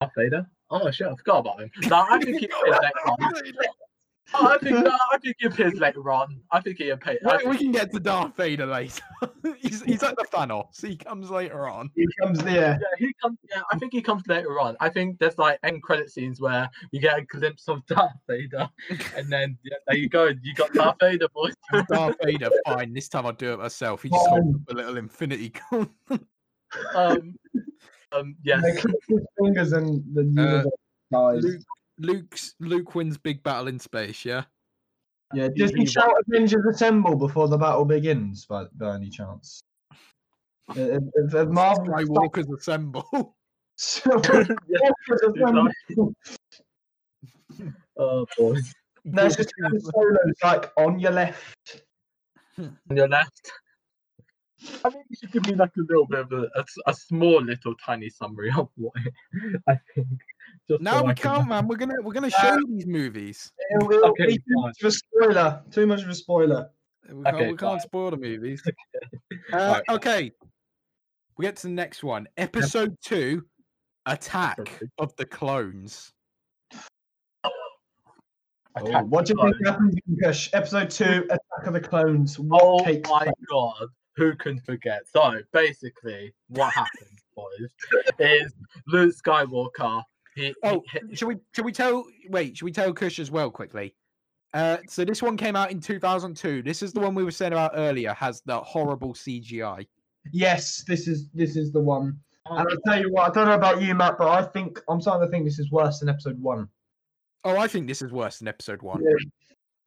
Darth 0.00 0.12
Vader? 0.16 0.46
Oh 0.70 0.90
shit, 0.90 1.06
I 1.06 1.14
forgot 1.16 1.38
about 1.38 1.60
him. 1.60 1.70
No, 1.88 2.04
I 2.08 2.18
think 2.22 2.40
he 2.40 2.44
appears 2.46 2.78
later 2.80 3.08
on. 3.08 3.18
Oh, 4.34 4.46
I 4.46 4.58
think 4.58 4.78
no, 4.84 4.90
I 5.12 5.18
think 5.18 5.36
he 5.38 5.46
appears 5.46 5.74
later 5.74 6.10
on. 6.10 6.40
I 6.50 6.60
think 6.60 6.76
he 6.78 6.90
appears. 6.90 7.18
I 7.26 7.32
We, 7.32 7.38
think, 7.38 7.50
we 7.50 7.56
can 7.58 7.72
get 7.72 7.90
to 7.92 8.00
Darth 8.00 8.36
Vader 8.36 8.66
later. 8.66 9.02
he's, 9.60 9.82
he's 9.82 10.02
like 10.02 10.16
the 10.16 10.26
Thanos. 10.30 10.84
He 10.86 10.96
comes 10.96 11.30
later 11.30 11.66
on. 11.66 11.90
He 11.94 12.06
comes 12.20 12.38
there. 12.40 12.78
yeah, 12.80 12.88
he 12.98 13.12
comes. 13.22 13.38
Yeah, 13.50 13.62
I 13.72 13.78
think 13.78 13.92
he 13.94 14.02
comes 14.02 14.22
later 14.28 14.60
on. 14.60 14.76
I 14.80 14.90
think 14.90 15.18
there's 15.18 15.38
like 15.38 15.58
end 15.62 15.82
credit 15.82 16.10
scenes 16.10 16.40
where 16.42 16.68
you 16.92 17.00
get 17.00 17.18
a 17.18 17.22
glimpse 17.24 17.68
of 17.68 17.84
Darth 17.86 18.12
Vader, 18.28 18.68
and 19.16 19.32
then 19.32 19.56
yeah, 19.64 19.76
there 19.86 19.96
you 19.96 20.08
go. 20.10 20.30
You 20.42 20.54
got 20.54 20.74
Darth 20.74 20.96
Vader, 21.00 21.28
boys. 21.34 21.54
Darth 21.88 22.16
Vader, 22.22 22.50
fine. 22.66 22.92
This 22.92 23.08
time 23.08 23.24
I'll 23.24 23.32
do 23.32 23.54
it 23.54 23.58
myself. 23.58 24.02
He 24.02 24.10
just 24.10 24.26
holds 24.28 24.54
up 24.56 24.60
a 24.70 24.74
little 24.74 24.98
infinity 24.98 25.52
gun. 25.70 25.88
um, 26.94 27.34
um, 28.12 28.36
yes. 28.42 28.62
They 28.62 28.80
click 28.80 28.94
his 29.08 29.20
fingers 29.38 29.72
and 29.72 30.02
the 30.14 30.20
Uh, 30.20 30.24
universe 30.24 30.66
dies. 31.12 31.42
Luke, 31.44 31.62
Luke's 31.98 32.54
Luke 32.60 32.94
wins 32.94 33.18
big 33.18 33.42
battle 33.42 33.68
in 33.68 33.78
space. 33.78 34.24
Yeah. 34.24 34.44
yeah, 35.34 35.48
does 35.54 35.70
he 35.72 35.80
he 35.80 35.86
shout 35.86 36.12
Avengers 36.26 36.64
Assemble 36.74 37.16
before 37.16 37.48
the 37.48 37.58
battle 37.58 37.84
begins 37.84 38.46
by, 38.46 38.66
by 38.76 38.94
any 38.94 39.10
chance? 39.10 39.62
If, 40.76 41.02
if, 41.14 41.34
if 41.34 41.48
Marvel 41.48 41.86
Skywalkers 41.86 42.44
assemble. 42.58 43.34
Skywalkers 43.78 44.54
Assemble. 45.08 46.12
Oh, 47.96 48.26
boys. 48.36 48.74
There's 49.02 49.36
just 49.36 49.50
kind 49.58 49.74
of 49.74 49.82
solos 49.82 50.34
like 50.44 50.70
on 50.76 50.98
your 50.98 51.12
left. 51.12 51.84
On 52.58 52.96
your 52.96 53.08
left. 53.08 53.50
I 54.84 54.90
think 54.90 55.04
you 55.08 55.16
should 55.16 55.32
give 55.32 55.46
me 55.46 55.54
like 55.54 55.70
a 55.76 55.80
little 55.80 56.06
bit 56.06 56.20
of 56.20 56.32
a, 56.32 56.48
a, 56.56 56.64
a 56.86 56.94
small 56.94 57.40
little 57.42 57.74
tiny 57.76 58.10
summary 58.10 58.50
of 58.56 58.68
what 58.76 58.92
it- 58.96 59.62
I 59.68 59.78
think. 59.94 60.08
Just 60.68 60.80
now 60.82 60.98
so 60.98 61.04
we 61.04 61.10
I 61.10 61.14
can- 61.14 61.34
can't, 61.36 61.48
man. 61.48 61.66
We're 61.68 61.76
gonna 61.76 61.94
we're 62.02 62.12
gonna 62.12 62.30
show 62.30 62.54
you 62.56 62.66
these 62.68 62.86
movies. 62.86 63.52
It'll, 63.76 63.90
it'll 63.92 64.10
Okay, 64.10 64.26
be 64.26 64.36
too 64.38 64.42
much 64.56 64.82
of 64.82 64.88
a 64.88 64.90
spoiler. 64.90 65.62
Too 65.70 65.86
much 65.86 66.02
of 66.02 66.08
a 66.08 66.14
spoiler. 66.14 66.70
We 67.10 67.22
can't, 67.24 67.36
Okay, 67.36 67.50
we 67.52 67.56
can't 67.56 67.80
spoil 67.82 68.10
the 68.10 68.16
movies. 68.18 68.62
Uh, 69.52 69.80
okay. 69.88 70.32
We 71.36 71.44
get 71.44 71.56
to 71.56 71.68
the 71.68 71.72
next 71.72 72.02
one. 72.02 72.26
Episode 72.36 72.96
two, 73.02 73.44
Attack 74.06 74.82
of 74.98 75.14
the 75.16 75.24
Clones. 75.24 76.12
Attack 78.76 79.06
what 79.06 79.24
do 79.26 79.32
you 79.36 79.36
the 79.36 79.52
think 79.54 79.66
happens 79.66 79.94
in 80.06 80.16
Kush? 80.22 80.50
Episode 80.52 80.90
two, 80.90 81.24
Attack 81.30 81.66
of 81.66 81.72
the 81.72 81.80
Clones. 81.80 82.38
What 82.38 82.62
Oh 82.62 82.78
my 82.84 82.92
place? 83.00 83.32
god, 83.50 83.86
who 84.18 84.34
can 84.34 84.58
forget? 84.60 85.02
So 85.12 85.40
basically, 85.52 86.34
what 86.48 86.72
happened, 86.74 87.08
boys, 87.36 87.70
is 88.18 88.52
Luke 88.86 89.14
Skywalker. 89.14 90.02
He, 90.34 90.54
Oh, 90.62 90.82
he, 90.92 91.16
should 91.16 91.28
we 91.28 91.36
should 91.54 91.64
we 91.64 91.72
tell 91.72 92.04
wait, 92.28 92.56
should 92.56 92.64
we 92.64 92.72
tell 92.72 92.92
Kush 92.92 93.18
as 93.18 93.30
well 93.30 93.50
quickly? 93.50 93.94
Uh, 94.54 94.78
so 94.88 95.04
this 95.04 95.22
one 95.22 95.36
came 95.36 95.56
out 95.56 95.70
in 95.70 95.80
2002. 95.80 96.62
This 96.62 96.82
is 96.82 96.92
the 96.92 97.00
one 97.00 97.14
we 97.14 97.22
were 97.24 97.30
saying 97.30 97.52
about 97.52 97.72
earlier. 97.74 98.12
Has 98.14 98.42
the 98.46 98.58
horrible 98.60 99.14
CGI. 99.14 99.86
Yes, 100.32 100.84
this 100.86 101.06
is 101.08 101.28
this 101.32 101.56
is 101.56 101.72
the 101.72 101.80
one. 101.80 102.18
And 102.50 102.60
I'll 102.60 102.80
tell 102.86 102.98
you 102.98 103.12
what, 103.12 103.30
I 103.30 103.32
don't 103.34 103.46
know 103.46 103.54
about 103.54 103.82
you, 103.82 103.94
Matt, 103.94 104.16
but 104.18 104.28
I 104.28 104.42
think 104.42 104.80
I'm 104.88 105.00
starting 105.02 105.26
to 105.28 105.30
think 105.30 105.44
this 105.44 105.58
is 105.58 105.70
worse 105.70 105.98
than 106.00 106.08
episode 106.08 106.40
one. 106.40 106.66
Oh, 107.44 107.58
I 107.58 107.68
think 107.68 107.86
this 107.86 108.00
is 108.00 108.10
worse 108.10 108.38
than 108.38 108.48
episode 108.48 108.80
one. 108.80 109.02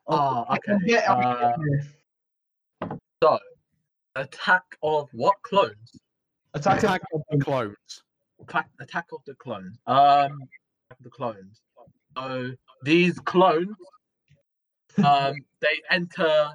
Ah, 0.07 0.45
I 0.47 0.57
can 0.59 0.75
okay. 0.75 0.85
get- 0.85 1.09
I 1.09 1.53
Uh, 2.81 2.95
So, 3.23 3.39
attack 4.15 4.63
of 4.83 5.09
what 5.13 5.35
clones? 5.43 5.91
Attack, 6.53 6.79
Attack 6.79 7.01
of 7.13 7.21
of 7.31 7.39
the 7.39 7.45
Clones. 7.45 8.03
Attack, 8.41 8.69
attack 8.79 9.05
of 9.13 9.19
the 9.25 9.35
clones. 9.35 9.77
Um, 9.87 10.39
the 11.01 11.09
clones. 11.09 11.61
So 12.17 12.51
these 12.83 13.19
clones, 13.19 13.75
um, 15.05 15.35
they 15.61 15.81
enter 15.89 16.49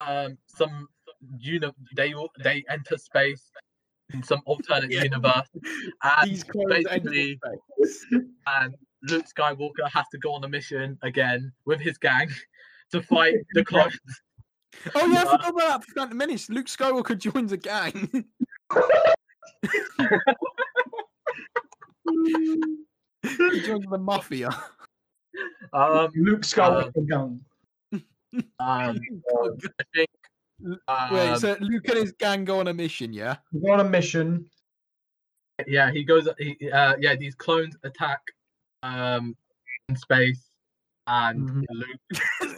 um 0.00 0.36
some 0.46 0.88
uni- 1.38 1.72
They 1.96 2.12
all- 2.14 2.32
they 2.42 2.64
enter 2.68 2.96
space 2.98 3.50
in 4.12 4.22
some 4.22 4.40
alternate 4.46 4.90
Yeah. 4.90 5.04
universe, 5.04 5.48
and 6.02 6.30
These 6.30 6.44
basically, 6.68 7.38
and 8.46 8.74
Luke 9.02 9.26
Skywalker 9.36 9.88
has 9.92 10.06
to 10.12 10.18
go 10.18 10.32
on 10.32 10.42
a 10.44 10.48
mission 10.48 10.98
again 11.02 11.52
with 11.66 11.80
his 11.80 11.98
gang 11.98 12.28
to 12.92 13.02
fight 13.02 13.34
the 13.54 13.64
clones. 13.72 13.98
Oh 14.94 15.06
yeah, 15.06 15.22
I 15.22 15.24
forgot 15.24 15.50
about 15.50 15.58
that. 15.58 15.84
for 15.84 15.92
Phantom 15.92 16.16
Menace. 16.16 16.48
Luke 16.50 16.66
Skywalker 16.66 17.18
joins 17.18 17.52
a 17.52 17.56
gang. 17.56 17.92
he 23.22 23.60
joins 23.60 23.84
the 23.90 23.98
mafia. 23.98 24.50
Um, 25.72 26.10
Luke 26.14 26.42
Skywalker 26.42 27.06
gun. 27.08 27.40
um, 27.92 28.02
I 28.60 28.98
think. 29.94 30.10
Wait, 30.58 30.80
um, 30.88 31.38
so 31.38 31.56
Luke 31.60 31.86
and 31.88 31.98
his 31.98 32.12
gang 32.12 32.44
go 32.44 32.60
on 32.60 32.68
a 32.68 32.74
mission, 32.74 33.12
yeah? 33.12 33.36
We're 33.52 33.74
on 33.74 33.80
a 33.80 33.88
mission. 33.88 34.48
yeah, 35.66 35.90
he 35.90 36.04
goes. 36.04 36.28
He, 36.38 36.70
uh, 36.70 36.94
yeah, 36.98 37.14
these 37.14 37.34
clones 37.34 37.76
attack 37.82 38.20
um 38.82 39.36
in 39.88 39.96
space, 39.96 40.45
and 41.06 41.48
Mhm. 41.48 41.64
Luke. 41.70 42.00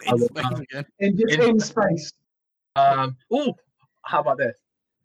In 0.07 0.18
space 0.18 0.59
again. 0.61 0.86
In, 1.01 1.16
just 1.18 1.34
In- 1.34 1.42
in 1.42 1.61
space. 1.61 2.12
Um. 2.76 3.16
Oh, 3.32 3.55
how 4.05 4.20
about 4.20 4.38
this? 4.38 4.57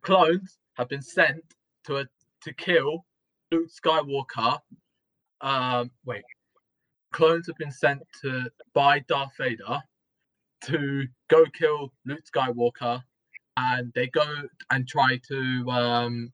Clones 0.02 0.58
have 0.76 0.88
been 0.88 1.02
sent 1.02 1.42
to 1.84 1.98
a, 1.98 2.06
to 2.42 2.52
kill 2.54 3.04
Luke 3.50 3.68
Skywalker. 3.70 4.58
Um. 5.40 5.90
Wait. 6.04 6.24
Clones 7.12 7.46
have 7.46 7.56
been 7.58 7.70
sent 7.70 8.02
to 8.22 8.50
by 8.72 8.98
Darth 9.00 9.36
Vader 9.38 9.82
to 10.62 11.06
go 11.28 11.44
kill 11.52 11.92
Luke 12.06 12.24
Skywalker, 12.34 13.02
and 13.56 13.92
they 13.94 14.06
go 14.08 14.24
and 14.70 14.88
try 14.88 15.18
to 15.28 15.70
um 15.70 16.32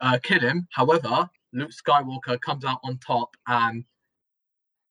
uh, 0.00 0.18
kill 0.22 0.40
him. 0.40 0.66
However, 0.72 1.28
Luke 1.52 1.70
Skywalker 1.70 2.40
comes 2.40 2.64
out 2.64 2.80
on 2.82 2.98
top 2.98 3.36
and 3.46 3.84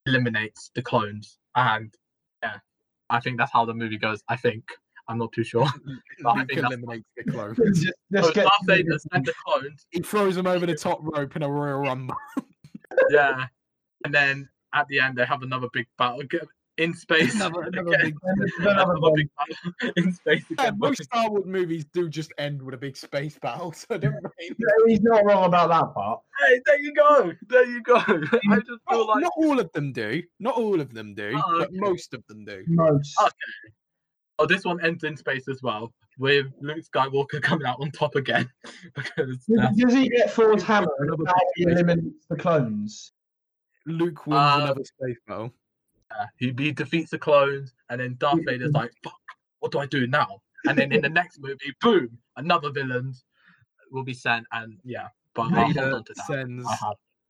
eliminates 0.05 0.71
the 0.75 0.81
clones. 0.81 1.37
And 1.55 1.93
yeah, 2.41 2.57
I 3.09 3.19
think 3.19 3.37
that's 3.37 3.51
how 3.51 3.65
the 3.65 3.73
movie 3.73 3.97
goes. 3.97 4.21
I 4.29 4.35
think 4.35 4.63
I'm 5.07 5.17
not 5.17 5.31
too 5.33 5.43
sure. 5.43 5.67
But 6.23 6.29
I 6.29 6.39
Luke 6.39 6.47
think 6.49 6.59
eliminates 6.59 7.07
the 7.17 7.23
clones. 7.25 7.57
Just, 7.57 7.85
So 7.85 7.93
let's 8.11 8.31
get 8.31 8.43
Darth 8.43 8.65
Vader 8.65 8.97
sent 9.11 9.25
the 9.25 9.33
clones. 9.45 9.85
He 9.91 10.01
throws 10.01 10.35
them 10.35 10.47
over 10.47 10.65
the 10.65 10.75
top 10.87 10.99
rope 11.01 11.35
in 11.35 11.43
a 11.43 11.49
Royal 11.49 11.79
Rumble. 11.79 12.15
Yeah, 13.09 13.45
and 14.05 14.13
then 14.13 14.47
at 14.73 14.87
the 14.87 14.99
end 14.99 15.17
they 15.17 15.25
have 15.25 15.41
another 15.41 15.67
big 15.73 15.87
battle 15.97 16.21
g- 16.23 16.39
in 16.77 16.93
space. 16.93 17.35
Another, 17.35 17.61
another 17.73 17.93
again. 17.93 18.01
big... 18.05 18.51
another 18.59 18.93
Another 18.93 19.11
big 19.15 19.29
battle 19.37 19.93
in 19.97 20.13
space 20.13 20.43
Yeah, 20.57 20.71
most 20.75 21.03
Star 21.03 21.29
Wars 21.29 21.45
movies 21.45 21.85
do 21.93 22.09
just 22.09 22.33
end 22.37 22.61
with 22.61 22.73
a 22.73 22.77
big 22.77 22.97
space 22.97 23.37
battle, 23.39 23.71
so 23.73 23.97
don't 23.97 24.13
really... 24.13 24.55
He's 24.87 25.01
not 25.01 25.23
wrong 25.25 25.45
about 25.45 25.69
that 25.69 25.93
part. 25.93 26.21
Hey, 26.39 26.59
there 26.65 26.79
you 26.79 26.93
go. 26.93 27.31
There 27.47 27.65
you 27.65 27.81
go. 27.83 27.95
I 27.97 28.57
just 28.57 28.81
feel 28.89 29.05
Not, 29.05 29.07
like 29.07 29.21
not 29.23 29.33
all 29.37 29.59
of 29.59 29.71
them 29.73 29.91
do. 29.91 30.23
Not 30.39 30.55
all 30.55 30.81
of 30.81 30.93
them 30.93 31.13
do, 31.13 31.33
Oh, 31.35 31.59
but 31.59 31.67
okay. 31.69 31.77
most 31.77 32.13
of 32.13 32.23
them 32.27 32.45
do. 32.45 32.63
Most. 32.67 33.13
Oh, 33.19 33.29
oh, 34.39 34.45
this 34.45 34.63
one 34.65 34.83
ends 34.83 35.03
in 35.03 35.15
space 35.15 35.47
as 35.47 35.61
well, 35.61 35.93
with 36.17 36.47
Luke 36.61 36.83
Skywalker 36.93 37.41
coming 37.41 37.65
out 37.67 37.77
on 37.81 37.91
top 37.91 38.15
again 38.15 38.49
because 38.95 39.37
Does, 39.37 39.57
that's- 39.57 39.75
does 39.77 39.93
he 39.93 40.09
get 40.09 40.31
Thor's 40.31 40.63
hammer 40.63 40.91
and 40.99 41.09
Another 41.09 41.25
how 41.27 41.33
he 41.55 41.63
eliminates 41.63 42.25
the 42.29 42.35
clones? 42.35 43.11
Luke 43.85 44.25
wins 44.27 44.39
Uh, 44.39 44.59
another 44.63 44.83
space 44.85 45.17
battle. 45.27 45.53
He, 46.37 46.53
he 46.57 46.71
defeats 46.71 47.11
the 47.11 47.17
clones, 47.17 47.73
and 47.89 47.99
then 47.99 48.15
Darth 48.19 48.45
Vader's 48.45 48.73
like, 48.73 48.91
"Fuck, 49.03 49.19
what 49.59 49.71
do 49.71 49.79
I 49.79 49.85
do 49.85 50.07
now?" 50.07 50.41
And 50.65 50.77
then 50.77 50.91
in 50.91 51.01
the 51.01 51.09
next 51.09 51.39
movie, 51.39 51.73
boom, 51.81 52.17
another 52.37 52.71
villain 52.71 53.13
will 53.91 54.03
be 54.03 54.13
sent, 54.13 54.45
and 54.51 54.77
yeah. 54.83 55.07
But 55.33 55.43
I'll 55.43 55.49
hold 55.49 55.75
Vader 55.75 55.95
on 55.95 56.03
to 56.03 56.13
that. 56.15 56.27
sends 56.27 56.67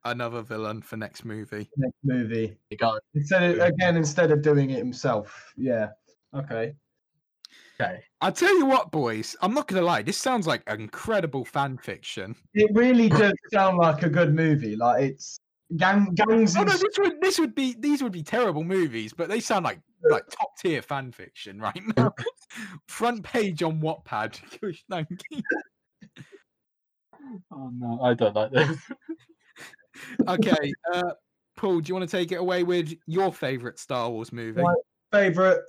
another 0.06 0.42
villain 0.42 0.82
for 0.82 0.98
next 0.98 1.26
movie. 1.26 1.70
Next 1.78 1.98
movie. 2.04 2.56
You 2.70 2.78
go. 2.78 3.00
Instead 3.16 3.44
of, 3.44 3.60
again, 3.60 3.96
instead 3.96 4.32
of 4.32 4.42
doing 4.42 4.70
it 4.72 4.78
himself. 4.78 5.54
Yeah. 5.58 5.90
Okay. 6.34 6.74
Okay. 7.80 8.04
I 8.22 8.32
tell 8.32 8.56
you 8.58 8.66
what, 8.66 8.92
boys, 8.92 9.36
I'm 9.42 9.54
not 9.54 9.68
gonna 9.68 9.82
lie. 9.82 10.02
This 10.02 10.18
sounds 10.18 10.48
like 10.48 10.64
incredible 10.68 11.46
fan 11.46 11.78
fiction. 11.78 12.36
It 12.54 12.72
really 12.74 13.10
does 13.10 13.34
sound 13.52 13.78
like 13.78 14.04
a 14.04 14.10
good 14.10 14.34
movie. 14.34 14.76
Like 14.76 15.04
it's 15.04 15.40
gang 15.78 16.14
gangs. 16.14 16.56
Oh 16.56 16.64
no, 16.64 16.72
this 16.74 16.98
would 17.00 17.22
this 17.22 17.40
would 17.40 17.56
be 17.56 17.76
these 17.80 18.02
would 18.04 18.12
be 18.12 18.24
terrible 18.24 18.64
movies, 18.64 19.14
but 19.14 19.30
they 19.30 19.40
sound 19.40 19.66
like 19.66 19.80
like 20.10 20.28
top 20.30 20.58
tier 20.60 20.82
fan 20.82 21.12
fiction 21.12 21.60
right 21.60 21.82
now. 21.98 22.14
Front 22.88 23.24
page 23.24 23.64
on 23.64 23.82
Wattpad. 23.82 24.40
Gosh, 24.62 24.84
thank 24.90 25.08
you. 25.32 25.42
Oh 27.52 27.72
no, 27.74 28.00
I 28.02 28.14
don't 28.14 28.36
like 28.36 28.52
this. 28.52 28.78
Okay, 30.28 30.74
uh, 30.92 31.12
Paul, 31.56 31.80
do 31.80 31.90
you 31.90 31.94
want 31.96 32.10
to 32.10 32.18
take 32.18 32.32
it 32.32 32.38
away 32.38 32.64
with 32.64 32.94
your 33.06 33.32
favorite 33.32 33.78
Star 33.78 34.10
Wars 34.10 34.34
movie? 34.34 34.62
Right. 34.62 34.76
favorite 35.12 35.62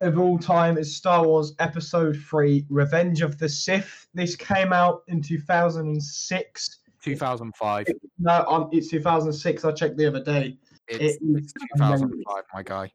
of 0.00 0.18
all 0.18 0.38
time 0.38 0.78
is 0.78 0.96
Star 0.96 1.24
Wars 1.24 1.54
Episode 1.58 2.16
Three: 2.28 2.66
Revenge 2.68 3.22
of 3.22 3.38
the 3.38 3.48
Sith. 3.48 4.06
This 4.14 4.36
came 4.36 4.72
out 4.72 5.02
in 5.08 5.22
2006. 5.22 6.79
2005. 7.02 7.86
No, 8.18 8.44
um, 8.46 8.68
it's 8.72 8.88
2006. 8.88 9.64
I 9.64 9.72
checked 9.72 9.96
the 9.96 10.06
other 10.06 10.22
day. 10.22 10.58
It's, 10.88 11.18
it's 11.22 11.52
2005, 11.76 12.44
my 12.54 12.62
guy. 12.62 12.92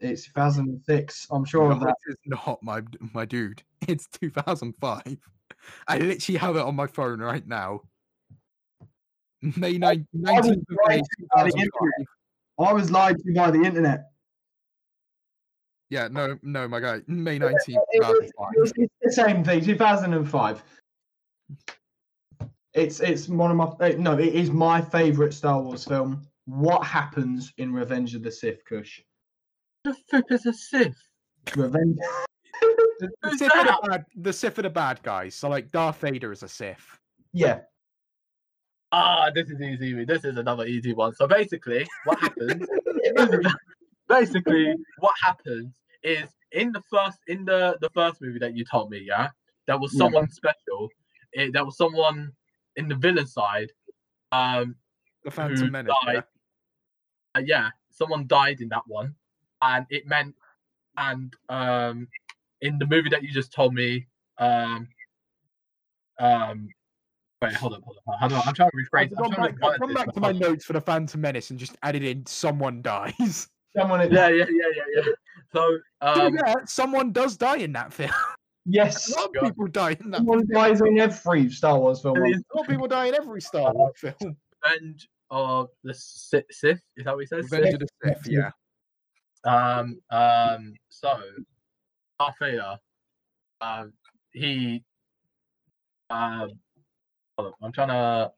It's 0.00 0.26
2006. 0.26 1.26
I'm 1.30 1.44
sure 1.44 1.70
of 1.70 1.78
No, 1.80 1.86
that. 1.86 1.94
it 2.08 2.10
is 2.12 2.16
not 2.26 2.62
my 2.62 2.82
my 3.12 3.24
dude. 3.24 3.62
It's 3.86 4.06
2005. 4.08 5.02
I 5.88 5.98
literally 5.98 6.38
have 6.38 6.56
it 6.56 6.62
on 6.62 6.74
my 6.74 6.86
phone 6.86 7.20
right 7.20 7.46
now. 7.46 7.82
May 9.56 9.76
9, 9.78 10.06
19th 10.16 10.38
of 10.38 10.56
May 10.68 10.76
right 10.88 11.02
by 11.34 11.44
the 11.44 11.50
2005. 11.50 11.70
I 12.66 12.72
was 12.72 12.90
lied 12.90 13.16
to 13.18 13.32
by 13.34 13.50
the 13.50 13.62
internet. 13.62 14.10
Yeah, 15.90 16.08
no, 16.10 16.38
no, 16.42 16.66
my 16.66 16.80
guy. 16.80 17.00
May 17.06 17.38
19th, 17.38 17.52
It 17.68 18.00
was- 18.00 18.32
2005. 18.32 18.48
It's, 18.56 18.72
it's 18.76 18.94
the 19.02 19.12
same 19.12 19.44
thing. 19.44 19.62
2005. 19.64 20.64
It's 22.74 23.00
it's 23.00 23.28
one 23.28 23.50
of 23.50 23.56
my 23.56 23.86
eh, 23.86 23.94
no. 23.98 24.18
It 24.18 24.34
is 24.34 24.50
my 24.50 24.80
favorite 24.80 25.32
Star 25.32 25.60
Wars 25.60 25.84
film. 25.84 26.26
What 26.46 26.84
happens 26.84 27.52
in 27.58 27.72
Revenge 27.72 28.14
of 28.14 28.22
the 28.22 28.32
Sith? 28.32 28.64
Kush. 28.64 29.00
the 29.84 29.94
flip 30.10 30.26
is 30.30 30.46
a 30.46 30.52
Sith. 30.52 30.96
Revenge. 31.56 31.96
The, 33.00 33.10
the 33.24 33.36
Sith 33.36 33.52
are 33.56 33.64
the 33.64 33.88
bad, 33.88 34.04
the 34.14 34.32
Sith 34.32 34.58
are 34.60 34.62
the 34.62 34.70
bad 34.70 35.02
guys. 35.02 35.34
So 35.34 35.48
like 35.48 35.72
Darth 35.72 35.96
Vader 36.00 36.30
is 36.30 36.44
a 36.44 36.48
Sith. 36.48 37.00
Yeah. 37.32 37.58
Ah, 38.92 39.30
this 39.34 39.50
is 39.50 39.60
easy. 39.60 40.04
This 40.04 40.24
is 40.24 40.36
another 40.36 40.64
easy 40.64 40.94
one. 40.94 41.12
So 41.16 41.26
basically, 41.26 41.84
what 42.04 42.20
happens? 42.20 42.64
basically, 44.08 44.76
what 45.00 45.12
happens 45.20 45.74
is 46.04 46.28
in 46.52 46.70
the 46.70 46.82
first 46.88 47.18
in 47.26 47.44
the 47.44 47.76
the 47.80 47.90
first 47.90 48.22
movie 48.22 48.38
that 48.38 48.56
you 48.56 48.64
told 48.64 48.90
me, 48.90 49.02
yeah, 49.04 49.30
there 49.66 49.76
was 49.76 49.92
Yeah. 49.92 49.98
someone 49.98 50.30
special. 50.30 50.88
It, 51.32 51.52
there 51.52 51.64
was 51.64 51.76
someone 51.76 52.30
in 52.76 52.88
the 52.88 52.94
villain 52.94 53.26
side. 53.26 53.70
Um, 54.32 54.76
The 55.24 55.30
Phantom 55.30 55.56
Who 55.66 55.70
Menace. 55.70 55.94
yeah? 56.06 56.20
uh, 57.34 57.40
yeah, 57.44 57.70
someone 57.90 58.26
died 58.26 58.60
in 58.60 58.68
that 58.68 58.82
one, 58.86 59.14
and 59.62 59.86
it 59.90 60.06
meant, 60.06 60.34
and 60.96 61.34
um, 61.48 62.08
in 62.60 62.78
the 62.78 62.86
movie 62.86 63.10
that 63.10 63.22
you 63.22 63.30
just 63.30 63.52
told 63.52 63.74
me, 63.74 64.06
um, 64.38 64.88
um, 66.18 66.68
wait, 67.42 67.54
hold 67.54 67.74
on, 67.74 67.82
hold 67.82 67.98
on, 68.06 68.18
how 68.18 68.28
do 68.28 68.34
I, 68.36 68.42
I'm 68.46 68.54
trying 68.54 68.70
to 68.70 68.76
rephrase. 68.76 69.00
I've 69.00 69.12
it. 69.12 69.16
gone 69.16 69.24
I'm 69.26 69.32
trying 69.32 69.52
back, 69.52 69.60
to 69.60 69.66
I've 69.66 69.80
gone 69.80 69.94
back 69.94 70.12
to 70.14 70.20
my 70.20 70.28
hold 70.28 70.40
notes 70.40 70.64
for 70.64 70.72
the 70.72 70.80
Phantom 70.80 71.20
Menace 71.20 71.50
and 71.50 71.58
just 71.58 71.76
added 71.82 72.04
in 72.04 72.26
someone 72.26 72.82
dies. 72.82 73.48
Someone. 73.76 74.00
Yeah, 74.12 74.28
yeah, 74.28 74.44
yeah, 74.48 74.66
yeah, 74.76 75.02
yeah. 75.04 75.12
So, 75.52 75.78
um, 76.00 76.34
yeah, 76.34 76.54
someone 76.64 77.12
does 77.12 77.36
die 77.36 77.56
in 77.56 77.72
that 77.72 77.92
film. 77.92 78.10
Yes. 78.66 79.12
A 79.12 79.16
lot 79.16 79.36
of 79.36 79.42
people 79.42 79.66
die 79.66 79.96
in 80.00 80.10
that. 80.10 80.18
Someone 80.18 80.46
dies 80.50 80.80
in 80.80 80.98
every 80.98 81.50
Star 81.50 81.78
Wars 81.78 82.00
film. 82.00 82.16
A 82.16 82.20
lot 82.20 82.62
of 82.62 82.66
people 82.66 82.88
die 82.88 83.06
in 83.06 83.14
every 83.14 83.40
Star 83.40 83.72
Wars 83.72 83.92
film. 83.96 84.36
Revenge 84.62 85.08
of 85.30 85.68
the 85.82 85.94
Sith. 85.94 86.44
Sith? 86.50 86.80
Is 86.96 87.04
that 87.04 87.14
what 87.14 87.20
he 87.20 87.26
says? 87.26 87.50
Revenge 87.50 87.72
Sith? 87.72 87.74
of 87.74 87.80
the 87.80 88.14
Sith, 88.14 88.26
yeah. 88.32 88.50
Um, 89.44 90.00
um, 90.10 90.72
so 90.88 91.20
Darth 92.18 92.36
Vader, 92.40 92.78
um, 93.60 93.92
he, 94.32 94.82
um, 96.08 96.52
hold 97.36 97.48
on, 97.48 97.52
I'm 97.62 97.72
trying 97.72 97.88
to, 97.88 98.32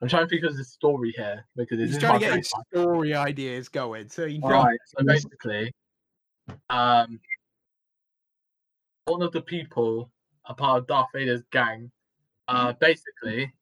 I'm 0.00 0.08
trying 0.08 0.24
to 0.24 0.28
think 0.28 0.44
of 0.44 0.56
the 0.56 0.64
story 0.64 1.12
here 1.14 1.44
because 1.54 1.78
it's 1.80 1.92
He's 1.92 1.94
in 1.96 2.00
trying 2.00 2.20
to 2.20 2.26
get 2.26 2.36
his 2.36 2.52
story 2.70 3.14
ideas 3.14 3.68
going. 3.68 4.08
So 4.08 4.24
you 4.24 4.40
Right. 4.40 4.78
So 4.86 5.04
basically, 5.04 5.74
um, 6.70 7.20
one 9.06 9.22
of 9.22 9.32
the 9.32 9.42
people, 9.42 10.10
a 10.46 10.54
part 10.54 10.78
of 10.78 10.86
Darth 10.86 11.08
Vader's 11.14 11.42
gang, 11.50 11.90
uh, 12.48 12.72
basically, 12.74 13.52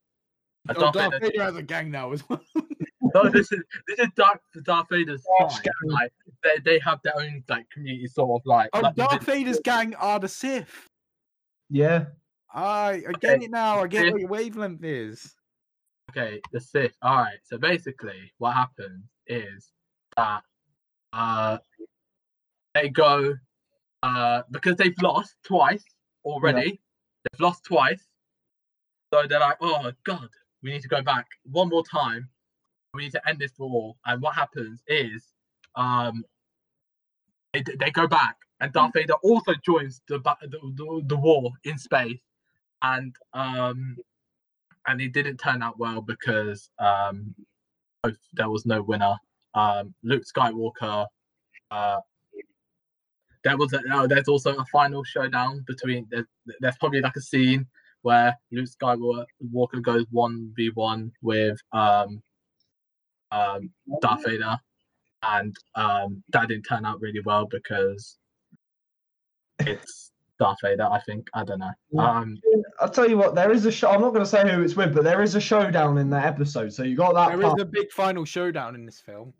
a 0.68 0.74
Oh, 0.76 0.80
Darth 0.80 0.94
Darth 0.94 1.12
Vader. 1.14 1.26
Vader 1.26 1.42
has 1.44 1.56
a 1.56 1.62
gang 1.62 1.90
now 1.90 2.12
as 2.12 2.28
well. 2.28 2.40
No, 3.12 3.28
this 3.28 3.50
is 3.50 3.60
this 3.88 3.98
is 3.98 4.06
Darth 4.14 4.38
Darth 4.62 4.86
Vader's 4.88 5.24
Darth 5.40 5.52
side. 5.54 5.64
gang. 5.64 5.72
Like 5.90 6.12
they, 6.44 6.58
they 6.64 6.78
have 6.78 7.00
their 7.02 7.14
own 7.18 7.42
like 7.48 7.68
community, 7.70 8.06
sort 8.06 8.40
of 8.40 8.46
like. 8.46 8.70
Oh, 8.72 8.80
like 8.80 8.94
Darth 8.94 9.18
within- 9.20 9.34
Vader's 9.46 9.58
gang 9.64 9.96
are 9.96 10.20
the 10.20 10.28
Sith. 10.28 10.86
Yeah. 11.70 12.04
I, 12.54 13.02
I 13.08 13.12
get 13.20 13.34
Okay, 13.36 13.44
it 13.46 13.50
now. 13.50 13.80
I 13.82 13.88
get 13.88 14.02
Sith. 14.02 14.12
what 14.12 14.20
your 14.20 14.28
wavelength 14.30 14.84
is. 14.84 15.34
Okay, 16.12 16.40
the 16.52 16.60
Sith. 16.60 16.92
All 17.02 17.16
right. 17.16 17.38
So 17.42 17.58
basically, 17.58 18.32
what 18.38 18.52
happens 18.54 19.02
is 19.26 19.72
that 20.16 20.42
uh, 21.12 21.58
they 22.76 22.90
go 22.90 23.34
uh 24.02 24.42
because 24.50 24.76
they've 24.76 25.00
lost 25.02 25.36
twice 25.44 25.84
already. 26.24 26.80
They've 27.24 27.40
lost 27.40 27.64
twice, 27.64 28.02
so 29.12 29.26
they're 29.28 29.40
like, 29.40 29.58
"Oh 29.60 29.92
God, 30.04 30.28
we 30.62 30.70
need 30.70 30.82
to 30.82 30.88
go 30.88 31.02
back 31.02 31.26
one 31.44 31.68
more 31.68 31.84
time. 31.84 32.28
We 32.94 33.02
need 33.02 33.12
to 33.12 33.28
end 33.28 33.38
this 33.38 33.58
war." 33.58 33.96
And 34.06 34.22
what 34.22 34.34
happens 34.34 34.82
is, 34.86 35.24
um, 35.74 36.24
they 37.52 37.62
they 37.78 37.90
go 37.90 38.06
back, 38.06 38.36
and 38.60 38.72
Darth 38.72 38.92
Vader 38.94 39.14
also 39.22 39.54
joins 39.64 40.00
the 40.08 40.18
the, 40.18 40.58
the, 40.76 41.02
the 41.06 41.16
war 41.16 41.50
in 41.64 41.78
space, 41.78 42.20
and 42.82 43.14
um, 43.34 43.96
and 44.86 45.00
it 45.00 45.12
didn't 45.12 45.38
turn 45.38 45.62
out 45.62 45.78
well 45.78 46.00
because 46.00 46.70
um, 46.78 47.34
there 48.32 48.48
was 48.48 48.64
no 48.64 48.82
winner. 48.82 49.16
Um, 49.54 49.94
Luke 50.02 50.24
Skywalker. 50.24 51.06
Uh, 51.70 52.00
there 53.44 53.56
was 53.56 53.72
a, 53.72 53.80
oh, 53.92 54.06
there's 54.06 54.28
also 54.28 54.56
a 54.56 54.64
final 54.66 55.02
showdown 55.04 55.64
between. 55.66 56.06
There's, 56.10 56.26
there's 56.60 56.76
probably 56.78 57.00
like 57.00 57.16
a 57.16 57.20
scene 57.20 57.66
where 58.02 58.36
Luke 58.52 58.68
Skywalker 58.68 59.24
Walker 59.52 59.80
goes 59.80 60.04
one 60.10 60.52
v 60.56 60.70
one 60.74 61.12
with 61.22 61.58
um, 61.72 62.22
um, 63.32 63.70
Darth 64.00 64.24
Vader, 64.26 64.56
and 65.22 65.54
um, 65.74 66.22
that 66.30 66.48
didn't 66.48 66.64
turn 66.64 66.84
out 66.84 67.00
really 67.00 67.20
well 67.24 67.46
because 67.46 68.18
it's 69.60 70.12
Darth 70.38 70.58
Vader. 70.62 70.88
I 70.90 71.00
think 71.00 71.28
I 71.34 71.44
don't 71.44 71.60
know. 71.60 71.72
Um, 72.02 72.38
I'll 72.80 72.88
tell 72.88 73.08
you 73.08 73.18
what, 73.18 73.34
there 73.34 73.52
is 73.52 73.66
a 73.66 73.72
show. 73.72 73.90
I'm 73.90 74.00
not 74.00 74.10
going 74.10 74.24
to 74.24 74.30
say 74.30 74.50
who 74.50 74.62
it's 74.62 74.74
with, 74.74 74.94
but 74.94 75.04
there 75.04 75.22
is 75.22 75.34
a 75.34 75.40
showdown 75.40 75.98
in 75.98 76.08
that 76.10 76.24
episode. 76.24 76.72
So 76.72 76.82
you 76.82 76.96
got 76.96 77.14
that 77.14 77.28
There 77.28 77.40
is 77.40 77.48
part. 77.48 77.60
a 77.60 77.64
big 77.66 77.92
final 77.92 78.24
showdown 78.24 78.74
in 78.74 78.86
this 78.86 79.00
film. 79.00 79.34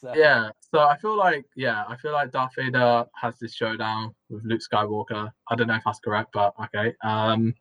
So, 0.00 0.14
Yeah, 0.14 0.50
so 0.60 0.80
I 0.80 0.96
feel 0.96 1.16
like 1.16 1.44
yeah, 1.56 1.84
I 1.86 1.96
feel 1.96 2.12
like 2.12 2.30
Darth 2.32 2.52
Vader 2.56 3.04
has 3.20 3.38
this 3.38 3.54
showdown 3.54 4.14
with 4.30 4.42
Luke 4.44 4.60
Skywalker. 4.72 5.30
I 5.50 5.54
don't 5.54 5.66
know 5.66 5.74
if 5.74 5.82
that's 5.84 6.00
correct, 6.00 6.30
but 6.32 6.54
okay. 6.64 6.94
Um, 7.04 7.54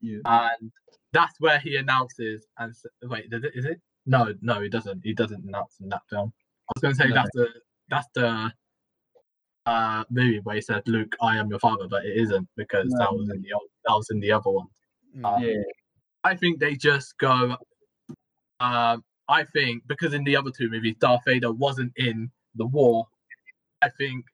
Yeah. 0.00 0.18
and 0.26 0.70
that's 1.12 1.40
where 1.40 1.58
he 1.58 1.76
announces. 1.76 2.46
And 2.58 2.74
wait, 3.04 3.32
is 3.32 3.44
it, 3.44 3.52
is 3.54 3.64
it? 3.64 3.80
No, 4.04 4.34
no, 4.42 4.60
he 4.60 4.68
doesn't. 4.68 5.00
He 5.04 5.14
doesn't 5.14 5.44
announce 5.46 5.76
in 5.80 5.88
that 5.88 6.02
film. 6.10 6.32
I 6.68 6.72
was 6.76 6.82
going 6.82 6.94
to 6.94 7.02
say 7.02 7.08
No. 7.08 7.14
that's 7.14 7.30
the 7.32 7.48
that's 7.88 8.08
the 8.14 8.52
uh 9.64 10.04
movie 10.10 10.40
where 10.40 10.56
he 10.56 10.60
said, 10.60 10.82
"Luke, 10.86 11.16
I 11.22 11.38
am 11.38 11.48
your 11.48 11.58
father," 11.60 11.88
but 11.88 12.04
it 12.04 12.16
isn't 12.18 12.46
because 12.56 12.90
that 12.98 13.12
was 13.12 13.30
in 13.30 13.40
the 13.42 13.52
old, 13.52 13.68
that 13.86 13.94
was 13.94 14.10
in 14.10 14.20
the 14.20 14.32
other 14.32 14.50
one. 14.50 14.66
Mm. 15.16 15.24
Uh, 15.24 15.38
Yeah. 15.46 15.62
I 16.24 16.36
think 16.36 16.58
they 16.60 16.74
just 16.74 17.16
go. 17.18 17.56
Um, 18.60 19.02
I 19.28 19.44
think 19.44 19.82
because 19.88 20.14
in 20.14 20.24
the 20.24 20.36
other 20.36 20.50
two 20.50 20.68
movies, 20.70 20.96
Darth 21.00 21.22
Vader 21.26 21.52
wasn't 21.52 21.92
in 21.96 22.30
the 22.54 22.66
war. 22.66 23.06
I 23.82 23.88
think 23.90 24.24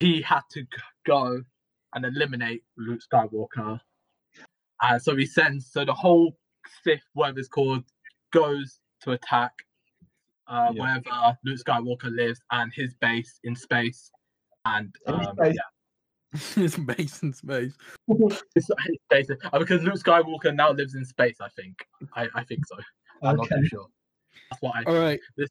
he 0.00 0.20
had 0.20 0.42
to 0.52 0.64
go 1.06 1.42
and 1.94 2.04
eliminate 2.04 2.62
Luke 2.76 3.00
Skywalker, 3.08 3.80
and 4.82 5.02
so 5.02 5.14
he 5.16 5.26
sends. 5.26 5.70
So 5.70 5.84
the 5.84 5.94
whole 5.94 6.36
Sith, 6.82 7.02
whatever 7.12 7.38
it's 7.38 7.48
called, 7.48 7.84
goes 8.32 8.80
to 9.02 9.12
attack 9.12 9.52
uh, 10.48 10.72
Yeah. 10.74 10.82
wherever 10.82 11.38
Luke 11.44 11.58
Skywalker 11.64 12.14
lives 12.14 12.40
and 12.50 12.72
his 12.74 12.94
base 13.00 13.38
in 13.44 13.54
space. 13.54 14.10
And 14.66 14.94
In 15.06 15.14
um, 15.14 15.36
space. 15.36 15.56
yeah, 15.56 16.40
it's 16.64 16.76
based 16.78 17.22
in 17.22 17.32
space. 17.32 17.74
it's, 18.08 18.42
it's 18.56 19.04
basic, 19.10 19.38
uh, 19.52 19.58
because 19.58 19.82
Luke 19.82 19.94
Skywalker 19.94 20.54
now 20.54 20.72
lives 20.72 20.94
in 20.94 21.04
space. 21.04 21.36
I 21.40 21.48
think. 21.50 21.86
I, 22.14 22.28
I 22.34 22.44
think 22.44 22.66
so. 22.66 22.76
I'm 23.24 23.36
not 23.36 23.46
Okay. 23.46 23.60
too 23.60 23.66
sure. 23.66 23.86
That's 24.50 24.62
what 24.62 24.74
I. 24.76 24.82
All 24.90 24.98
right. 25.00 25.20
This- 25.36 25.48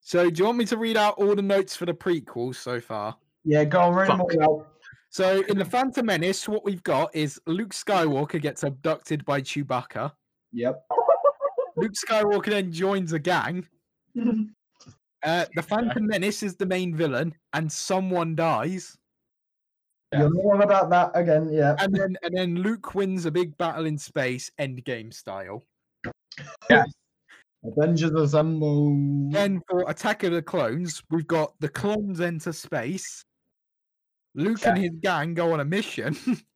So, 0.00 0.28
do 0.28 0.38
you 0.40 0.44
want 0.46 0.58
me 0.58 0.64
to 0.66 0.76
read 0.76 0.96
out 0.96 1.14
all 1.18 1.34
the 1.36 1.42
notes 1.42 1.76
for 1.76 1.86
the 1.86 1.94
prequels 1.94 2.56
so 2.56 2.80
far? 2.80 3.16
Yeah, 3.44 3.64
go 3.64 3.80
on, 3.80 3.94
read 3.94 4.08
them 4.08 4.20
all 4.20 4.42
out. 4.42 4.66
So, 5.10 5.42
in 5.48 5.56
the 5.58 5.64
Phantom 5.64 6.04
Menace, 6.04 6.48
what 6.48 6.64
we've 6.64 6.82
got 6.82 7.14
is 7.14 7.40
Luke 7.46 7.70
Skywalker 7.72 8.40
gets 8.40 8.64
abducted 8.64 9.24
by 9.24 9.40
Chewbacca. 9.40 10.12
Yep. 10.52 10.84
Luke 11.76 11.92
Skywalker 12.06 12.46
then 12.50 12.72
joins 12.72 13.12
a 13.12 13.18
gang. 13.18 13.66
Uh, 15.22 15.44
the 15.54 15.60
Phantom 15.62 16.06
Menace 16.06 16.42
is 16.42 16.56
the 16.56 16.64
main 16.64 16.94
villain, 16.96 17.34
and 17.52 17.70
someone 17.70 18.34
dies. 18.34 18.96
You're 20.12 20.34
not 20.34 20.54
on 20.54 20.62
about 20.62 20.90
that 20.90 21.10
again. 21.14 21.52
Yeah. 21.52 21.76
And 21.78 21.94
then, 21.94 22.16
and 22.22 22.36
then 22.36 22.56
Luke 22.56 22.94
wins 22.94 23.26
a 23.26 23.30
big 23.30 23.56
battle 23.58 23.86
in 23.86 23.96
space, 23.96 24.50
Endgame 24.58 25.14
style. 25.14 25.64
Yes. 26.68 26.90
Avengers 27.64 28.12
Assemble. 28.12 29.30
Then 29.30 29.60
for 29.68 29.88
Attack 29.88 30.24
of 30.24 30.32
the 30.32 30.42
Clones, 30.42 31.02
we've 31.10 31.26
got 31.26 31.52
the 31.60 31.68
clones 31.68 32.20
enter 32.20 32.52
space. 32.52 33.24
Luke 34.34 34.64
and 34.66 34.78
his 34.78 34.92
gang 35.02 35.34
go 35.34 35.52
on 35.52 35.60
a 35.60 35.64
mission. 35.64 36.16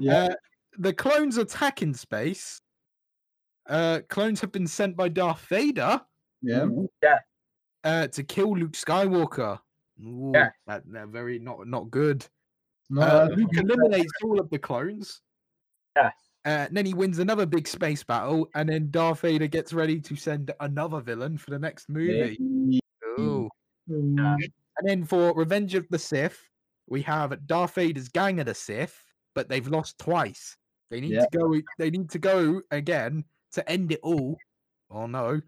Yeah. 0.00 0.24
Uh, 0.24 0.34
the 0.78 0.92
clones 0.92 1.38
attack 1.38 1.80
in 1.80 1.94
space. 1.94 2.60
Uh, 3.66 4.00
clones 4.10 4.38
have 4.42 4.52
been 4.52 4.66
sent 4.66 4.94
by 4.98 5.08
Darth 5.08 5.40
Vader 5.48 6.02
Yeah. 6.42 6.66
Yeah. 7.02 7.18
Uh, 7.84 8.06
to 8.08 8.22
kill 8.22 8.54
Luke 8.54 8.72
Skywalker. 8.72 9.58
Ooh, 10.04 10.30
Yes. 10.34 10.52
that, 10.66 10.82
they're 10.84 11.06
very 11.06 11.38
not 11.38 11.66
not 11.66 11.90
good. 11.90 12.26
No, 12.90 13.02
Uh, 13.02 13.28
Luke 13.36 13.50
eliminates 13.54 14.12
all 14.24 14.40
of 14.40 14.48
the 14.50 14.58
clones. 14.58 15.20
Yes. 15.96 16.14
Uh, 16.46 16.66
and 16.68 16.76
then 16.76 16.86
he 16.86 16.94
wins 16.94 17.18
another 17.18 17.44
big 17.44 17.68
space 17.68 18.02
battle, 18.02 18.48
and 18.54 18.68
then 18.68 18.90
Darth 18.90 19.20
Vader 19.20 19.46
gets 19.48 19.72
ready 19.72 20.00
to 20.00 20.16
send 20.16 20.52
another 20.60 21.00
villain 21.00 21.36
for 21.36 21.50
the 21.50 21.58
next 21.58 21.88
movie. 21.88 22.38
Ooh. 23.18 23.48
Yeah. 23.86 24.36
And 24.78 24.88
then 24.88 25.04
for 25.04 25.34
Revenge 25.34 25.74
of 25.74 25.86
the 25.90 25.98
Sith, 25.98 26.40
we 26.88 27.02
have 27.02 27.46
Darth 27.46 27.74
Vader's 27.74 28.08
gang 28.08 28.38
of 28.40 28.46
the 28.46 28.54
Sith, 28.54 28.96
but 29.34 29.48
they've 29.48 29.66
lost 29.68 29.98
twice. 29.98 30.56
They 30.90 31.00
need 31.00 31.12
Yeah. 31.12 31.26
to 31.26 31.38
go. 31.38 31.60
They 31.78 31.90
need 31.90 32.08
to 32.10 32.18
go 32.18 32.62
again 32.70 33.24
to 33.52 33.68
end 33.68 33.92
it 33.92 34.00
all. 34.02 34.38
Oh 34.90 35.06
no! 35.06 35.40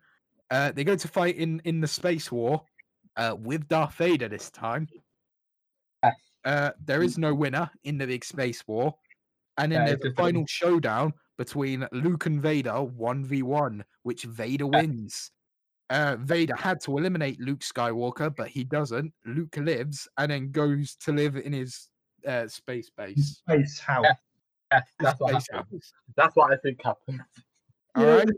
Uh, 0.50 0.72
they 0.72 0.84
go 0.84 0.96
to 0.96 1.08
fight 1.08 1.36
in 1.36 1.60
in 1.64 1.80
the 1.80 1.86
space 1.86 2.30
war 2.30 2.62
uh, 3.16 3.36
with 3.38 3.68
Darth 3.68 3.94
Vader 3.94 4.28
this 4.28 4.50
time. 4.50 4.86
Yes. 6.44 6.52
Uh, 6.54 6.70
there 6.84 7.02
is 7.02 7.18
no 7.18 7.34
winner 7.34 7.70
in 7.84 7.98
the 7.98 8.06
big 8.06 8.24
space 8.24 8.62
war, 8.66 8.94
and 9.58 9.70
then 9.72 9.80
Yeah, 9.82 9.86
there's 9.86 10.00
the 10.00 10.06
a 10.06 10.10
just 10.10 10.18
a- 10.18 10.22
final 10.22 10.44
showdown 10.46 11.12
between 11.38 11.86
Luke 11.92 12.26
and 12.26 12.40
Vader, 12.40 12.82
one 12.82 13.24
v 13.24 13.42
one, 13.42 13.84
which 14.02 14.24
Vader 14.24 14.66
wins. 14.66 15.30
Uh, 15.88 16.16
Vader 16.20 16.54
had 16.54 16.80
to 16.82 16.96
eliminate 16.98 17.40
Luke 17.40 17.60
Skywalker, 17.60 18.34
but 18.36 18.48
he 18.48 18.62
doesn't. 18.62 19.12
Luke 19.24 19.56
lives 19.56 20.06
and 20.18 20.30
then 20.30 20.52
goes 20.52 20.94
to 20.96 21.12
live 21.12 21.36
in 21.36 21.52
his 21.52 21.88
uh, 22.26 22.46
space 22.46 22.90
base. 22.96 23.38
Space 23.38 23.78
House. 23.80 24.04
Yeah. 24.04 24.14
Yes, 24.72 24.82
that's 25.00 25.20
what 25.20 25.30
space 25.32 25.46
happened. 25.50 25.80
house. 25.82 25.92
That's 26.16 26.36
what 26.36 26.52
I 26.52 26.56
think 26.58 26.80
happened. 26.84 27.20
All 27.96 28.04
Yeah, 28.04 28.14
right. 28.18 28.28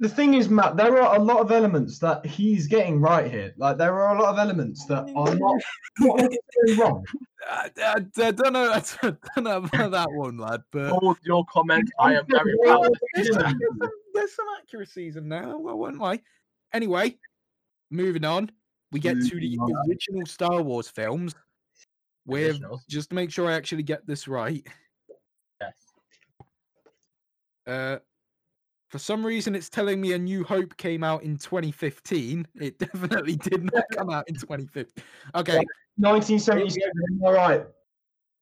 The 0.00 0.08
thing 0.08 0.34
is, 0.34 0.48
Matt, 0.50 0.76
there 0.76 1.00
are 1.02 1.16
a 1.16 1.18
lot 1.18 1.38
of 1.38 1.50
elements 1.50 1.98
that 2.00 2.24
he's 2.26 2.66
getting 2.68 3.00
right 3.00 3.28
here. 3.30 3.52
Like 3.56 3.78
there 3.78 3.98
are 4.00 4.14
a 4.16 4.20
lot 4.20 4.30
of 4.32 4.38
elements 4.38 4.84
that 4.86 5.04
are 5.16 5.34
not, 5.34 5.56
not 5.98 6.16
necessarily 6.18 6.76
wrong. 6.82 7.04
I, 7.48 7.70
I, 7.78 7.94
I 7.94 8.30
don't 8.30 8.52
know. 8.52 8.72
I 8.72 8.82
don't 9.02 9.44
know 9.44 9.56
about 9.56 9.90
that 9.92 10.12
one, 10.12 10.36
lad. 10.36 10.62
But 10.70 10.90
Hold 10.90 11.18
your 11.22 11.44
comment. 11.46 11.90
I 11.98 12.14
am 12.14 12.24
very 12.28 12.54
proud. 12.62 12.86
of 12.86 12.92
there's, 13.14 13.34
some, 13.34 13.58
there's, 14.14 14.34
some, 14.34 14.46
accuracies 14.60 15.16
in 15.16 15.28
there. 15.28 15.48
I 15.48 15.54
won't 15.54 15.98
lie. 15.98 16.20
Anyway, 16.72 17.16
moving 17.90 18.24
on, 18.24 18.50
we 18.92 19.00
get 19.00 19.14
to 19.14 19.40
the 19.40 19.58
on. 19.58 19.88
original 19.88 20.26
Star 20.26 20.62
Wars 20.62 20.88
films. 20.88 21.34
With 22.26 22.50
Originals. 22.50 22.84
just 22.90 23.08
to 23.08 23.14
make 23.14 23.30
sure 23.30 23.48
I 23.48 23.54
actually 23.54 23.84
get 23.84 24.06
this 24.06 24.28
right. 24.28 24.66
Yes. 25.62 25.72
Uh, 27.66 27.98
For 28.88 28.98
some 28.98 29.24
reason, 29.24 29.54
it's 29.54 29.68
telling 29.68 30.00
me 30.00 30.12
A 30.14 30.18
New 30.18 30.44
Hope 30.44 30.76
came 30.78 31.04
out 31.04 31.22
in 31.22 31.36
2015. 31.36 32.46
It 32.54 32.78
definitely 32.78 33.36
did 33.36 33.64
not 33.72 33.84
come 33.94 34.08
out 34.10 34.26
in 34.28 34.34
2015. 34.34 35.04
Okay, 35.34 35.58
1977. 35.96 37.20
All 37.22 37.32
right. 37.34 37.64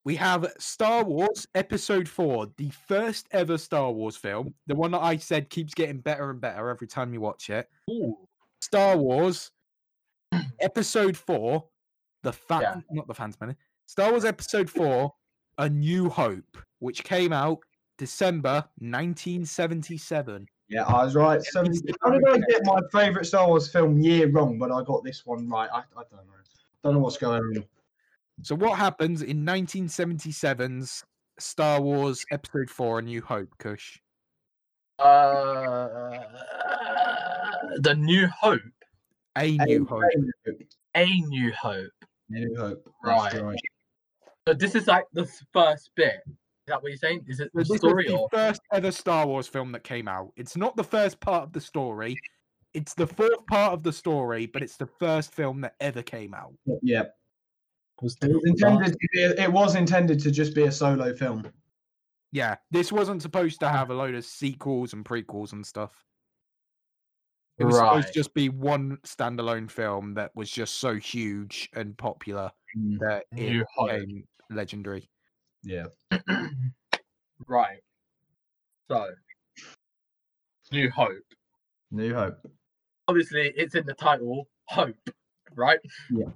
we 0.05 0.15
have 0.17 0.53
Star 0.59 1.03
Wars 1.03 1.47
Episode 1.57 2.09
4, 2.09 2.47
the 2.59 2.71
first 2.87 3.27
ever 3.33 3.59
Star 3.59 3.91
Wars 3.91 4.17
film. 4.17 4.55
The 4.69 4.75
one 4.77 4.93
that 4.93 5.03
I 5.03 5.17
said 5.17 5.51
keeps 5.51 5.75
getting 5.75 5.99
better 5.99 6.31
and 6.31 6.41
better 6.41 6.69
every 6.71 6.87
time 6.87 7.13
you 7.13 7.21
watch 7.21 7.51
it. 7.51 7.69
Ooh. 7.91 8.17
Star 8.61 8.97
Wars 8.97 9.51
Episode 10.61 11.17
4, 11.17 11.65
the 12.23 12.33
fan, 12.33 12.61
Yeah. 12.63 12.75
not 12.91 13.09
the 13.09 13.15
Phantom 13.15 13.37
Menace. 13.41 13.57
Star 13.87 14.11
Wars 14.11 14.25
Episode 14.25 14.71
4, 14.71 15.13
A 15.59 15.69
New 15.69 16.09
Hope, 16.09 16.57
which 16.79 17.03
came 17.05 17.33
out 17.33 17.59
December 17.99 18.65
1977. 18.79 20.49
Yeah, 20.69 20.83
I 20.85 21.05
was 21.05 21.15
right. 21.15 21.43
70. 21.43 21.95
How 22.03 22.11
did 22.11 22.29
I 22.29 22.39
get 22.49 22.65
my 22.65 22.81
favourite 22.93 23.27
Star 23.27 23.47
Wars 23.47 23.71
film 23.71 24.01
year 24.01 24.29
wrong, 24.29 24.59
but 24.59 24.73
I 24.73 24.83
got 24.83 25.05
this 25.05 25.25
one 25.25 25.49
right? 25.49 25.71
I, 25.73 25.79
I 25.79 25.83
don't 25.95 26.13
know. 26.13 26.33
Don't 26.83 26.95
know 26.95 27.01
what's 27.01 27.17
going 27.17 27.41
on. 27.41 27.65
So 28.43 28.55
what 28.55 28.79
happens 28.79 29.23
in 29.23 29.45
1977's 29.45 31.05
Star 31.39 31.81
Wars 31.81 32.25
Episode 32.31 32.69
4 32.71 32.99
A 32.99 33.03
New 33.03 33.23
Hope, 33.23 33.49
Kush? 33.59 33.99
Uh, 34.99 36.19
the 37.79 37.95
New 37.95 38.27
Hope, 38.29 38.61
A 39.37 39.57
New 39.59 39.87
Hope. 39.87 40.03
a 40.95 41.07
New 41.07 41.53
Hope. 41.53 41.91
New 42.29 42.57
Hope. 42.57 42.89
Right. 43.05 43.41
Right. 43.41 43.59
So 44.49 44.55
this 44.55 44.75
is 44.75 44.87
like 44.87 45.05
the 45.13 45.27
first 45.53 45.91
bit. 45.97 46.21
Is 46.67 46.73
that 46.73 46.83
what 46.83 46.89
you're 46.89 46.99
saying? 46.99 47.25
Is 47.29 47.39
it 47.39 47.53
the 47.55 47.61
this 47.61 47.71
is 47.71 47.81
the 47.81 48.17
or? 48.19 48.29
first 48.29 48.61
ever 48.73 48.91
Star 48.91 49.25
Wars 49.25 49.47
film 49.47 49.71
that 49.71 49.85
came 49.85 50.09
out. 50.09 50.33
It's 50.37 50.57
not 50.57 50.77
the 50.77 50.83
first 50.83 51.21
part 51.21 51.45
of 51.45 51.53
the 51.53 51.61
story. 51.61 52.17
It's 52.75 52.93
the 52.93 53.07
fourth 53.07 53.47
part 53.47 53.73
of 53.73 53.85
the 53.85 53.93
story, 53.93 54.47
but 54.47 54.65
it's 54.65 54.77
the 54.77 54.87
first 54.87 55.33
film 55.33 55.61
that 55.61 55.77
ever 55.81 56.03
came 56.03 56.35
out. 56.35 56.55
Yeah. 56.83 57.03
It 57.03 58.03
was 58.03 58.17
intended. 58.21 58.93
To 58.93 59.09
be, 59.13 59.21
it 59.21 59.53
was 59.53 59.77
intended 59.77 60.19
to 60.21 60.31
just 60.33 60.57
be 60.57 60.65
a 60.65 60.73
solo 60.73 61.15
film. 61.15 61.47
Yeah, 62.33 62.57
this 62.73 62.91
wasn't 62.91 63.23
supposed 63.23 63.61
to 63.61 63.69
have 63.69 63.91
a 63.91 63.95
load 63.95 64.17
of 64.17 64.25
sequels 64.25 64.93
and 64.93 65.05
prequels 65.05 65.53
and 65.53 65.65
stuff. 65.65 66.05
It 67.59 67.65
was 67.65 67.77
supposed 67.77 68.09
to 68.09 68.13
just 68.13 68.35
be 68.35 68.49
one 68.49 68.99
standalone 69.05 69.71
film 69.71 70.15
that 70.15 70.33
was 70.35 70.51
just 70.51 70.75
so 70.75 70.97
huge 70.97 71.71
and 71.75 71.97
popular 71.97 72.51
that 72.99 73.25
it 73.31 73.51
New 73.51 73.65
Hope. 73.75 73.91
became 73.91 74.25
legendary. 74.51 75.09
Yeah. 75.63 75.87
right. 77.47 77.79
So, 78.91 79.11
New 80.73 80.91
Hope. 80.91 81.11
New 81.91 82.15
Hope. 82.15 82.39
Obviously, 83.09 83.53
it's 83.57 83.75
in 83.75 83.87
the 83.87 83.95
title, 83.95 84.49
Hope, 84.67 84.97
right? 85.55 85.79
Yeah. 86.11 86.27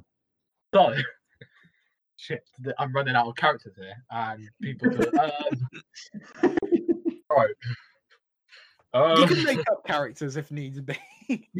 So, 0.75 0.95
shit, 2.17 2.43
I'm 2.79 2.93
running 2.93 3.17
out 3.17 3.27
of 3.29 3.35
characters 3.37 3.75
here, 3.77 3.95
and 4.11 4.49
people. 4.63 4.91
Do, 4.91 5.11
um, 5.19 6.55
right. 7.31 7.55
You 8.95 9.01
Um, 9.01 9.29
can 9.29 9.45
make 9.45 9.61
up 9.71 9.85
characters 9.87 10.37
if 10.37 10.51
needs 10.51 10.81
be. 10.81 10.97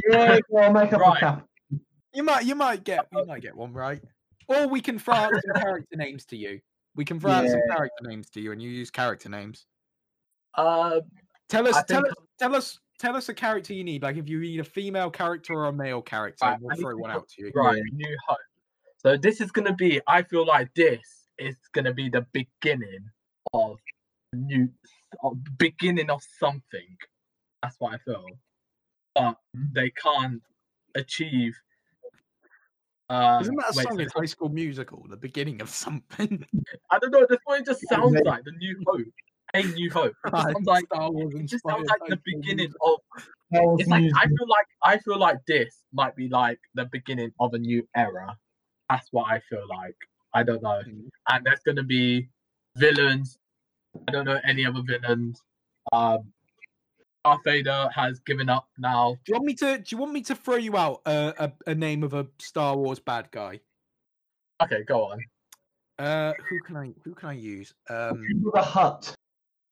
Yeah, 0.09 0.39
well, 0.49 0.73
make 0.73 0.93
up 0.93 1.01
Right. 1.01 1.17
a 1.17 1.21
cap. 1.21 1.47
You 2.13 2.25
might, 2.25 2.45
you 2.45 2.57
might 2.57 2.83
get, 2.83 3.07
you 3.13 3.25
might 3.25 3.41
get 3.43 3.55
one 3.57 3.73
right. 3.73 4.03
Or 4.49 4.67
we 4.67 4.81
can 4.81 4.99
throw 4.99 5.15
out 5.15 5.33
some 5.33 5.63
character 5.63 5.97
names 5.97 6.25
to 6.27 6.37
you. 6.37 6.61
We 6.97 7.05
can 7.05 7.21
throw 7.21 7.31
out 7.31 7.49
some 7.49 7.61
character 7.69 8.03
names 8.03 8.29
to 8.31 8.41
you, 8.41 8.53
and 8.53 8.61
you 8.63 8.71
use 8.71 8.91
character 8.91 9.29
names. 9.29 9.67
uh, 10.55 11.01
Tell 11.49 11.67
us, 11.67 11.77
I 11.77 11.83
tell 11.83 12.07
us, 12.07 12.13
tell 12.39 12.55
us, 12.55 12.79
tell 12.99 13.17
us 13.17 13.29
a 13.29 13.35
character 13.35 13.73
you 13.75 13.83
need. 13.85 14.03
Like 14.03 14.17
if 14.17 14.29
you 14.29 14.41
need 14.41 14.61
a 14.61 14.65
female 14.65 15.11
character 15.11 15.55
or 15.55 15.67
a 15.67 15.73
male 15.73 16.03
character, 16.03 16.47
Right, 16.47 16.59
we'll 16.61 16.77
throw 16.77 16.97
one 16.97 17.11
out 17.11 17.29
to 17.29 17.43
you. 17.43 17.53
right, 17.55 17.83
New 17.93 18.17
Hope. 18.27 18.39
So 18.99 19.17
this 19.17 19.41
is 19.41 19.51
gonna 19.51 19.75
be. 19.75 20.01
I 20.07 20.23
feel 20.23 20.47
like 20.47 20.73
this 20.75 21.01
is 21.39 21.57
gonna 21.73 21.93
be 21.95 22.09
the 22.09 22.27
beginning 22.33 23.09
of 23.53 23.79
new, 24.33 24.69
of 25.25 25.39
beginning 25.59 26.11
of 26.11 26.23
something. 26.39 26.97
That's 27.63 27.77
what 27.81 27.95
I 27.95 27.99
feel. 27.99 28.25
But 29.15 29.37
they 29.55 29.91
can't 29.91 30.43
achieve. 30.95 31.57
Uh, 33.11 33.39
Isn't 33.41 33.57
that 33.57 33.67
a 33.67 33.73
wait, 33.77 33.89
song 33.89 34.01
in 34.01 34.09
High 34.15 34.25
School 34.27 34.49
Musical? 34.51 35.05
The 35.09 35.17
beginning 35.17 35.61
of 35.61 35.69
something. 35.85 36.45
I 36.91 36.99
don't 37.01 37.11
know. 37.11 37.27
That's 37.29 37.43
what 37.45 37.61
it 37.61 37.67
just 37.67 37.87
sounds 37.89 38.13
Maybe. 38.13 38.25
like. 38.29 38.45
The 38.45 38.53
New 38.53 38.81
Hope, 38.87 39.07
a 39.55 39.63
New 39.65 39.91
Hope. 39.93 40.15
It 40.25 40.31
just 40.33 40.45
sounds 40.45 40.67
like 40.67 40.85
it 40.93 41.47
just 41.47 41.65
sounds 41.67 41.89
like 41.89 42.01
the 42.09 42.21
beginning 42.25 42.73
of 42.83 42.99
it's 43.53 43.89
like 43.89 44.05
I 44.17 44.27
feel 44.27 44.49
like 44.49 44.67
I 44.85 44.99
feel 44.99 45.19
like 45.19 45.39
this 45.49 45.83
might 45.93 46.15
be 46.15 46.29
like 46.29 46.61
the 46.75 46.87
beginning 46.93 47.33
of 47.41 47.53
a 47.53 47.59
new 47.59 47.87
era. 47.97 48.37
That's 48.89 49.09
what 49.11 49.25
I 49.25 49.41
feel 49.51 49.65
like. 49.69 49.97
I 50.33 50.45
don't 50.45 50.63
know. 50.63 50.81
Mm. 50.87 51.09
And 51.29 51.45
there's 51.45 51.61
gonna 51.67 51.83
be 51.83 52.29
villains. 52.77 53.39
I 54.07 54.13
don't 54.13 54.25
know 54.25 54.39
any 54.45 54.65
other 54.65 54.83
villains. 54.87 55.43
Um 55.93 56.33
Darth 57.25 57.41
Vader 57.45 57.89
has 57.95 58.19
given 58.21 58.49
up 58.49 58.69
now. 58.79 59.17
Do 59.25 59.33
you 59.33 59.35
want 59.35 59.47
me 59.47 59.55
to? 59.55 59.79
Do 59.79 59.85
you 59.89 59.99
want 59.99 60.13
me 60.13 60.23
to 60.23 60.35
throw 60.35 60.57
you 60.57 60.77
out 60.77 61.03
a, 61.07 61.35
a, 61.39 61.71
a 61.71 61.75
name 61.75 62.03
of 62.03 62.15
a 62.15 62.27
Star 62.39 62.77
Wars 62.77 62.99
bad 62.99 63.31
guy? 63.31 63.61
Okay, 64.63 64.83
go 64.85 65.05
on. 65.05 65.19
Uh, 65.99 66.33
who 66.49 66.61
can 66.61 66.77
I? 66.77 66.93
Who 67.05 67.15
can 67.15 67.29
I 67.29 67.33
use? 67.35 67.75
Um, 67.89 68.25
Jabba 68.33 68.53
the 68.55 68.63
Hutt. 68.63 69.15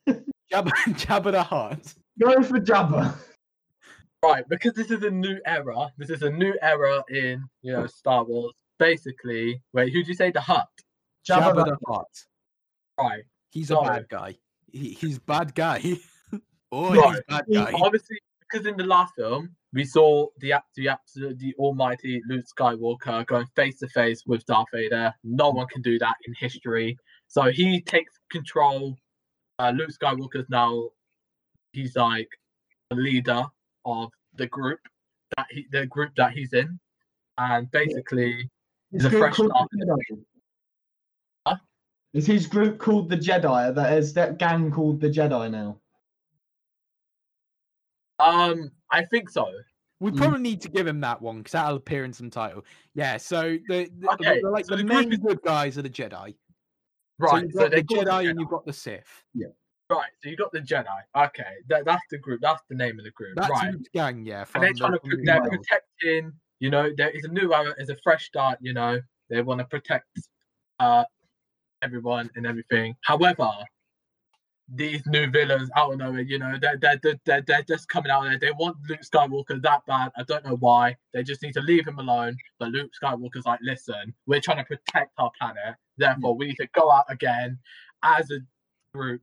Jabba, 0.52 0.70
Jabba 0.88 1.32
the 1.32 1.42
Hutt. 1.42 1.94
Go 2.20 2.42
for 2.42 2.60
Jabba. 2.60 3.14
Right, 4.22 4.44
because 4.48 4.74
this 4.74 4.90
is 4.90 5.04
a 5.04 5.10
new 5.10 5.38
era. 5.46 5.92
This 5.96 6.10
is 6.10 6.22
a 6.22 6.30
new 6.30 6.52
era 6.60 7.02
in 7.08 7.44
you 7.62 7.72
know 7.72 7.86
Star 7.86 8.24
Wars. 8.24 8.54
Basically, 8.78 9.62
wait, 9.72 9.92
who'd 9.92 10.06
you 10.06 10.14
say 10.14 10.30
the 10.30 10.40
Hutt? 10.40 10.68
Jabba, 11.26 11.52
Jabba 11.52 11.64
the 11.64 11.64
the 11.64 11.78
Hutt. 11.86 12.24
Right. 13.00 13.24
He's 13.50 13.70
a 13.70 13.76
bad 13.76 14.08
guy. 14.08 14.36
He, 14.70 14.90
he's 14.90 15.18
bad 15.18 15.54
guy. 15.54 15.82
oh, 16.72 16.94
Right. 16.94 17.14
he's 17.28 17.38
bad 17.38 17.44
guy. 17.52 17.72
obviously 17.82 18.18
because 18.40 18.66
in 18.66 18.76
the 18.76 18.84
last 18.84 19.14
film 19.14 19.54
we 19.72 19.84
saw 19.84 20.26
the 20.38 20.52
act 20.52 20.68
the 20.76 20.88
absolute 20.88 21.38
the 21.38 21.54
almighty 21.58 22.22
Luke 22.28 22.46
Skywalker 22.58 23.26
going 23.26 23.46
face 23.54 23.78
to 23.80 23.88
face 23.88 24.24
with 24.26 24.44
Darth 24.46 24.68
Vader. 24.72 25.12
No 25.24 25.50
one 25.50 25.66
can 25.66 25.82
do 25.82 25.98
that 25.98 26.16
in 26.26 26.34
history. 26.38 26.96
So 27.26 27.42
he 27.44 27.80
takes 27.82 28.14
control. 28.30 28.96
Uh, 29.58 29.72
Luke 29.76 29.90
Skywalker's 29.90 30.48
now 30.48 30.88
he's 31.72 31.96
like 31.96 32.28
the 32.88 32.96
leader 32.96 33.44
of 33.84 34.10
the 34.36 34.46
group 34.46 34.80
that 35.36 35.46
he 35.50 35.66
the 35.70 35.84
group 35.84 36.12
that 36.16 36.32
he's 36.32 36.54
in, 36.54 36.78
and 37.36 37.70
basically 37.70 38.48
Is 38.92 39.02
The 39.02 39.10
group 39.10 39.20
fresh 39.20 39.36
called 39.36 39.50
start. 39.50 39.68
Huh? 41.46 41.56
Is 42.14 42.26
his 42.26 42.46
group 42.46 42.78
called 42.78 43.10
the 43.10 43.16
Jedi? 43.16 43.74
That 43.74 43.92
is 43.98 44.14
that 44.14 44.38
gang 44.38 44.70
called 44.70 45.00
the 45.02 45.10
Jedi 45.10 45.50
now? 45.50 45.78
Um 48.20 48.70
I 48.90 49.04
think 49.04 49.30
so. 49.30 49.46
We 50.00 50.12
Mm. 50.12 50.16
probably 50.16 50.40
need 50.40 50.60
to 50.62 50.68
give 50.68 50.86
him 50.86 51.00
that 51.00 51.20
one 51.20 51.38
because 51.38 51.52
that'll 51.52 51.76
appear 51.76 52.04
in 52.04 52.12
some 52.12 52.30
title. 52.30 52.64
Yeah, 52.94 53.16
so 53.16 53.58
the, 53.68 53.90
the, 53.98 54.12
Okay, 54.12 54.40
the- 54.40 54.48
like 54.50 54.64
so 54.64 54.76
the, 54.76 54.82
the 54.84 54.88
main 54.88 55.10
good 55.10 55.42
guys 55.42 55.76
are 55.76 55.82
the 55.82 55.90
Jedi. 55.90 56.28
So 56.30 56.34
Right. 57.18 57.50
So, 57.52 57.58
got 57.60 57.70
they 57.72 57.82
the 57.82 57.94
them 57.96 58.04
Jedi 58.06 58.30
and 58.30 58.40
you've 58.40 58.48
got 58.48 58.64
the 58.64 58.72
Sith. 58.72 59.24
Yeah. 59.34 59.48
right. 59.90 60.10
So 60.22 60.28
you 60.28 60.36
got 60.36 60.52
the 60.52 60.60
Jedi. 60.60 60.86
Okay, 61.16 61.42
that, 61.68 61.84
that's 61.84 62.02
the 62.10 62.18
group. 62.18 62.40
That's 62.40 62.62
the 62.70 62.76
name 62.76 62.98
of 63.00 63.04
the 63.04 63.10
group. 63.10 63.34
That's 63.36 63.50
right. 63.50 63.74
Gang, 63.92 64.24
yeah. 64.24 64.44
and 64.54 64.62
they're 64.62 64.72
trying 64.72 64.92
to 64.92 65.00
from 65.00 65.10
pro- 65.10 65.18
the 65.18 65.24
they're 65.24 65.40
protecting 65.42 66.32
you 66.60 66.70
know 66.70 66.90
there 66.96 67.10
is 67.10 67.24
a 67.24 67.28
new 67.28 67.52
era 67.54 67.74
it's 67.78 67.90
a 67.90 67.96
fresh 68.02 68.26
start 68.26 68.58
you 68.60 68.72
know 68.72 69.00
they 69.30 69.42
want 69.42 69.60
to 69.60 69.64
protect 69.66 70.06
uh 70.80 71.04
everyone 71.82 72.28
and 72.34 72.46
everything 72.46 72.94
however 73.02 73.48
these 74.74 75.02
new 75.06 75.30
villains 75.30 75.70
out 75.76 75.92
of 75.92 75.98
nowhere 75.98 76.20
you 76.20 76.38
know 76.38 76.56
they're, 76.60 76.76
they're, 76.76 77.00
they're, 77.24 77.42
they're, 77.46 77.62
just 77.62 77.88
coming 77.88 78.10
out 78.10 78.24
there 78.24 78.38
they 78.38 78.50
want 78.58 78.76
luke 78.88 79.00
skywalker 79.00 79.60
that 79.62 79.80
bad 79.86 80.10
i 80.16 80.22
don't 80.24 80.44
know 80.44 80.56
why 80.56 80.94
they 81.14 81.22
just 81.22 81.42
need 81.42 81.54
to 81.54 81.60
leave 81.62 81.86
him 81.86 81.98
alone 81.98 82.36
but 82.58 82.68
luke 82.68 82.90
skywalker's 83.02 83.46
like 83.46 83.60
listen 83.62 84.12
we're 84.26 84.40
trying 84.40 84.58
to 84.58 84.64
protect 84.64 85.10
our 85.18 85.30
planet 85.38 85.74
therefore 85.96 86.36
we 86.36 86.48
need 86.48 86.56
to 86.56 86.68
go 86.74 86.90
out 86.90 87.06
again 87.08 87.58
as 88.02 88.30
a 88.30 88.38
group 88.94 89.22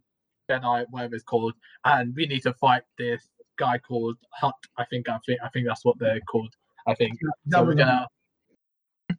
jedi 0.49 0.83
whatever 0.89 1.13
it's 1.13 1.23
called 1.23 1.53
and 1.85 2.15
we 2.15 2.25
need 2.25 2.41
to 2.41 2.53
fight 2.53 2.81
this 2.97 3.29
guy 3.57 3.77
called 3.77 4.17
Hutt. 4.31 4.55
I 4.77 4.85
think 4.85 5.09
I 5.09 5.17
think 5.25 5.39
I 5.43 5.49
think 5.49 5.67
that's 5.67 5.85
what 5.85 5.97
they're 5.99 6.19
called. 6.21 6.53
I 6.87 6.95
think. 6.95 7.17
So 7.49 7.63
we're 7.63 7.75
gonna 7.75 8.07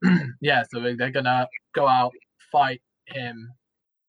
yeah. 0.40 0.62
So 0.70 0.80
they're 0.80 1.10
gonna 1.10 1.48
go 1.74 1.86
out, 1.88 2.12
fight 2.52 2.82
him, 3.06 3.50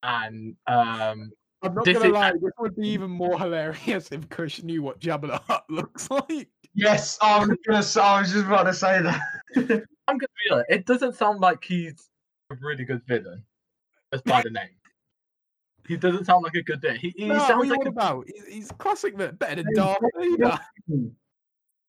and 0.03 0.55
um 0.67 1.31
I'm 1.63 1.73
not 1.73 1.85
this 1.85 1.97
gonna 1.97 2.09
is- 2.09 2.13
lie, 2.13 2.31
this 2.33 2.51
would 2.59 2.75
be 2.75 2.87
even 2.89 3.09
more 3.09 3.37
hilarious 3.39 4.11
if 4.11 4.29
Kush 4.29 4.61
knew 4.63 4.83
what 4.83 4.99
Jabba 4.99 5.27
the 5.27 5.37
Hutt 5.37 5.65
looks 5.69 6.09
like. 6.11 6.49
Yes, 6.73 7.17
I 7.21 7.39
was 7.39 7.47
gonna. 7.65 8.05
I 8.05 8.21
was 8.21 8.31
just 8.31 8.45
about 8.45 8.63
to 8.63 8.73
say 8.73 9.01
that. 9.01 9.21
I'm 10.07 10.17
gonna 10.17 10.27
be 10.45 10.51
honest. 10.51 10.69
It 10.69 10.85
doesn't 10.85 11.15
sound 11.15 11.39
like 11.39 11.63
he's 11.63 12.09
a 12.51 12.55
really 12.61 12.85
good 12.85 13.01
villain, 13.07 13.43
just 14.13 14.23
by 14.25 14.43
the 14.43 14.51
name. 14.51 14.69
He 15.87 15.97
doesn't 15.97 16.25
sound 16.25 16.43
like 16.43 16.53
a 16.53 16.61
good 16.61 16.81
bit. 16.81 16.97
He, 16.97 17.13
he 17.17 17.25
No, 17.25 17.35
what 17.35 17.47
sounds 17.47 17.65
you 17.65 17.71
like 17.71 17.79
on 17.79 17.87
a, 17.87 17.89
about? 17.89 18.25
He's, 18.27 18.45
he's 18.45 18.71
classic 18.73 19.17
bit, 19.17 19.39
better 19.39 19.63
than 19.63 19.67
Hey, 19.67 19.73
Darth 19.73 19.97
Vader. 20.17 20.59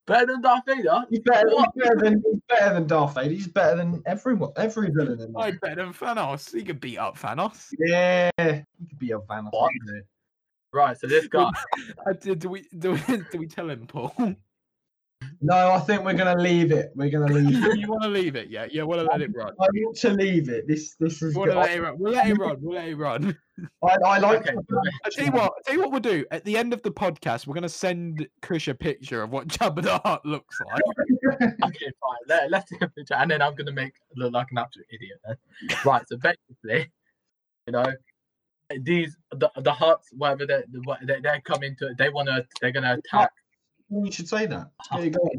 Better 0.08 0.26
than 0.26 0.40
Darth 0.40 0.64
Vader. 0.66 1.04
He's 1.10 1.20
better, 1.20 1.48
he's 1.48 1.84
better 1.84 1.96
than 1.96 2.22
he's 2.26 2.40
better 2.48 2.74
than 2.74 2.86
Darth 2.86 3.14
Vader. 3.14 3.30
He's 3.30 3.46
better 3.46 3.76
than 3.76 4.02
everyone, 4.06 4.50
every 4.56 4.90
villain 4.90 5.20
in 5.20 5.34
I 5.36 5.52
that. 5.52 5.60
better 5.60 5.84
than 5.84 5.92
Thanos. 5.92 6.52
He 6.52 6.64
could 6.64 6.80
beat 6.80 6.98
up 6.98 7.16
Thanos. 7.18 7.68
Yeah, 7.78 8.30
he 8.38 8.86
could 8.88 8.98
be 8.98 9.12
a 9.12 9.18
Thanos. 9.20 9.52
Right, 10.72 10.98
so 10.98 11.06
this 11.06 11.28
guy. 11.28 11.50
Do, 12.20 12.34
do 12.34 12.48
we 12.48 12.66
do 12.78 12.92
we 12.92 13.16
do 13.30 13.38
we 13.38 13.46
tell 13.46 13.70
him, 13.70 13.86
Paul? 13.86 14.12
He? 15.20 15.26
No, 15.40 15.72
I 15.72 15.78
think 15.80 16.04
we're 16.04 16.14
gonna 16.14 16.40
leave 16.40 16.72
it. 16.72 16.90
We're 16.94 17.10
gonna 17.10 17.32
leave 17.32 17.64
it. 17.64 17.78
you 17.78 17.88
want 17.88 18.02
to 18.02 18.08
leave 18.08 18.36
it? 18.36 18.48
Yeah, 18.50 18.66
yeah. 18.70 18.82
we'll 18.82 19.02
let 19.04 19.20
it 19.20 19.30
run? 19.34 19.52
I 19.60 19.66
want 19.72 19.96
to 19.98 20.10
leave 20.10 20.48
it. 20.48 20.66
This 20.66 20.94
this 20.98 21.22
is. 21.22 21.34
We 21.34 21.40
want 21.40 21.50
to 21.50 21.54
good. 21.54 21.60
let 21.60 21.70
it 21.76 21.80
run. 21.82 21.98
We'll 21.98 22.12
let 22.12 22.26
it 22.28 22.34
run. 22.38 22.56
We'll 22.60 22.74
let 22.76 22.88
it 22.88 22.96
run. 22.96 23.38
I, 23.84 23.96
I 24.04 24.18
like. 24.18 24.40
Okay, 24.40 24.52
to- 24.52 24.82
I 25.04 25.08
tell 25.10 25.24
you 25.26 25.32
what. 25.32 25.52
I 25.58 25.62
tell 25.64 25.74
you 25.74 25.80
what 25.80 25.90
we'll 25.92 26.00
do. 26.00 26.24
At 26.30 26.44
the 26.44 26.56
end 26.56 26.72
of 26.72 26.82
the 26.82 26.90
podcast, 26.90 27.46
we're 27.46 27.54
gonna 27.54 27.68
send 27.68 28.26
Kush 28.42 28.68
a 28.68 28.74
picture 28.74 29.22
of 29.22 29.30
what 29.30 29.48
Jabba 29.48 29.82
the 29.82 29.98
Hutt 30.04 30.24
looks 30.24 30.56
like. 30.66 30.82
Okay, 31.42 31.86
fine. 32.00 32.18
Let, 32.28 32.50
let's 32.50 32.70
take 32.70 32.82
a 32.82 32.88
picture, 32.88 33.14
and 33.14 33.30
then 33.30 33.42
I'm 33.42 33.54
gonna 33.54 33.72
make 33.72 33.94
look 34.16 34.32
like 34.32 34.48
an 34.50 34.58
absolute 34.58 34.86
idiot. 34.92 35.18
Then. 35.26 35.36
Right. 35.84 36.02
So 36.08 36.16
basically, 36.16 36.90
you 37.66 37.72
know, 37.72 37.86
these 38.82 39.16
the 39.32 39.50
the 39.56 39.72
huts, 39.72 40.08
whatever 40.16 40.46
they 40.46 40.62
what- 40.84 41.00
they 41.06 41.20
they 41.20 41.40
come 41.44 41.62
into, 41.62 41.92
they 41.98 42.08
wanna 42.08 42.44
they're 42.60 42.72
gonna 42.72 42.94
attack. 42.98 43.30
You 43.90 44.12
should 44.12 44.28
say 44.28 44.46
that. 44.46 44.70
There 44.92 45.04
you 45.04 45.10
go. 45.10 45.30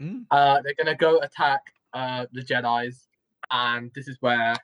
Mm. 0.00 0.26
Uh, 0.30 0.60
they're 0.62 0.74
gonna 0.78 0.96
go 0.96 1.18
attack 1.20 1.60
uh 1.92 2.26
the 2.32 2.42
Jedi's, 2.42 3.08
and 3.50 3.90
this 3.94 4.08
is 4.08 4.16
where, 4.20 4.54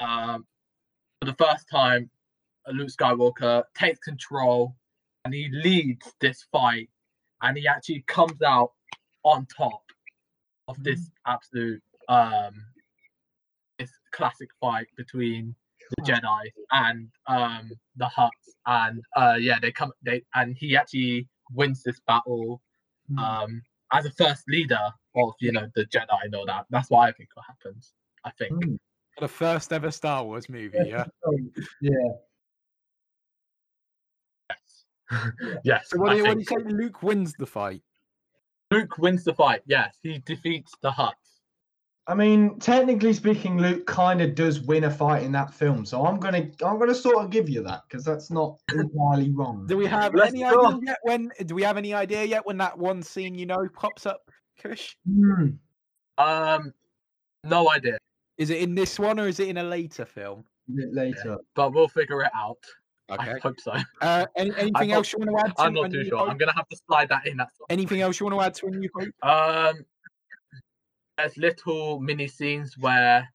um, 0.00 0.44
for 1.20 1.26
the 1.26 1.34
first 1.34 1.68
time, 1.70 2.10
Luke 2.72 2.88
Skywalker 2.88 3.64
takes 3.74 4.00
control, 4.00 4.74
and 5.24 5.32
he 5.32 5.48
leads 5.52 6.12
this 6.20 6.46
fight, 6.50 6.90
and 7.42 7.56
he 7.56 7.66
actually 7.66 8.04
comes 8.06 8.42
out 8.42 8.72
on 9.24 9.46
top 9.46 9.82
of 10.68 10.82
this 10.82 11.10
absolute 11.26 11.82
um 12.08 12.54
this 13.78 13.90
classic 14.12 14.48
fight 14.60 14.86
between 14.96 15.54
the 15.96 16.12
Jedi 16.12 16.50
and 16.72 17.08
um 17.28 17.70
the 17.96 18.08
Huts, 18.08 18.56
and 18.66 19.00
uh 19.16 19.36
yeah, 19.38 19.58
they 19.60 19.70
come 19.70 19.92
they 20.02 20.22
and 20.34 20.56
he 20.58 20.76
actually 20.76 21.28
wins 21.54 21.82
this 21.82 22.00
battle 22.06 22.60
Hmm. 23.08 23.18
um 23.18 23.62
as 23.92 24.06
a 24.06 24.10
first 24.12 24.44
leader 24.48 24.78
of 25.16 25.34
you 25.40 25.52
know 25.52 25.68
the 25.74 25.84
Jedi 25.86 26.16
and 26.22 26.34
all 26.34 26.46
that. 26.46 26.66
That's 26.70 26.88
what 26.90 27.00
I 27.00 27.12
think 27.12 27.30
what 27.34 27.44
happens. 27.46 27.92
I 28.24 28.30
think. 28.30 28.52
Mm. 28.52 28.78
The 29.18 29.28
first 29.28 29.72
ever 29.72 29.90
Star 29.90 30.24
Wars 30.24 30.48
movie. 30.48 30.78
Yeah. 30.86 31.04
Yeah. 31.80 31.90
Yes. 34.50 34.84
yes. 35.64 35.90
So 35.90 35.98
what 35.98 36.10
do 36.10 36.16
you, 36.18 36.24
what 36.24 36.34
do 36.34 36.40
you 36.40 36.44
say? 36.46 36.56
Luke 36.56 37.02
wins 37.02 37.34
the 37.38 37.46
fight. 37.46 37.82
Luke 38.70 38.96
wins 38.98 39.24
the 39.24 39.34
fight. 39.34 39.60
Yes, 39.66 39.94
he 40.02 40.18
defeats 40.18 40.72
the 40.80 40.90
Huts. 40.90 41.21
I 42.08 42.14
mean, 42.14 42.58
technically 42.58 43.12
speaking, 43.12 43.58
Luke 43.58 43.86
kind 43.86 44.20
of 44.20 44.34
does 44.34 44.60
win 44.60 44.84
a 44.84 44.90
fight 44.90 45.22
in 45.22 45.30
that 45.32 45.54
film, 45.54 45.84
so 45.86 46.04
I'm 46.04 46.18
gonna 46.18 46.48
I'm 46.64 46.78
gonna 46.78 46.94
sort 46.94 47.24
of 47.24 47.30
give 47.30 47.48
you 47.48 47.62
that 47.62 47.82
because 47.88 48.04
that's 48.04 48.28
not 48.30 48.58
entirely 48.74 49.30
wrong. 49.30 49.66
Do 49.68 49.76
we 49.76 49.86
have 49.86 50.12
Let's 50.12 50.30
any 50.32 50.40
go. 50.40 50.66
idea 50.66 50.80
yet 50.86 50.98
when? 51.02 51.30
Do 51.46 51.54
we 51.54 51.62
have 51.62 51.76
any 51.76 51.94
idea 51.94 52.24
yet 52.24 52.44
when 52.44 52.58
that 52.58 52.76
one 52.76 53.02
scene 53.04 53.36
you 53.36 53.46
know 53.46 53.68
pops 53.72 54.04
up? 54.06 54.28
Kush, 54.60 54.96
Hmm. 55.06 55.50
Um, 56.18 56.72
no 57.44 57.70
idea, 57.70 57.98
is 58.36 58.50
it 58.50 58.60
in 58.62 58.74
this 58.74 58.98
one 58.98 59.18
or 59.20 59.28
is 59.28 59.38
it 59.40 59.48
in 59.48 59.58
a 59.58 59.62
later 59.64 60.04
film? 60.04 60.44
A 60.68 60.72
bit 60.72 60.92
later. 60.92 61.38
but 61.54 61.72
we'll 61.72 61.88
figure 61.88 62.22
it 62.22 62.30
out. 62.36 62.58
Okay. 63.10 63.32
I 63.32 63.38
hope 63.38 63.58
so. 63.60 63.72
Uh, 64.00 64.26
any, 64.36 64.50
anything 64.56 64.88
not- 64.88 64.96
else 64.96 65.12
you 65.12 65.18
want 65.20 65.30
to 65.30 65.44
add? 65.44 65.56
To 65.56 65.62
I'm 65.62 65.74
not 65.74 65.86
A 65.86 65.88
too 65.90 66.04
sure. 66.04 66.18
Hope? 66.18 66.30
I'm 66.30 66.36
gonna 66.36 66.54
have 66.54 66.68
to 66.68 66.76
slide 66.86 67.08
that 67.10 67.26
in. 67.26 67.36
That's 67.36 67.52
Anything 67.70 68.00
else 68.00 68.18
you 68.20 68.26
want 68.26 68.38
to 68.38 68.44
add 68.44 68.54
to 68.54 68.66
a 68.66 68.70
new 68.70 68.88
hope? 68.94 69.08
Um, 69.22 69.84
there's 71.22 71.36
little 71.36 72.00
mini 72.00 72.26
scenes 72.26 72.76
where 72.76 73.28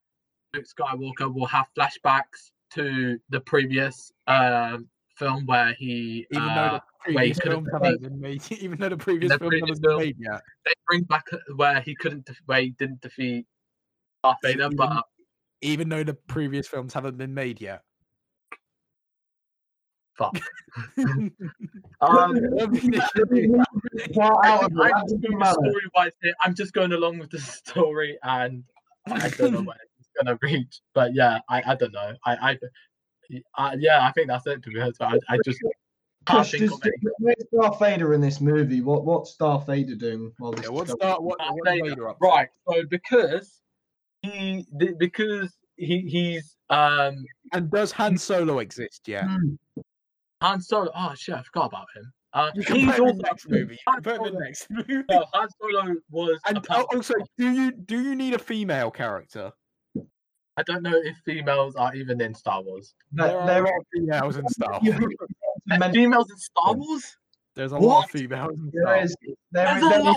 Luke 0.54 0.66
Skywalker 0.66 1.32
will 1.32 1.46
have 1.46 1.66
flashbacks 1.76 2.50
to 2.74 3.18
the 3.30 3.40
previous 3.40 4.12
um 4.26 4.88
film 5.16 5.46
where 5.46 5.72
he 5.78 6.26
Even 6.30 6.48
uh, 6.48 6.54
though 6.54 6.74
the 6.76 6.82
previous 7.12 7.38
couldn't 7.38 7.64
films 7.64 7.68
haven't 7.72 8.02
been 8.02 8.20
made, 8.20 8.52
even 8.60 8.78
though 8.78 8.90
the 8.90 8.96
previous 8.96 9.32
the 9.32 9.38
film 9.38 9.48
previous 9.50 9.68
hasn't 9.70 9.82
been 9.82 9.90
film- 9.90 10.00
made 10.02 10.16
yet. 10.18 10.42
they 10.66 10.72
bring 10.86 11.02
back 11.04 11.24
uh, 11.32 11.38
where 11.56 11.80
he 11.80 11.94
couldn't 11.94 12.28
where 12.46 12.60
he 12.60 12.70
didn't 12.78 13.00
defeat 13.00 13.46
Darth 14.22 14.38
Vader, 14.42 14.68
but 14.70 15.04
Even 15.62 15.88
though 15.88 16.04
the 16.04 16.14
previous 16.14 16.68
films 16.68 16.92
haven't 16.92 17.16
been 17.16 17.34
made 17.34 17.60
yet. 17.60 17.82
Fuck. 20.18 20.38
um, 20.98 21.32
I 22.00 22.10
out 22.10 22.34
of 24.64 24.72
think 24.72 24.84
it, 24.84 24.92
I'm 24.94 25.08
just 25.08 25.22
going 25.22 25.38
matter. 25.38 25.52
story 25.54 25.82
wise 25.94 26.12
here. 26.22 26.34
I'm 26.42 26.54
just 26.54 26.72
going 26.72 26.92
along 26.92 27.18
with 27.18 27.30
the 27.30 27.38
story, 27.68 28.18
and 28.22 28.64
I 29.06 29.28
don't 29.30 29.52
know 29.52 29.62
where 29.62 29.76
it's 29.98 30.08
gonna 30.20 30.38
reach. 30.42 30.80
But 30.94 31.14
yeah, 31.14 31.38
I, 31.48 31.62
I 31.72 31.74
don't 31.74 31.92
know. 31.92 32.14
I 32.26 32.34
I, 32.34 32.58
I 33.56 33.74
yeah, 33.78 34.06
I 34.06 34.12
think 34.12 34.28
that's 34.28 34.46
it. 34.46 34.62
To 34.62 34.70
be 34.70 34.80
honest, 34.80 35.00
I, 35.00 35.18
I 35.28 35.38
just 35.44 35.58
can't 36.26 36.46
Kush, 36.46 36.52
does- 36.58 36.80
where's 37.20 37.44
Darth 37.52 37.78
Vader 37.78 38.12
in 38.12 38.20
this 38.20 38.40
movie? 38.40 38.80
What 38.82 39.04
what's 39.04 39.34
Darth 39.36 39.66
Vader 39.66 39.94
doing 39.94 40.32
while 40.38 40.52
this 40.52 40.64
yeah, 40.64 40.70
what's 40.70 40.92
going- 40.94 41.10
that? 41.10 41.22
What, 41.22 41.38
Darth 41.38 41.56
Vader, 41.64 41.84
Vader 41.90 42.08
up 42.10 42.18
to? 42.18 42.26
Right. 42.26 42.48
So 42.68 42.84
because 42.90 43.60
he 44.22 44.66
because 44.98 45.56
he 45.76 46.00
he's 46.00 46.56
um 46.70 47.24
And 47.52 47.70
does 47.70 47.92
Han 47.92 48.18
Solo 48.18 48.58
exist 48.58 49.06
yet? 49.06 49.24
Han 50.40 50.60
Solo. 50.60 50.90
Oh 50.94 51.12
shit, 51.16 51.34
I 51.34 51.42
forgot 51.42 51.66
about 51.66 51.86
him. 51.96 52.12
Uh, 52.34 52.50
You 52.54 52.62
can 52.64 52.76
he's 52.76 52.86
put 52.86 52.94
him 52.98 53.02
in 53.02 53.08
also 53.08 53.16
the 53.16 53.22
next 53.22 53.48
movie. 53.48 53.72
You 53.74 53.78
Han 53.88 54.02
can 54.02 54.02
put 54.02 54.14
him 54.14 54.20
in 54.20 54.24
Solo- 54.26 54.38
the 54.38 54.44
next 54.44 54.66
movie. 54.70 55.04
No, 55.10 55.24
Han 55.34 55.48
Solo 55.60 55.94
was. 56.10 56.40
And 56.46 56.58
a 56.58 56.62
oh, 56.70 56.86
also, 56.94 57.14
do 57.36 57.50
you 57.50 57.72
do 57.72 58.00
you 58.00 58.14
need 58.14 58.34
a 58.34 58.38
female 58.38 58.90
character? 58.90 59.52
I 60.56 60.62
don't 60.64 60.82
know 60.82 60.94
if 60.96 61.16
females 61.24 61.76
are 61.76 61.94
even 61.94 62.20
in 62.20 62.34
Star 62.34 62.62
Wars. 62.62 62.94
There- 63.12 63.28
There 63.28 63.38
are 63.38 63.46
there 63.46 63.62
a 63.62 63.64
lot 63.64 63.70
are- 63.72 63.78
of 63.78 63.86
females 63.94 64.36
in 64.36 64.48
Star 64.48 64.70
Wars. 64.82 64.84
have 64.92 65.00
There's 65.66 65.78
men- 65.80 65.92
females 65.92 66.30
in 66.30 66.36
Star 66.38 66.74
Wars. 66.74 67.16
There's 67.54 67.72
a 67.72 67.78
lot 67.78 68.04
of 68.04 68.10
females 68.10 68.58
in 68.58 68.70
Star 68.70 68.96
is 69.02 69.16
There 69.20 69.26
is. 69.28 69.36
There, 69.52 69.76
is, 69.78 69.88
there, 69.88 70.10
is, 70.10 70.16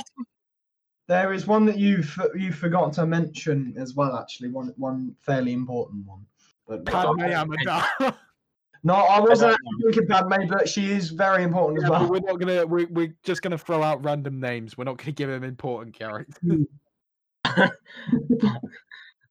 there 1.08 1.34
is 1.34 1.48
one 1.48 1.66
that 1.66 1.78
you've 1.78 2.16
you've 2.36 2.56
forgotten 2.56 2.92
to 2.92 3.06
mention 3.06 3.74
as 3.78 3.96
well. 3.96 4.16
Actually, 4.16 4.50
one 4.50 4.74
one 4.78 5.16
fairly 5.22 5.54
important 5.54 6.06
one. 6.06 6.26
But 6.68 6.86
Padme 6.86 7.22
Amidala. 7.22 8.16
no, 8.84 8.94
I 8.96 9.20
wasn't 9.20 9.52
don't 9.52 9.60
actually 9.78 9.94
thinking 9.94 10.08
Padme, 10.08 10.48
but 10.50 10.68
she 10.68 10.92
is 10.92 11.10
very 11.12 11.44
important 11.44 11.82
Yeah, 11.82 11.86
as 11.86 11.92
well. 11.92 12.10
we're 12.10 12.20
not 12.20 12.40
gonna. 12.40 12.66
We're, 12.66 12.88
we're 12.88 13.16
just 13.24 13.42
gonna 13.42 13.58
throw 13.58 13.84
out 13.84 14.04
random 14.04 14.40
names. 14.40 14.78
We're 14.78 14.86
not 14.86 14.98
gonna 14.98 15.12
give 15.12 15.30
him 15.30 15.44
important 15.44 15.94
characters. 15.98 16.38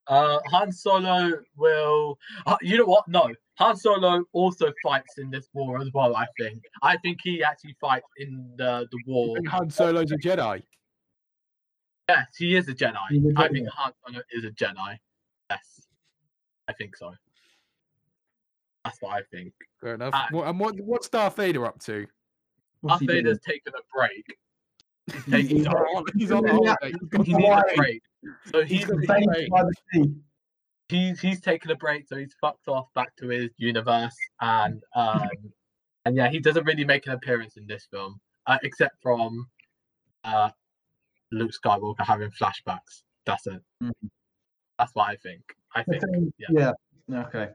Uh, 0.07 0.41
Han 0.51 0.73
Solo 0.73 1.31
will. 1.57 2.19
Uh, 2.45 2.57
you 2.63 2.77
know 2.77 2.85
what? 2.85 3.07
No, 3.07 3.33
Han 3.59 3.77
Solo 3.77 4.25
also 4.33 4.73
fights 4.83 5.19
in 5.19 5.31
this 5.31 5.49
war 5.53 5.81
as 5.81 5.89
well. 5.95 6.17
I 6.17 6.27
think. 6.37 6.65
I 6.83 6.97
think 6.97 7.19
he 7.23 7.45
actually 7.45 7.77
fights 7.81 8.09
in 8.17 8.51
the 8.57 8.89
the 8.91 8.99
war. 9.07 9.37
And 9.37 9.47
Han 9.49 9.71
Solo's 9.71 10.11
a 10.11 10.17
Jedi. 10.17 10.65
Yes, 12.09 12.27
he 12.37 12.57
is 12.57 12.69
a 12.69 12.75
Jedi. 12.75 12.97
He's 13.09 13.25
a 13.25 13.29
I 13.37 13.47
Jedi. 13.47 13.53
think 13.53 13.69
Han 13.69 13.93
Solo 14.05 14.21
is 14.33 14.45
a 14.45 14.51
Jedi. 14.51 14.99
Yes, 15.49 15.87
I 16.67 16.73
think 16.73 16.97
so. 16.97 17.13
That's 18.91 19.03
what 19.03 19.13
I 19.17 19.23
think. 19.31 19.53
Fair 19.81 19.95
enough. 19.95 20.11
Ah. 20.15 20.27
What, 20.31 20.49
and 20.49 20.59
what 20.61 20.81
what's 20.81 21.09
Darth 21.09 21.37
Vader 21.37 21.65
up 21.67 21.79
to? 21.85 22.07
What's 22.81 23.01
Darth 23.01 23.01
he? 23.01 23.07
Vader's 23.07 23.39
taken 23.41 23.73
a 23.75 23.97
break. 23.97 24.37
He's, 25.13 25.25
taking 25.25 25.57
he's 25.59 25.67
a 25.67 25.71
on, 25.71 26.05
he's 26.17 26.33
on 26.33 26.45
Yeah. 26.47 26.53
holiday. 26.53 26.93
He's 27.01 27.09
got 27.09 27.27
He 27.27 27.35
needs 27.35 27.63
a 27.73 27.77
break. 27.77 28.03
So 28.53 28.65
He's 28.65 28.69
he's 28.85 28.89
he's, 28.89 29.09
Hawaii. 29.09 29.49
The 29.49 29.75
sea. 29.93 30.15
he's 30.89 31.21
he's 31.21 31.41
taken 31.41 31.71
a 31.71 31.77
break. 31.77 32.07
So 32.09 32.17
he's 32.17 32.35
fucked 32.41 32.69
off 32.69 32.89
back 32.95 33.15
to 33.17 33.29
his 33.29 33.51
universe, 33.57 34.15
and 34.41 34.83
um, 34.95 35.29
and 36.05 36.17
yeah, 36.17 36.29
he 36.29 36.39
doesn't 36.41 36.65
really 36.65 36.85
make 36.85 37.07
an 37.07 37.13
appearance 37.13 37.57
in 37.57 37.67
this 37.67 37.87
film, 37.91 38.21
uh, 38.47 38.59
except 38.63 38.97
from 39.03 39.47
uh, 40.25 40.51
Luke 41.33 41.53
Skywalker 41.53 42.05
having 42.05 42.31
flashbacks. 42.31 43.03
That's 43.27 43.47
it. 43.47 43.63
Mhm. 43.83 43.93
That's 44.79 44.95
what 44.95 45.09
I 45.11 45.17
think. 45.17 45.43
I 45.75 45.81
I 45.81 45.85
think. 45.85 46.03
think- 46.05 46.35
yeah. 46.39 46.73
yeah. 47.09 47.27
Okay. 47.27 47.51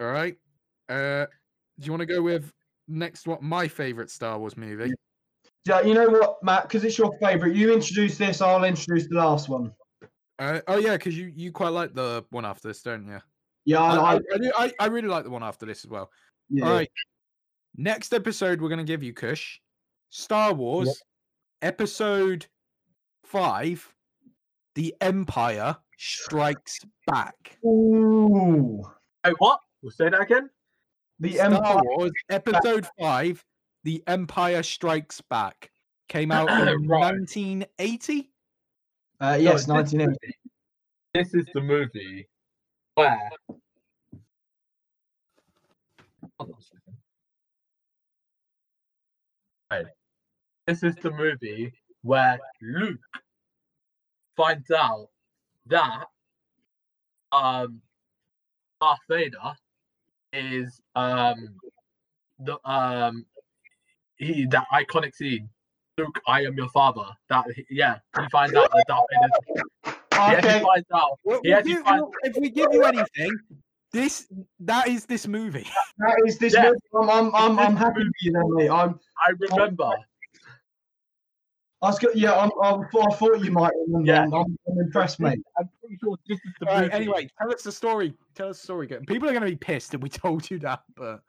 All 0.00 0.06
right. 0.08 0.36
Uh, 0.88 1.26
do 1.78 1.86
you 1.86 1.92
want 1.92 2.00
to 2.00 2.06
go 2.06 2.22
with 2.22 2.52
next? 2.88 3.26
What 3.26 3.42
my 3.42 3.68
favorite 3.68 4.10
Star 4.10 4.38
Wars 4.38 4.56
movie? 4.56 4.92
Yeah, 5.64 5.80
you 5.80 5.94
know 5.94 6.08
what, 6.08 6.42
Matt? 6.42 6.62
Because 6.62 6.84
it's 6.84 6.96
your 6.96 7.16
favourite. 7.20 7.54
You 7.56 7.72
introduce 7.72 8.16
this. 8.16 8.40
I'll 8.40 8.62
introduce 8.64 9.08
the 9.08 9.16
last 9.16 9.48
one. 9.48 9.72
Uh, 10.38 10.60
oh 10.68 10.76
yeah, 10.78 10.92
because 10.96 11.16
you 11.16 11.32
you 11.34 11.50
quite 11.50 11.70
like 11.70 11.94
the 11.94 12.24
one 12.30 12.44
after 12.44 12.68
this, 12.68 12.82
don't 12.82 13.06
you? 13.06 13.18
Yeah, 13.64 13.82
I, 13.82 13.96
I, 13.96 13.96
I, 13.96 14.14
I, 14.14 14.14
I, 14.14 14.38
do- 14.38 14.52
I, 14.56 14.72
I 14.78 14.86
really 14.86 15.08
like 15.08 15.24
the 15.24 15.30
one 15.30 15.42
after 15.42 15.66
this 15.66 15.84
as 15.84 15.90
well. 15.90 16.10
yeah. 16.50 16.66
All 16.66 16.72
right. 16.72 16.90
Next 17.76 18.14
episode, 18.14 18.60
we're 18.60 18.68
going 18.68 18.78
to 18.78 18.84
give 18.84 19.02
you 19.02 19.12
Kush 19.12 19.58
Star 20.08 20.54
Wars 20.54 21.02
Episode 21.62 22.46
5 23.24 23.94
The 24.76 24.94
Empire 25.00 25.76
Strikes 25.98 26.78
Back. 27.06 27.58
Ooh. 27.66 28.82
Hey, 29.24 29.32
what? 29.38 29.60
We'll 29.82 29.90
say 29.90 30.08
that 30.08 30.20
again. 30.20 30.48
The 31.20 31.32
Star 31.34 31.46
Empire. 31.52 31.82
Wars 31.84 32.12
Episode 32.30 32.86
Five: 32.98 33.44
The 33.84 34.02
Empire 34.06 34.62
Strikes 34.62 35.20
Back 35.22 35.70
came 36.08 36.30
out 36.32 36.48
in 36.68 36.86
Right. 36.86 37.00
1980. 37.12 38.30
Uh, 39.20 39.38
yes, 39.40 39.60
this- 39.64 39.68
1980. 39.68 40.34
This 41.14 41.32
is 41.34 41.46
the 41.54 41.62
movie 41.62 42.28
where. 42.94 43.18
Hold 46.38 46.50
on 46.52 46.58
a 46.58 46.62
second. 46.62 46.96
Right. 49.70 49.86
This 50.66 50.82
is 50.82 50.94
the 50.96 51.10
movie 51.10 51.72
where 52.02 52.38
Luke 52.60 53.00
finds 54.36 54.70
out 54.70 55.08
that 55.66 56.04
um 57.32 57.80
Darth 58.80 58.98
Vader 59.08 59.54
is 60.36 60.80
um 60.94 61.48
the 62.38 62.58
um 62.68 63.24
he 64.16 64.46
that 64.50 64.66
iconic 64.72 65.14
scene. 65.14 65.48
Luke, 65.98 66.20
I 66.26 66.42
am 66.44 66.54
your 66.54 66.68
father. 66.68 67.06
That 67.30 67.46
yeah, 67.70 67.98
he 68.20 68.28
finds 68.30 68.54
out 68.54 68.70
that 68.70 68.84
Darth 68.86 69.06
Vader. 69.10 69.94
Yeah, 70.12 70.38
Okay. 70.38 70.58
he 70.58 70.64
finds 70.64 70.86
out. 70.94 71.18
Well, 71.24 71.40
He 71.42 71.50
we'll 71.50 71.84
finds 71.84 72.02
well, 72.02 72.12
if 72.22 72.36
we 72.36 72.50
give 72.50 72.68
you 72.72 72.84
anything, 72.84 73.38
this 73.92 74.26
that 74.60 74.88
is 74.88 75.06
this 75.06 75.26
movie. 75.26 75.66
That 75.98 76.22
is 76.26 76.38
this. 76.38 76.52
Yeah. 76.52 76.72
movie. 76.92 77.10
I'm, 77.10 77.10
I'm, 77.10 77.34
I'm, 77.34 77.58
I'm 77.58 77.76
happy 77.76 78.00
with 78.00 78.12
you 78.20 78.32
there, 78.32 78.44
mate. 78.48 78.68
I'm, 78.70 79.00
I 79.26 79.32
remember. 79.38 79.90
I 81.86 81.90
was, 81.90 82.04
yeah, 82.16 82.32
I'm, 82.34 82.50
I'm, 82.62 82.80
I 82.80 83.14
thought 83.14 83.44
you 83.44 83.52
might 83.52 83.72
remember. 83.86 84.10
Yeah. 84.10 84.22
I'm, 84.22 84.34
I'm, 84.34 84.58
I'm 84.68 84.78
impressed, 84.80 85.20
mate. 85.20 85.40
I'm 85.58 85.68
pretty 85.80 85.96
sure 86.02 86.16
this 86.28 86.38
is 86.44 86.52
the 86.60 86.68
All 86.68 86.80
right, 86.80 86.92
anyway, 86.92 87.28
tell 87.38 87.52
us 87.52 87.62
the 87.62 87.70
story. 87.70 88.12
Tell 88.34 88.48
us 88.48 88.58
the 88.58 88.64
story. 88.64 88.88
Go- 88.88 89.00
People 89.06 89.28
are 89.28 89.32
going 89.32 89.44
to 89.44 89.50
be 89.50 89.56
pissed 89.56 89.92
that 89.92 90.00
we 90.00 90.08
told 90.24 90.50
you 90.50 90.58
that, 90.60 90.82
but 90.96 91.20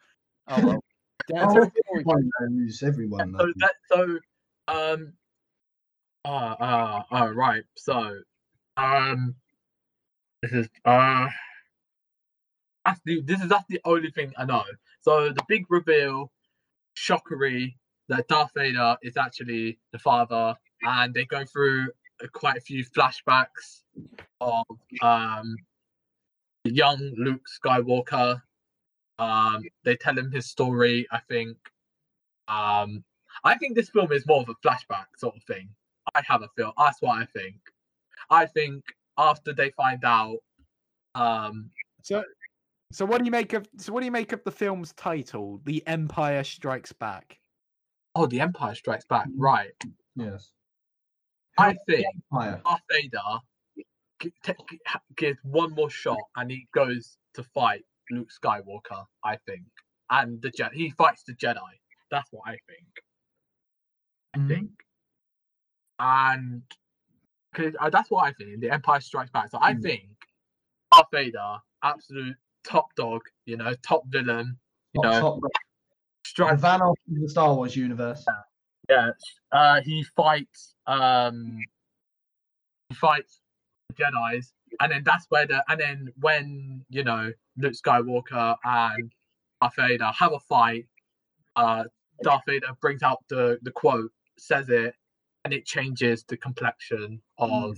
oh 0.48 0.66
well. 0.66 0.84
Yeah, 1.30 1.46
Oh, 1.46 1.54
tell 1.54 1.64
us 1.64 1.72
everyone 1.92 2.30
knows. 2.40 2.84
Everyone 2.84 3.36
so 3.38 3.46
knows. 3.46 3.54
that 3.58 3.74
so 3.92 4.20
um 4.70 5.12
uh 6.24 6.30
uh 6.30 7.04
uh 7.12 7.34
right 7.34 7.64
so 7.76 8.18
um 8.78 9.36
this 10.42 10.54
is 10.54 10.70
uh 10.86 11.28
that's 12.86 13.02
the 13.04 13.22
this 13.24 13.42
is 13.42 13.50
that's 13.50 13.66
the 13.68 13.82
only 13.84 14.10
thing 14.10 14.32
I 14.38 14.46
know. 14.46 14.64
So 15.02 15.34
the 15.34 15.44
big 15.50 15.66
reveal, 15.70 16.32
shockery 16.94 17.76
that 18.10 18.28
Darth 18.28 18.52
Vader 18.56 18.98
is 19.02 19.18
actually 19.18 19.80
the 19.92 20.00
father, 20.00 20.56
and 20.84 21.14
they 21.14 21.26
go 21.26 21.44
through 21.46 21.88
uh, 22.24 22.28
quite 22.34 22.58
a 22.58 22.62
few 22.62 22.84
flashbacks 22.86 23.82
of 24.42 24.66
um 25.02 25.56
young 26.64 27.14
Luke 27.18 27.46
Skywalker. 27.64 28.42
Um, 29.20 29.64
they 29.84 29.96
tell 29.96 30.18
him 30.18 30.32
his 30.32 30.46
story. 30.46 31.08
I 31.12 31.20
think. 31.30 31.58
Um, 32.48 33.04
I 33.44 33.58
think 33.58 33.76
this 33.76 33.90
film 33.90 34.12
is 34.12 34.26
more 34.26 34.42
of 34.42 34.50
a 34.50 34.56
flashback 34.68 35.06
sort 35.18 35.36
of 35.36 35.44
thing. 35.44 35.70
I 36.16 36.22
have 36.26 36.42
a 36.42 36.50
feel. 36.56 36.74
That's 36.78 37.02
what 37.02 37.18
I 37.18 37.26
think. 37.26 37.56
I 38.30 38.46
think 38.46 38.84
after 39.18 39.54
they 39.54 39.72
find 39.72 40.04
out, 40.04 40.38
um, 41.16 41.70
So, 42.02 42.24
so 42.92 43.06
what 43.06 43.20
do 43.20 43.26
you 43.26 43.32
make 43.32 43.54
of? 43.54 43.68
So, 43.78 43.92
what 43.92 44.02
do 44.02 44.06
you 44.06 44.12
make 44.12 44.32
of 44.32 44.44
the 44.44 44.52
film's 44.52 44.94
title, 44.94 45.62
"The 45.66 45.86
Empire 45.88 46.44
Strikes 46.44 46.94
Back"? 46.94 47.40
Oh, 48.18 48.26
the 48.26 48.40
Empire 48.42 48.76
Strikes 48.76 49.06
Back. 49.06 49.28
Mhm. 49.28 49.34
Right. 49.38 49.84
Yes. 50.16 50.52
I 51.58 51.76
think 51.88 52.06
Empire. 52.32 52.62
Darth 52.64 52.82
Vader 52.90 53.40
g- 54.20 54.34
t- 54.44 54.54
g- 54.70 54.80
gives 55.16 55.40
one 55.44 55.72
more 55.74 55.90
shot 55.90 56.20
and 56.36 56.52
he 56.52 56.68
goes 56.74 57.18
to 57.34 57.44
fight 57.44 57.84
Luke 58.12 58.30
Skywalker. 58.32 59.06
I 59.24 59.38
think, 59.46 59.66
and 60.10 60.42
the 60.42 60.52
Jedi. 60.52 60.74
He 60.74 60.90
fights 60.92 61.24
the 61.24 61.34
Jedi. 61.34 61.60
That's 62.12 62.32
what 62.32 62.44
I 62.48 62.58
think. 62.68 62.88
I 64.34 64.38
Mhm. 64.40 64.48
think, 64.48 64.72
and 66.00 66.62
because 67.52 67.76
uh, 67.80 67.90
that's 67.90 68.10
what 68.12 68.24
I 68.26 68.34
think. 68.34 68.60
The 68.62 68.70
Empire 68.72 69.00
Strikes 69.02 69.32
Back. 69.32 69.50
So 69.50 69.58
I 69.62 69.74
Mm. 69.74 69.82
think 69.84 70.10
Darth 70.92 71.08
Vader, 71.12 71.58
absolute 71.84 72.38
top 72.64 72.94
dog. 72.96 73.22
You 73.46 73.58
know, 73.58 73.74
top 73.82 74.04
villain. 74.08 74.60
You 74.94 75.02
Top, 75.02 75.12
know, 75.12 75.20
top, 75.20 75.40
the 76.36 76.58
strikes. 76.58 76.62
Thanos 76.62 76.92
of 76.92 77.22
the 77.22 77.30
Star 77.30 77.54
Wars 77.54 77.76
universe. 77.76 78.26
Yeah, 78.90 79.12
uh, 79.52 79.82
he 79.82 80.04
fights. 80.16 80.76
Um, 80.86 81.60
he 82.90 82.96
fights 82.96 83.40
the 83.90 84.04
Jedi's, 84.04 84.54
and 84.80 84.92
then 84.92 85.04
that's 85.06 85.26
where 85.30 85.46
the 85.46 85.64
and 85.68 85.80
then 85.80 86.14
when 86.20 86.86
you 86.90 87.04
know 87.04 87.32
Luke 87.58 87.74
Skywalker 87.74 88.56
and 88.64 89.12
Darth 89.62 89.76
Vader 89.76 90.12
have 90.18 90.34
a 90.34 90.40
fight, 90.40 90.86
uh, 91.56 91.84
Darth 92.24 92.44
Vader 92.48 92.68
brings 92.82 93.04
out 93.04 93.24
the 93.30 93.60
the 93.62 93.72
quote, 93.72 94.12
says 94.38 94.70
it, 94.70 94.96
and 95.44 95.54
it 95.54 95.66
changes 95.66 96.24
the 96.24 96.38
complexion 96.38 97.22
of 97.38 97.78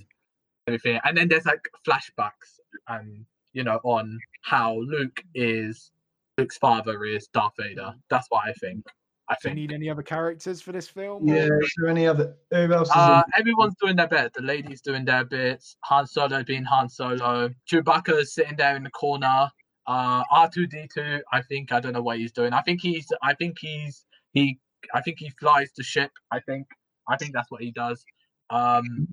everything. 0.67 0.99
And 1.03 1.17
then 1.17 1.27
there's 1.27 1.45
like 1.45 1.67
flashbacks, 1.87 2.59
and 2.87 3.25
you 3.53 3.63
know 3.63 3.79
on 3.83 4.19
how 4.43 4.77
Luke 4.77 5.23
is 5.33 5.91
Luke's 6.39 6.57
father 6.57 7.03
is 7.05 7.27
Darth 7.33 7.53
Vader. 7.57 7.93
That's 8.09 8.27
what 8.29 8.45
I 8.47 8.53
think. 8.53 8.85
I 9.27 9.35
Do 9.43 9.49
you 9.49 9.55
need 9.55 9.71
any 9.71 9.89
other 9.89 10.01
characters 10.01 10.59
for 10.61 10.71
this 10.71 10.87
film? 10.87 11.27
Yeah. 11.27 11.47
or- 11.47 11.61
Is 11.61 11.71
there 11.77 11.89
any 11.89 12.07
other? 12.07 12.35
Who 12.51 12.73
else 12.73 12.89
is 12.89 12.95
Uh, 12.95 13.21
in? 13.27 13.39
everyone's 13.41 13.75
doing 13.79 13.95
their 13.95 14.07
bit. 14.07 14.33
The 14.33 14.41
ladies 14.41 14.81
doing 14.81 15.05
their 15.05 15.23
bits. 15.23 15.75
Han 15.85 16.07
Solo 16.07 16.43
being 16.43 16.63
Han 16.63 16.89
Solo. 16.89 17.49
Chewbacca's 17.69 18.33
sitting 18.33 18.55
there 18.55 18.75
in 18.75 18.83
the 18.83 18.89
corner. 18.89 19.49
Uh, 19.85 20.23
R 20.31 20.49
two 20.49 20.65
D 20.65 20.87
two. 20.91 21.21
I 21.31 21.41
think 21.43 21.71
I 21.71 21.79
don't 21.79 21.93
know 21.93 22.01
what 22.01 22.17
he's 22.17 22.31
doing. 22.31 22.53
I 22.53 22.61
think 22.61 22.81
he's. 22.81 23.07
I 23.21 23.33
think 23.35 23.57
he's. 23.59 24.05
He. 24.33 24.59
I 24.93 25.01
think 25.01 25.19
he 25.19 25.29
flies 25.39 25.71
the 25.75 25.83
ship. 25.83 26.11
I 26.31 26.39
think. 26.39 26.65
I 27.07 27.17
think 27.17 27.33
that's 27.33 27.51
what 27.51 27.61
he 27.61 27.71
does. 27.71 28.03
Um, 28.49 29.07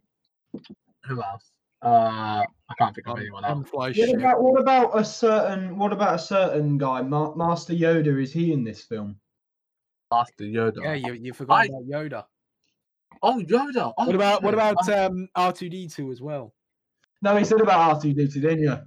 who 1.04 1.22
else? 1.22 1.50
Uh, 1.82 2.42
I 2.68 2.74
can't 2.78 2.94
think 2.94 3.06
of 3.06 3.18
anyone 3.18 3.44
on 3.44 3.58
else. 3.58 3.68
What 3.72 4.14
about 4.14 4.42
what 4.42 4.60
about 4.60 4.98
a 4.98 5.04
certain 5.04 5.78
what 5.78 5.92
about 5.92 6.14
a 6.14 6.18
certain 6.18 6.78
guy, 6.78 7.02
Ma- 7.02 7.34
Master 7.34 7.74
Yoda? 7.74 8.20
Is 8.20 8.32
he 8.32 8.52
in 8.52 8.64
this 8.64 8.82
film? 8.82 9.16
Master 10.10 10.44
Yoda. 10.44 10.82
Yeah, 10.82 10.94
you, 10.94 11.12
you 11.12 11.32
forgot 11.32 11.54
I- 11.60 11.64
about 11.66 11.86
Yoda. 11.86 12.24
Oh, 13.22 13.40
Yoda. 13.40 13.92
Oh, 13.96 14.06
What 14.06 14.14
about 14.14 14.42
what 14.42 14.54
about 14.54 14.88
um, 14.88 15.28
R 15.34 15.52
two 15.52 15.68
D 15.68 15.88
two 15.88 16.10
as 16.10 16.20
well? 16.20 16.54
No, 17.22 17.36
he 17.36 17.44
said 17.44 17.60
about 17.60 18.02
R2D2, 18.02 18.32
didn't 18.34 18.60
you? 18.60 18.78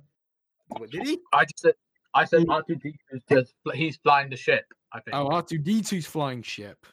What 0.78 0.90
did 0.91 1.07
he? 1.07 1.20
I 1.34 1.45
just 1.45 1.60
said. 1.60 1.74
I 2.14 2.26
said 2.26 2.45
R 2.48 2.64
two 2.64 2.76
D 2.76 2.91
two 2.91 3.18
is 3.18 3.24
just. 3.30 3.53
He's 3.74 3.98
flying 3.98 4.30
the 4.30 4.38
ship. 4.38 4.66
I 4.94 4.99
think. 4.99 5.16
Oh, 5.16 5.28
R 5.28 5.41
two 5.41 5.57
D 5.57 5.82
2s 5.82 6.06
flying 6.06 6.41
ship. 6.41 6.86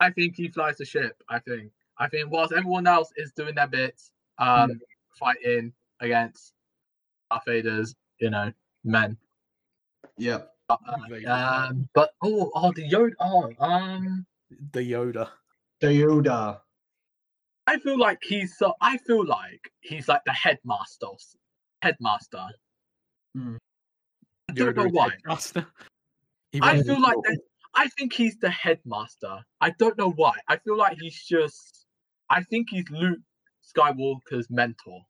I 0.00 0.10
think 0.10 0.36
he 0.36 0.48
flies 0.48 0.76
the 0.76 0.84
ship. 0.84 1.22
I 1.28 1.38
think. 1.38 1.70
I 1.98 2.08
think 2.08 2.30
whilst 2.30 2.52
everyone 2.52 2.86
else 2.86 3.12
is 3.16 3.32
doing 3.32 3.54
their 3.54 3.66
bits, 3.66 4.10
um, 4.38 4.80
fighting 5.18 5.72
against 6.00 6.52
Darth 7.30 7.44
Vader's, 7.46 7.94
you 8.18 8.30
know, 8.30 8.52
men. 8.84 9.16
Yep. 10.18 10.52
Uh, 10.68 10.76
um, 11.26 11.88
but 11.94 12.10
oh, 12.22 12.50
oh, 12.54 12.72
the 12.72 12.88
Yoda. 12.88 13.12
Oh, 13.20 13.52
um, 13.58 14.26
The 14.72 14.80
Yoda. 14.80 15.28
The 15.80 15.88
Yoda. 15.88 16.60
I 17.66 17.78
feel 17.78 17.98
like 17.98 18.18
he's 18.22 18.56
so. 18.56 18.74
I 18.80 18.98
feel 18.98 19.24
like 19.24 19.70
he's 19.80 20.08
like 20.08 20.22
the 20.26 20.32
headmaster. 20.32 21.06
Headmaster. 21.82 22.46
Hmm. 23.34 23.56
I 24.48 24.52
don't 24.54 24.76
know 24.76 24.84
Yoda 24.84 24.86
is 24.86 24.92
why. 24.92 25.08
headmaster. 25.10 25.66
I 26.60 26.82
feel 26.82 27.00
like 27.00 27.16
that, 27.24 27.38
I 27.74 27.88
think 27.88 28.12
he's 28.12 28.36
the 28.38 28.50
headmaster. 28.50 29.38
I 29.60 29.70
don't 29.78 29.96
know 29.96 30.10
why. 30.10 30.32
I 30.48 30.56
feel 30.58 30.76
like 30.76 30.98
he's 31.00 31.22
just. 31.22 31.86
I 32.30 32.42
think 32.42 32.68
he's 32.70 32.88
Luke 32.90 33.18
Skywalker's 33.62 34.48
mentor. 34.50 35.02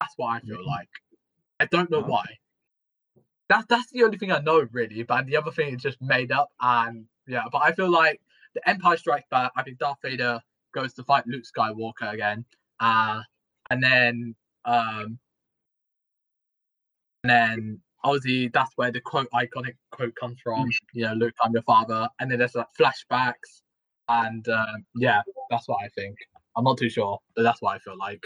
That's 0.00 0.14
what 0.16 0.28
I 0.28 0.40
feel 0.40 0.58
Mhm. 0.58 0.66
like. 0.66 0.90
I 1.60 1.66
don't 1.66 1.90
know 1.90 1.98
Okay. 1.98 2.10
why. 2.10 2.38
That's 3.48 3.66
that's 3.66 3.90
the 3.90 4.04
only 4.04 4.18
thing 4.18 4.32
I 4.32 4.40
know 4.40 4.60
really. 4.72 5.02
But 5.02 5.26
the 5.26 5.36
other 5.36 5.50
thing 5.52 5.74
is 5.74 5.82
just 5.82 6.00
made 6.00 6.32
up 6.32 6.50
and 6.60 7.06
yeah. 7.26 7.44
But 7.50 7.62
I 7.62 7.72
feel 7.72 7.90
like 7.90 8.20
the 8.54 8.66
Empire 8.68 8.96
Strikes 8.96 9.28
Back. 9.30 9.52
I 9.56 9.62
think 9.62 9.78
Darth 9.78 9.98
Vader 10.02 10.40
goes 10.72 10.94
to 10.94 11.04
fight 11.04 11.26
Luke 11.26 11.44
Skywalker 11.44 12.12
again. 12.12 12.44
Uh, 12.80 13.22
and 13.70 13.82
then 13.82 14.34
um, 14.64 15.18
and 17.22 17.30
then 17.30 17.80
obviously 18.02 18.48
that's 18.48 18.72
where 18.76 18.90
the 18.92 19.00
quote 19.00 19.28
iconic 19.32 19.76
quote 19.90 20.14
comes 20.16 20.40
from. 20.42 20.70
You 20.92 21.06
know, 21.06 21.14
Luke, 21.14 21.34
I'm 21.42 21.52
your 21.52 21.62
father. 21.62 22.08
And 22.20 22.30
then 22.30 22.38
there's 22.38 22.54
like 22.54 22.68
flashbacks, 22.78 23.62
and 24.08 24.46
um, 24.48 24.86
yeah, 24.96 25.22
that's 25.50 25.68
what 25.68 25.78
I 25.84 25.88
think. 25.88 26.16
I'm 26.56 26.64
not 26.64 26.78
too 26.78 26.88
sure, 26.88 27.18
but 27.36 27.42
that's 27.42 27.60
what 27.62 27.74
I 27.74 27.78
feel 27.78 27.96
like. 27.98 28.24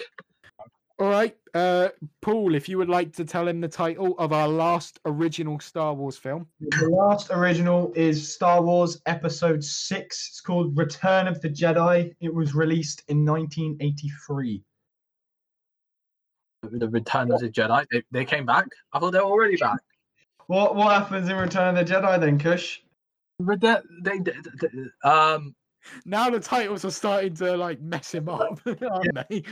All 1.00 1.08
right, 1.08 1.36
uh, 1.54 1.90
Paul, 2.22 2.56
if 2.56 2.68
you 2.68 2.76
would 2.76 2.88
like 2.88 3.12
to 3.14 3.24
tell 3.24 3.46
him 3.46 3.60
the 3.60 3.68
title 3.68 4.16
of 4.18 4.32
our 4.32 4.48
last 4.48 4.98
original 5.04 5.60
Star 5.60 5.94
Wars 5.94 6.16
film. 6.18 6.48
The 6.58 6.88
last 6.88 7.30
original 7.30 7.92
is 7.94 8.34
Star 8.34 8.60
Wars 8.60 9.00
Episode 9.06 9.62
6. 9.62 10.28
It's 10.30 10.40
called 10.40 10.76
Return 10.76 11.28
of 11.28 11.40
the 11.40 11.48
Jedi. 11.50 12.12
It 12.20 12.34
was 12.34 12.52
released 12.52 13.04
in 13.06 13.24
1983. 13.24 14.60
The 16.62 16.88
Return 16.88 17.30
of 17.30 17.40
the 17.40 17.48
Jedi. 17.48 17.84
They, 17.92 18.02
they 18.10 18.24
came 18.24 18.44
back. 18.44 18.66
I 18.92 18.98
thought 18.98 19.12
they 19.12 19.18
were 19.20 19.24
already 19.26 19.56
back. 19.56 19.78
What 20.48 20.74
what 20.74 20.92
happens 21.00 21.28
in 21.28 21.36
Return 21.36 21.76
of 21.76 21.86
the 21.86 21.94
Jedi 21.94 22.18
then, 22.20 22.38
Kush? 22.38 22.80
But 23.38 23.60
they, 23.60 23.76
they, 24.02 24.18
they- 24.18 24.32
they- 24.60 25.08
um, 25.08 25.54
Now 26.04 26.30
the 26.30 26.40
titles 26.40 26.84
are 26.84 26.90
starting 26.90 27.34
to 27.34 27.56
like 27.56 27.80
mess 27.80 28.14
him 28.14 28.28
up, 28.28 28.60
aren't 28.66 29.28
they? 29.28 29.42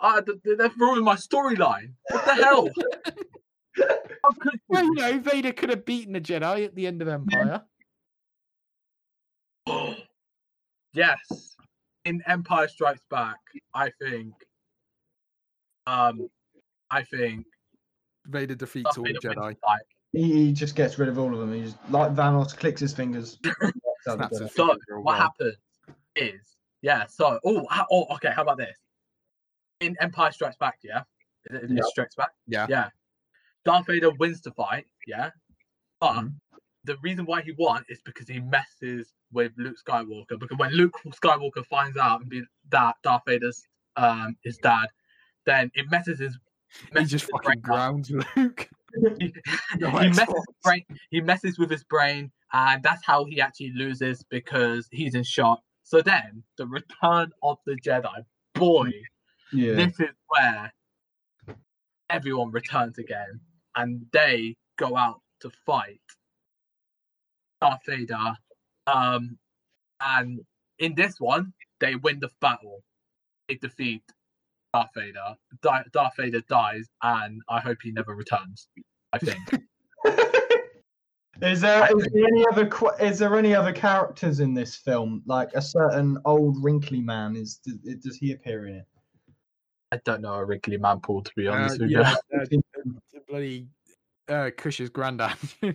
uh, 0.00 0.20
th- 0.20 0.38
they're 0.44 0.70
ruining 0.78 1.04
my 1.04 1.16
storyline. 1.16 1.92
What 2.10 2.24
the 2.24 2.34
hell? 2.34 2.68
Well, 4.68 4.84
you 4.84 4.94
know, 4.94 5.18
Vader 5.18 5.52
could 5.52 5.70
have 5.70 5.84
beaten 5.84 6.12
the 6.12 6.20
Jedi 6.20 6.64
at 6.64 6.74
the 6.74 6.86
end 6.86 7.02
of 7.02 7.08
Empire. 7.08 7.62
yes. 10.94 11.56
In 12.04 12.22
Empire 12.26 12.68
Strikes 12.68 13.04
Back, 13.10 13.38
I 13.74 13.90
think. 14.00 14.32
Um, 15.86 16.28
I 16.90 17.02
think. 17.02 17.46
Vader 18.26 18.54
defeats 18.54 18.96
all 18.96 19.04
the 19.04 19.18
Vader 19.20 19.34
Jedi. 19.34 19.56
He, 20.12 20.32
he 20.32 20.52
just 20.52 20.76
gets 20.76 20.98
rid 20.98 21.08
of 21.08 21.18
all 21.18 21.32
of 21.32 21.40
them. 21.40 21.52
He's 21.52 21.74
like 21.90 22.12
Thanos 22.12 22.56
clicks 22.56 22.80
his 22.80 22.92
fingers. 22.92 23.38
Snaps 24.04 24.38
So 24.54 24.66
what 24.66 24.78
well. 25.04 25.14
happens 25.14 25.56
is, 26.16 26.56
yeah. 26.82 27.06
So 27.06 27.38
oh, 27.44 27.66
oh, 27.90 28.06
okay. 28.14 28.32
How 28.34 28.42
about 28.42 28.58
this? 28.58 28.76
In 29.80 29.96
Empire 30.00 30.32
Strikes 30.32 30.56
Back, 30.56 30.78
yeah. 30.82 31.02
Is 31.50 31.56
it, 31.56 31.64
is 31.64 31.70
it 31.78 31.84
Strikes 31.86 32.14
Back? 32.14 32.30
Yeah. 32.46 32.66
Yeah. 32.68 32.88
Darth 33.64 33.86
Vader 33.86 34.10
wins 34.10 34.40
the 34.40 34.50
fight, 34.52 34.86
yeah. 35.06 35.30
But 36.00 36.14
Mhm. 36.14 36.34
the 36.84 36.96
reason 37.02 37.24
why 37.26 37.42
he 37.42 37.52
won 37.58 37.84
is 37.88 38.00
because 38.04 38.28
he 38.28 38.40
messes 38.40 39.14
with 39.32 39.52
Luke 39.56 39.76
Skywalker. 39.86 40.38
Because 40.38 40.58
when 40.58 40.72
Luke 40.72 40.94
Skywalker 41.06 41.64
finds 41.66 41.96
out 41.96 42.20
and 42.20 42.30
be 42.30 42.42
that 42.70 42.96
Darth 43.02 43.22
Vader's 43.26 43.64
um 43.96 44.36
his 44.42 44.56
dad, 44.58 44.88
then 45.46 45.70
it 45.74 45.86
messes 45.90 46.18
his 46.18 46.38
He 46.88 46.94
messes 46.94 47.10
just 47.10 47.30
fucking 47.30 47.46
brain 47.48 47.58
up. 47.58 47.62
grounds 47.64 48.10
Luke. 48.36 48.68
he, 49.18 49.32
messes 50.08 50.44
brain 50.62 50.84
he 51.10 51.20
messes 51.20 51.58
with 51.58 51.70
his 51.70 51.84
brain 51.84 52.30
and 52.52 52.82
that's 52.82 53.04
how 53.04 53.24
he 53.24 53.40
actually 53.40 53.72
loses 53.74 54.22
because 54.30 54.88
he's 54.90 55.14
in 55.14 55.22
shock. 55.22 55.60
So 55.84 56.02
then 56.02 56.42
the 56.58 56.66
return 56.66 57.32
of 57.42 57.58
the 57.66 57.76
jedi 57.84 58.24
boy 58.54 58.90
Yeah. 59.52 59.74
this 59.74 59.98
is 60.00 60.14
where 60.28 60.72
everyone 62.10 62.50
returns 62.50 62.98
again 62.98 63.40
and 63.76 64.06
they 64.12 64.56
go 64.78 64.96
out 64.96 65.20
to 65.40 65.50
fight 65.64 66.00
Darth 67.60 67.80
Vader 67.86 68.36
um 68.86 69.38
and 70.00 70.40
in 70.78 70.94
this 70.94 71.20
one 71.20 71.52
they 71.80 71.96
win 71.96 72.20
the 72.20 72.30
battle. 72.40 72.82
They 73.48 73.56
defeat 73.56 74.04
Darth 74.72 74.90
Vader 74.94 75.36
Di- 75.62 75.84
Darth 75.92 76.14
Vader 76.16 76.40
dies 76.48 76.88
and 77.02 77.42
I 77.48 77.60
hope 77.60 77.78
he 77.82 77.92
never 77.92 78.14
returns 78.14 78.68
I 79.12 79.18
think 79.18 79.38
Is 81.40 81.60
there 81.60 81.88
is 81.96 82.06
there 82.12 82.24
any 82.26 82.46
other 82.52 82.70
is 83.00 83.18
there 83.18 83.36
any 83.36 83.52
other 83.52 83.72
characters 83.72 84.38
in 84.38 84.54
this 84.54 84.76
film? 84.76 85.22
Like 85.26 85.50
a 85.54 85.62
certain 85.62 86.18
old 86.24 86.62
wrinkly 86.62 87.00
man 87.00 87.34
is 87.34 87.56
does, 87.56 87.78
does 87.96 88.16
he 88.16 88.32
appear 88.32 88.66
in 88.68 88.76
it? 88.76 88.84
I 89.90 89.96
don't 90.04 90.20
know 90.20 90.34
a 90.34 90.44
wrinkly 90.44 90.76
man 90.76 91.00
Paul 91.00 91.22
to 91.22 91.32
be 91.34 91.48
Uh, 91.48 91.54
honest 91.54 91.80
with 91.80 91.90
yeah, 91.90 92.14
you. 92.32 92.38
uh, 92.38 92.44
bloody 93.28 93.66
uh, 94.28 94.50
Kush's 94.56 94.88
granddad. 94.88 95.36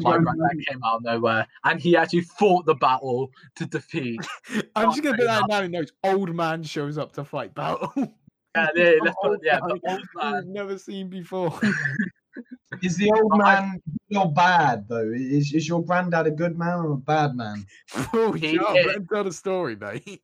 My 0.00 0.18
granddad 0.18 0.66
came 0.66 0.82
out 0.84 0.96
of 0.96 1.02
nowhere 1.04 1.46
and 1.64 1.80
he 1.80 1.96
actually 1.96 2.22
fought 2.22 2.66
the 2.66 2.74
battle 2.74 3.30
to 3.56 3.66
defeat. 3.66 4.20
I'm 4.76 4.90
just 4.90 5.02
gonna 5.02 5.16
put 5.16 5.26
that 5.26 5.42
Vader. 5.42 5.46
down 5.48 5.64
in 5.64 5.70
notes. 5.72 5.92
Old 6.04 6.34
man 6.34 6.62
shows 6.62 6.98
up 6.98 7.12
to 7.12 7.24
fight 7.24 7.54
battle. 7.54 7.92
Yeah, 7.96 8.06
yeah, 8.74 8.92
let's 9.02 9.16
put, 9.22 9.30
Old 9.30 9.38
yeah, 9.42 9.60
man 9.60 9.68
the 9.68 9.90
old 9.90 10.00
We've 10.14 10.22
man. 10.32 10.52
never 10.52 10.78
seen 10.78 11.08
before. 11.08 11.58
Is 12.82 12.96
the 12.96 13.10
old 13.10 13.36
man 13.36 13.80
good 14.08 14.18
or 14.18 14.32
bad 14.32 14.86
though? 14.88 15.10
Is 15.12 15.52
is 15.52 15.66
your 15.68 15.84
granddad 15.84 16.28
a 16.28 16.30
good 16.30 16.56
man 16.56 16.78
or 16.78 16.92
a 16.92 16.96
bad 16.96 17.34
man? 17.34 17.66
oh, 18.14 18.32
He 18.32 18.54
shut 18.54 18.64
up, 18.70 18.76
is- 18.76 18.86
let 18.86 19.08
tell 19.12 19.24
the 19.24 19.32
story, 19.32 19.74
mate. 19.76 20.04
He 20.04 20.18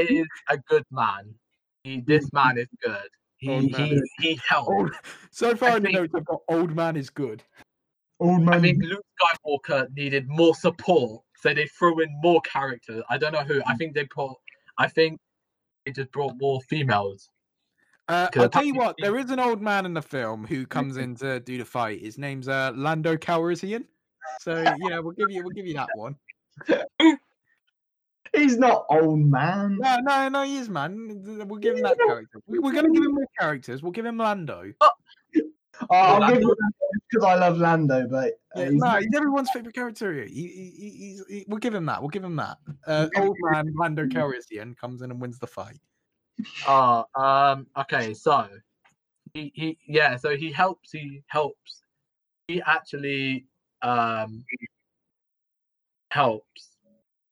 is 0.00 0.26
a 0.48 0.56
good 0.56 0.84
man. 0.90 1.34
He, 1.84 2.00
this 2.00 2.32
man 2.32 2.56
is 2.58 2.66
good. 2.82 3.08
He 3.36 3.50
Old 3.50 3.70
man 3.72 3.86
he, 3.86 3.94
is- 3.94 4.10
he 4.20 4.40
helped. 4.48 4.70
Old, 4.70 4.90
so 5.30 5.54
far 5.54 5.70
I 5.72 5.76
in 5.76 5.82
the 5.82 5.86
think- 5.88 5.98
notes, 5.98 6.14
I've 6.16 6.24
got 6.24 6.40
old 6.48 6.74
man 6.74 6.96
is 6.96 7.10
good. 7.10 7.42
Old 8.20 8.42
man. 8.42 8.54
I 8.54 8.60
think 8.60 8.82
Luke 8.82 9.04
Skywalker 9.20 9.86
needed 9.96 10.28
more 10.28 10.54
support, 10.54 11.22
so 11.36 11.52
they 11.54 11.66
threw 11.66 12.00
in 12.00 12.08
more 12.22 12.40
characters. 12.42 13.02
I 13.10 13.18
don't 13.18 13.32
know 13.32 13.42
who. 13.44 13.60
I 13.66 13.74
think 13.76 13.94
they 13.94 14.04
put. 14.04 14.32
I 14.78 14.88
think 14.88 15.18
they 15.84 15.92
just 15.92 16.12
brought 16.12 16.34
more 16.38 16.60
females. 16.62 17.28
Uh, 18.08 18.28
I'll 18.36 18.48
tell 18.48 18.64
you 18.64 18.74
what, 18.74 18.96
there 18.98 19.16
is 19.16 19.30
an 19.30 19.38
old 19.38 19.62
man 19.62 19.86
in 19.86 19.94
the 19.94 20.02
film 20.02 20.44
who 20.44 20.66
comes 20.66 20.96
in 20.96 21.14
to 21.16 21.38
do 21.40 21.58
the 21.58 21.64
fight. 21.64 22.00
His 22.00 22.18
name's 22.18 22.48
uh, 22.48 22.72
Lando 22.74 23.16
Calrissian. 23.16 23.84
So 24.40 24.62
yeah, 24.62 24.98
we'll 24.98 25.12
give 25.12 25.30
you 25.30 25.42
we'll 25.42 25.50
give 25.52 25.66
you 25.66 25.74
that 25.74 25.88
one. 25.94 26.16
He's 28.34 28.58
not 28.58 28.86
old 28.90 29.18
man. 29.20 29.78
No, 29.80 29.98
no, 30.00 30.28
no, 30.28 30.42
he 30.44 30.58
is 30.58 30.68
man. 30.68 31.44
We'll 31.48 31.58
give 31.58 31.76
him 31.76 31.82
that 31.82 31.98
character. 31.98 32.38
We- 32.46 32.58
We're 32.58 32.72
gonna 32.72 32.90
give 32.90 33.02
him 33.04 33.14
more 33.14 33.26
characters. 33.38 33.82
We'll 33.82 33.92
give 33.92 34.06
him 34.06 34.18
Lando. 34.18 34.72
Oh, 34.80 34.90
I'll 35.90 36.20
Lando- 36.20 36.34
give 36.34 36.42
you 36.42 36.56
because 37.10 37.24
I 37.24 37.34
love 37.36 37.58
Lando, 37.58 38.06
but 38.08 38.40
uh, 38.56 38.60
Yeah, 38.60 38.70
he's 38.70 38.80
no, 38.80 38.90
he's 38.98 39.14
everyone's 39.14 39.50
favorite 39.50 39.74
character 39.74 40.12
here. 40.12 40.26
He, 40.26 40.46
he, 40.48 40.72
he- 40.76 40.90
he's, 40.90 41.24
he- 41.28 41.44
we'll 41.48 41.58
give 41.58 41.74
him 41.74 41.86
that. 41.86 42.00
We'll 42.00 42.10
give 42.10 42.24
him 42.24 42.36
that. 42.36 42.58
Uh, 42.86 43.08
old 43.16 43.36
man 43.40 43.72
Lando 43.78 44.06
Calrissian 44.06 44.76
comes 44.76 45.02
in 45.02 45.10
and 45.10 45.20
wins 45.20 45.38
the 45.38 45.46
fight. 45.46 45.80
Uh, 46.66 47.04
um, 47.18 47.66
okay, 47.76 48.14
so 48.14 48.48
he, 49.34 49.52
he 49.54 49.78
yeah, 49.86 50.16
so 50.16 50.36
he 50.36 50.50
helps, 50.52 50.92
he 50.92 51.22
helps. 51.28 51.82
He 52.48 52.60
actually 52.66 53.46
um 53.82 54.44
helps 56.10 56.76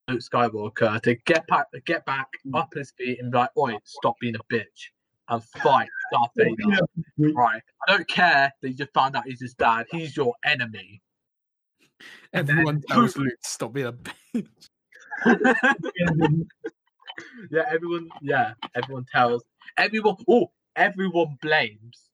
Luke 0.07 0.21
Skywalker 0.21 1.01
to 1.01 1.15
get 1.25 1.45
back 1.47 1.67
get 1.85 2.05
back 2.05 2.27
up 2.53 2.73
his 2.73 2.91
feet 2.97 3.19
and 3.19 3.31
be 3.31 3.37
like, 3.37 3.55
Oi, 3.57 3.77
stop 3.83 4.15
being 4.19 4.35
a 4.35 4.53
bitch 4.53 4.89
and 5.29 5.43
fight 5.43 5.87
Darth 6.11 6.31
Vader. 6.35 6.55
Right. 7.17 7.61
I 7.87 7.91
don't 7.91 8.07
care 8.07 8.51
that 8.61 8.67
you 8.67 8.73
just 8.73 8.93
found 8.93 9.15
out 9.15 9.25
he's 9.27 9.41
his 9.41 9.53
dad, 9.53 9.85
he's 9.91 10.17
your 10.17 10.33
enemy. 10.45 11.01
Everyone 12.33 12.81
tells 12.87 13.17
Luke 13.17 13.29
to 13.43 13.49
stop 13.49 13.73
being 13.73 13.87
a 13.87 13.93
bitch. 13.93 14.69
yeah, 17.51 17.63
everyone 17.69 18.09
yeah, 18.21 18.53
everyone 18.75 19.05
tells 19.11 19.43
everyone 19.77 20.15
oh, 20.29 20.51
everyone 20.75 21.37
blames 21.41 22.09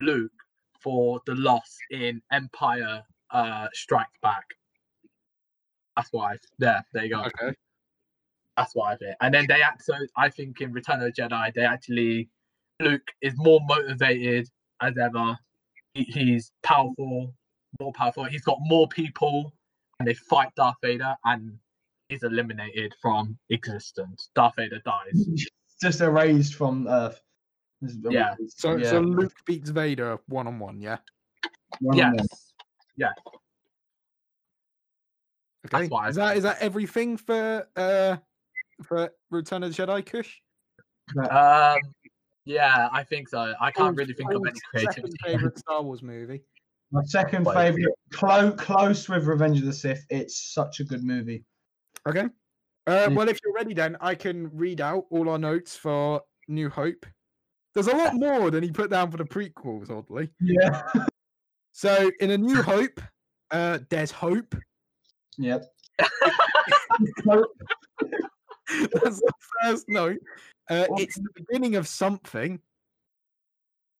Luke 0.00 0.32
for 0.80 1.20
the 1.26 1.34
loss 1.36 1.76
in 1.90 2.20
Empire 2.32 3.02
uh 3.30 3.68
Strikes 3.72 4.18
Back. 4.22 4.44
That's 5.96 6.08
why 6.12 6.36
there, 6.58 6.84
there 6.92 7.04
you 7.04 7.10
go. 7.10 7.22
Okay. 7.22 7.54
That's 8.56 8.74
why 8.74 8.92
I 8.92 8.96
think. 8.96 9.16
And 9.20 9.32
then 9.32 9.46
they 9.48 9.62
act 9.62 9.84
so 9.84 9.94
I 10.16 10.28
think 10.28 10.60
in 10.60 10.72
Return 10.72 11.00
of 11.00 11.14
the 11.14 11.22
Jedi 11.22 11.54
they 11.54 11.64
actually 11.64 12.28
Luke 12.82 13.08
is 13.20 13.34
more 13.36 13.60
motivated 13.66 14.48
as 14.80 14.96
ever. 14.98 15.38
He, 15.94 16.04
he's 16.04 16.52
powerful, 16.62 17.34
more 17.80 17.92
powerful. 17.92 18.24
He's 18.24 18.42
got 18.42 18.58
more 18.60 18.88
people 18.88 19.52
and 19.98 20.08
they 20.08 20.14
fight 20.14 20.48
Darth 20.56 20.76
Vader 20.82 21.14
and 21.24 21.58
he's 22.08 22.22
eliminated 22.22 22.94
from 23.00 23.38
existence. 23.50 24.30
Darth 24.34 24.54
Vader 24.56 24.80
dies. 24.84 25.26
just 25.80 26.00
erased 26.00 26.54
from 26.54 26.86
Earth. 26.88 27.20
Yeah. 28.08 28.34
So, 28.48 28.76
yeah. 28.76 28.90
so 28.90 29.00
Luke 29.00 29.32
beats 29.46 29.70
Vader 29.70 30.18
one 30.26 30.46
on 30.46 30.58
one. 30.58 30.80
Yeah. 30.80 30.98
One 31.80 32.00
on 32.00 32.16
one. 32.16 32.26
Yes. 32.96 33.18
Okay. 35.66 35.88
what 35.88 36.04
I 36.04 36.08
Is 36.08 36.16
that 36.16 36.36
is 36.36 36.42
that 36.42 36.58
everything 36.60 37.16
for 37.16 37.68
uh 37.76 38.16
for 38.82 39.10
Return 39.30 39.62
of 39.62 39.74
the 39.74 39.82
Jedi? 39.82 40.04
Kush. 40.04 40.40
Um 41.30 41.78
yeah, 42.44 42.88
I 42.92 43.02
think 43.04 43.28
so. 43.28 43.54
I 43.60 43.70
can't 43.70 43.96
really 43.96 44.14
think 44.14 44.30
of 44.32 44.42
Paul's 44.42 44.60
any 44.74 44.84
Second 44.84 45.14
favorite 45.24 45.58
Star 45.58 45.82
Wars 45.82 46.02
movie. 46.02 46.42
My 46.90 47.02
second 47.04 47.46
Wait. 47.46 47.54
favorite, 47.54 47.94
close 48.12 48.54
close 48.58 49.08
with 49.08 49.24
Revenge 49.24 49.58
of 49.60 49.64
the 49.66 49.72
Sith. 49.72 50.04
It's 50.10 50.52
such 50.52 50.80
a 50.80 50.84
good 50.84 51.02
movie. 51.02 51.44
Okay. 52.06 52.26
Uh, 52.86 53.06
Mm. 53.08 53.14
well, 53.14 53.28
if 53.28 53.38
you're 53.44 53.54
ready, 53.54 53.74
then 53.74 53.96
I 54.00 54.14
can 54.14 54.50
read 54.52 54.80
out 54.80 55.06
all 55.10 55.28
our 55.30 55.38
notes 55.38 55.76
for 55.76 56.20
New 56.48 56.68
Hope. 56.68 57.06
There's 57.74 57.86
a 57.86 57.96
lot 57.96 58.14
more 58.14 58.50
than 58.50 58.62
he 58.62 58.70
put 58.70 58.90
down 58.90 59.10
for 59.10 59.16
the 59.16 59.24
prequels, 59.24 59.90
oddly. 59.90 60.30
Yeah. 60.40 60.82
So, 61.74 62.10
in 62.20 62.30
A 62.32 62.36
New 62.36 62.60
Hope, 62.62 63.00
uh, 63.50 63.78
there's 63.88 64.10
hope. 64.10 64.54
Yep. 65.38 65.64
That's 68.92 69.20
the 69.20 69.32
first 69.62 69.86
note. 69.88 70.18
Uh, 70.70 70.86
it's 70.96 71.16
the 71.16 71.28
beginning 71.34 71.76
of 71.76 71.86
something. 71.88 72.60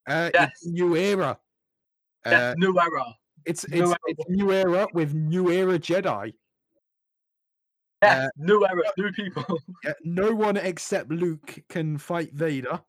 Uh, 0.09 0.31
Yes. 0.35 0.51
It's 0.53 0.67
a 0.67 0.71
new 0.71 0.97
era. 0.97 1.39
Uh, 2.25 2.31
Yes, 2.31 2.55
new 2.59 2.79
era. 2.79 3.17
it's 3.45 3.69
new 3.69 3.83
it's, 3.83 3.91
era. 3.91 3.99
it's 4.07 4.25
new 4.29 4.53
era 4.53 4.87
with 4.95 5.15
new 5.15 5.51
era 5.51 5.79
Jedi. 5.79 6.33
Yes, 8.03 8.31
new 8.37 8.67
era, 8.67 8.83
new 8.97 9.13
people. 9.13 9.59
Yeah, 9.85 9.93
no 10.05 10.33
one 10.35 10.57
except 10.57 11.11
Luke 11.11 11.63
can 11.69 11.99
fight 11.99 12.33
Vader. 12.33 12.81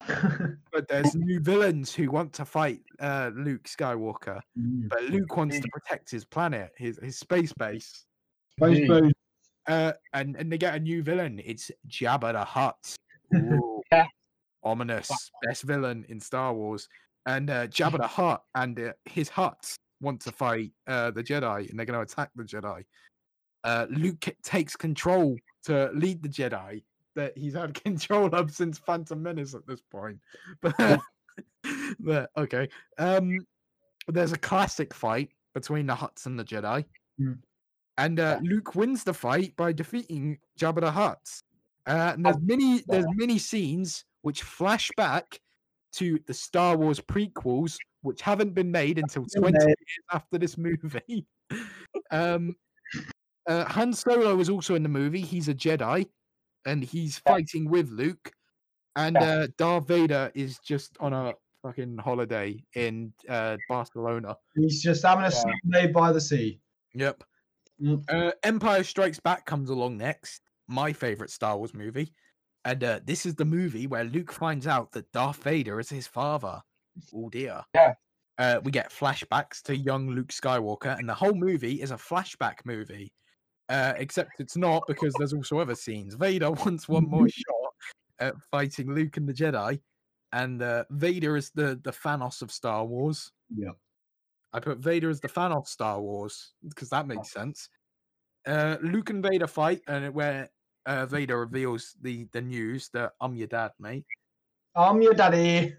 but 0.72 0.86
there's 0.88 1.14
new 1.16 1.40
villains 1.40 1.92
who 1.92 2.10
want 2.10 2.32
to 2.32 2.44
fight 2.44 2.80
uh, 3.00 3.30
Luke 3.34 3.64
Skywalker. 3.64 4.40
But 4.54 5.02
Luke 5.04 5.36
wants 5.36 5.58
to 5.58 5.68
protect 5.72 6.10
his 6.10 6.24
planet, 6.24 6.70
his 6.76 6.98
his 7.02 7.18
space 7.18 7.52
base. 7.52 8.04
Space 8.58 8.78
Indeed. 8.78 9.12
Boost. 9.68 9.78
Uh, 9.78 9.92
and 10.12 10.36
and 10.36 10.50
they 10.50 10.58
get 10.58 10.74
a 10.74 10.80
new 10.80 11.02
villain. 11.02 11.40
It's 11.44 11.70
Jabba 11.88 12.32
the 12.32 12.44
Hutt. 12.44 12.96
Ooh, 13.34 13.82
Yeah. 13.92 14.06
Ominous, 14.64 15.10
best 15.44 15.62
villain 15.62 16.04
in 16.08 16.20
Star 16.20 16.52
Wars. 16.52 16.88
And 17.26 17.50
uh, 17.50 17.66
Jabba 17.68 17.98
the 17.98 18.06
Hutt 18.06 18.42
and 18.54 18.78
uh, 18.78 18.92
his 19.04 19.28
Huts 19.28 19.76
want 20.00 20.20
to 20.22 20.32
fight 20.32 20.72
uh, 20.86 21.10
the 21.10 21.22
Jedi, 21.22 21.68
and 21.68 21.78
they're 21.78 21.86
going 21.86 21.98
to 21.98 22.12
attack 22.12 22.30
the 22.34 22.44
Jedi. 22.44 22.84
Uh, 23.64 23.86
Luke 23.90 24.26
takes 24.42 24.76
control 24.76 25.36
to 25.64 25.90
lead 25.94 26.22
the 26.22 26.28
Jedi 26.28 26.82
that 27.16 27.36
he's 27.36 27.54
had 27.54 27.74
control 27.84 28.28
of 28.34 28.50
since 28.52 28.78
Phantom 28.78 29.20
Menace 29.20 29.54
at 29.54 29.66
this 29.66 29.80
point. 29.90 30.18
But, 30.60 31.00
but 31.98 32.30
okay, 32.36 32.68
um, 32.98 33.38
there's 34.06 34.32
a 34.32 34.38
classic 34.38 34.94
fight 34.94 35.30
between 35.54 35.86
the 35.86 35.94
Huts 35.94 36.26
and 36.26 36.38
the 36.38 36.44
Jedi. 36.44 36.84
Mm. 37.20 37.38
And 37.98 38.20
uh, 38.20 38.38
Luke 38.42 38.74
wins 38.76 39.02
the 39.04 39.12
fight 39.12 39.54
by 39.56 39.72
defeating 39.72 40.38
Jabba 40.58 40.80
the 40.80 40.90
Hutt. 40.90 41.18
Uh, 41.86 42.12
and 42.14 42.24
there's 42.24 42.38
many 42.40 42.82
there's 42.86 43.06
many 43.14 43.38
scenes 43.38 44.04
which 44.22 44.42
flash 44.42 44.90
back 44.96 45.40
to 45.94 46.18
the 46.26 46.34
Star 46.34 46.76
Wars 46.76 47.00
prequels, 47.00 47.76
which 48.02 48.20
haven't 48.22 48.54
been 48.54 48.70
made 48.70 48.98
until 48.98 49.24
20 49.36 49.52
made. 49.52 49.66
years 49.66 49.76
after 50.12 50.38
this 50.38 50.56
movie. 50.56 51.26
um, 52.10 52.54
uh, 53.48 53.64
Han 53.64 53.92
Solo 53.92 54.36
was 54.36 54.48
also 54.48 54.74
in 54.74 54.82
the 54.82 54.88
movie. 54.88 55.22
He's 55.22 55.48
a 55.48 55.54
Jedi, 55.54 56.06
and 56.66 56.84
he's 56.84 57.18
fighting 57.18 57.68
with 57.68 57.88
Luke. 57.90 58.30
And 58.96 59.16
Yeah. 59.18 59.22
uh, 59.32 59.46
Darth 59.56 59.88
Vader 59.88 60.30
is 60.34 60.58
just 60.58 60.96
on 61.00 61.12
a 61.12 61.32
fucking 61.62 61.98
holiday 61.98 62.62
in 62.74 63.12
uh, 63.28 63.56
Barcelona. 63.68 64.36
He's 64.54 64.82
just 64.82 65.02
having 65.04 65.24
a 65.24 65.30
Yeah. 65.30 65.42
Sunday 65.64 65.90
by 65.90 66.12
the 66.12 66.20
sea. 66.20 66.60
Yep. 66.94 67.24
Mm. 67.82 68.02
Uh, 68.08 68.32
Empire 68.42 68.82
Strikes 68.82 69.20
Back 69.20 69.46
comes 69.46 69.70
along 69.70 69.98
next. 69.98 70.42
My 70.68 70.92
favorite 70.92 71.30
Star 71.30 71.56
Wars 71.56 71.74
movie. 71.74 72.12
And 72.64 72.84
uh, 72.84 73.00
this 73.04 73.24
is 73.24 73.34
the 73.34 73.44
movie 73.44 73.86
where 73.86 74.04
Luke 74.04 74.32
finds 74.32 74.66
out 74.66 74.92
that 74.92 75.10
Darth 75.12 75.42
Vader 75.42 75.80
is 75.80 75.88
his 75.88 76.06
father. 76.06 76.60
Oh 77.14 77.28
dear. 77.30 77.62
Yeah. 77.74 77.94
Uh, 78.38 78.60
we 78.62 78.70
get 78.70 78.92
flashbacks 78.92 79.62
to 79.62 79.76
young 79.76 80.10
Luke 80.10 80.28
Skywalker, 80.28 80.96
and 80.96 81.08
the 81.08 81.14
whole 81.14 81.34
movie 81.34 81.82
is 81.82 81.90
a 81.90 81.96
flashback 81.96 82.58
movie. 82.64 83.12
Uh, 83.68 83.92
except 83.96 84.40
it's 84.40 84.56
not 84.56 84.82
because 84.86 85.12
there's 85.18 85.32
also 85.32 85.58
other 85.58 85.74
scenes. 85.74 86.14
Vader 86.14 86.50
wants 86.64 86.88
one 86.88 87.08
more 87.08 87.28
shot 87.28 87.72
at 88.20 88.34
fighting 88.50 88.94
Luke 88.94 89.16
and 89.16 89.28
the 89.28 89.32
Jedi, 89.32 89.80
and 90.32 90.62
uh, 90.62 90.84
Vader 90.90 91.36
is 91.36 91.50
the 91.54 91.80
the 91.82 91.90
Thanos 91.90 92.42
of 92.42 92.52
Star 92.52 92.84
Wars. 92.84 93.32
Yeah. 93.54 93.72
I 94.52 94.60
put 94.60 94.78
Vader 94.78 95.10
as 95.10 95.20
the 95.20 95.28
fan 95.28 95.52
of 95.52 95.68
Star 95.68 96.00
Wars 96.00 96.52
because 96.66 96.88
that 96.90 97.06
makes 97.06 97.30
sense. 97.30 97.68
Uh, 98.46 98.76
Luke 98.82 99.10
and 99.10 99.22
Vader 99.22 99.46
fight, 99.46 99.82
and 99.88 100.14
where 100.14 100.48
uh, 100.86 101.06
Vader 101.06 101.38
reveals 101.40 101.94
the 102.00 102.26
the 102.32 102.40
news 102.40 102.88
that 102.94 103.12
I'm 103.20 103.34
your 103.36 103.48
dad, 103.48 103.72
mate. 103.78 104.06
I'm 104.74 105.02
your 105.02 105.14
daddy. 105.14 105.74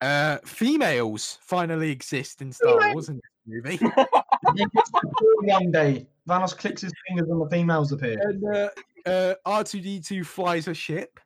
Uh, 0.00 0.38
females 0.44 1.38
finally 1.42 1.90
exist 1.90 2.42
in 2.42 2.52
Star 2.52 2.92
Wars 2.92 3.08
in 3.08 3.16
this 3.16 3.22
movie, 3.46 3.76
He 4.54 4.64
gets 4.66 4.90
to 4.90 5.00
call 5.00 5.36
One 5.44 5.70
day, 5.70 6.06
Thanos 6.28 6.56
clicks 6.56 6.82
his 6.82 6.92
fingers 7.08 7.28
and 7.30 7.40
the 7.40 7.48
females 7.48 7.90
appear. 7.90 8.18
and 8.20 8.44
uh, 8.44 8.68
uh, 9.06 9.34
R2D2 9.46 10.26
flies 10.26 10.68
a 10.68 10.74
ship. 10.74 11.18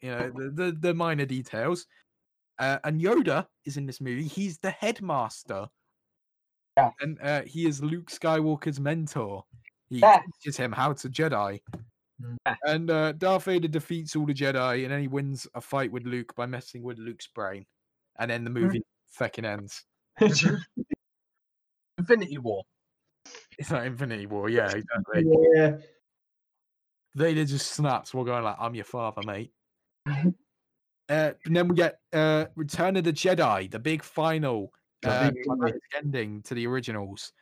You 0.00 0.10
know 0.10 0.30
the 0.34 0.50
the, 0.50 0.76
the 0.80 0.94
minor 0.94 1.24
details. 1.24 1.86
Uh, 2.58 2.78
and 2.84 3.00
Yoda 3.00 3.46
is 3.64 3.76
in 3.76 3.86
this 3.86 4.00
movie. 4.00 4.26
He's 4.26 4.58
the 4.58 4.70
headmaster. 4.70 5.68
Yeah. 6.76 6.90
And 7.00 7.18
uh, 7.22 7.42
he 7.42 7.66
is 7.66 7.82
Luke 7.82 8.10
Skywalker's 8.10 8.80
mentor. 8.80 9.44
He 9.90 9.98
Yeah. 10.00 10.20
teaches 10.42 10.56
him 10.56 10.72
how 10.72 10.92
to 10.94 11.08
Jedi. 11.08 11.60
Yeah. 12.46 12.54
And 12.64 12.90
uh, 12.90 13.12
Darth 13.12 13.44
Vader 13.44 13.68
defeats 13.68 14.16
all 14.16 14.26
the 14.26 14.34
Jedi, 14.34 14.82
and 14.84 14.92
then 14.92 15.00
he 15.00 15.08
wins 15.08 15.46
a 15.54 15.60
fight 15.60 15.90
with 15.92 16.04
Luke 16.04 16.34
by 16.36 16.46
messing 16.46 16.82
with 16.82 16.98
Luke's 16.98 17.26
brain. 17.28 17.64
And 18.18 18.30
then 18.30 18.44
the 18.44 18.50
movie 18.50 18.82
fucking 19.08 19.44
ends. 19.44 19.84
Infinity 21.98 22.38
War. 22.38 22.62
It's 23.58 23.70
not 23.70 23.86
Infinity 23.86 24.26
War, 24.26 24.48
yeah, 24.48 24.70
exactly. 24.70 25.24
yeah. 25.54 25.76
Vader 27.14 27.44
just 27.44 27.72
snaps 27.72 28.12
while 28.12 28.24
going 28.24 28.42
like, 28.44 28.56
"I'm 28.58 28.74
your 28.74 28.84
father, 28.84 29.22
mate." 29.24 29.52
uh, 30.06 30.32
and 31.08 31.56
then 31.56 31.68
we 31.68 31.76
get 31.76 32.00
uh, 32.12 32.46
Return 32.56 32.96
of 32.96 33.04
the 33.04 33.12
Jedi, 33.12 33.70
the 33.70 33.78
big 33.78 34.02
final, 34.02 34.72
uh, 35.04 35.30
ending 35.96 36.42
to 36.42 36.54
the 36.54 36.66
originals. 36.66 37.32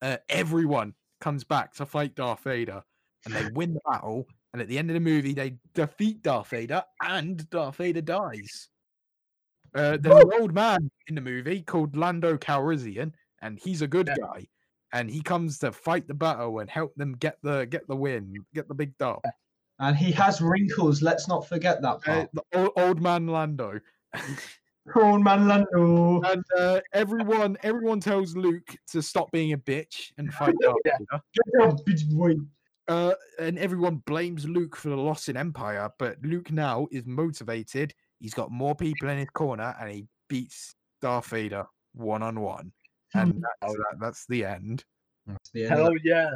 Uh, 0.00 0.16
everyone 0.28 0.94
comes 1.20 1.44
back 1.44 1.72
to 1.74 1.86
fight 1.86 2.14
Darth 2.14 2.40
Vader, 2.40 2.82
and 3.24 3.34
they 3.34 3.44
win 3.52 3.74
the 3.74 3.80
battle. 3.88 4.26
And 4.52 4.60
at 4.60 4.68
the 4.68 4.78
end 4.78 4.90
of 4.90 4.94
the 4.94 5.00
movie, 5.00 5.32
they 5.32 5.56
defeat 5.74 6.22
Darth 6.22 6.48
Vader, 6.48 6.84
and 7.02 7.48
Darth 7.50 7.76
Vader 7.76 8.02
dies. 8.02 8.68
Uh, 9.74 9.96
there's 9.96 10.22
an 10.24 10.32
old 10.38 10.52
man 10.52 10.90
in 11.06 11.14
the 11.14 11.20
movie 11.20 11.62
called 11.62 11.96
Lando 11.96 12.36
Calrissian, 12.36 13.12
and 13.40 13.58
he's 13.58 13.80
a 13.82 13.88
good 13.88 14.08
Yeah. 14.08 14.16
guy. 14.18 14.48
And 14.92 15.08
he 15.10 15.22
comes 15.22 15.58
to 15.60 15.72
fight 15.72 16.06
the 16.06 16.12
battle 16.12 16.58
and 16.58 16.68
help 16.68 16.94
them 16.96 17.14
get 17.14 17.38
the 17.42 17.64
get 17.64 17.88
the 17.88 17.96
win, 17.96 18.44
get 18.52 18.68
the 18.68 18.74
big 18.74 18.98
dub. 18.98 19.22
And 19.78 19.96
he 19.96 20.12
has 20.12 20.42
wrinkles. 20.42 21.00
Let's 21.00 21.26
not 21.28 21.46
forget 21.48 21.80
that 21.80 22.06
Uh, 22.06 22.26
the 22.34 22.42
old, 22.52 22.72
old 22.76 23.00
man 23.00 23.26
Lando. 23.26 23.80
Old 24.96 25.22
man 25.22 25.46
Lando. 25.46 26.20
and 26.22 26.44
uh, 26.58 26.80
everyone 26.92 27.56
everyone 27.62 28.00
tells 28.00 28.36
Luke 28.36 28.74
to 28.88 29.00
stop 29.00 29.30
being 29.30 29.52
a 29.52 29.58
bitch 29.58 30.10
and 30.18 30.32
fight 30.34 30.54
Darth 30.60 30.76
Yeah. 30.84 30.96
Vader. 31.58 31.72
Bitch 31.86 32.08
boy. 32.10 32.34
Uh, 32.88 33.14
and 33.38 33.58
everyone 33.58 34.02
blames 34.06 34.44
Luke 34.46 34.74
for 34.74 34.88
the 34.88 34.96
loss 34.96 35.28
in 35.28 35.36
Empire, 35.36 35.88
but 36.00 36.16
Luke 36.22 36.50
now 36.50 36.88
is 36.90 37.06
motivated. 37.06 37.94
He's 38.18 38.34
got 38.34 38.50
more 38.50 38.74
people 38.74 39.08
in 39.08 39.18
his 39.18 39.30
corner, 39.30 39.74
and 39.80 39.88
he 39.90 40.06
beats 40.28 40.74
Darth 41.00 41.26
Vader 41.28 41.64
one 41.94 42.22
on 42.24 42.40
one. 42.40 42.72
And 43.14 43.42
that's, 43.60 43.72
that, 43.74 43.96
that's 44.00 44.26
the 44.28 44.44
end. 44.44 44.84
That's 45.26 45.50
the 45.54 45.66
end 45.66 45.70
Hell 45.74 45.92
yeah. 46.02 46.30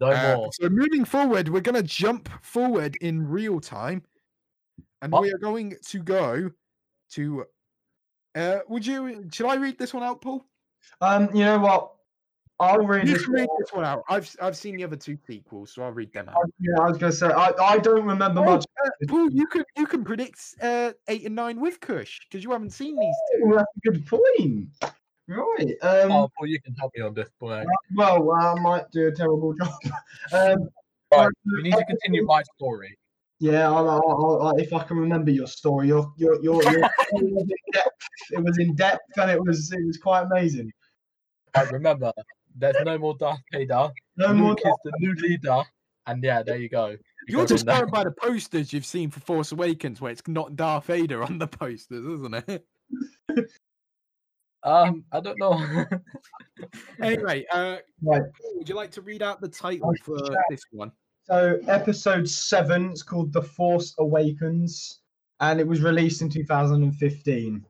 No 0.00 0.06
Uh, 0.12 0.36
more. 0.36 0.50
so 0.54 0.68
moving 0.70 1.04
forward, 1.04 1.48
we're 1.50 1.60
going 1.60 1.74
to 1.74 1.82
jump 1.82 2.28
forward 2.42 2.96
in 3.02 3.28
real 3.28 3.60
time, 3.60 4.02
and 5.02 5.12
What? 5.12 5.22
we 5.22 5.30
are 5.32 5.38
going 5.38 5.74
to 5.88 5.98
go 6.02 6.50
to. 7.12 7.44
Uh, 8.34 8.58
would 8.68 8.86
you? 8.86 9.28
Should 9.32 9.46
I 9.46 9.54
read 9.56 9.78
this 9.78 9.94
one 9.94 10.02
out, 10.02 10.20
Paul? 10.20 10.44
Um, 11.00 11.28
you 11.34 11.44
know 11.44 11.58
what? 11.60 11.90
I'll 12.60 12.86
read 12.86 13.08
You 13.08 13.14
this. 13.14 13.28
read 13.28 13.46
one. 13.48 13.56
this 13.60 13.72
one 13.72 13.84
out. 13.84 14.02
I've 14.08 14.22
s- 14.24 14.36
I've 14.40 14.56
seen 14.56 14.76
the 14.76 14.84
other 14.84 14.96
two 14.96 15.18
sequels, 15.26 15.72
so 15.72 15.82
I'll 15.82 15.90
read 15.92 16.12
them 16.12 16.28
out. 16.28 16.36
I- 16.36 16.50
Yeah, 16.60 16.80
I 16.84 16.88
was 16.88 16.98
gonna 16.98 17.12
say 17.12 17.26
I, 17.26 17.50
I 17.60 17.78
don't 17.78 18.04
remember 18.04 18.40
Oh, 18.40 18.44
much. 18.44 18.64
uh, 18.84 18.90
Paul, 19.08 19.30
you 19.32 19.46
can 19.48 19.64
you 19.76 19.86
can 19.86 20.04
predict 20.04 20.38
uh, 20.62 20.92
eight 21.08 21.24
and 21.26 21.34
nine 21.34 21.60
with 21.60 21.80
Kush 21.80 22.20
because 22.28 22.44
you 22.44 22.52
haven't 22.52 22.70
seen 22.70 22.96
these 22.96 23.14
two. 23.32 23.44
Oh, 23.52 23.56
that's 23.56 23.72
a 23.76 23.90
good 23.90 24.06
point. 24.06 24.68
Right. 25.26 25.74
Um. 25.82 26.12
Oh, 26.12 26.28
well, 26.38 26.48
you 26.48 26.60
can 26.60 26.74
help 26.74 26.92
me 26.96 27.02
on 27.02 27.14
this, 27.14 27.28
boy. 27.40 27.64
Well, 27.96 28.30
I 28.32 28.54
might 28.60 28.90
do 28.92 29.08
a 29.08 29.12
terrible 29.12 29.52
job. 29.60 29.72
um. 30.32 30.68
Right, 31.12 31.28
we 31.56 31.62
need 31.62 31.72
to 31.76 31.84
continue 31.84 32.24
my 32.24 32.42
story. 32.56 32.98
Yeah, 33.40 33.68
I'll, 33.68 33.88
I'll, 33.90 34.42
I'll, 34.42 34.56
if 34.58 34.72
I 34.72 34.84
can 34.84 34.96
remember 34.96 35.30
your 35.30 35.46
story, 35.46 35.88
your 35.88 36.12
your 36.16 36.40
your, 36.42 36.62
your 36.62 36.80
it 37.12 37.32
was 37.32 37.42
in 37.42 37.72
depth. 37.72 38.06
It 38.30 38.42
was 38.44 38.58
in 38.58 38.74
depth, 38.74 39.18
and 39.18 39.30
it 39.30 39.42
was 39.42 39.72
it 39.72 39.84
was 39.84 39.98
quite 39.98 40.22
amazing. 40.22 40.70
Right, 41.56 41.70
remember, 41.70 42.12
there's 42.56 42.76
no 42.84 42.98
more 42.98 43.16
Darth 43.18 43.40
Vader. 43.52 43.90
No 44.16 44.32
more. 44.32 44.50
Luke 44.50 44.60
is 44.64 44.74
the 44.84 44.92
new 44.98 45.14
leader. 45.14 45.62
And 46.06 46.22
yeah, 46.22 46.42
there 46.42 46.58
you 46.58 46.68
go. 46.68 46.88
You 46.88 46.98
You're 47.28 47.46
just 47.46 47.66
going 47.66 47.88
by 47.88 48.04
the 48.04 48.10
posters 48.10 48.72
you've 48.72 48.84
seen 48.84 49.10
for 49.10 49.20
Force 49.20 49.52
Awakens, 49.52 50.00
where 50.00 50.12
it's 50.12 50.26
not 50.28 50.54
Darth 50.54 50.86
Vader 50.86 51.22
on 51.22 51.38
the 51.38 51.46
posters, 51.46 52.04
isn't 52.04 52.34
it? 52.48 52.66
Um, 54.64 55.04
I 55.12 55.20
don't 55.20 55.38
know. 55.38 55.84
anyway, 57.02 57.44
uh, 57.52 57.76
Right. 58.00 58.22
would 58.54 58.66
you 58.66 58.74
like 58.74 58.90
to 58.92 59.02
read 59.02 59.22
out 59.22 59.42
the 59.42 59.48
title 59.48 59.92
for 60.02 60.18
this 60.48 60.62
one? 60.72 60.90
So 61.26 61.58
episode 61.68 62.28
seven, 62.28 62.90
it's 62.90 63.02
called 63.02 63.32
The 63.32 63.40
Force 63.42 63.94
Awakens, 63.98 65.00
and 65.40 65.58
it 65.58 65.66
was 65.66 65.80
released 65.80 66.20
in 66.22 66.28
2015. 66.28 67.64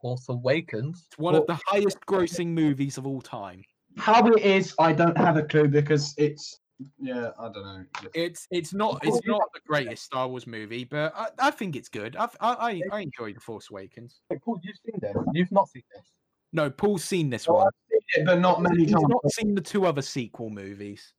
Force 0.00 0.28
Awakens. 0.28 1.04
It's 1.08 1.18
one 1.18 1.32
Well- 1.34 1.42
of 1.42 1.46
the 1.48 1.60
highest 1.66 1.98
grossing 2.06 2.48
movies 2.48 2.96
of 2.98 3.06
all 3.06 3.20
time. 3.20 3.64
How 3.96 4.26
it 4.28 4.40
is, 4.42 4.74
I 4.78 4.92
don't 4.92 5.16
have 5.18 5.36
a 5.36 5.42
clue 5.42 5.68
because 5.68 6.14
it's 6.16 6.58
yeah, 6.98 7.30
I 7.38 7.44
don't 7.44 7.62
know. 7.64 7.84
It's 8.14 8.48
it's 8.50 8.72
not 8.72 8.98
it's 9.04 9.24
not 9.26 9.42
the 9.54 9.60
greatest 9.66 10.04
Star 10.04 10.26
Wars 10.28 10.46
movie, 10.46 10.84
but 10.84 11.12
I, 11.14 11.28
I 11.38 11.50
think 11.52 11.76
it's 11.76 11.88
good. 11.88 12.16
I've, 12.16 12.34
I 12.40 12.54
I 12.54 12.96
I 12.96 13.00
enjoy 13.00 13.34
the 13.34 13.40
Force 13.40 13.68
Awakens. 13.70 14.20
Wait, 14.30 14.40
Paul, 14.42 14.58
you've 14.64 14.76
seen 14.84 14.98
this? 15.00 15.14
You've 15.34 15.52
not 15.52 15.68
seen 15.68 15.82
this? 15.94 16.06
No, 16.52 16.70
Paul's 16.70 17.04
seen 17.04 17.30
this 17.30 17.46
Oh, 17.48 17.54
one. 17.54 17.66
I've 17.66 17.72
seen 17.90 18.22
it, 18.22 18.26
but 18.26 18.40
not 18.40 18.62
many 18.62 18.84
He's 18.84 18.92
times. 18.92 19.04
not 19.08 19.30
seen 19.30 19.54
the 19.54 19.60
two 19.60 19.86
other 19.86 20.02
sequel 20.02 20.50
movies. 20.50 21.12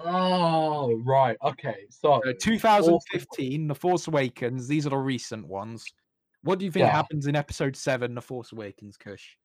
Oh, 0.00 0.94
right. 1.04 1.36
Okay. 1.42 1.86
So, 1.90 2.20
So 2.24 2.32
2015, 2.32 3.66
The 3.68 3.74
Force 3.74 4.06
Awakens. 4.08 4.68
These 4.68 4.86
are 4.86 4.90
the 4.90 4.98
recent 4.98 5.46
ones. 5.46 5.84
What 6.42 6.58
do 6.58 6.64
you 6.64 6.70
think 6.70 6.84
Yeah. 6.84 6.92
happens 6.92 7.26
in 7.26 7.34
Episode 7.34 7.74
Seven, 7.76 8.14
The 8.14 8.22
Force 8.22 8.52
Awakens, 8.52 8.96
Kush? 8.96 9.36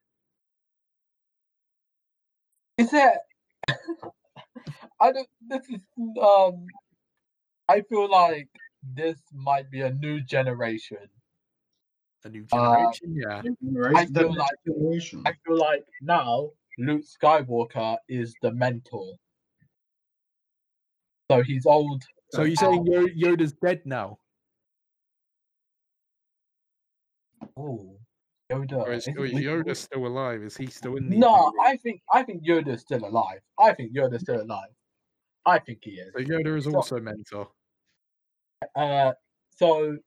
is 2.77 2.89
it? 2.93 3.17
I 4.99 5.11
don't. 5.11 5.27
This 5.47 5.69
is. 5.69 5.81
Um. 6.21 6.65
I 7.67 7.81
feel 7.81 8.09
like 8.09 8.49
this 8.95 9.19
might 9.33 9.69
be 9.71 9.81
a 9.81 9.91
new 9.93 10.19
generation. 10.21 10.97
A 12.25 12.29
new 12.29 12.45
Uh, 12.51 12.91
generation, 12.91 13.15
yeah. 13.15 13.37
I 13.95 14.05
feel 14.05 14.33
like- 14.35 14.57
generation. 14.65 15.23
I 15.25 15.33
feel 15.45 15.57
like 15.57 15.85
now 16.01 16.51
Luke 16.77 17.03
Skywalker 17.03 17.97
is 18.09 18.35
the 18.41 18.51
mentor. 18.51 19.15
So 21.31 21.41
he's 21.43 21.65
old. 21.65 22.03
So 22.31 22.43
you're 22.43 22.55
saying 22.57 22.85
Yoda's 22.85 23.53
dead 23.53 23.81
now? 23.85 24.17
Oh, 27.57 27.97
Yoda. 28.51 28.73
Or 28.73 28.91
is, 28.91 29.07
is 29.07 29.15
or 29.17 29.25
is 29.25 29.31
he- 29.31 29.43
Yoda 29.45 29.75
still 29.75 30.05
alive? 30.07 30.41
Is 30.41 30.57
he 30.57 30.67
still 30.67 30.97
in 30.97 31.09
the? 31.09 31.17
No, 31.17 31.53
I 31.63 31.77
think 31.77 32.01
I 32.13 32.23
think 32.23 32.43
Yoda's 32.45 32.81
still 32.81 33.05
alive. 33.05 33.39
I 33.59 33.73
think 33.73 33.93
Yoda's 33.95 34.21
still 34.21 34.41
alive. 34.41 34.69
I 35.45 35.57
think 35.59 35.79
he 35.83 35.91
is. 35.91 36.11
So 36.13 36.19
Yoda 36.19 36.57
is 36.57 36.65
So- 36.65 36.75
also 36.75 36.99
mentor. 36.99 37.49
Uh, 38.75 39.13
so 39.55 39.97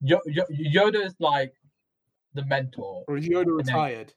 Yo- 0.00 0.20
Yo- 0.26 0.44
Yoda's 0.50 1.14
like 1.20 1.52
the 2.34 2.44
mentor. 2.46 3.04
Or 3.08 3.16
is 3.16 3.28
Yoda 3.28 3.44
then- 3.44 3.66
retired? 3.66 4.14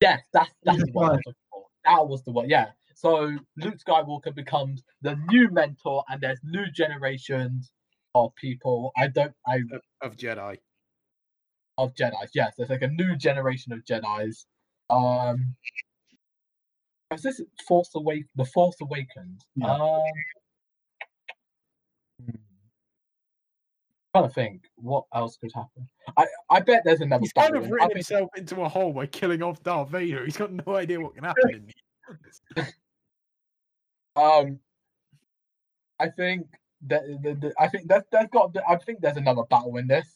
Yes, 0.00 0.22
that's 0.32 0.54
that's 0.62 0.76
He's 0.78 0.86
the 0.86 0.92
one. 0.92 1.10
I 1.10 1.14
was 1.14 1.22
looking 1.26 1.34
for. 1.50 1.66
That 1.84 2.08
was 2.08 2.22
the 2.24 2.32
one. 2.32 2.48
Yeah. 2.48 2.70
So 2.98 3.30
Luke 3.56 3.76
Skywalker 3.78 4.34
becomes 4.34 4.82
the 5.02 5.14
new 5.30 5.48
mentor, 5.52 6.02
and 6.08 6.20
there's 6.20 6.40
new 6.42 6.68
generations 6.72 7.70
of 8.16 8.34
people. 8.34 8.90
I 8.96 9.06
don't. 9.06 9.32
I 9.46 9.58
Of, 9.70 9.82
of 10.02 10.16
Jedi. 10.16 10.56
of 11.78 11.94
Jedi's. 11.94 12.32
Yes, 12.34 12.54
there's 12.58 12.70
like 12.70 12.82
a 12.82 12.88
new 12.88 13.14
generation 13.14 13.72
of 13.72 13.84
Jedi's. 13.84 14.46
Um, 14.90 15.54
is 17.14 17.22
this 17.22 17.40
Force 17.68 17.90
Awake? 17.94 18.24
The 18.34 18.46
Force 18.46 18.74
Awakens. 18.82 19.42
Yeah. 19.54 19.74
Um, 19.74 20.02
trying 24.12 24.28
to 24.28 24.34
think 24.34 24.62
what 24.74 25.04
else 25.14 25.36
could 25.36 25.52
happen. 25.54 25.88
I 26.16 26.26
I 26.50 26.58
bet 26.58 26.82
there's 26.84 27.00
another. 27.00 27.20
He's 27.20 27.32
kind 27.32 27.54
of 27.54 27.70
written 27.70 27.92
himself 27.92 28.28
into 28.36 28.60
a 28.62 28.68
hole 28.68 28.92
by 28.92 29.06
killing 29.06 29.44
off 29.44 29.62
Darth 29.62 29.90
Vader. 29.90 30.24
He's 30.24 30.36
got 30.36 30.50
no 30.50 30.74
idea 30.74 31.00
what 31.00 31.14
can 31.14 31.22
happen 31.22 31.72
Um, 34.18 34.58
I 36.00 36.08
think 36.08 36.46
that 36.86 37.02
the, 37.22 37.34
the, 37.34 37.54
I 37.58 37.68
think 37.68 37.88
that 37.88 38.06
there's 38.10 38.28
got. 38.32 38.56
I 38.68 38.76
think 38.76 39.00
there's 39.00 39.16
another 39.16 39.42
battle 39.48 39.76
in 39.76 39.86
this. 39.86 40.08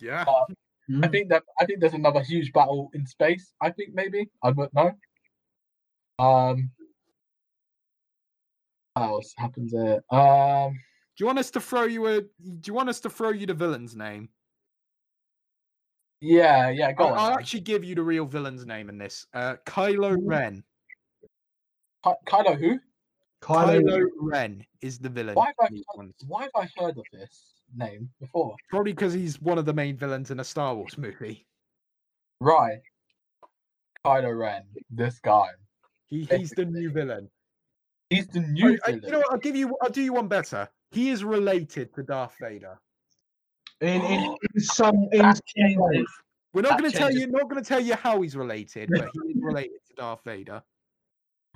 Yeah. 0.00 0.24
Uh, 0.26 0.46
Mm. 0.90 1.04
I 1.04 1.08
think 1.08 1.28
that 1.30 1.42
I 1.60 1.66
think 1.66 1.80
there's 1.80 1.94
another 1.94 2.22
huge 2.22 2.52
battle 2.52 2.90
in 2.94 3.06
space. 3.06 3.52
I 3.60 3.70
think 3.70 3.94
maybe 3.94 4.28
I 4.42 4.52
don't 4.52 4.72
know. 4.72 4.92
Um, 6.18 6.70
what 8.94 9.02
else 9.02 9.34
happens 9.36 9.72
there? 9.72 10.02
Um, 10.10 10.72
Do 10.72 11.24
you 11.24 11.26
want 11.26 11.38
us 11.38 11.50
to 11.52 11.60
throw 11.60 11.84
you 11.84 12.06
a? 12.06 12.20
Do 12.20 12.28
you 12.66 12.72
want 12.72 12.88
us 12.88 13.00
to 13.00 13.10
throw 13.10 13.30
you 13.30 13.46
the 13.46 13.54
villain's 13.54 13.96
name? 13.96 14.28
yeah, 16.20 16.70
yeah. 16.70 16.92
Go 16.92 17.06
I'll, 17.06 17.12
on. 17.12 17.18
I'll 17.18 17.38
actually 17.38 17.60
give 17.60 17.84
you 17.84 17.94
the 17.94 18.02
real 18.02 18.24
villain's 18.24 18.64
name 18.64 18.88
in 18.88 18.96
this. 18.96 19.26
Uh, 19.34 19.56
Kylo 19.66 20.16
Ren. 20.22 20.62
Ky- 22.06 22.12
Kylo 22.26 22.58
who? 22.58 22.78
Kylo, 23.42 23.80
Kylo 23.82 24.02
Ren 24.20 24.64
is 24.80 24.98
the 24.98 25.08
villain. 25.08 25.34
Why 25.34 25.46
have, 25.60 25.70
I, 25.72 25.82
ones. 25.96 26.14
why 26.26 26.42
have 26.42 26.50
I 26.54 26.68
heard 26.80 26.96
of 26.98 27.04
this 27.12 27.54
name 27.76 28.08
before? 28.20 28.54
Probably 28.70 28.92
because 28.92 29.12
he's 29.12 29.40
one 29.40 29.58
of 29.58 29.64
the 29.66 29.74
main 29.74 29.96
villains 29.96 30.30
in 30.30 30.40
a 30.40 30.44
Star 30.44 30.74
Wars 30.74 30.96
movie. 30.96 31.46
Right. 32.40 32.78
Kylo 34.04 34.38
Ren, 34.38 34.62
this 34.90 35.18
guy. 35.20 35.48
He, 36.06 36.24
he's 36.30 36.50
the 36.50 36.64
new 36.64 36.90
villain. 36.90 37.28
He's 38.10 38.28
the 38.28 38.40
new 38.40 38.78
I- 38.86 38.90
villain. 38.92 39.02
you 39.04 39.10
know, 39.10 39.18
what, 39.18 39.32
I'll 39.32 39.38
give 39.38 39.56
you. 39.56 39.76
I'll 39.82 39.90
do 39.90 40.02
you 40.02 40.12
one 40.12 40.28
better. 40.28 40.68
He 40.92 41.10
is 41.10 41.24
related 41.24 41.92
to 41.94 42.02
Darth 42.04 42.34
Vader. 42.40 42.78
in, 43.80 44.00
in, 44.02 44.36
in 44.54 44.60
some 44.60 45.08
in 45.12 45.18
That 45.18 45.36
some 45.36 45.42
ways. 45.56 45.76
changes. 45.76 46.08
We're 46.54 46.62
not 46.62 46.70
That 46.70 46.78
going 46.80 46.92
to 46.92 46.96
tell 46.96 47.10
you. 47.12 47.26
Not 47.26 47.50
going 47.50 47.62
to 47.62 47.68
tell 47.68 47.80
you 47.80 47.94
how 47.96 48.22
he's 48.22 48.36
related, 48.36 48.88
but 48.90 49.08
he 49.12 49.32
is 49.32 49.42
related 49.42 49.80
to 49.88 49.94
Darth 49.96 50.20
Vader. 50.24 50.62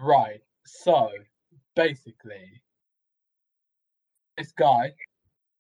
Right. 0.01 0.41
So 0.67 1.11
basically, 1.77 2.63
this 4.39 4.53
guy, 4.53 4.93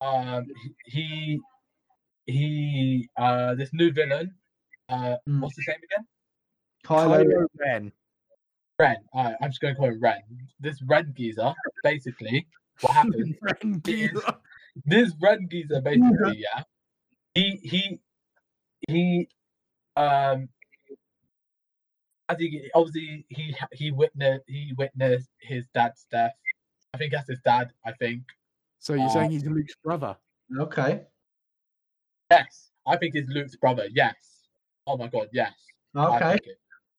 um, 0.00 0.46
he 0.86 1.40
he, 2.26 2.32
he 2.32 3.08
uh, 3.16 3.54
this 3.54 3.70
new 3.72 3.92
villain. 3.92 4.34
Uh, 4.88 5.16
Mm. 5.28 5.40
what's 5.42 5.56
his 5.56 5.68
name 5.68 5.76
again? 5.84 6.06
Kylo, 6.84 7.22
Kylo 7.24 7.46
Ren. 7.58 7.92
Ren. 8.78 8.96
Uh, 9.14 9.32
I'm 9.40 9.50
just 9.50 9.60
going 9.60 9.74
to 9.74 9.78
call 9.78 9.88
him 9.90 10.00
Ren. 10.00 10.20
This 10.58 10.82
Ren 10.82 11.12
geezer, 11.16 11.52
basically, 11.84 12.46
what 12.80 12.94
happened? 12.94 13.36
Ren 13.42 13.80
Geezer. 13.84 14.20
this 14.86 15.12
Ren 15.22 15.46
geezer, 15.50 15.80
basically, 15.80 16.38
yeah. 16.38 16.62
He 17.34 17.60
he 17.62 18.00
he 18.88 19.28
um 19.96 20.48
I 22.30 22.34
think 22.36 22.52
he- 22.52 22.70
obviously 22.74 23.26
he 23.28 23.54
he 23.72 23.90
witnessed 23.90 24.44
he 24.46 24.72
witnessed 24.78 25.30
his 25.40 25.64
dad's 25.74 26.06
death. 26.12 26.32
I 26.94 26.98
think 26.98 27.12
that's 27.12 27.28
his 27.28 27.40
dad. 27.44 27.72
I 27.84 27.92
think 27.92 28.22
So 28.78 28.94
you're 28.94 29.06
Uh, 29.06 29.08
saying 29.16 29.30
he's 29.32 29.44
Luke's 29.44 29.74
brother? 29.82 30.16
okay, 30.66 31.06
yes, 32.30 32.70
I 32.86 32.96
think 32.96 33.14
it's 33.16 33.28
Luke's 33.28 33.56
brother. 33.56 33.86
Yes. 33.92 34.14
Oh 34.86 34.96
my 34.96 35.08
god, 35.08 35.28
yes. 35.32 35.52
Okay. 35.96 36.38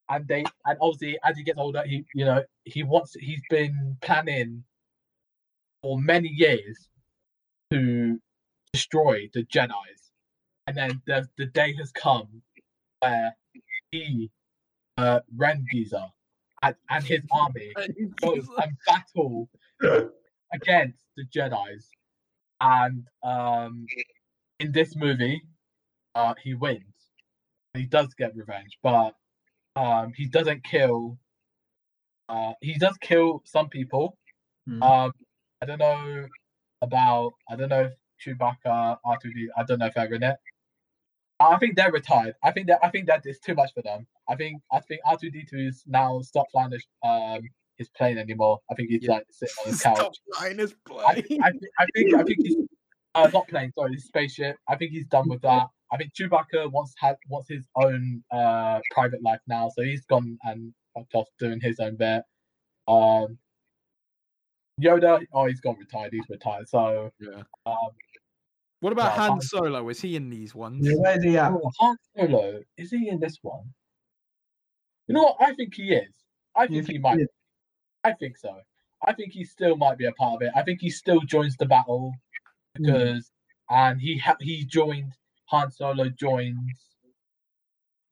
And 0.09 0.27
they 0.27 0.43
and 0.65 0.77
obviously 0.81 1.17
as 1.23 1.37
he 1.37 1.43
gets 1.43 1.57
older, 1.57 1.83
he 1.85 2.03
you 2.13 2.25
know 2.25 2.43
he 2.65 2.83
wants 2.83 3.13
he's 3.13 3.41
been 3.49 3.97
planning 4.01 4.63
for 5.81 5.97
many 5.99 6.27
years 6.27 6.89
to 7.71 8.19
destroy 8.73 9.29
the 9.33 9.43
Jedi's, 9.45 10.11
and 10.67 10.75
then 10.75 11.01
the 11.07 11.27
the 11.37 11.45
day 11.45 11.73
has 11.77 11.91
come 11.93 12.41
where 12.99 13.35
he, 13.91 14.29
uh, 15.01 15.21
Ren 15.35 15.65
geezer, 15.71 16.05
and, 16.61 16.75
and 16.89 17.03
his 17.03 17.21
army 17.31 17.73
goes 18.21 18.47
and 18.61 18.77
battle 18.85 19.49
against 20.53 21.03
the 21.17 21.25
Jedi's, 21.25 21.87
and 22.59 23.05
um, 23.23 23.85
in 24.59 24.71
this 24.71 24.95
movie, 24.95 25.41
uh, 26.15 26.33
he 26.43 26.53
wins. 26.53 26.83
He 27.73 27.85
does 27.85 28.13
get 28.15 28.35
revenge, 28.35 28.77
but 28.83 29.15
um, 29.75 30.13
he 30.15 30.25
doesn't 30.25 30.63
kill. 30.63 31.17
Uh, 32.27 32.53
he 32.61 32.73
does 32.73 32.97
kill 33.01 33.41
some 33.45 33.69
people. 33.69 34.17
Hmm. 34.67 34.83
Um, 34.83 35.11
I 35.61 35.65
don't 35.65 35.79
know 35.79 36.27
about. 36.81 37.33
I 37.49 37.55
don't 37.55 37.69
know 37.69 37.83
if 37.83 37.93
Chewbacca, 38.23 38.97
R2D. 39.05 39.47
I 39.57 39.63
don't 39.63 39.79
know 39.79 39.87
if 39.87 39.93
they're 39.93 40.13
in 40.13 40.23
it. 40.23 40.37
I 41.41 41.57
think 41.57 41.75
they're 41.75 41.91
retired. 41.91 42.35
I 42.43 42.51
think 42.51 42.67
that 42.67 42.79
I 42.83 42.89
think 42.89 43.07
that 43.07 43.25
is 43.25 43.39
too 43.39 43.55
much 43.55 43.73
for 43.73 43.81
them. 43.81 44.05
I 44.29 44.35
think 44.35 44.61
I 44.71 44.79
think 44.81 45.01
R2D2 45.05 45.67
is 45.67 45.83
now 45.87 46.21
stopped 46.21 46.51
flying 46.51 46.71
his 46.71 46.85
um 47.03 47.41
his 47.77 47.89
plane 47.89 48.17
anymore. 48.17 48.59
I 48.69 48.75
think 48.75 48.89
he's 48.89 49.03
Yeah. 49.03 49.11
like 49.13 49.25
sitting 49.31 49.55
on 49.65 49.71
his 49.71 49.81
couch. 49.83 49.97
Stop 49.97 50.13
flying 50.35 50.57
his 50.59 50.73
I, 50.73 50.89
plane. 51.21 51.41
I, 51.43 51.51
thi- 51.51 51.69
I 51.79 51.85
think 51.95 52.13
I 52.15 52.23
think 52.23 52.37
he's 52.43 52.55
uh, 53.15 53.29
not 53.33 53.47
plane. 53.47 53.71
Sorry, 53.73 53.93
his 53.93 54.05
spaceship. 54.05 54.55
I 54.69 54.75
think 54.75 54.91
he's 54.91 55.07
done 55.07 55.27
with 55.29 55.41
that. 55.41 55.67
I 55.91 55.97
think 55.97 56.13
Chewbacca 56.13 56.71
wants 56.71 56.93
had 56.97 57.17
wants 57.29 57.49
his 57.49 57.67
own 57.75 58.23
uh 58.31 58.79
private 58.91 59.21
life 59.23 59.41
now, 59.47 59.69
so 59.75 59.81
he's 59.83 60.05
gone 60.05 60.37
and 60.43 60.73
fucked 60.93 61.15
off 61.15 61.27
doing 61.39 61.59
his 61.59 61.79
own 61.79 61.95
bit. 61.97 62.23
Um, 62.87 63.37
Yoda, 64.81 65.23
oh, 65.33 65.45
he's 65.45 65.59
gone 65.61 65.77
retired. 65.79 66.13
He's 66.13 66.27
retired. 66.29 66.67
So 66.69 67.11
Yeah. 67.19 67.43
um, 67.65 67.89
What 68.81 68.93
about 68.93 69.11
Well, 69.17 69.19
Han 69.19 69.29
Han- 69.31 69.41
Solo? 69.41 69.89
Is 69.89 70.01
he 70.01 70.15
in 70.15 70.29
these 70.29 70.53
ones? 70.55 70.85
Yeah, 70.87 70.95
where's 70.97 71.23
he 71.23 71.37
at? 71.37 71.51
oh, 71.51 71.71
Han 71.79 71.97
Solo 72.17 72.61
is 72.77 72.91
he 72.91 73.07
in 73.09 73.19
this 73.19 73.37
one? 73.41 73.73
You 75.07 75.15
know 75.15 75.23
what? 75.23 75.37
I 75.39 75.53
think 75.53 75.75
he 75.75 75.93
is. 75.93 76.13
I 76.55 76.63
You 76.63 76.69
think 76.83 76.87
he 76.89 76.97
might. 76.97 77.19
he? 77.19 77.25
I 78.03 78.13
think 78.13 78.37
so. 78.37 78.59
I 79.05 79.13
think 79.13 79.33
he 79.33 79.43
still 79.43 79.75
might 79.77 79.97
be 79.97 80.05
a 80.05 80.11
part 80.13 80.35
of 80.35 80.41
it. 80.47 80.51
I 80.55 80.63
think 80.63 80.81
he 80.81 80.89
still 80.89 81.21
joins 81.21 81.55
the 81.57 81.65
battle 81.65 82.13
Hmm. 82.77 82.83
because, 82.83 83.31
and 83.69 83.99
he 84.01 84.17
ha- 84.17 84.37
he 84.39 84.65
joined 84.65 85.13
Han 85.45 85.71
Solo 85.71 86.09
joins 86.09 86.95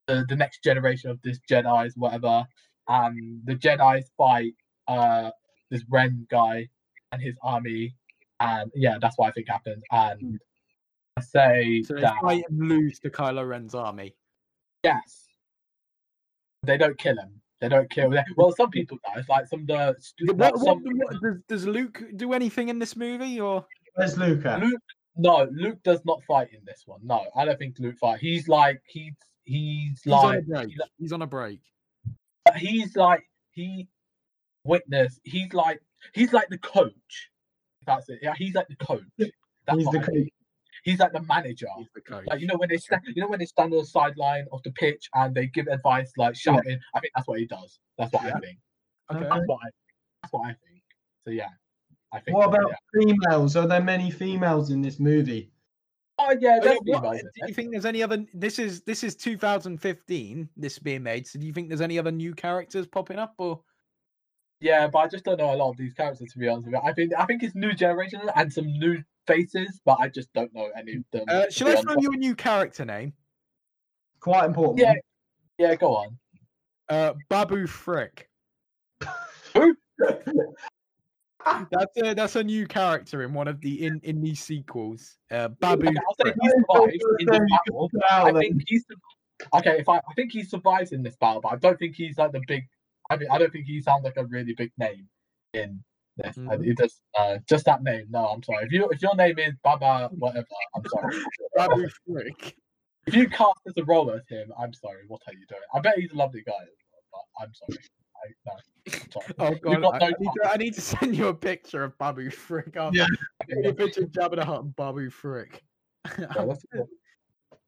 the 0.07 0.25
the 0.29 0.35
next 0.35 0.63
generation 0.63 1.09
of 1.09 1.19
this 1.23 1.39
Jedi's 1.49 1.95
whatever, 1.97 2.45
and 2.87 3.41
the 3.45 3.55
Jedi's 3.55 4.11
fight 4.17 4.53
uh 4.87 5.31
this 5.71 5.83
Ren 5.89 6.27
guy 6.29 6.67
and 7.11 7.21
his 7.21 7.35
army, 7.41 7.95
and 8.39 8.71
yeah, 8.75 8.97
that's 8.99 9.17
what 9.17 9.27
I 9.29 9.31
think 9.31 9.47
happened. 9.47 9.83
And 9.91 10.39
I 10.41 10.48
say 11.19 11.83
So 11.83 11.95
they 11.95 12.01
that 12.01 12.15
fight 12.21 12.43
and 12.49 12.67
lose 12.69 12.99
to 12.99 13.09
Kylo 13.09 13.47
Ren's 13.47 13.75
army. 13.75 14.15
yes, 14.83 15.27
they 16.63 16.77
don't 16.77 16.97
kill 16.97 17.17
him. 17.17 17.41
They 17.61 17.67
don't 17.69 17.89
kill. 17.89 18.09
They, 18.09 18.23
well, 18.37 18.53
some 18.55 18.69
people 18.69 18.97
die. 19.05 19.19
It's 19.19 19.27
like 19.29 19.45
some 19.47 19.61
of 19.61 19.67
the 19.67 19.95
What, 20.27 20.37
like 20.37 20.53
what, 20.55 20.63
some, 20.63 20.81
what- 20.83 21.21
does, 21.21 21.35
does 21.47 21.67
Luke 21.67 22.01
do 22.15 22.31
anything 22.33 22.69
in 22.69 22.79
this 22.79 22.95
movie 22.95 23.39
or? 23.39 23.65
Where's 23.95 24.17
Luke 24.17 24.45
at? 24.45 24.61
Luke. 24.61 24.81
No, 25.17 25.47
Luke 25.51 25.79
does 25.83 25.99
not 26.05 26.21
fight 26.23 26.47
in 26.53 26.59
this 26.65 26.83
one. 26.85 27.01
No, 27.03 27.25
I 27.35 27.43
don't 27.43 27.59
think 27.59 27.75
Luke 27.79 27.97
fight. 27.99 28.19
He's 28.21 28.47
like 28.47 28.81
he's 28.87 29.13
he's 29.43 29.99
He's 30.03 30.13
on 30.13 30.23
a 30.23 30.37
like 30.37 30.47
break. 30.47 30.69
He's 30.97 31.11
on 31.11 31.21
a 31.21 31.27
break. 31.27 31.59
he's 32.57 32.95
like 32.95 33.23
he 33.51 33.89
witness. 34.63 35.19
He's 35.25 35.53
like 35.53 35.81
he's 36.13 36.31
like 36.31 36.47
the 36.49 36.57
coach. 36.59 37.29
That's 37.85 38.07
it. 38.07 38.19
Yeah, 38.21 38.33
he's 38.37 38.55
like 38.55 38.67
the 38.69 38.75
coach. 38.77 39.03
That's 39.17 39.77
He's 39.77 39.87
the 39.89 39.99
I 39.99 40.11
mean. 40.11 40.29
Coach. 40.79 40.91
He's 40.91 40.99
like 40.99 41.13
the 41.13 41.21
manager. 41.21 41.67
He's 41.77 41.87
the 41.93 42.01
coach. 42.01 42.25
Like 42.27 42.41
you 42.41 42.47
know 42.47 42.55
when 42.57 42.69
they 42.69 42.77
stand, 42.77 43.01
you 43.05 43.21
know 43.21 43.27
when 43.27 43.39
they 43.39 43.45
stand 43.45 43.73
on 43.73 43.79
the 43.79 43.85
sideline 43.85 44.45
of 44.51 44.61
the 44.63 44.71
pitch 44.71 45.09
and 45.13 45.33
they 45.35 45.47
give 45.47 45.67
advice 45.67 46.11
like 46.17 46.35
shouting. 46.35 46.79
I 46.93 46.99
think 46.99 47.13
that's 47.15 47.27
what 47.27 47.39
he 47.39 47.45
does. 47.45 47.79
That's 47.97 48.11
what 48.13 48.23
Yeah. 48.23 48.35
I 48.35 48.39
think. 48.39 48.57
Okay. 49.11 49.19
That's 49.29 49.47
what 49.47 49.59
I. 49.63 49.69
That's 50.21 50.33
what 50.33 50.41
I 50.41 50.55
think. 50.67 50.83
So 51.25 51.31
yeah, 51.31 51.49
I 52.13 52.19
think. 52.19 52.37
What 52.37 52.45
so, 52.45 52.49
about 52.49 52.71
yeah. 52.71 53.01
females? 53.01 53.55
Are 53.55 53.67
there 53.67 53.81
many 53.81 54.11
females 54.11 54.69
in 54.69 54.81
this 54.81 54.99
movie? 54.99 55.51
Oh 56.17 56.35
yeah, 56.39 56.59
there's 56.61 56.79
what- 56.83 57.01
females 57.01 57.21
do 57.21 57.47
you 57.47 57.53
think 57.53 57.71
there's 57.71 57.85
any 57.85 58.03
other? 58.03 58.25
This 58.33 58.59
is 58.59 58.81
this 58.81 59.03
is 59.03 59.15
2015. 59.15 60.49
This 60.57 60.79
being 60.79 61.03
made. 61.03 61.27
So 61.27 61.39
do 61.39 61.47
you 61.47 61.53
think 61.53 61.69
there's 61.69 61.81
any 61.81 61.97
other 61.97 62.11
new 62.11 62.33
characters 62.33 62.87
popping 62.87 63.17
up 63.19 63.35
or? 63.37 63.61
Yeah, 64.61 64.87
but 64.87 64.99
I 64.99 65.07
just 65.07 65.23
don't 65.23 65.37
know 65.37 65.53
a 65.53 65.55
lot 65.55 65.69
of 65.69 65.77
these 65.77 65.93
characters 65.93 66.33
to 66.33 66.39
be 66.39 66.49
honest 66.49 66.65
with 66.65 66.73
you. 66.75 66.81
I 66.83 66.93
think 66.93 67.13
I 67.17 67.25
think 67.25 67.43
it's 67.43 67.55
new 67.55 67.73
generation 67.73 68.21
and 68.35 68.51
some 68.51 68.65
new 68.67 69.01
faces, 69.29 69.79
but 69.85 69.97
I 69.99 70.09
just 70.09 70.31
don't 70.33 70.53
know 70.53 70.69
any 70.77 70.95
of 70.95 71.03
them. 71.11 71.25
Uh, 71.29 71.45
to 71.45 71.51
shall 71.51 71.67
I 71.67 71.71
honest. 71.71 71.83
throw 71.83 71.95
you 72.01 72.11
a 72.11 72.17
new 72.17 72.35
character 72.35 72.83
name? 72.83 73.13
Quite 74.19 74.45
important. 74.45 74.79
Yeah. 74.79 74.93
Yeah, 75.57 75.75
go 75.75 75.95
on. 75.95 76.17
Uh, 76.89 77.13
Babu 77.29 77.67
Frick. 77.67 78.29
Who? 79.53 79.75
That's 81.71 81.97
a 82.03 82.13
that's 82.13 82.35
a 82.35 82.43
new 82.43 82.67
character 82.67 83.23
in 83.23 83.33
one 83.33 83.47
of 83.47 83.59
the 83.61 83.85
in 83.85 84.01
in 84.03 84.21
these 84.21 84.39
sequels. 84.39 85.17
Uh, 85.31 85.47
Babu. 85.47 85.87
Okay, 85.87 85.97
I'll 85.97 86.15
say 86.25 86.33
Frick. 86.33 86.91
he 86.91 86.99
survives 86.99 86.99
in 87.19 87.25
the 87.25 87.99
battle. 88.07 88.35
I 88.35 88.39
think 88.39 88.63
he's 88.67 88.85
okay. 89.55 89.79
If 89.79 89.89
I, 89.89 89.97
I 89.97 90.13
think 90.15 90.31
he 90.31 90.43
survives 90.43 90.91
in 90.91 91.01
this 91.01 91.15
battle, 91.15 91.41
but 91.41 91.53
I 91.53 91.55
don't 91.55 91.79
think 91.79 91.95
he's 91.95 92.17
like 92.17 92.33
the 92.33 92.41
big. 92.45 92.65
I 93.09 93.15
mean, 93.15 93.29
I 93.31 93.37
don't 93.37 93.51
think 93.51 93.65
he 93.65 93.81
sounds 93.81 94.03
like 94.03 94.17
a 94.17 94.25
really 94.25 94.53
big 94.53 94.71
name 94.77 95.07
in 95.53 95.81
this. 96.23 96.37
I- 96.37 96.57
Mhm. 96.57 96.67
It 96.67 96.77
does 96.77 97.01
uh, 97.17 97.37
just 97.47 97.65
that 97.65 97.83
name. 97.83 98.05
No, 98.09 98.27
I'm 98.27 98.43
sorry. 98.43 98.65
If 98.65 98.71
you 98.71 98.89
if 98.89 99.01
your 99.01 99.15
name 99.15 99.39
is 99.39 99.53
Baba 99.63 100.09
whatever, 100.17 100.45
I'm 100.75 100.83
sorry. 100.87 101.15
Babu 101.55 101.87
Frick. 102.05 102.55
if 103.07 103.15
you 103.15 103.27
cast 103.29 103.59
as 103.67 103.73
a 103.77 103.83
role 103.85 104.11
as 104.11 104.21
him, 104.29 104.51
I'm 104.59 104.73
sorry. 104.73 105.03
What 105.07 105.21
are 105.27 105.33
you 105.33 105.45
doing? 105.47 105.61
I 105.73 105.79
bet 105.79 105.97
he's 105.97 106.11
a 106.11 106.15
lovely 106.17 106.43
guy, 106.45 106.53
but 107.11 107.21
I'm 107.41 107.53
sorry. 107.53 107.79
I, 108.21 108.27
no, 108.45 108.53
I'm 109.01 109.11
sorry. 109.11 109.33
Oh 109.39 109.55
god, 109.61 109.75
I, 109.75 109.79
no 109.79 109.91
I 109.91 110.09
need 110.19 110.31
to, 110.43 110.51
I 110.53 110.57
need 110.57 110.73
to 110.75 110.81
send 110.93 111.15
you 111.15 111.27
a 111.29 111.33
picture 111.33 111.83
of 111.83 111.97
Babu 111.97 112.29
Frick. 112.29 112.75
After. 112.75 112.97
Yeah. 112.97 113.07
A 113.69 113.73
picture 113.73 114.03
of 114.03 114.11
Jabba 114.11 114.35
the 114.35 114.45
Hutt 114.45 114.63
and 114.63 114.75
Babu 114.75 115.09
Frick. 115.09 115.63
Yeah, 116.19 116.53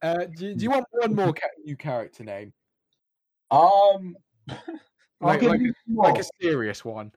uh, 0.04 0.26
do, 0.38 0.54
do 0.56 0.64
you 0.64 0.70
want 0.70 0.86
one 0.92 1.16
more 1.16 1.34
ca- 1.34 1.48
new 1.66 1.76
character 1.76 2.24
name? 2.24 2.54
Um, 3.52 4.16
Like, 5.20 5.42
like, 5.44 5.62
like 5.88 6.18
a 6.20 6.24
serious 6.42 6.84
one. 6.84 7.12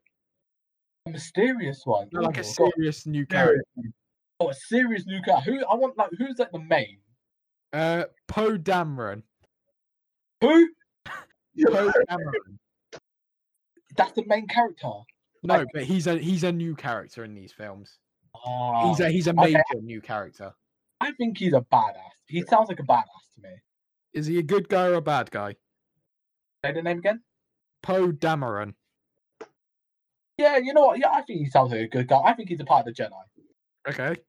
A 1.07 1.11
mysterious 1.11 1.83
one. 1.85 2.09
No, 2.13 2.21
like 2.23 2.37
a 2.39 2.41
Ooh, 2.41 2.43
God. 2.43 2.73
serious 2.77 3.07
new 3.07 3.27
character. 3.27 3.63
Oh, 4.41 4.49
a 4.51 4.55
serious 4.55 5.07
new 5.07 5.21
character. 5.23 5.51
Who 5.53 5.65
I 5.67 5.75
want 5.75 5.97
like 5.99 6.11
who's 6.19 6.39
like 6.39 6.51
the 6.53 6.59
main? 6.59 6.99
Uh, 7.73 8.05
Poe 8.29 8.57
Dameron. 8.57 9.23
Who? 10.41 10.69
Poe 11.07 11.93
Dameron. 12.11 12.59
That's 13.97 14.13
the 14.13 14.25
main 14.27 14.47
character. 14.49 14.91
No, 15.43 15.59
Like- 15.59 15.67
but 15.73 15.85
he's 15.85 16.07
a 16.07 16.19
he's 16.19 16.45
a 16.45 16.53
new 16.53 16.75
character 16.75 17.25
in 17.25 17.35
these 17.35 17.53
films. 17.53 17.99
Ah, 18.47 18.89
He's 18.89 19.01
a 19.01 19.09
he's 19.11 19.27
a 19.29 19.31
okay. 19.31 19.53
major 19.53 19.83
new 19.83 20.01
character. 20.01 20.53
I 21.01 21.13
think 21.13 21.39
he's 21.39 21.53
a 21.53 21.61
badass. 21.73 21.95
He 22.27 22.43
sounds 22.43 22.69
like 22.69 22.81
a 22.81 22.83
badass 22.83 23.05
to 23.37 23.43
me. 23.43 23.51
Is 24.13 24.27
he 24.27 24.39
a 24.39 24.43
good 24.43 24.69
guy 24.69 24.87
or 24.87 24.95
a 24.95 25.01
bad 25.03 25.31
guy? 25.31 25.55
Say 26.65 26.73
the 26.73 26.83
name 26.83 26.99
again. 26.99 27.21
Poe 27.83 28.11
Dameron. 28.11 28.75
Yeah, 30.39 30.57
you 30.57 30.75
know 30.75 30.87
what? 30.87 30.99
Yeah, 30.99 31.11
I 31.13 31.23
think 31.23 31.41
he 31.41 31.47
sounds 31.47 31.71
like 31.71 31.81
a 31.81 31.89
good 31.89 32.09
guy. 32.09 32.21
I 32.25 32.33
think 32.33 32.49
he's 32.49 32.61
a 32.61 32.65
part 32.65 32.87
of 32.87 32.95
the 32.95 33.03
Jedi. 33.03 33.13
Okay. 33.89 34.21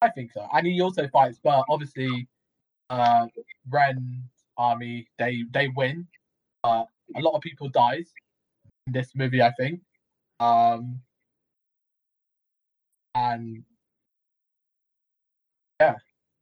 I 0.00 0.10
think 0.10 0.32
so. 0.32 0.46
And 0.52 0.66
he 0.66 0.80
also 0.80 1.08
fights, 1.08 1.38
but 1.42 1.64
obviously, 1.68 2.28
uh, 2.90 3.26
Ren's 3.68 4.22
army 4.56 5.06
they 5.18 5.44
they 5.52 5.68
win. 5.68 6.06
Uh, 6.64 6.84
a 7.16 7.20
lot 7.20 7.34
of 7.34 7.42
people 7.42 7.68
dies 7.68 8.12
in 8.86 8.92
this 8.92 9.12
movie, 9.14 9.42
I 9.42 9.52
think. 9.52 9.80
Um, 10.40 11.00
and 13.14 13.64
yeah, 15.80 15.96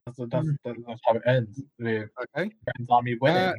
that's 0.05 0.17
that's, 0.17 0.31
that's 0.31 0.77
that's 0.87 1.01
how 1.05 1.15
it 1.15 1.21
ends 1.25 1.61
with 1.79 2.09
Okay. 2.37 2.51
Ren's 2.77 2.89
army 2.89 3.15
winning. 3.19 3.37
Uh, 3.37 3.53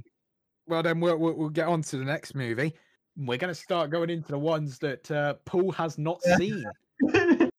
Well, 0.67 0.83
then 0.83 1.01
we'll, 1.01 1.17
we'll 1.17 1.35
we'll 1.35 1.49
get 1.49 1.69
on 1.69 1.83
to 1.83 1.97
the 1.97 2.05
next 2.05 2.35
movie. 2.35 2.73
We're 3.17 3.39
going 3.39 3.53
to 3.53 3.59
start 3.61 3.91
going 3.91 4.11
into 4.11 4.29
the 4.29 4.39
ones 4.39 4.79
that 4.81 5.11
uh, 5.11 5.35
Paul 5.45 5.73
has 5.73 5.97
not 5.99 6.21
Yeah. 6.25 6.37
seen. 6.37 6.65
I'm 7.15 7.51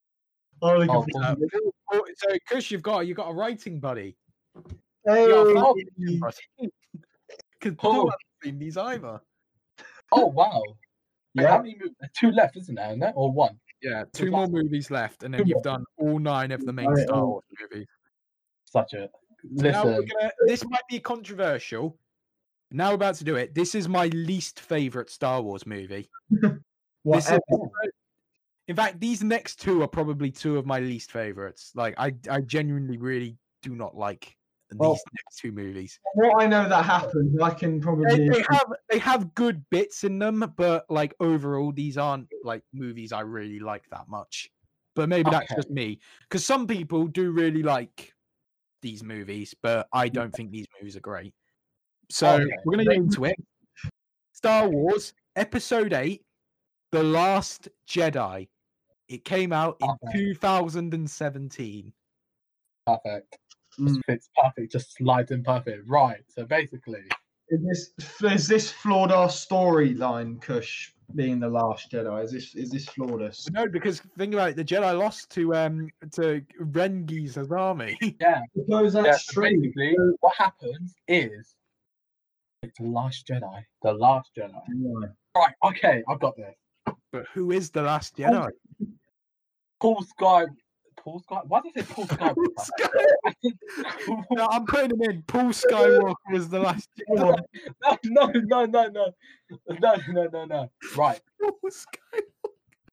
Oh, 0.61 0.85
forward 0.85 1.05
to. 1.11 1.71
Oh, 1.93 2.05
So, 2.17 2.27
Kush, 2.49 2.71
you've 2.71 2.81
got 2.81 3.05
you've 3.05 3.17
got 3.17 3.29
a 3.29 3.33
writing 3.33 3.79
buddy. 3.79 4.17
Hey, 5.05 5.31
oh, 5.31 5.75
Because 7.59 7.75
Paul. 7.77 7.93
Paul 7.93 8.05
hasn't 8.09 8.21
seen 8.43 8.59
these 8.59 8.75
either. 8.77 9.19
oh 10.11 10.25
wow! 10.27 10.63
Wait, 11.35 11.45
how 11.45 11.55
yeah. 11.57 11.61
many 11.61 11.75
mo- 11.79 12.07
two 12.17 12.31
left, 12.31 12.57
isn't 12.57 12.73
there? 12.75 12.87
isn't 12.87 12.99
there? 12.99 13.13
Or 13.15 13.31
one? 13.31 13.59
Yeah, 13.83 14.03
two 14.13 14.25
Two 14.25 14.31
more 14.31 14.47
more. 14.47 14.63
movies 14.63 14.89
left, 14.89 15.21
and 15.23 15.31
then 15.33 15.41
Two 15.43 15.49
you've 15.49 15.55
more. 15.57 15.63
done 15.63 15.85
all 15.97 16.17
nine 16.19 16.51
of 16.51 16.65
the 16.65 16.73
main 16.73 16.89
yeah, 16.97 17.03
Star 17.05 17.19
oh. 17.21 17.27
Wars 17.27 17.43
movies. 17.61 17.87
Such 18.65 18.93
a 18.93 19.07
So 19.57 19.63
now 19.69 19.85
we're 19.85 19.91
listen. 19.99 20.07
gonna, 20.19 20.31
this 20.47 20.65
might 20.67 20.87
be 20.89 20.99
controversial. 20.99 21.97
Now 22.71 22.89
we're 22.89 22.95
about 22.95 23.15
to 23.15 23.23
do 23.23 23.35
it. 23.35 23.53
This 23.55 23.75
is 23.75 23.87
my 23.87 24.07
least 24.07 24.59
favorite 24.59 25.09
Star 25.09 25.41
Wars 25.41 25.65
movie. 25.65 26.09
Is- 27.05 27.31
in 28.67 28.75
fact, 28.75 28.99
these 28.99 29.23
next 29.23 29.61
two 29.61 29.81
are 29.81 29.87
probably 29.87 30.29
two 30.29 30.57
of 30.57 30.65
my 30.65 30.79
least 30.79 31.11
favorites. 31.11 31.71
Like, 31.73 31.95
I, 31.97 32.13
I 32.29 32.41
genuinely 32.41 32.97
really 32.97 33.37
do 33.61 33.75
not 33.75 33.95
like 33.95 34.35
these 34.69 34.77
Well, 34.77 34.99
next 35.13 35.39
two 35.39 35.53
movies. 35.53 35.97
What 36.15 36.43
I 36.43 36.47
know 36.47 36.67
that 36.67 36.83
happened, 36.83 37.41
I 37.41 37.51
can 37.51 37.79
probably. 37.79 38.27
they 38.27 38.43
have 38.49 38.73
they 38.89 38.99
have 38.99 39.33
good 39.35 39.63
bits 39.69 40.03
in 40.03 40.19
them, 40.19 40.53
but 40.57 40.85
like 40.89 41.15
overall, 41.21 41.71
these 41.71 41.97
aren't 41.97 42.27
like 42.43 42.63
movies 42.73 43.13
I 43.13 43.21
really 43.21 43.59
like 43.59 43.83
that 43.91 44.09
much. 44.09 44.49
But 44.95 45.07
maybe 45.07 45.29
that's 45.29 45.53
just 45.55 45.69
me, 45.69 45.99
because 46.23 46.43
some 46.45 46.67
people 46.67 47.07
do 47.07 47.31
really 47.31 47.63
like 47.63 48.13
these 48.81 49.03
movies, 49.03 49.55
but 49.61 49.87
I 49.93 50.09
don't 50.09 50.33
think 50.33 50.51
these 50.51 50.65
movies 50.77 50.97
are 50.97 51.01
great. 51.01 51.33
So 52.09 52.35
Okay. 52.35 52.45
we're 52.65 52.73
gonna 52.73 52.85
get 52.85 52.95
into 52.95 53.25
it. 53.25 53.35
Star 54.33 54.69
Wars 54.69 55.13
Episode 55.35 55.93
Eight, 55.93 56.23
The 56.91 57.03
Last 57.03 57.69
Jedi. 57.87 58.47
It 59.09 59.23
came 59.25 59.51
out 59.53 59.77
in 59.81 59.89
Okay. 59.89 60.19
2017. 60.19 61.93
Perfect. 62.85 63.37
Mm. 63.79 63.87
Just 63.87 64.01
fits 64.05 64.29
perfect. 64.41 64.71
Just 64.71 64.93
slides 64.95 65.31
in 65.31 65.43
perfect. 65.43 65.87
Right. 65.87 66.23
So 66.29 66.45
basically, 66.45 67.03
Is 67.49 67.61
this 67.97 68.21
is 68.31 68.47
this 68.47 68.71
flawed 68.71 69.11
our 69.11 69.27
storyline, 69.29 70.41
Kush 70.41 70.93
being 71.15 71.39
the 71.39 71.47
last 71.47 71.89
Jedi? 71.91 72.23
Is 72.23 72.31
this 72.31 72.55
is 72.55 72.69
this 72.71 72.85
flawless? 72.85 73.49
No, 73.51 73.67
because 73.67 74.01
think 74.17 74.33
about 74.33 74.49
it, 74.51 74.55
the 74.57 74.65
Jedi 74.65 74.97
lost 74.97 75.29
to 75.31 75.55
um 75.55 75.89
to 76.13 76.41
Rengi's 76.61 77.37
army. 77.51 77.97
yeah. 78.19 78.41
Because 78.55 78.93
yeah 78.95 79.01
that's 79.03 79.25
so 79.27 79.33
true. 79.33 79.49
basically, 79.49 79.95
what 80.19 80.35
happens 80.35 80.95
is 81.07 81.31
it's 81.31 81.55
the 82.61 82.71
last 82.83 83.27
Jedi. 83.27 83.61
The 83.83 83.93
last 83.93 84.31
Jedi. 84.37 84.51
Yeah. 84.75 85.07
Right. 85.35 85.53
Okay. 85.65 86.03
I've 86.07 86.19
got 86.19 86.35
this. 86.35 86.55
But 87.11 87.25
who 87.33 87.51
is 87.51 87.69
the 87.69 87.81
last 87.83 88.17
Jedi? 88.17 88.49
Paul 89.79 90.03
Sky. 90.03 90.45
Paul 90.97 91.19
Sky. 91.19 91.39
Why 91.47 91.61
did 91.61 91.73
I 91.77 91.81
say 91.81 91.93
Paul 91.93 92.07
Sky? 92.07 92.33
I 93.25 93.33
think- 93.41 93.55
no, 94.31 94.47
I'm 94.49 94.65
putting 94.65 94.91
him 94.91 95.01
in. 95.09 95.21
Paul 95.23 95.45
Skywalker 95.51 96.15
is 96.33 96.49
the 96.49 96.59
last 96.59 96.89
Jedi. 97.09 97.37
no, 98.05 98.31
no, 98.35 98.65
no, 98.65 98.65
no, 98.65 98.87
no, 98.89 99.13
no, 99.79 99.95
no, 100.09 100.27
no, 100.31 100.45
no. 100.45 100.71
Right. 100.95 101.21
Paul 101.39 101.53
Sky- 101.69 102.21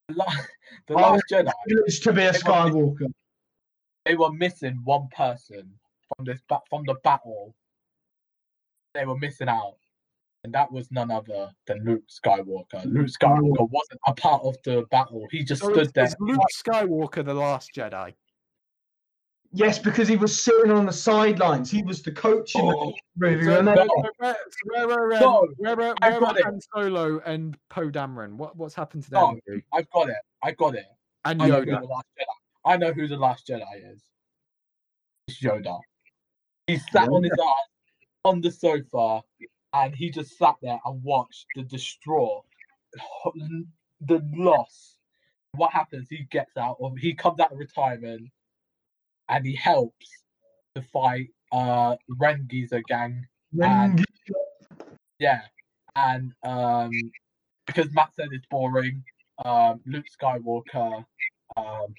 The, 0.08 0.14
la- 0.14 0.26
the 0.88 0.94
Oh, 0.94 1.00
last 1.00 1.24
Jedi. 1.30 1.50
Privileged 1.66 2.02
to 2.04 2.12
be 2.12 2.22
a 2.22 2.32
Skywalker. 2.32 3.12
they 4.04 4.14
were 4.14 4.32
missing 4.32 4.78
one 4.84 5.08
person 5.16 5.72
from 6.14 6.26
this 6.26 6.40
ba- 6.48 6.60
from 6.68 6.84
the 6.86 6.94
battle. 7.02 7.54
They 8.94 9.04
were 9.04 9.18
missing 9.18 9.48
out, 9.48 9.76
and 10.44 10.54
that 10.54 10.70
was 10.70 10.90
none 10.92 11.10
other 11.10 11.50
than 11.66 11.84
Luke 11.84 12.04
Skywalker. 12.08 12.84
Mm. 12.84 12.92
Luke 12.94 13.08
Skywalker 13.08 13.68
wasn't 13.70 14.00
a 14.06 14.14
part 14.14 14.42
of 14.44 14.56
the 14.64 14.84
battle. 14.90 15.26
He 15.30 15.42
just 15.42 15.62
So 15.62 15.70
stood 15.72 15.86
is, 15.86 15.92
there. 15.92 16.04
is 16.04 16.16
Luke 16.20 16.40
Skywalker 16.64 17.24
the 17.24 17.34
last 17.34 17.70
Jedi? 17.74 18.14
Yes, 19.56 19.78
because 19.78 20.08
he 20.08 20.16
was 20.16 20.42
sitting 20.42 20.72
on 20.72 20.84
the 20.86 20.92
sidelines. 20.92 21.70
He 21.70 21.82
was 21.84 22.02
the 22.02 22.10
coach 22.10 22.56
in 22.56 22.60
Oh, 22.62 22.92
the 23.16 23.28
movie. 23.30 23.44
So, 23.44 23.56
remember? 23.56 23.86
so 24.20 24.34
where, 24.64 24.90
are, 24.90 25.20
No, 25.20 25.46
where 25.58 25.80
are, 25.80 25.94
I 26.02 26.10
where 26.10 26.20
got 26.20 26.34
are 26.34 26.38
it. 26.38 26.44
Han 26.44 26.60
Solo 26.74 27.20
and 27.24 27.56
Poe 27.70 27.88
Dameron? 27.88 28.34
What, 28.34 28.56
what's 28.56 28.74
happened 28.74 29.04
to 29.04 29.10
them? 29.10 29.38
two? 29.46 29.62
I've 29.72 29.88
got 29.90 30.08
it. 30.08 30.16
I've 30.42 30.56
got 30.56 30.74
it. 30.74 30.86
And 31.24 31.40
I 31.40 31.46
know 31.48 31.60
who 31.60 31.66
Yoda. 31.66 31.80
the 31.82 31.86
last 31.86 32.06
Jedi. 32.18 32.24
I 32.64 32.76
know 32.76 32.92
who 32.92 33.06
the 33.06 33.16
last 33.16 33.46
Jedi 33.46 33.92
is. 33.92 34.02
It's 35.28 35.40
Yoda. 35.40 35.78
He 36.66 36.78
sat 36.78 37.08
on 37.08 37.22
his 37.22 37.30
ass 37.32 37.68
on 38.24 38.40
the 38.40 38.50
sofa, 38.50 39.22
and 39.72 39.94
he 39.94 40.10
just 40.10 40.36
sat 40.38 40.54
there 40.62 40.78
and 40.84 41.02
watched 41.02 41.46
the 41.54 41.62
destroy, 41.62 42.40
the 44.00 44.22
loss. 44.34 44.96
What 45.52 45.72
happens? 45.72 46.08
He 46.08 46.26
gets 46.30 46.56
out, 46.56 46.76
of 46.80 46.96
he 46.98 47.14
comes 47.14 47.38
out 47.40 47.52
of 47.52 47.58
retirement, 47.58 48.28
and 49.28 49.46
he 49.46 49.54
helps 49.54 50.08
to 50.74 50.82
fight 50.82 51.28
uh 51.52 51.96
Ren 52.18 52.46
Geezer 52.50 52.82
gang. 52.88 53.26
When- 53.52 53.96
Yeah, 55.20 55.42
and 55.94 56.32
um, 56.42 56.90
because 57.66 57.92
Matt 57.94 58.14
said 58.16 58.28
it's 58.32 58.46
boring, 58.50 59.04
um, 59.44 59.80
Luke 59.86 60.06
Skywalker, 60.20 61.04
um, 61.56 61.94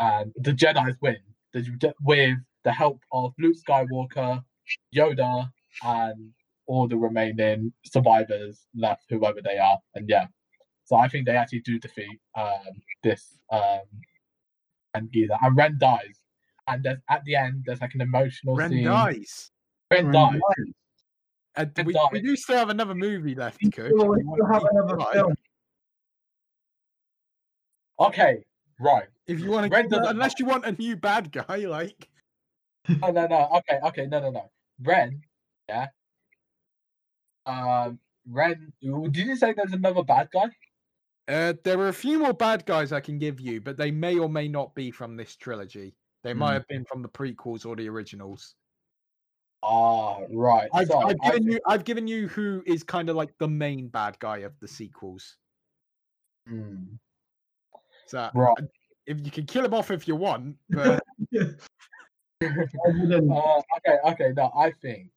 and 0.00 0.32
the 0.36 0.52
Jedi's 0.52 0.96
win. 1.00 1.18
The, 1.52 1.94
with 2.00 2.38
the 2.64 2.72
help 2.72 3.00
of 3.12 3.32
Luke 3.38 3.56
Skywalker, 3.68 4.42
Yoda, 4.94 5.50
and 5.82 6.30
all 6.66 6.88
the 6.88 6.96
remaining 6.96 7.72
survivors 7.84 8.66
left, 8.74 9.04
whoever 9.08 9.40
they 9.42 9.58
are, 9.58 9.78
and 9.94 10.08
yeah. 10.08 10.26
So 10.84 10.96
I 10.96 11.08
think 11.08 11.26
they 11.26 11.36
actually 11.36 11.60
do 11.60 11.78
defeat 11.78 12.20
um, 12.36 12.82
this 13.02 13.38
um, 13.50 13.80
and 14.94 15.10
Giza, 15.10 15.38
and 15.42 15.56
Ren 15.56 15.76
dies. 15.78 16.18
And 16.68 16.82
there's, 16.82 16.98
at 17.10 17.24
the 17.24 17.34
end, 17.34 17.64
there's 17.66 17.80
like 17.80 17.94
an 17.94 18.00
emotional 18.00 18.56
Ren 18.56 18.70
scene. 18.70 18.84
dies. 18.84 19.50
Ren 19.90 20.06
Ren 20.06 20.12
dies. 20.12 20.40
And 21.56 21.72
Ren 21.76 21.86
we, 21.86 21.92
dies. 21.92 22.08
we 22.12 22.20
do 22.20 22.36
still 22.36 22.56
have 22.56 22.70
another 22.70 22.94
movie 22.94 23.34
left, 23.34 23.60
Coach. 23.72 23.90
Well, 23.94 24.08
we 24.08 24.20
if 24.20 24.26
still 24.26 24.52
have 24.52 24.64
another 24.70 24.96
keep 24.96 25.08
film. 25.12 25.34
Okay, 28.00 28.44
right. 28.80 29.06
If 29.26 29.40
you 29.40 29.50
want 29.50 29.70
to, 29.70 30.08
unless 30.08 30.34
you 30.38 30.46
want 30.46 30.64
a 30.64 30.72
new 30.72 30.96
bad 30.96 31.30
guy, 31.30 31.56
like 31.68 32.08
No, 32.88 33.10
no, 33.10 33.26
no. 33.26 33.48
Okay, 33.58 33.78
okay, 33.84 34.06
no, 34.06 34.20
no, 34.20 34.30
no. 34.30 34.50
Ren, 34.82 35.22
yeah. 35.68 35.86
Um, 37.46 37.98
Ren. 38.28 38.72
Did 38.82 39.16
you 39.16 39.36
say 39.36 39.52
there's 39.52 39.72
another 39.72 40.02
bad 40.02 40.28
guy? 40.32 40.50
uh, 41.28 41.54
there 41.62 41.78
are 41.78 41.88
a 41.88 41.92
few 41.92 42.18
more 42.18 42.32
bad 42.34 42.66
guys 42.66 42.92
I 42.92 43.00
can 43.00 43.18
give 43.18 43.38
you, 43.40 43.60
but 43.60 43.76
they 43.76 43.90
may 43.92 44.18
or 44.18 44.28
may 44.28 44.48
not 44.48 44.74
be 44.74 44.90
from 44.90 45.16
this 45.16 45.36
trilogy. 45.36 45.94
They 46.24 46.34
might 46.34 46.48
Hmm. 46.50 46.54
have 46.54 46.68
been 46.68 46.84
from 46.84 47.02
the 47.02 47.08
prequels 47.08 47.64
or 47.64 47.76
the 47.76 47.88
originals. 47.88 48.54
Ah, 49.62 50.18
right. 50.32 50.68
I've, 50.74 50.88
so, 50.88 50.98
I've 50.98 51.20
given 51.20 51.42
think- 51.44 51.52
you, 51.52 51.60
I've 51.66 51.84
given 51.84 52.08
you 52.08 52.26
who 52.28 52.62
is 52.66 52.82
kind 52.82 53.08
of 53.08 53.14
like 53.14 53.36
the 53.38 53.46
main 53.48 53.86
bad 53.88 54.18
guy 54.18 54.38
of 54.38 54.58
the 54.58 54.66
sequels. 54.66 55.36
Hmm, 56.48 56.94
So 58.06 58.28
Right. 58.34 58.56
if 59.06 59.24
you 59.24 59.30
can 59.30 59.46
kill 59.46 59.64
him 59.64 59.72
off 59.74 59.92
if 59.92 60.08
you 60.08 60.16
want, 60.16 60.56
but 60.70 60.86
I 60.86 60.98
wouldn't- 61.30 61.60
Uh, 62.44 63.60
okay, 63.78 63.98
okay. 64.06 64.32
No, 64.36 64.50
I 64.56 64.70
think. 64.82 65.08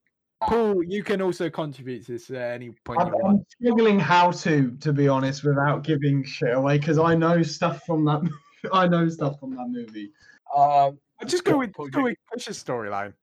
Paul, 0.42 0.84
you 0.84 1.02
can 1.04 1.22
also 1.22 1.50
contribute 1.50 2.06
to 2.06 2.12
this 2.14 2.30
at 2.30 2.52
any 2.54 2.72
point 2.84 3.00
I'm. 3.02 3.14
I'm 3.26 3.46
struggling 3.60 4.00
how 4.00 4.32
to, 4.32 4.72
to 4.82 4.94
be 4.94 5.08
honest, 5.08 5.44
without 5.44 5.84
giving 5.84 6.24
shit 6.24 6.54
away 6.54 6.78
because 6.78 7.00
I 7.00 7.16
know 7.16 7.42
stuff 7.42 7.84
from 7.86 8.06
that. 8.06 8.22
I 8.74 8.88
know 8.88 9.08
stuff 9.10 9.40
from 9.40 9.56
that 9.56 9.68
movie. 9.70 10.12
Um, 10.56 11.00
Just 11.26 11.46
go 11.46 11.58
with, 11.58 11.74
Paul, 11.74 11.86
just 11.86 11.94
go 11.94 12.00
you- 12.00 12.06
with 12.06 12.18
Fish's 12.34 12.62
storyline. 12.64 13.14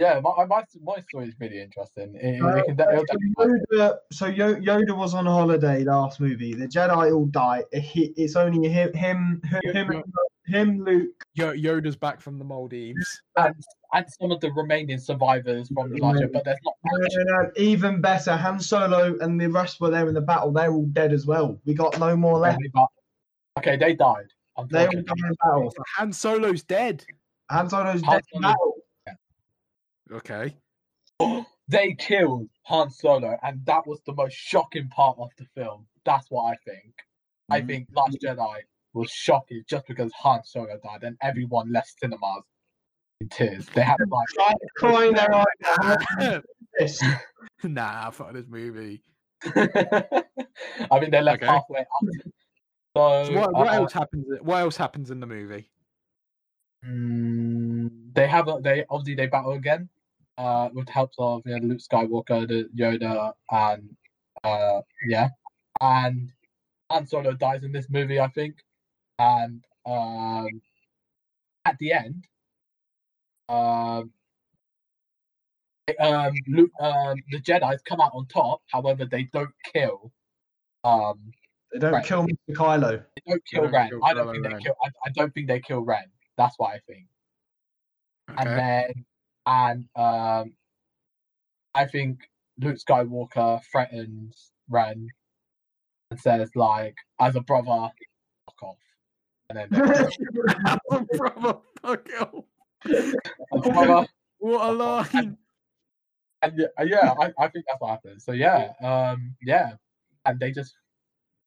yeah, 0.00 0.20
my 0.20 0.44
my 0.46 0.64
my 0.82 1.00
story 1.08 1.28
is 1.28 1.34
really 1.38 1.60
interesting. 1.60 2.14
It, 2.16 2.42
Uh, 2.42 2.56
it 2.56 2.64
can, 2.66 2.76
so 2.78 3.46
Yoda, 3.46 3.96
so 4.10 4.26
Yoda 4.32 4.96
was 4.96 5.14
on 5.14 5.26
holiday 5.26 5.84
last 5.84 6.18
movie. 6.20 6.54
The 6.54 6.66
Jedi 6.66 7.12
all 7.14 7.26
die. 7.26 7.62
He, 7.72 8.12
it's 8.16 8.36
only 8.36 8.68
him, 8.68 8.92
him, 8.94 9.42
Yo- 9.62 9.72
him, 9.72 9.92
Yo- 9.92 10.02
him, 10.46 10.84
Luke. 10.84 11.22
Yo- 11.34 11.54
Yoda's 11.54 11.96
back 11.96 12.20
from 12.20 12.38
the 12.38 12.44
Maldives. 12.44 13.22
and 13.36 13.54
and 13.94 14.06
some 14.20 14.30
of 14.32 14.40
the 14.40 14.50
remaining 14.52 14.98
survivors 14.98 15.68
from 15.74 15.90
the 15.90 15.98
last 16.00 16.18
year, 16.18 16.28
but 16.32 16.44
there's 16.44 16.58
not 16.64 16.74
No, 16.84 16.98
much. 16.98 17.12
no, 17.14 17.22
no, 17.42 17.50
Even 17.56 18.00
better, 18.00 18.34
Han 18.36 18.58
Solo 18.58 19.18
and 19.20 19.38
the 19.40 19.48
rest 19.48 19.80
were 19.80 19.90
there 19.90 20.08
in 20.08 20.14
the 20.14 20.20
battle. 20.22 20.50
They're 20.52 20.72
all 20.72 20.86
dead 20.86 21.12
as 21.12 21.26
well. 21.26 21.60
We 21.66 21.74
got 21.74 21.98
no 21.98 22.16
more 22.16 22.38
left. 22.38 22.56
Okay, 22.58 22.70
but- 22.72 22.88
Okay, 23.58 23.76
they 23.76 23.94
died. 23.94 24.26
They 24.28 24.62
all 24.62 24.64
Unfortunately. 24.64 25.02
died 25.02 25.28
in 25.30 25.34
battle. 25.44 25.70
So 25.76 25.82
Han 25.96 26.12
Solo's 26.12 26.62
dead. 26.62 27.04
Han 27.50 27.68
Solo's 27.68 28.02
Han 28.02 28.14
dead 28.14 28.24
in 28.32 28.42
Solo- 28.42 28.54
battle. 28.54 28.74
Okay. 30.12 30.56
they 31.68 31.94
killed 31.94 32.48
Han 32.64 32.90
Solo, 32.90 33.36
and 33.42 33.64
that 33.66 33.86
was 33.86 34.00
the 34.06 34.12
most 34.14 34.34
shocking 34.34 34.88
part 34.88 35.16
of 35.18 35.28
the 35.38 35.44
film. 35.54 35.86
That's 36.04 36.30
what 36.30 36.44
I 36.44 36.56
think. 36.64 36.94
I 37.50 37.60
Mm. 37.60 37.66
think 37.66 37.88
Last 37.94 38.18
Jedi 38.22 38.62
was 38.94 39.10
shocking 39.10 39.62
just 39.68 39.86
because 39.86 40.12
Han 40.14 40.42
Solo 40.44 40.78
died, 40.82 41.02
and 41.02 41.16
everyone 41.22 41.72
left 41.72 41.98
cinemas 41.98 42.44
in 43.20 43.28
tears. 43.28 43.66
They 43.74 43.82
had 43.82 43.96
like, 44.08 44.28
Cry- 44.36 44.54
Crying 44.76 45.14
their 45.14 45.34
eyes 45.34 45.44
out. 46.20 46.44
Nah, 47.64 48.10
fuck 48.10 48.32
this 48.32 48.48
movie. 48.48 49.02
I 49.44 51.00
mean, 51.00 51.10
they 51.12 51.22
left 51.22 51.42
Okay. 51.42 51.46
halfway 51.46 51.80
up. 51.80 51.86
So, 52.96 53.24
So 53.24 53.40
what, 53.40 53.54
what 53.54 53.68
uh, 53.68 53.76
else 53.76 53.92
happens? 53.92 54.26
What 54.42 54.56
else 54.56 54.76
happens 54.76 55.10
in 55.10 55.20
the 55.20 55.26
movie? 55.26 55.70
mm, 56.84 57.90
they 58.14 58.26
have 58.26 58.48
a, 58.48 58.58
they 58.60 58.84
obviously 58.90 59.14
they 59.14 59.26
battle 59.26 59.52
again, 59.52 59.88
uh, 60.38 60.68
with 60.72 60.86
the 60.86 60.92
help 60.92 61.12
of 61.18 61.42
you 61.46 61.58
know, 61.58 61.66
Luke 61.68 61.78
Skywalker, 61.80 62.48
the 62.48 62.68
Yoda, 62.76 63.32
and 63.50 63.96
uh, 64.44 64.80
yeah, 65.08 65.28
and 65.80 66.32
Han 66.90 67.06
Solo 67.06 67.32
dies 67.32 67.62
in 67.62 67.72
this 67.72 67.88
movie, 67.90 68.20
I 68.20 68.28
think, 68.28 68.56
and 69.22 69.64
um, 69.86 70.62
at 71.64 71.78
the 71.78 71.92
end, 71.92 72.26
um, 73.48 74.12
um, 76.00 76.32
Luke, 76.48 76.70
um, 76.80 77.16
the 77.30 77.40
Jedi's 77.40 77.82
come 77.82 78.00
out 78.00 78.12
on 78.14 78.26
top. 78.26 78.62
However, 78.68 79.04
they 79.06 79.24
don't 79.24 79.54
kill. 79.72 80.12
Um, 80.84 81.32
They 81.72 81.78
don't 81.78 81.92
Right. 81.92 82.04
kill 82.04 82.24
Mr. 82.26 82.54
Kylo. 82.54 83.04
they 83.16 83.22
don't 83.30 83.44
kill 83.46 83.62
don't 83.64 83.72
Ren. 83.72 83.88
kill 83.90 84.04
I 84.04 84.14
don't 84.14 84.26
Kylo 84.26 84.32
think 84.32 84.44
they 84.44 84.50
Ren. 84.54 84.60
kill. 84.62 84.74
I, 84.84 84.88
I 85.06 85.10
don't 85.10 85.34
think 85.34 85.48
they 85.48 85.60
kill 85.60 85.80
Ren. 85.84 86.04
That's 86.38 86.54
what 86.58 86.74
I 86.74 86.80
think. 86.86 87.06
And 88.36 88.58
then, 88.58 89.06
and 89.46 89.88
um, 89.96 90.54
I 91.74 91.86
think 91.86 92.20
Luke 92.60 92.78
Skywalker 92.78 93.60
threatens 93.70 94.52
Ren 94.68 95.08
and 96.10 96.20
says 96.20 96.50
like, 96.56 96.96
as 97.20 97.36
a 97.36 97.40
brother, 97.40 97.90
fuck 98.46 98.62
off. 98.62 98.76
And 99.54 99.70
then, 99.70 99.82
off. 99.82 100.08
as 103.54 103.66
a 103.66 103.70
brother, 103.70 104.06
What 104.38 104.68
a 104.68 104.72
line. 104.72 105.36
and 106.42 106.52
yeah, 106.56 106.66
uh, 106.78 106.84
yeah 106.84 107.14
I, 107.20 107.32
I 107.38 107.48
think 107.48 107.66
that's 107.68 107.80
what 107.80 107.90
happens. 107.90 108.24
So 108.24 108.32
yeah, 108.32 108.72
um, 108.82 109.34
yeah, 109.42 109.72
and 110.24 110.40
they 110.40 110.52
just 110.52 110.74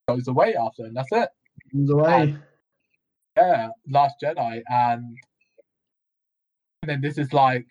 goes 0.08 0.28
away 0.28 0.56
after, 0.56 0.86
and 0.86 0.96
that's 0.96 1.12
it. 1.12 1.30
Comes 1.72 1.90
away. 1.90 2.36
yeah, 3.38 3.70
Last 3.90 4.16
Jedi, 4.24 4.62
and 4.70 5.18
and 6.84 6.90
then 6.90 7.02
this 7.02 7.18
is 7.18 7.34
like 7.34 7.66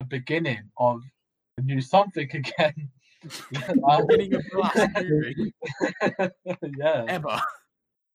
the 0.00 0.06
beginning 0.06 0.62
of 0.78 1.00
a 1.58 1.60
new 1.62 1.80
something 1.80 2.28
again. 2.34 2.90
Beginning 4.08 4.34
of 4.34 4.44
the 4.52 4.58
last 4.58 4.88
movie 5.02 5.52
yeah, 6.78 7.04
ever. 7.08 7.40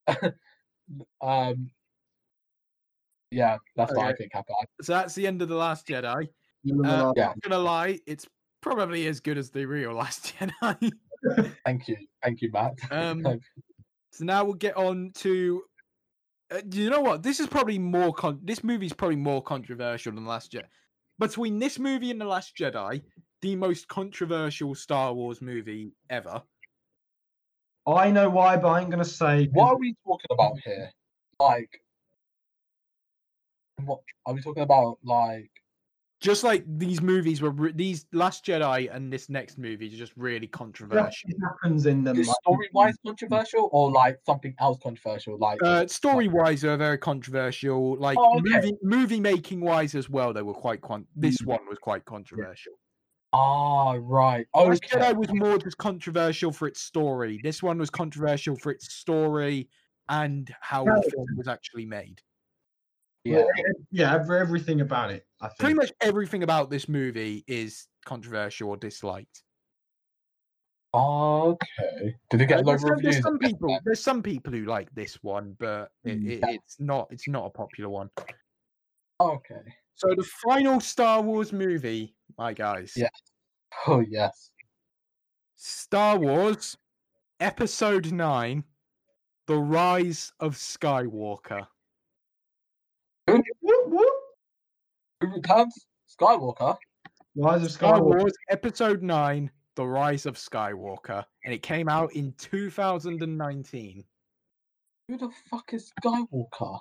um, 1.21 1.69
yeah, 3.31 3.57
that's 3.75 3.93
what 3.93 4.05
I 4.05 4.09
Okay. 4.09 4.17
think 4.17 4.33
happened. 4.33 4.55
So 4.81 4.93
that's 4.93 5.15
the 5.15 5.25
end 5.27 5.41
of 5.41 5.49
the 5.49 5.55
Last 5.55 5.87
Jedi. 5.87 6.27
Remember 6.65 6.87
Uh, 6.87 6.97
that? 7.07 7.13
yeah. 7.17 7.25
Not 7.27 7.41
gonna 7.41 7.59
lie, 7.59 7.99
it's 8.05 8.27
probably 8.61 9.07
as 9.07 9.19
good 9.19 9.37
as 9.37 9.49
the 9.51 9.65
real 9.65 9.93
Last 9.93 10.33
Jedi. 10.39 10.91
Thank 11.65 11.87
you, 11.87 11.97
thank 12.21 12.41
you, 12.41 12.51
Matt. 12.51 12.73
Um, 12.91 13.23
So 14.11 14.25
now 14.25 14.43
we'll 14.45 14.53
get 14.53 14.77
on 14.77 15.11
to. 15.15 15.63
Uh, 16.51 16.61
you 16.71 16.89
know 16.91 17.01
what? 17.01 17.23
This 17.23 17.39
is 17.39 17.47
probably 17.47 17.79
more. 17.79 18.13
Con- 18.13 18.39
this 18.43 18.63
movie's 18.63 18.93
probably 18.93 19.15
more 19.15 19.41
controversial 19.41 20.13
than 20.13 20.23
the 20.23 20.29
Last 20.29 20.51
Jedi. 20.51 20.65
Between 21.17 21.57
this 21.57 21.79
movie 21.79 22.11
and 22.11 22.21
the 22.21 22.25
Last 22.25 22.55
Jedi, 22.55 23.01
the 23.41 23.55
most 23.55 23.87
controversial 23.87 24.75
Star 24.75 25.13
Wars 25.13 25.41
movie 25.41 25.93
ever. 26.11 26.43
I 27.85 28.11
know 28.11 28.29
why, 28.29 28.57
but 28.57 28.69
I 28.69 28.81
ain't 28.81 28.89
gonna 28.89 29.03
say. 29.05 29.47
what 29.53 29.69
are 29.73 29.77
we 29.77 29.95
talking 30.05 30.27
about 30.31 30.53
here? 30.63 30.91
Like, 31.39 31.81
what 33.83 33.99
are 34.25 34.33
we 34.33 34.41
talking 34.41 34.63
about? 34.63 34.99
Like, 35.03 35.49
just 36.21 36.45
like 36.45 36.63
these 36.65 37.01
movies 37.01 37.41
were 37.41 37.49
re- 37.49 37.73
these 37.73 38.05
Last 38.13 38.45
Jedi 38.45 38.89
and 38.95 39.11
this 39.11 39.27
next 39.27 39.57
movie 39.57 39.87
is 39.87 39.97
just 39.97 40.13
really 40.15 40.47
controversial. 40.47 41.29
Nothing 41.31 41.41
happens 41.41 41.85
in 41.85 42.03
them. 42.05 42.15
Like- 42.15 42.35
story 42.41 42.69
wise 42.73 42.95
controversial 43.05 43.69
or 43.73 43.91
like 43.91 44.19
something 44.25 44.55
else 44.59 44.77
controversial? 44.81 45.37
Like 45.37 45.61
Uh, 45.61 45.85
story 45.87 46.29
wise, 46.29 46.61
they're 46.61 46.77
very 46.77 46.97
controversial. 46.97 47.97
Like 47.97 48.17
Oh, 48.17 48.39
okay. 48.39 48.49
movie 48.49 48.77
movie 48.81 49.19
making 49.19 49.59
wise 49.59 49.95
as 49.95 50.09
well, 50.09 50.31
they 50.31 50.41
were 50.43 50.53
quite. 50.53 50.81
Con- 50.81 51.07
this 51.13 51.41
one 51.41 51.59
was 51.67 51.77
quite 51.79 52.05
controversial. 52.05 52.73
Ah 53.33 53.97
right. 53.99 54.45
Last 54.55 54.83
Okay. 54.85 54.99
Jedi 54.99 55.15
was 55.15 55.33
more 55.33 55.57
just 55.57 55.77
controversial 55.77 56.51
for 56.51 56.67
its 56.67 56.81
story. 56.81 57.39
This 57.43 57.61
one 57.61 57.77
was 57.77 57.89
controversial 57.89 58.55
for 58.55 58.71
its 58.71 58.93
story 58.93 59.67
and 60.09 60.53
how 60.61 60.85
the 60.85 61.11
film 61.11 61.27
was 61.35 61.47
actually 61.47 61.85
made. 61.85 62.21
Yeah. 63.25 63.43
yeah, 63.91 64.15
ev- 64.15 64.29
everything 64.29 64.81
about 64.81 65.09
it. 65.11 65.25
I 65.41 65.47
think. 65.47 65.59
Pretty 65.59 65.73
much 65.75 65.91
everything 66.01 66.43
about 66.43 66.69
this 66.69 66.89
movie 66.89 67.43
is 67.47 67.87
controversial 68.05 68.69
or 68.69 68.77
disliked. 68.77 69.43
Okay. 70.93 72.15
Did 72.29 72.41
it 72.41 72.45
get 72.47 72.59
low 72.65 72.73
there's, 72.73 72.81
some, 72.81 72.91
reviews? 72.91 73.13
there's 73.15 73.23
some 73.23 73.39
people. 73.39 73.79
There's 73.83 73.99
some 73.99 74.21
people 74.21 74.53
who 74.53 74.65
like 74.65 74.93
this 74.93 75.15
one, 75.23 75.55
but 75.59 75.91
it, 76.03 76.21
Mm. 76.21 76.29
it, 76.29 76.43
it's 76.49 76.79
not. 76.79 77.07
It's 77.11 77.27
not 77.27 77.45
a 77.45 77.49
popular 77.49 77.89
one. 77.89 78.09
Okay. 79.19 79.61
So 79.95 80.13
the 80.15 80.23
final 80.45 80.79
Star 80.81 81.21
Wars 81.21 81.53
movie, 81.53 82.15
my 82.37 82.53
guys. 82.53 82.93
Yeah. 82.95 83.09
Oh 83.87 84.01
yes. 84.01 84.51
Star 85.55 86.19
Wars 86.19 86.77
Episode 87.39 88.11
9 88.11 88.63
The 89.47 89.57
Rise 89.57 90.31
of 90.39 90.55
Skywalker. 90.55 91.65
Whoop, 93.27 93.43
whoop. 93.61 94.13
Who 95.21 95.27
returns? 95.27 95.73
Skywalker. 96.07 96.77
Rise 97.35 97.63
of 97.63 97.71
Star 97.71 97.99
Skywalker. 97.99 98.19
Wars 98.19 98.33
Episode 98.51 99.01
9 99.01 99.49
The 99.75 99.85
Rise 99.85 100.25
of 100.27 100.35
Skywalker. 100.35 101.25
And 101.43 101.53
it 101.53 101.63
came 101.63 101.89
out 101.89 102.13
in 102.13 102.33
2019. 102.37 104.03
Who 105.07 105.17
the 105.17 105.31
fuck 105.49 105.73
is 105.73 105.91
Skywalker? 106.03 106.79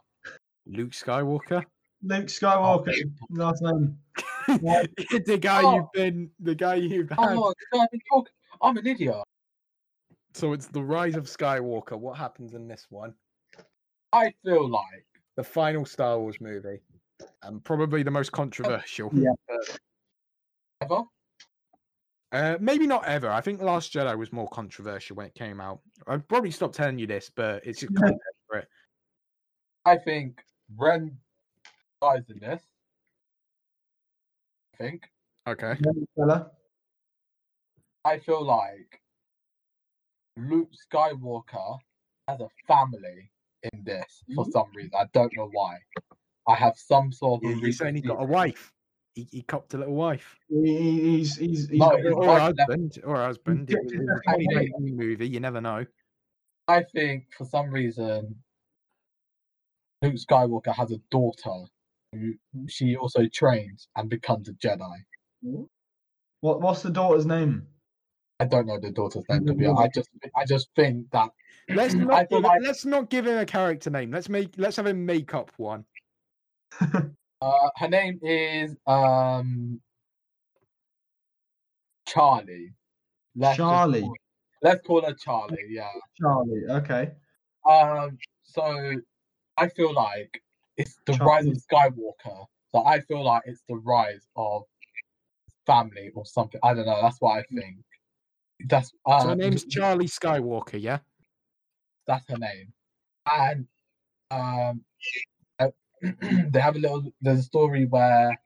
Luke 0.66 0.92
Skywalker? 0.92 1.64
Luke 2.02 2.26
Skywalker. 2.26 2.94
Last 3.30 3.62
name. 3.62 3.96
the 4.48 5.38
guy 5.40 5.62
Oh. 5.64 5.74
you've 5.76 5.92
been 5.92 6.30
the 6.40 6.54
guy 6.54 6.74
you've 6.76 7.10
had. 7.10 7.36
Oh, 7.36 7.52
God, 8.10 8.28
I'm 8.60 8.76
an 8.76 8.86
idiot. 8.86 9.16
So 10.34 10.52
it's 10.52 10.66
The 10.66 10.82
Rise 10.82 11.14
of 11.16 11.24
Skywalker. 11.26 11.98
What 11.98 12.16
happens 12.16 12.54
in 12.54 12.66
this 12.66 12.86
one? 12.90 13.14
I 14.12 14.32
feel 14.44 14.68
like 14.68 15.06
The 15.36 15.44
final 15.44 15.84
Star 15.84 16.18
Wars 16.18 16.40
movie. 16.40 16.80
And 17.42 17.62
probably 17.62 18.02
the 18.02 18.10
most 18.10 18.32
controversial. 18.32 19.10
Yeah. 19.14 19.32
ever. 20.82 21.02
Uh, 22.32 22.56
maybe 22.60 22.86
not 22.86 23.04
ever. 23.04 23.30
I 23.30 23.40
think 23.42 23.60
Last 23.60 23.92
Jedi 23.92 24.16
was 24.16 24.32
more 24.32 24.48
controversial 24.48 25.16
when 25.16 25.26
it 25.26 25.34
came 25.34 25.60
out. 25.60 25.80
I've 26.06 26.26
probably 26.26 26.50
stopped 26.50 26.74
telling 26.74 26.98
you 26.98 27.06
this, 27.06 27.30
but 27.34 27.64
it's 27.66 27.80
just 27.80 27.92
Yeah. 27.92 28.00
context 28.00 28.26
for. 28.48 28.64
I 29.84 29.98
think 29.98 30.42
Ren 30.76 31.16
dies 32.02 32.24
in 32.28 32.38
this. 32.40 32.60
I 34.74 34.76
think. 34.84 35.02
Okay. 35.48 35.74
Fella. 36.16 36.50
I 38.04 38.18
feel 38.18 38.44
like 38.44 39.00
Luke 40.36 40.70
Skywalker 40.92 41.78
has 42.28 42.40
a 42.40 42.48
family 42.66 43.30
in 43.72 43.84
this 43.84 44.24
for 44.34 44.44
some 44.50 44.66
reason. 44.74 44.90
I 44.98 45.04
don't 45.12 45.32
know 45.36 45.48
why. 45.52 45.76
I 46.48 46.54
have 46.56 46.76
some 46.76 47.12
sort 47.12 47.44
of 47.44 47.50
You- 47.50 47.50
a 47.50 47.58
You're 47.58 47.64
reason 47.66 47.84
saying 47.84 47.94
he 47.96 48.00
got 48.02 48.20
a 48.22 48.26
wife. 48.26 48.72
He, 49.14 49.28
he 49.30 49.42
copped 49.42 49.74
a 49.74 49.78
little 49.78 49.94
wife. 49.94 50.36
He- 50.48 50.64
he- 50.76 51.00
He's 51.18 51.36
he's 51.36 51.68
he's 51.68 51.78
No, 51.78 51.90
got- 51.90 52.00
his 52.00 52.12
Or 52.12 52.22
a 52.24 52.26
left- 52.26 52.58
husband. 52.58 52.98
Or 53.04 53.14
a 53.16 53.24
husband. 53.26 53.70
It 53.70 53.78
was, 53.84 53.92
it 53.92 53.98
was 53.98 54.08
a 54.08 54.14
definitely 54.24 54.46
2019 54.46 54.96
movie. 54.96 55.28
You 55.28 55.40
never 55.40 55.60
know. 55.60 55.86
I 56.66 56.82
think 56.94 57.26
for 57.36 57.44
some 57.44 57.70
reason 57.70 58.42
Luke 60.00 60.14
Skywalker 60.14 60.74
has 60.74 60.90
a 60.90 60.98
daughter 61.10 61.50
who 61.52 61.66
she 62.68 62.96
also 62.96 63.26
trains 63.32 63.88
and 63.96 64.08
becomes 64.08 64.48
a 64.48 64.52
Jedi. 64.54 65.04
what 66.40 66.60
what's 66.60 66.82
the 66.82 66.90
daughter's 66.90 67.26
name? 67.26 67.66
I 68.40 68.44
don't 68.46 68.66
know 68.66 68.78
the 68.80 68.90
daughter's 68.90 69.24
name 69.28 69.46
to 69.46 69.54
be 69.54 69.66
honest. 69.66 69.82
I 69.82 69.88
just 69.94 70.10
I 70.36 70.44
just 70.44 70.68
think 70.76 71.10
that 71.12 71.30
Let's 71.68 71.94
not 71.94 72.28
give, 72.28 72.42
like- 72.42 72.60
let's 72.62 72.84
not 72.84 73.08
give 73.08 73.26
him 73.26 73.38
a 73.38 73.46
character 73.46 73.90
name. 73.90 74.10
Let's 74.10 74.28
make 74.28 74.50
let's 74.56 74.76
have 74.76 74.86
him 74.86 75.06
make 75.06 75.34
up 75.34 75.50
one. 75.56 75.84
uh, 76.80 77.02
her 77.76 77.88
name 77.88 78.18
is 78.22 78.76
um 78.86 79.80
Charlie. 82.06 82.72
Let's 83.36 83.56
Charlie. 83.56 84.00
call- 84.02 84.16
let's 84.62 84.86
call 84.86 85.02
her 85.02 85.14
Charlie, 85.14 85.56
yeah. 85.70 85.88
Charlie. 86.20 86.64
Okay. 86.68 87.12
Um 87.68 88.18
so 88.42 88.94
I 89.56 89.68
feel 89.68 89.94
like 89.94 90.42
it's 90.76 90.98
the 91.06 91.14
rise 91.14 91.46
of 91.46 91.54
Skywalker. 91.54 92.46
So 92.74 92.84
I 92.84 93.00
feel 93.00 93.24
like 93.24 93.42
it's 93.46 93.62
the 93.68 93.76
rise 93.76 94.26
of 94.36 94.62
family 95.66 96.10
or 96.14 96.24
something. 96.24 96.60
I 96.62 96.74
don't 96.74 96.86
know, 96.86 97.00
that's 97.02 97.20
what 97.20 97.38
I 97.38 97.42
think. 97.54 97.78
That's 98.68 98.92
uh, 99.06 99.20
So 99.20 99.28
her 99.28 99.36
name's 99.36 99.64
Charlie 99.70 100.06
Skywalker. 100.06 100.80
Yeah. 100.80 100.98
that's 102.06 102.28
her 102.28 102.38
name. 102.38 102.72
And 103.30 103.66
um, 104.30 104.84
they 106.50 106.60
have 106.60 106.76
a 106.76 106.78
little. 106.78 107.12
There's 107.20 107.40
a 107.40 107.44
story 107.44 107.86
where 107.86 108.36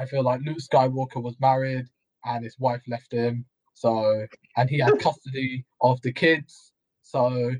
I 0.00 0.06
feel 0.06 0.22
like 0.22 0.40
Luke 0.44 0.58
Skywalker 0.58 1.22
was 1.22 1.36
married 1.40 1.86
and 2.24 2.44
his 2.44 2.58
wife 2.58 2.82
left 2.88 3.12
him. 3.12 3.44
So 3.74 4.26
and 4.56 4.70
he 4.70 4.78
had 4.78 4.98
custody 4.98 5.64
of 5.80 6.00
the 6.02 6.12
kids. 6.12 6.72
So 7.02 7.52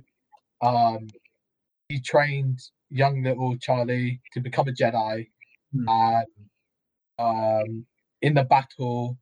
um, 0.62 1.06
he 1.88 2.00
trained 2.00 2.60
young 2.94 3.22
little 3.24 3.56
Charlie 3.58 4.20
to 4.32 4.40
become 4.40 4.68
a 4.68 4.72
Jedi, 4.72 5.28
Hmm. 5.72 5.88
and 5.88 6.26
um, 7.18 7.86
in 8.22 8.34
the 8.34 8.44
battle 8.44 9.18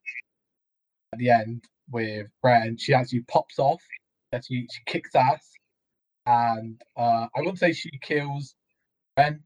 at 1.11 1.19
the 1.19 1.29
end 1.31 1.63
with 1.89 2.27
Ren, 2.43 2.77
she 2.77 2.93
actually 2.93 3.21
pops 3.21 3.57
off. 3.59 3.81
That 4.31 4.45
she, 4.45 4.67
she 4.71 4.81
kicks 4.87 5.13
ass, 5.15 5.51
and 6.25 6.81
uh, 6.97 7.27
I 7.35 7.39
wouldn't 7.39 7.59
say 7.59 7.71
she 7.73 7.91
kills 8.01 8.55
Ren. 9.17 9.43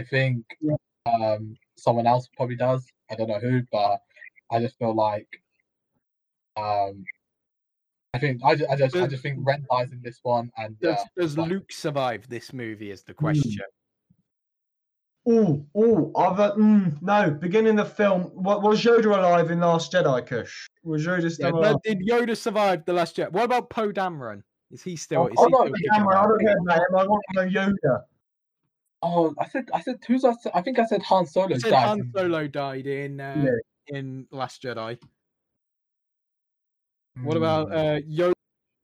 I 0.00 0.04
think 0.04 0.44
Yeah. 0.60 0.76
um, 1.06 1.54
someone 1.76 2.06
else 2.06 2.28
probably 2.36 2.56
does. 2.56 2.86
I 3.10 3.14
don't 3.14 3.28
know 3.28 3.40
who, 3.40 3.62
but 3.70 4.00
I 4.50 4.60
just 4.60 4.78
feel 4.78 4.94
like 4.94 5.28
um, 6.56 7.04
I 8.14 8.18
think 8.18 8.42
I 8.44 8.54
just, 8.54 8.70
I 8.70 8.76
just 8.76 8.96
I 8.96 9.06
just 9.06 9.22
think 9.22 9.38
Ren 9.40 9.64
dies 9.70 9.90
in 9.90 10.02
this 10.02 10.20
one, 10.22 10.50
and 10.58 10.78
Does, 10.80 10.98
uh, 10.98 11.04
does 11.16 11.38
like- 11.38 11.50
Luke 11.50 11.72
survive 11.72 12.28
this 12.28 12.52
movie? 12.52 12.90
Is 12.90 13.02
the 13.02 13.14
question. 13.14 13.62
Oh, 15.24 15.64
oh, 15.76 16.10
I've 16.16 16.36
mm, 16.56 17.00
no. 17.00 17.30
Beginning 17.30 17.78
of 17.78 17.92
film. 17.92 18.22
What 18.34 18.60
was 18.62 18.82
Yoda 18.82 19.06
alive 19.06 19.52
in 19.52 19.60
Last 19.60 19.92
Jedi? 19.92 20.26
Kush 20.26 20.66
was 20.82 21.06
Yoda 21.06 21.30
still 21.30 21.52
but 21.52 21.58
alive? 21.58 21.76
did 21.84 22.00
Yoda 22.00 22.36
survive 22.36 22.84
the 22.84 22.92
last 22.92 23.16
Jedi? 23.16 23.30
What 23.30 23.44
about 23.44 23.70
Poe 23.70 23.92
Dameron? 23.92 24.42
Is 24.72 24.82
he 24.82 24.96
still? 24.96 25.22
Oh, 25.22 25.26
is 25.28 25.34
oh, 25.38 25.46
he 25.46 25.52
no, 25.52 25.58
still 25.58 25.74
kicking 25.74 25.90
Dameron, 25.92 26.16
I 26.16 26.26
don't 26.26 26.40
care 26.40 26.56
about 26.58 26.78
him. 26.78 26.96
I 26.96 27.06
want 27.06 27.22
to 27.34 27.44
know 27.44 27.48
Yoda. 27.48 28.02
Oh, 29.02 29.34
I 29.38 29.48
said, 29.48 29.68
I 29.72 29.80
said, 29.80 30.00
who's 30.06 30.24
I? 30.24 30.32
Said, 30.34 30.52
I 30.54 30.60
think 30.60 30.78
I 30.78 30.86
said 30.86 31.02
Han 31.02 31.24
Solo 31.24 31.48
You 31.48 31.60
said 31.60 31.70
died. 31.70 31.86
Han 31.86 32.12
Solo 32.14 32.48
died 32.48 32.86
in 32.86 33.20
uh, 33.20 33.46
in 33.88 34.26
Last 34.32 34.62
Jedi. 34.62 34.98
What 37.20 37.36
about 37.36 37.68
Hmm. 37.68 37.74
uh, 37.74 38.32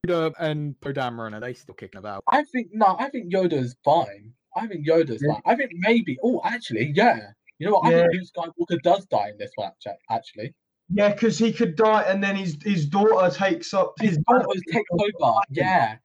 Yoda 0.07 0.33
and 0.39 0.79
Poe 0.81 0.93
Are 0.95 1.39
they 1.39 1.53
still 1.53 1.75
kicking 1.75 1.97
about? 1.99 2.23
I 2.27 2.43
think 2.43 2.69
no. 2.71 2.95
I 2.99 3.09
think 3.09 3.31
Yoda's 3.33 3.75
fine. 3.83 4.33
I 4.55 4.67
think 4.67 4.87
Yoda's 4.87 5.21
Yeah. 5.25 5.33
fine. 5.33 5.41
I 5.45 5.55
think 5.55 5.71
maybe. 5.73 6.17
Oh, 6.23 6.41
actually, 6.43 6.91
yeah. 6.95 7.31
You 7.59 7.67
know 7.67 7.73
what? 7.73 7.85
I 7.87 7.91
Yeah. 7.91 8.07
think 8.07 8.23
Luke 8.35 8.55
Skywalker 8.69 8.81
does 8.81 9.05
die 9.07 9.29
in 9.29 9.37
this 9.37 9.51
one. 9.55 9.71
Actually, 10.09 10.53
Yeah, 10.89 11.13
because 11.13 11.37
he 11.37 11.51
could 11.53 11.75
die, 11.75 12.03
and 12.03 12.23
then 12.23 12.35
his 12.35 12.57
his 12.63 12.87
daughter 12.87 13.35
takes 13.35 13.73
up 13.73 13.93
his 13.99 14.11
his. 14.11 14.17
daughter 14.19 14.47
takes 14.71 14.89
over. 14.91 15.39
Yeah, 15.49 15.97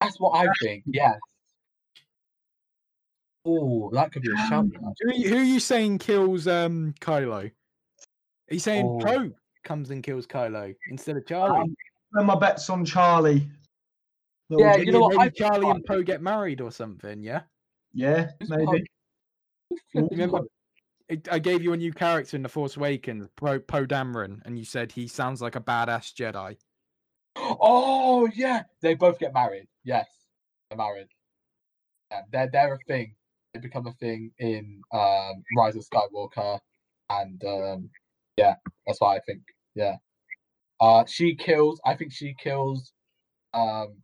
that's 0.00 0.18
what 0.18 0.30
I 0.30 0.48
think. 0.62 0.84
Yes. 0.86 1.18
Oh, 3.44 3.90
that 3.92 4.10
could 4.12 4.22
be 4.22 4.32
a 4.32 4.36
shout. 4.48 4.66
Who, 5.00 5.10
are 5.10 5.12
you- 5.12 5.28
who 5.28 5.36
are 5.36 5.42
you 5.42 5.60
saying 5.60 5.98
kills 5.98 6.46
um 6.46 6.94
Kylo? 7.00 7.50
Are 8.50 8.54
you 8.54 8.58
saying 8.58 8.86
Oh. 8.86 8.98
Poe 9.00 9.32
comes 9.64 9.90
and 9.90 10.02
kills 10.02 10.26
Kylo 10.26 10.74
instead 10.90 11.16
of 11.16 11.26
Charlie? 11.26 11.60
Um, 11.60 11.76
Put 12.14 12.24
my 12.24 12.36
bets 12.36 12.70
on 12.70 12.84
Charlie. 12.84 13.48
Little 14.50 14.64
Yeah, 14.66 14.72
Jimmy. 14.74 14.86
you 14.86 14.92
know 14.92 15.00
what, 15.00 15.16
Maybe 15.16 15.22
I- 15.22 15.28
Charlie 15.30 15.70
and 15.70 15.84
Poe 15.84 16.02
get 16.02 16.22
married 16.22 16.60
or 16.60 16.70
something. 16.70 17.22
Yeah. 17.22 17.42
Yeah, 17.92 18.30
maybe. 18.48 18.64
Poe? 18.64 18.74
Who 19.70 19.76
flipping 19.92 20.18
Remember- 20.18 20.46
I- 21.10 21.20
I 21.30 21.38
gave 21.38 21.62
you 21.62 21.72
a 21.72 21.76
new 21.76 21.92
character 21.92 22.36
in 22.36 22.42
The 22.42 22.48
Force 22.48 22.76
Awakens, 22.76 23.28
Poe, 23.36 23.58
Poe 23.58 23.84
Dameron, 23.86 24.40
and 24.44 24.58
you 24.58 24.64
said 24.64 24.92
he 24.92 25.06
sounds 25.08 25.42
like 25.42 25.54
a 25.56 25.60
badass 25.60 26.14
Jedi. 26.14 26.56
Oh 27.36 28.28
yeah, 28.34 28.62
they 28.80 28.94
both 28.94 29.18
get 29.18 29.34
married. 29.34 29.66
Yes, 29.82 30.08
they're 30.70 30.78
married. 30.78 31.08
Yeah, 32.10 32.20
they're 32.30 32.48
they're 32.52 32.74
a 32.74 32.78
thing. 32.86 33.14
They 33.52 33.60
become 33.60 33.86
a 33.86 33.92
thing 33.94 34.30
in 34.38 34.80
um, 34.92 35.42
Rise 35.56 35.76
of 35.76 35.84
Skywalker, 35.84 36.58
and 37.10 37.42
um, 37.44 37.90
yeah, 38.36 38.54
That's 38.86 39.00
why 39.00 39.16
I 39.16 39.20
think. 39.26 39.42
Yeah. 39.74 39.96
Uh, 40.80 41.04
she 41.06 41.34
kills. 41.34 41.80
I 41.84 41.94
think 41.94 42.12
she 42.12 42.34
kills. 42.34 42.92
Um, 43.52 44.02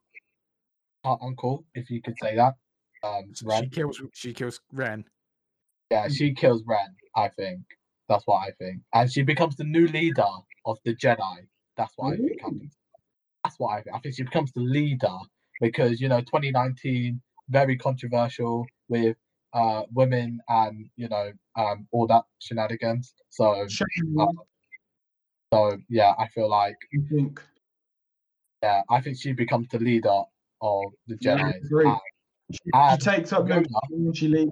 her 1.05 1.17
uncle, 1.23 1.65
if 1.75 1.91
you 1.91 2.03
could 2.03 2.17
say 2.23 2.37
that. 2.37 2.55
Um, 3.03 3.33
She 3.35 3.69
kills. 3.69 4.03
She 4.13 4.33
kills 4.35 4.61
Ren. 4.73 5.05
Yeah, 5.91 6.09
she 6.09 6.35
kills 6.35 6.63
Ren. 6.67 6.95
I 7.17 7.29
think 7.29 7.61
that's 8.09 8.27
what 8.27 8.47
I 8.47 8.53
think, 8.59 8.83
and 8.95 9.11
she 9.11 9.23
becomes 9.23 9.57
the 9.57 9.65
new 9.65 9.89
leader 9.89 10.27
of 10.67 10.79
the 10.85 10.95
Jedi. 10.95 11.47
That's 11.77 11.93
what 11.97 12.13
I 12.13 12.17
think 12.17 12.41
happens. 12.41 12.77
That's 13.45 13.59
what 13.59 13.71
I 13.71 13.83
think. 13.83 13.97
I 13.97 13.99
think 14.01 14.15
she 14.15 14.23
becomes 14.23 14.53
the 14.53 14.61
leader 14.61 15.17
because 15.61 16.01
you 16.01 16.09
know 16.09 16.21
2019 16.21 17.21
very 17.49 17.77
controversial 17.77 18.67
with 18.89 19.17
uh 19.53 19.83
women 19.93 20.39
and 20.49 20.89
you 20.97 21.09
know 21.09 21.33
um 21.57 21.87
all 21.91 22.07
that 22.07 22.23
shenanigans. 22.39 23.15
So 23.31 23.67
uh, 24.19 24.27
so 25.53 25.77
yeah, 25.89 26.15
I 26.19 26.29
feel 26.29 26.49
like 26.49 26.77
I 26.95 26.99
think. 27.13 27.41
yeah, 28.63 28.83
I 28.89 29.01
think 29.01 29.19
she 29.19 29.33
becomes 29.33 29.69
the 29.69 29.79
leader 29.79 30.23
of 30.63 30.83
the 31.07 31.17
Yeah, 31.21 31.35
I 31.35 31.39
Jedi. 31.53 31.65
agree. 31.65 31.87
and 31.89 31.99
She, 32.53 32.59
she 33.05 33.11
takes 33.11 33.33
up 33.33 33.47
Yoda. 33.47 33.67
Luke 33.91 34.17
she 34.17 34.29
leaves. 34.29 34.51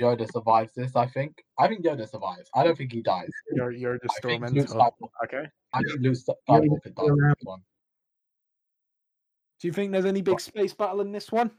Yoda 0.00 0.30
survives 0.32 0.72
this. 0.74 0.96
I 0.96 1.06
think. 1.06 1.42
I 1.58 1.68
think 1.68 1.84
Yoda 1.84 2.08
survives. 2.08 2.48
I 2.54 2.64
don't 2.64 2.76
think 2.76 2.92
he 2.92 3.02
dies. 3.02 3.28
You're 3.52 3.72
you're 3.72 3.98
the 3.98 4.08
I 4.10 4.20
think 4.26 4.42
Stormenter. 4.44 4.92
Okay. 5.24 5.44
I 5.74 5.78
think 5.82 6.00
Luke 6.00 6.14
Yoda 6.14 6.34
Skywalker 6.48 6.94
dies 6.94 7.08
in 7.08 7.18
this 7.28 7.34
one. 7.42 7.60
Do 9.60 9.68
you 9.68 9.72
think 9.74 9.92
there's 9.92 10.06
any 10.06 10.22
big 10.22 10.40
space 10.40 10.72
battle 10.72 11.02
in 11.02 11.12
this 11.12 11.30
one? 11.30 11.50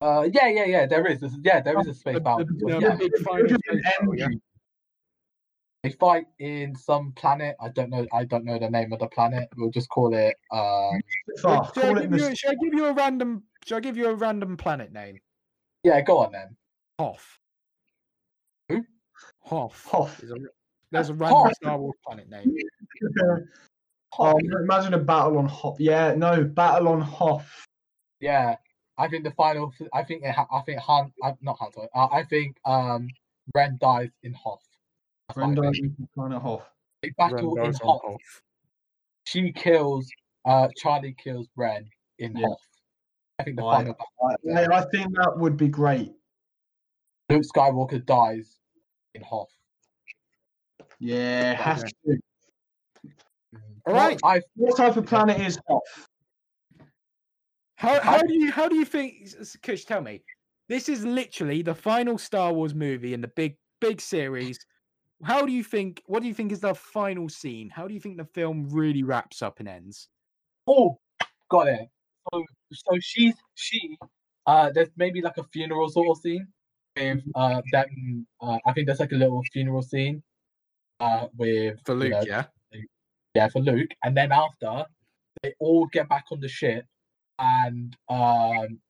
Uh, 0.00 0.26
yeah, 0.32 0.48
yeah, 0.48 0.64
yeah. 0.64 0.86
There 0.86 1.06
is. 1.06 1.20
This- 1.20 1.36
Yeah, 1.42 1.60
there 1.60 1.78
is 1.80 1.88
a 1.88 1.94
space 1.94 2.20
battle. 2.20 2.46
the- 2.46 2.58
Well, 2.64 2.80
the 2.80 2.86
yeah, 2.86 2.94
big 2.96 3.12
final 3.18 3.48
space 3.48 3.82
battle, 3.82 4.16
yeah. 4.16 4.28
Engine. 5.88 5.98
they 5.98 6.06
fight 6.06 6.26
in 6.38 6.74
some 6.76 7.12
planet. 7.12 7.56
I 7.60 7.68
don't 7.68 7.90
know. 7.90 8.06
I 8.12 8.24
don't 8.24 8.44
know 8.44 8.58
the 8.58 8.70
name 8.70 8.92
of 8.92 9.00
the 9.00 9.08
planet. 9.08 9.48
We'll 9.56 9.70
just 9.70 9.88
call 9.88 10.14
it. 10.14 10.34
Um, 10.52 11.00
Far. 11.42 11.70
should, 11.74 11.84
I 11.84 12.00
it 12.02 12.10
give 12.10 12.20
you, 12.20 12.26
a- 12.26 12.34
should 12.34 12.50
I 12.50 12.54
give 12.62 12.74
you 12.74 12.86
a 12.86 12.92
random? 12.92 13.42
Should 13.66 13.76
I 13.76 13.80
give 13.80 13.96
you 13.96 14.06
a 14.08 14.14
random 14.14 14.56
planet 14.56 14.92
name? 14.92 15.18
yeah, 15.84 16.00
go 16.00 16.18
on 16.18 16.32
then. 16.32 16.56
Hoth. 16.98 17.38
Who? 18.68 18.84
Hoth. 19.40 19.84
Hoth. 19.84 20.22
is 20.22 20.30
a- 20.30 20.36
There's 20.90 21.08
a 21.10 21.14
random 21.14 21.40
Hoth. 21.40 21.54
Star 21.54 21.78
Wars 21.78 21.96
planet 22.06 22.28
name. 22.28 22.56
Oh, 24.18 24.38
imagine 24.38 24.94
a 24.94 24.98
battle 24.98 25.36
on 25.38 25.46
Hoth. 25.46 25.78
Yeah, 25.78 26.14
no, 26.14 26.42
battle 26.42 26.88
on 26.88 27.00
Hoth. 27.02 27.46
Yeah, 28.20 28.56
I 28.96 29.06
think 29.06 29.22
the 29.22 29.30
final. 29.32 29.72
I 29.92 30.02
think. 30.02 30.24
It, 30.24 30.32
ha- 30.34 30.46
I 30.50 30.60
think 30.62 30.80
Han. 30.80 31.12
I, 31.22 31.34
not 31.42 31.58
Han. 31.58 31.72
Sorry. 31.72 31.88
Uh, 31.94 32.08
I 32.10 32.24
think 32.24 32.56
um, 32.64 33.08
Ren 33.54 33.76
dies 33.80 34.08
in 34.22 34.32
Hoth. 34.32 34.64
That's 35.28 35.36
what 35.36 35.54
Brenda 35.54 35.72
think. 35.72 35.92
kind 36.18 36.34
of 36.34 36.42
Hoth. 36.42 36.64
They 37.02 37.10
battle 37.16 37.38
in 37.38 37.62
Randos 37.62 37.80
on 37.82 37.88
Hoth. 37.88 38.02
Hoth. 38.04 38.42
She 39.24 39.52
kills. 39.52 40.08
Uh, 40.44 40.68
Charlie 40.76 41.14
kills 41.22 41.48
Ren 41.56 41.88
in 42.18 42.36
Yeah. 42.36 42.46
Hoth. 42.46 42.58
I 43.38 43.44
think 43.44 43.56
the 43.56 43.62
Right. 43.62 43.76
final 43.76 43.94
battle. 43.94 44.72
I, 44.74 44.78
I 44.78 44.84
think 44.90 45.14
that 45.16 45.34
would 45.36 45.56
be 45.56 45.68
great. 45.68 46.12
Luke 47.28 47.42
Skywalker 47.42 48.04
dies 48.04 48.58
in 49.14 49.22
Hoth. 49.22 49.52
Yeah, 50.98 51.54
has 51.54 51.82
Okay. 51.84 51.92
to. 52.06 52.18
All 53.86 53.94
Well, 53.94 54.40
What 54.56 54.76
type 54.76 54.96
of 54.96 55.06
planet 55.06 55.40
is 55.40 55.58
Hoth? 55.68 55.82
How 57.76 58.00
how 58.00 58.18
do 58.22 58.34
you 58.34 58.50
how 58.50 58.68
do 58.68 58.74
you 58.74 58.84
think? 58.84 59.22
s- 59.22 59.36
s- 59.38 59.56
Kush, 59.62 59.84
tell 59.84 60.00
me. 60.00 60.24
This 60.68 60.88
is 60.88 61.04
literally 61.04 61.62
the 61.62 61.74
final 61.74 62.18
Star 62.18 62.52
Wars 62.52 62.74
movie 62.74 63.14
in 63.14 63.20
the 63.20 63.28
big 63.28 63.56
big 63.80 64.00
series. 64.00 64.58
How 65.24 65.44
do 65.44 65.52
you 65.52 65.64
think? 65.64 66.02
What 66.06 66.22
do 66.22 66.28
you 66.28 66.34
think 66.34 66.52
is 66.52 66.60
the 66.60 66.74
final 66.74 67.28
scene? 67.28 67.70
How 67.70 67.88
do 67.88 67.94
you 67.94 68.00
think 68.00 68.16
the 68.16 68.24
film 68.24 68.68
really 68.70 69.02
wraps 69.02 69.42
up 69.42 69.58
and 69.58 69.68
ends? 69.68 70.08
Oh, 70.66 70.98
got 71.50 71.68
it. 71.68 71.88
So, 72.32 72.44
so 72.72 72.98
she's 73.00 73.34
she. 73.54 73.96
Uh, 74.46 74.70
there's 74.72 74.90
maybe 74.96 75.20
like 75.20 75.36
a 75.36 75.44
funeral 75.52 75.88
sort 75.88 76.08
of 76.08 76.18
scene 76.18 76.46
with 76.96 77.22
uh 77.34 77.60
them. 77.72 78.26
Uh, 78.40 78.58
I 78.66 78.72
think 78.72 78.86
there's 78.86 79.00
like 79.00 79.12
a 79.12 79.16
little 79.16 79.42
funeral 79.52 79.82
scene. 79.82 80.22
Uh, 81.00 81.28
with 81.36 81.78
For 81.84 81.94
you 81.94 82.00
Luke, 82.00 82.10
know, 82.10 82.22
yeah. 82.26 82.44
yeah, 83.34 83.48
for 83.48 83.60
Luke, 83.60 83.90
and 84.02 84.16
then 84.16 84.32
after 84.32 84.84
they 85.42 85.54
all 85.60 85.86
get 85.86 86.08
back 86.08 86.24
on 86.32 86.40
the 86.40 86.48
ship, 86.48 86.84
and 87.38 87.96
um, 88.08 88.80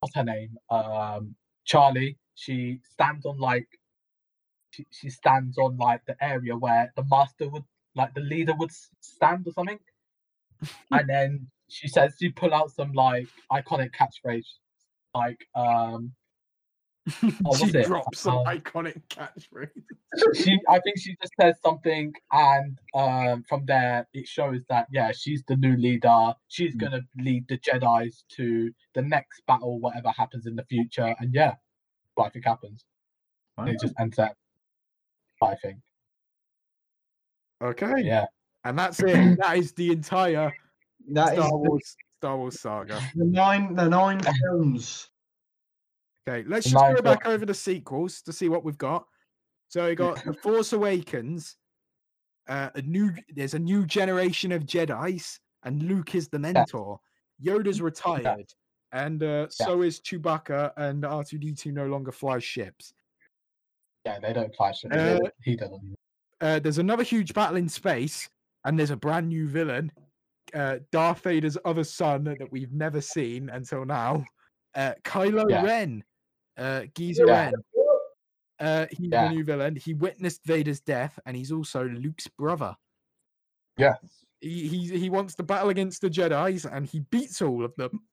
what's 0.00 0.14
her 0.14 0.24
name? 0.24 0.56
Um, 0.70 1.34
Charlie. 1.64 2.16
She 2.34 2.78
stands 2.92 3.26
on 3.26 3.38
like. 3.38 3.66
She, 4.70 4.86
she 4.92 5.10
stands 5.10 5.58
on 5.58 5.78
like 5.78 6.02
the 6.06 6.16
area 6.22 6.56
where 6.56 6.92
the 6.96 7.04
master 7.10 7.48
would 7.48 7.64
like 7.96 8.14
the 8.14 8.20
leader 8.22 8.54
would 8.58 8.70
stand 9.00 9.46
or 9.46 9.52
something 9.52 9.78
and 10.92 11.08
then 11.08 11.48
she 11.68 11.88
says 11.88 12.16
she 12.20 12.30
pull 12.30 12.54
out 12.54 12.70
some 12.72 12.92
like 12.92 13.30
iconic 13.52 13.90
catchphrase 13.92 14.46
like 15.14 15.40
um 15.54 16.12
she 17.50 17.72
what's 17.72 17.74
it? 17.74 17.86
drops 17.86 18.20
some 18.20 18.40
Um, 18.40 18.46
iconic 18.46 19.02
catchphrase. 19.08 19.70
she 20.34 20.58
i 20.68 20.78
think 20.80 20.98
she 20.98 21.16
just 21.22 21.32
says 21.40 21.56
something 21.64 22.12
and 22.32 22.78
um 22.94 23.44
from 23.48 23.64
there 23.66 24.06
it 24.14 24.26
shows 24.28 24.64
that 24.68 24.86
yeah 24.92 25.12
she's 25.12 25.44
the 25.48 25.56
new 25.56 25.76
leader 25.76 26.34
she's 26.48 26.74
Mm. 26.74 26.80
gonna 26.80 27.02
lead 27.18 27.46
the 27.48 27.58
jedis 27.58 28.24
to 28.30 28.70
the 28.94 29.02
next 29.02 29.42
battle 29.46 29.80
whatever 29.80 30.10
happens 30.10 30.46
in 30.46 30.56
the 30.56 30.64
future 30.64 31.14
and 31.20 31.34
yeah 31.34 31.54
what 32.14 32.26
i 32.26 32.30
think 32.30 32.44
happens 32.46 32.84
and 33.64 33.74
it 33.74 33.80
just 33.80 33.94
ends 34.00 34.16
there 34.16 34.34
i 35.42 35.54
think 35.56 35.78
Okay. 37.60 38.02
yeah 38.04 38.26
And 38.64 38.78
that's 38.78 39.00
it. 39.00 39.36
that 39.38 39.56
is 39.56 39.72
the 39.72 39.90
entire 39.90 40.52
That 41.10 41.36
is 41.36 41.44
Star 41.44 41.50
the, 41.50 41.56
Wars 41.56 41.96
Star 42.20 42.36
Wars 42.36 42.60
saga. 42.60 43.00
the 43.16 43.24
nine 43.24 43.74
the 43.74 43.88
nine 43.88 44.20
films. 44.42 45.10
Okay, 46.28 46.46
let's 46.48 46.66
The 46.66 46.72
just 46.72 46.84
nine 46.84 46.94
go 46.96 47.02
back 47.02 47.26
over 47.26 47.44
the 47.46 47.54
sequels 47.54 48.22
to 48.22 48.32
see 48.32 48.48
what 48.48 48.62
we've 48.64 48.78
got. 48.78 49.06
So 49.68 49.86
we 49.88 49.94
got 49.94 50.24
The 50.24 50.34
Force 50.42 50.72
Awakens. 50.72 51.56
Uh, 52.48 52.70
a 52.76 52.82
new 52.82 53.12
there's 53.34 53.54
a 53.54 53.58
new 53.58 53.84
generation 53.84 54.52
of 54.52 54.64
Jedi's, 54.64 55.40
and 55.64 55.82
Luke 55.82 56.14
is 56.14 56.28
the 56.28 56.38
mentor. 56.38 57.00
Yoda's 57.44 57.80
retired, 57.80 58.46
and 58.92 59.22
uh, 59.22 59.26
Yeah. 59.26 59.66
so 59.66 59.82
is 59.82 60.00
Chewbacca, 60.00 60.72
and 60.76 61.02
R2D2 61.02 61.72
no 61.72 61.86
longer 61.86 62.12
flies 62.12 62.44
ships. 62.44 62.94
Yeah 64.04 64.18
they 64.20 64.32
don't 64.32 64.54
clash 64.54 64.84
Uh, 64.90 65.18
he 65.44 65.56
doesn't 65.56 65.94
Uh, 66.40 66.58
there's 66.60 66.78
another 66.78 67.02
huge 67.02 67.34
battle 67.34 67.56
in 67.56 67.68
space, 67.68 68.28
and 68.64 68.78
there's 68.78 68.90
a 68.92 68.96
brand 68.96 69.28
new 69.28 69.48
villain, 69.48 69.90
uh, 70.54 70.78
Darth 70.92 71.20
Vader's 71.22 71.58
other 71.64 71.84
son 71.84 72.24
that 72.24 72.50
we've 72.52 72.72
never 72.72 73.00
seen 73.00 73.50
until 73.50 73.84
now, 73.84 74.24
uh, 74.74 74.94
Kylo 75.04 75.44
Yeah. 75.50 75.64
Ren, 75.64 76.04
uh, 76.56 76.82
Geezer 76.94 77.26
Yeah. 77.26 77.50
Ren. 77.50 77.54
Uh, 78.60 78.86
he's 78.90 79.08
Yeah. 79.10 79.28
the 79.28 79.34
new 79.34 79.44
villain. 79.44 79.76
He 79.76 79.94
witnessed 79.94 80.44
Vader's 80.44 80.80
death, 80.80 81.18
and 81.26 81.36
he's 81.36 81.52
also 81.52 81.84
Luke's 81.88 82.28
brother. 82.28 82.76
Yeah. 83.76 83.94
He 84.40 84.68
he, 84.68 84.98
he 84.98 85.10
wants 85.10 85.34
to 85.36 85.42
battle 85.42 85.70
against 85.70 86.00
the 86.02 86.10
Jedi's, 86.10 86.64
and 86.66 86.86
he 86.86 87.00
beats 87.00 87.42
all 87.42 87.64
of 87.64 87.74
them. 87.76 88.06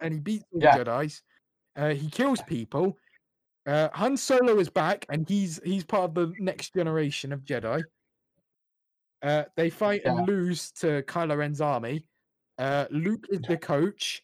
And 0.00 0.14
he 0.14 0.20
beats 0.20 0.44
all 0.52 0.60
Yeah. 0.60 0.78
the 0.78 0.84
Jedi's. 0.84 1.22
Uh, 1.76 1.90
he 1.94 2.10
kills 2.10 2.42
people. 2.42 2.98
Uh, 3.66 3.88
Han 3.92 4.16
Solo 4.16 4.58
is 4.58 4.68
back, 4.68 5.06
and 5.08 5.28
he's 5.28 5.60
he's 5.64 5.84
part 5.84 6.04
of 6.04 6.14
the 6.14 6.32
next 6.38 6.74
generation 6.74 7.32
of 7.32 7.44
Jedi. 7.44 7.82
Uh, 9.22 9.44
they 9.56 9.70
fight 9.70 10.02
Yeah. 10.04 10.16
and 10.18 10.26
lose 10.28 10.72
to 10.72 11.02
Kylo 11.02 11.36
Ren's 11.38 11.60
army. 11.60 12.04
Uh, 12.58 12.86
Luke 12.90 13.26
is 13.30 13.40
the 13.42 13.56
coach, 13.56 14.22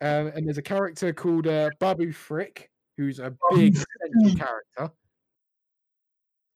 uh, 0.00 0.30
and 0.34 0.46
there's 0.46 0.58
a 0.58 0.62
character 0.62 1.12
called 1.12 1.46
uh, 1.46 1.70
Babu 1.78 2.10
Frick, 2.12 2.68
who's 2.96 3.20
a 3.20 3.34
big 3.54 3.76
central 3.76 4.36
character. 4.36 4.94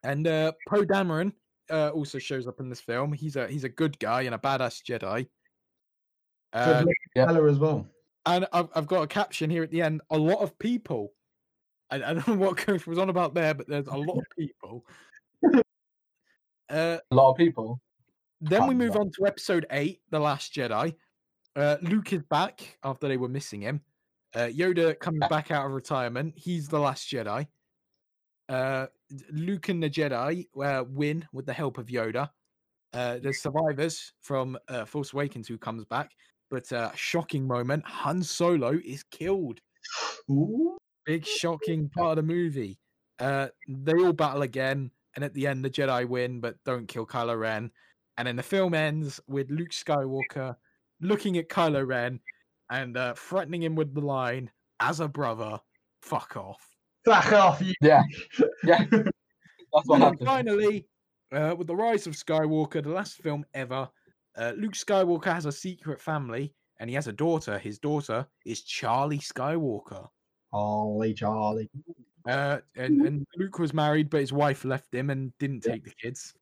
And 0.03 0.27
uh, 0.27 0.53
Poe 0.69 0.85
Dameron 0.85 1.33
uh, 1.71 1.91
also 1.91 2.19
shows 2.19 2.47
up 2.47 2.61
in 2.61 2.69
this 2.69 2.81
film. 2.81 3.13
He's 3.13 3.37
a 3.37 3.47
he's 3.49 3.65
a 3.65 3.69
good 3.69 3.99
guy 4.01 4.23
and 4.23 4.35
a 4.35 4.39
badass 4.39 4.83
Jedi. 4.83 5.27
Uh, 6.53 6.85
yeah. 7.15 7.31
As 7.31 7.59
well. 7.59 7.87
and 8.25 8.47
I've, 8.53 8.69
I've 8.75 8.87
got 8.87 9.03
a 9.03 9.07
caption 9.07 9.51
here 9.51 9.63
at 9.63 9.71
the 9.71 9.83
end. 9.83 10.01
A 10.11 10.19
lot 10.19 10.41
of 10.41 10.59
people. 10.59 11.13
I, 11.91 11.97
I 11.97 12.15
don't 12.15 12.29
know 12.29 12.35
what 12.35 12.57
Coach 12.57 12.87
was 12.87 12.99
on 12.99 13.11
about 13.11 13.35
there, 13.35 13.55
but 13.55 13.69
there's 13.69 13.87
a 13.87 13.97
lot 13.97 14.19
of 14.19 14.25
people. 14.39 14.85
Uh, 16.69 16.99
a 17.13 17.15
lot 17.15 17.31
of 17.31 17.37
people 17.37 17.81
then 18.41 18.63
we 18.63 18.69
Can't 18.69 18.79
move 18.79 18.97
on 18.97 19.11
to 19.13 19.27
episode 19.27 19.67
eight, 19.71 20.01
The 20.11 20.21
Last 20.21 20.55
Jedi. 20.55 20.95
Uh, 21.55 21.77
Luke 21.83 22.13
is 22.13 22.23
back 22.23 22.79
after 22.85 23.09
they 23.09 23.17
were 23.17 23.29
missing 23.29 23.63
him. 23.63 23.81
Uh, 24.35 24.49
Yoda 24.49 24.99
comes 24.99 25.21
back 25.31 25.51
out 25.51 25.65
of 25.65 25.73
retirement. 25.73 26.35
He's 26.37 26.69
the 26.69 26.79
last 26.79 27.11
Jedi. 27.11 27.47
Uh, 28.49 28.87
Luke 29.31 29.71
and 29.71 29.83
the 29.83 29.89
Jedi 29.89 30.47
uh, 30.63 30.85
win 30.87 31.27
with 31.33 31.47
the 31.47 31.53
help 31.53 31.79
of 31.79 31.87
Yoda. 31.87 32.29
Uh, 32.93 33.19
there's 33.23 33.41
survivors 33.41 34.13
from 34.21 34.59
uh, 34.69 34.85
Force 34.85 35.15
Awakens 35.15 35.49
who 35.49 35.57
comes 35.57 35.85
back, 35.87 36.11
but 36.51 36.71
uh, 36.73 36.91
shocking 36.95 37.47
moment: 37.47 37.85
Han 37.87 38.23
Solo 38.23 38.79
is 38.85 39.03
killed. 39.05 39.61
Ooh. 40.31 40.77
Big 41.07 41.25
shocking 41.25 41.89
part 41.89 42.19
of 42.19 42.27
the 42.27 42.33
movie. 42.35 42.79
Uh, 43.19 43.49
they 43.69 43.95
all 43.95 44.13
battle 44.13 44.43
again. 44.43 44.91
and 45.15 45.25
at 45.25 45.33
the 45.33 45.47
end 45.47 45.65
the 45.65 45.71
Jedi 45.71 46.07
win, 46.07 46.41
but 46.41 46.57
don't 46.65 46.87
kill 46.87 47.07
Kylo 47.07 47.39
Ren. 47.39 47.71
And 48.19 48.29
then 48.29 48.37
the 48.37 48.43
film 48.43 48.75
ends 48.75 49.19
with 49.27 49.51
Luke 49.51 49.71
Skywalker 49.71 50.57
looking 51.01 51.39
at 51.39 51.49
Kylo 51.49 51.87
Ren 51.87 52.21
and 52.71 52.97
uh, 52.97 53.15
threatening 53.15 53.63
him 53.63 53.75
with 53.77 53.95
the 53.95 54.01
line, 54.01 54.51
"As 54.81 55.01
a 55.01 55.09
brother, 55.09 55.59
fuck 56.03 56.37
off." 56.37 56.61
Back 57.05 57.33
off, 57.33 57.63
you. 57.63 57.73
Yeah. 57.81 58.03
Yeah. 58.65 58.85
That's 58.91 59.87
what 59.87 59.97
And 59.97 60.03
happened. 60.05 60.27
finally, 60.27 60.87
uh, 61.33 61.55
with 61.57 61.67
the 61.69 61.77
rise 61.77 62.07
of 62.07 62.15
Skywalker, 62.15 62.83
the 62.83 62.91
last 62.91 63.15
film 63.23 63.45
ever, 63.55 63.89
uh, 64.37 64.53
Luke 64.57 64.73
Skywalker 64.75 65.33
has 65.33 65.47
a 65.47 65.53
secret 65.53 66.01
family 66.01 66.53
and 66.81 66.91
he 66.91 66.95
has 66.97 67.07
a 67.07 67.13
daughter. 67.13 67.59
His 67.59 67.79
daughter 67.79 68.27
is 68.45 68.63
Charlie 68.63 69.19
Skywalker. 69.19 70.09
Holy 70.57 71.13
Charlie. 71.13 71.69
Uh, 72.27 72.59
and, 72.77 73.03
and 73.03 73.27
Luke 73.37 73.59
was 73.59 73.75
married, 73.75 74.09
but 74.09 74.21
his 74.21 74.33
wife 74.33 74.65
left 74.65 74.93
him 74.95 75.11
and 75.11 75.37
didn't 75.39 75.61
take 75.61 75.85
the 75.85 75.93
kids. 76.03 76.35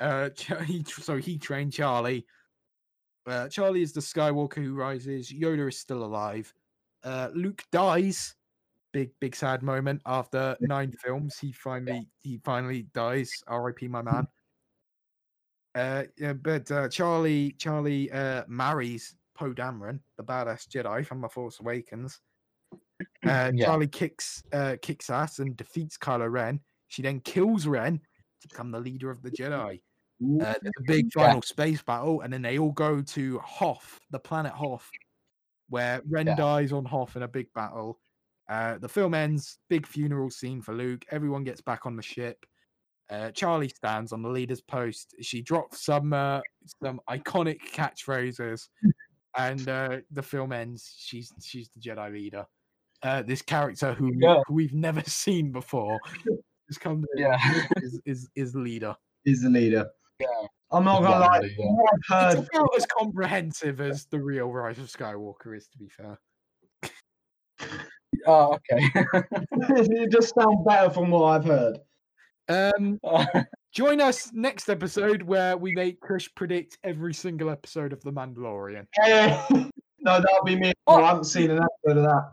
Uh, 0.00 0.28
he, 0.66 0.84
so 0.84 1.16
he 1.16 1.38
trained 1.38 1.72
Charlie. 1.72 2.26
Uh, 3.26 3.48
Charlie 3.48 3.82
is 3.82 3.92
the 3.92 4.00
Skywalker 4.00 4.62
who 4.62 4.74
rises. 4.74 5.32
Yoda 5.32 5.68
is 5.68 5.78
still 5.78 6.04
alive. 6.04 6.52
Uh, 7.02 7.30
Luke 7.34 7.62
dies. 7.72 8.34
Big, 8.92 9.10
big 9.20 9.34
sad 9.34 9.62
moment 9.62 10.02
after 10.04 10.54
nine 10.60 10.92
films. 10.92 11.38
He 11.40 11.50
finally, 11.52 12.06
he 12.20 12.38
finally 12.44 12.82
dies. 12.92 13.32
R.I.P. 13.46 13.88
My 13.88 14.02
man. 14.02 14.26
Uh, 15.74 16.02
yeah, 16.18 16.34
but 16.34 16.70
uh, 16.70 16.88
Charlie, 16.90 17.52
Charlie 17.58 18.12
uh, 18.12 18.42
marries 18.48 19.16
Poe 19.34 19.54
Dameron, 19.54 20.00
the 20.18 20.24
badass 20.24 20.68
Jedi 20.68 21.06
from 21.06 21.22
The 21.22 21.28
Force 21.30 21.58
Awakens. 21.60 22.20
Uh, 23.26 23.50
Yeah. 23.54 23.66
Charlie 23.66 23.88
kicks 23.88 24.42
uh, 24.52 24.76
kicks 24.82 25.10
ass 25.10 25.38
and 25.38 25.56
defeats 25.56 25.96
Kylo 25.98 26.30
Ren. 26.30 26.60
She 26.88 27.02
then 27.02 27.20
kills 27.20 27.66
Ren 27.66 27.98
to 28.42 28.48
become 28.48 28.70
the 28.70 28.80
leader 28.80 29.10
of 29.10 29.22
the 29.22 29.30
Jedi. 29.30 29.80
Uh, 30.40 30.54
there's 30.62 30.74
a 30.78 30.82
big 30.86 31.06
Yeah. 31.16 31.24
final 31.24 31.42
space 31.42 31.82
battle, 31.82 32.20
and 32.20 32.32
then 32.32 32.42
they 32.42 32.58
all 32.58 32.72
go 32.72 33.02
to 33.02 33.38
Hoth, 33.40 33.98
the 34.10 34.18
planet 34.20 34.52
Hoth, 34.52 34.88
where 35.68 36.00
Ren 36.08 36.26
Yeah. 36.28 36.36
dies 36.36 36.72
on 36.72 36.84
Hoth 36.84 37.16
in 37.16 37.22
a 37.22 37.28
big 37.28 37.52
battle. 37.54 37.98
Uh, 38.48 38.78
the 38.78 38.88
film 38.88 39.14
ends, 39.14 39.58
big 39.68 39.86
funeral 39.86 40.30
scene 40.30 40.60
for 40.60 40.74
Luke. 40.74 41.04
Everyone 41.10 41.42
gets 41.44 41.60
back 41.60 41.86
on 41.86 41.96
the 41.96 42.02
ship. 42.02 42.44
Uh, 43.10 43.30
Charlie 43.32 43.68
stands 43.68 44.12
on 44.12 44.22
the 44.22 44.28
leader's 44.28 44.60
post. 44.60 45.14
She 45.20 45.42
drops 45.42 45.84
some 45.84 46.12
uh, 46.12 46.40
some 46.82 47.00
iconic 47.08 47.58
catchphrases, 47.72 48.68
and 49.36 49.68
uh, 49.68 50.00
the 50.10 50.22
film 50.22 50.52
ends. 50.52 50.94
She's 50.98 51.32
she's 51.42 51.68
the 51.70 51.80
Jedi 51.80 52.12
leader. 52.12 52.46
Uh, 53.02 53.22
this 53.22 53.42
character 53.42 53.92
who, 53.94 54.12
Yeah. 54.16 54.40
who 54.46 54.54
we've 54.54 54.74
never 54.74 55.02
seen 55.06 55.50
before 55.52 55.98
has 56.68 56.78
come 56.78 57.02
to 57.02 57.08
Yeah. 57.20 57.38
is, 57.82 58.00
is 58.06 58.28
is 58.36 58.54
leader. 58.54 58.94
Is 59.24 59.42
the 59.42 59.50
leader. 59.50 59.88
Yeah. 60.20 60.26
I'm 60.70 60.84
not 60.84 61.02
gonna 61.02 61.18
lie. 61.20 61.38
Exactly, 61.38 61.56
yeah. 61.58 62.16
I've 62.16 62.38
It's 62.38 62.48
about 62.54 62.70
as 62.76 62.86
comprehensive 62.86 63.80
as 63.80 64.06
the 64.06 64.20
real 64.20 64.50
Rise 64.50 64.78
of 64.78 64.86
Skywalker 64.86 65.56
is, 65.56 65.66
to 65.68 65.78
be 65.78 65.88
fair. 65.88 66.18
Oh, 68.26 68.54
okay. 68.70 68.88
it 69.52 70.12
just 70.12 70.34
sounds 70.34 70.64
better 70.66 70.90
from 70.90 71.10
what 71.10 71.24
I've 71.24 71.44
heard. 71.44 71.78
Um, 72.48 73.00
join 73.74 74.00
us 74.00 74.30
next 74.32 74.68
episode 74.68 75.22
where 75.22 75.56
we 75.56 75.72
make 75.74 76.00
Kush 76.00 76.28
predict 76.36 76.78
every 76.84 77.14
single 77.14 77.50
episode 77.50 77.92
of 77.92 78.00
The 78.02 78.12
Mandalorian. 78.12 78.86
No, 78.98 80.20
that'll 80.20 80.44
be 80.44 80.56
me. 80.56 80.72
Oh, 80.86 81.02
I 81.02 81.08
haven't 81.08 81.24
seen 81.24 81.50
an 81.50 81.58
episode 81.58 81.98
of 81.98 82.04
that. 82.04 82.32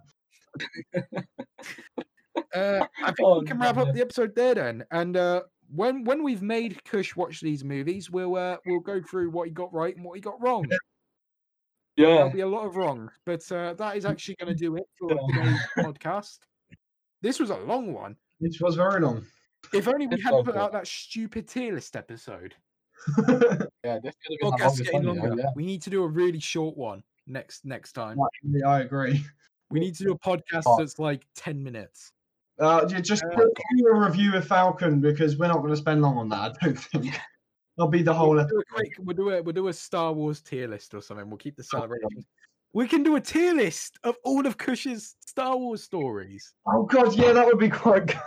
Uh, 2.55 2.85
I 3.03 3.07
think 3.11 3.19
Oh, 3.21 3.39
we 3.39 3.45
can 3.45 3.59
wrap 3.59 3.77
up 3.77 3.93
the 3.93 4.01
episode 4.01 4.34
there 4.35 4.55
then. 4.55 4.84
And 4.91 5.17
uh, 5.17 5.41
when 5.73 6.03
when 6.03 6.23
we've 6.23 6.41
made 6.41 6.84
Kush 6.85 7.15
watch 7.15 7.41
these 7.41 7.63
movies, 7.63 8.09
we'll 8.09 8.35
uh, 8.35 8.57
we'll 8.65 8.80
go 8.80 9.01
through 9.01 9.30
what 9.31 9.47
he 9.47 9.53
got 9.53 9.73
right 9.73 9.95
and 9.95 10.05
what 10.05 10.15
he 10.15 10.21
got 10.21 10.41
wrong. 10.41 10.65
yeah. 11.95 12.05
There'll 12.07 12.30
be 12.31 12.39
a 12.41 12.47
lot 12.47 12.65
of 12.65 12.76
wrong, 12.76 13.09
but 13.26 13.49
uh, 13.51 13.73
that 13.76 13.97
is 13.97 14.05
actually 14.05 14.35
going 14.35 14.55
to 14.55 14.55
do 14.55 14.76
it 14.77 14.84
for 14.97 15.11
Yeah. 15.11 15.17
today's 15.43 15.59
podcast. 15.77 16.39
This 17.21 17.39
was 17.39 17.49
a 17.49 17.57
long 17.57 17.93
one. 17.93 18.15
This 18.39 18.59
was 18.61 18.76
very 18.76 19.01
long. 19.01 19.26
If 19.73 19.88
only 19.89 20.07
we 20.07 20.19
hadn't 20.21 20.45
put 20.45 20.55
out 20.55 20.71
that 20.71 20.88
stupid 20.88 21.47
tier 21.49 21.73
list 21.73 21.95
episode. 21.95 22.55
Yeah, 23.85 23.97
this 24.03 24.13
could 24.27 24.38
have 24.41 24.41
been 24.41 24.51
our 24.53 24.57
Podcast's 24.69 24.81
getting 24.81 25.05
one, 25.07 25.15
you 25.15 25.21
longer. 25.23 25.41
yeah. 25.41 25.49
We 25.55 25.65
need 25.65 25.81
to 25.84 25.89
do 25.89 26.03
a 26.03 26.07
really 26.07 26.39
short 26.39 26.76
one 26.76 27.01
next 27.27 27.63
next 27.65 27.93
time. 27.93 28.17
Actually, 28.19 28.63
I 28.63 28.81
agree. 28.81 29.23
We 29.71 29.79
need 29.79 29.95
to 29.95 30.03
do 30.03 30.11
a 30.13 30.17
podcast 30.19 30.63
Oh. 30.65 30.77
that's 30.77 30.99
like 30.99 31.25
ten 31.35 31.63
minutes. 31.63 32.11
Uh, 32.59 32.85
ju- 32.85 32.99
just 33.01 33.23
Uh, 33.23 33.29
put 33.35 33.47
do 33.77 33.87
a 33.87 33.99
review 34.05 34.35
of 34.35 34.45
Falcon 34.47 34.99
because 34.99 35.37
we're 35.37 35.47
not 35.47 35.57
going 35.59 35.69
to 35.69 35.77
spend 35.77 36.01
long 36.01 36.17
on 36.17 36.27
that. 36.29 36.57
I 36.61 36.65
don't 36.65 36.77
think. 36.79 37.19
That'll 37.77 37.89
be 37.89 38.01
the 38.01 38.13
whole 38.13 38.35
We'll 38.35 38.45
do, 38.45 38.55
a 38.55 38.59
episode. 38.59 38.73
quick, 38.73 38.91
we'll 38.99 39.15
do 39.15 39.29
a 39.29 39.41
we'll 39.41 39.53
do 39.53 39.67
a 39.69 39.73
Star 39.73 40.11
Wars 40.11 40.41
tier 40.41 40.67
list 40.67 40.93
or 40.93 41.01
something. 41.01 41.29
We'll 41.29 41.37
keep 41.37 41.55
the 41.55 41.63
celebration. 41.63 42.09
We 42.73 42.87
can 42.87 43.03
do 43.03 43.15
a 43.15 43.21
tier 43.21 43.53
list 43.53 43.97
of 44.03 44.15
all 44.25 44.45
of 44.45 44.57
Kush's 44.57 45.15
Star 45.25 45.55
Wars 45.55 45.81
stories. 45.83 46.53
Oh 46.67 46.83
god, 46.83 47.15
yeah, 47.15 47.31
that 47.31 47.45
would 47.45 47.57
be 47.59 47.69
quite 47.69 48.07
good. 48.07 48.17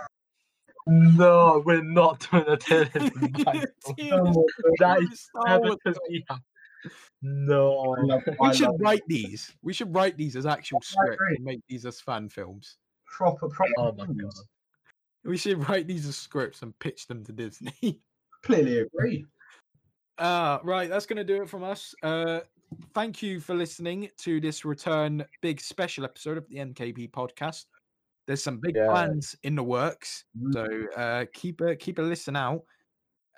No, 0.86 1.62
we're 1.64 1.82
not 1.82 2.27
doing 2.31 2.44
a 2.48 2.56
tier 2.56 2.90
list. 2.94 3.12
Tier 3.97 4.23
list 4.23 4.39
that 4.78 4.98
of 4.98 5.19
Star 5.19 5.43
never 5.47 5.60
Wars 5.64 5.78
to 5.86 6.01
be 6.09 6.24
hap- 6.28 6.40
No. 7.23 7.95
I 7.97 8.01
love- 8.03 8.23
I 8.41 8.49
We 8.49 8.55
should 8.55 8.81
write 8.81 9.03
these. 9.09 9.53
We 9.63 9.73
should 9.73 9.95
write 9.95 10.17
these 10.17 10.37
as 10.37 10.47
actual 10.47 10.81
scripts 10.83 11.23
and 11.37 11.45
make 11.45 11.61
these 11.69 11.87
as 11.87 12.01
fan 12.01 12.29
films. 12.29 12.77
proper, 13.07 13.49
proper. 13.49 13.73
Oh 13.79 13.93
my 13.93 14.07
god. 14.07 14.33
We 15.25 15.37
should 15.37 15.69
write 15.69 15.87
these 15.87 16.07
as 16.09 16.17
scripts 16.17 16.63
and 16.63 16.77
pitch 16.81 17.07
them 17.07 17.25
to 17.25 17.33
Disney. 17.33 18.01
Clearly 18.43 18.79
agree. 18.81 19.25
Uh, 20.19 20.59
right, 20.65 20.89
that's 20.89 21.07
going 21.07 21.17
to 21.17 21.25
do 21.25 21.43
it 21.43 21.49
from 21.49 21.63
us. 21.63 21.95
Uh, 22.03 22.41
thank 22.95 23.23
you 23.23 23.39
for 23.41 23.55
listening 23.55 24.09
to 24.19 24.41
this 24.41 24.65
return 24.65 25.25
big 25.41 25.61
special 25.61 26.05
episode 26.05 26.39
of 26.39 26.49
the 26.49 26.57
MKP 26.57 27.11
podcast. 27.13 27.65
There's 28.27 28.43
some 28.43 28.59
big 28.59 28.77
Yeah. 28.77 28.87
plans 28.87 29.35
in 29.43 29.55
the 29.57 29.63
works, 29.65 30.25
Mhm. 30.39 30.53
so 30.53 31.01
uh, 31.01 31.25
keep 31.33 31.61
a 31.61 31.75
keep 31.77 31.99
a 31.99 32.03
listen 32.03 32.37
out. 32.37 32.63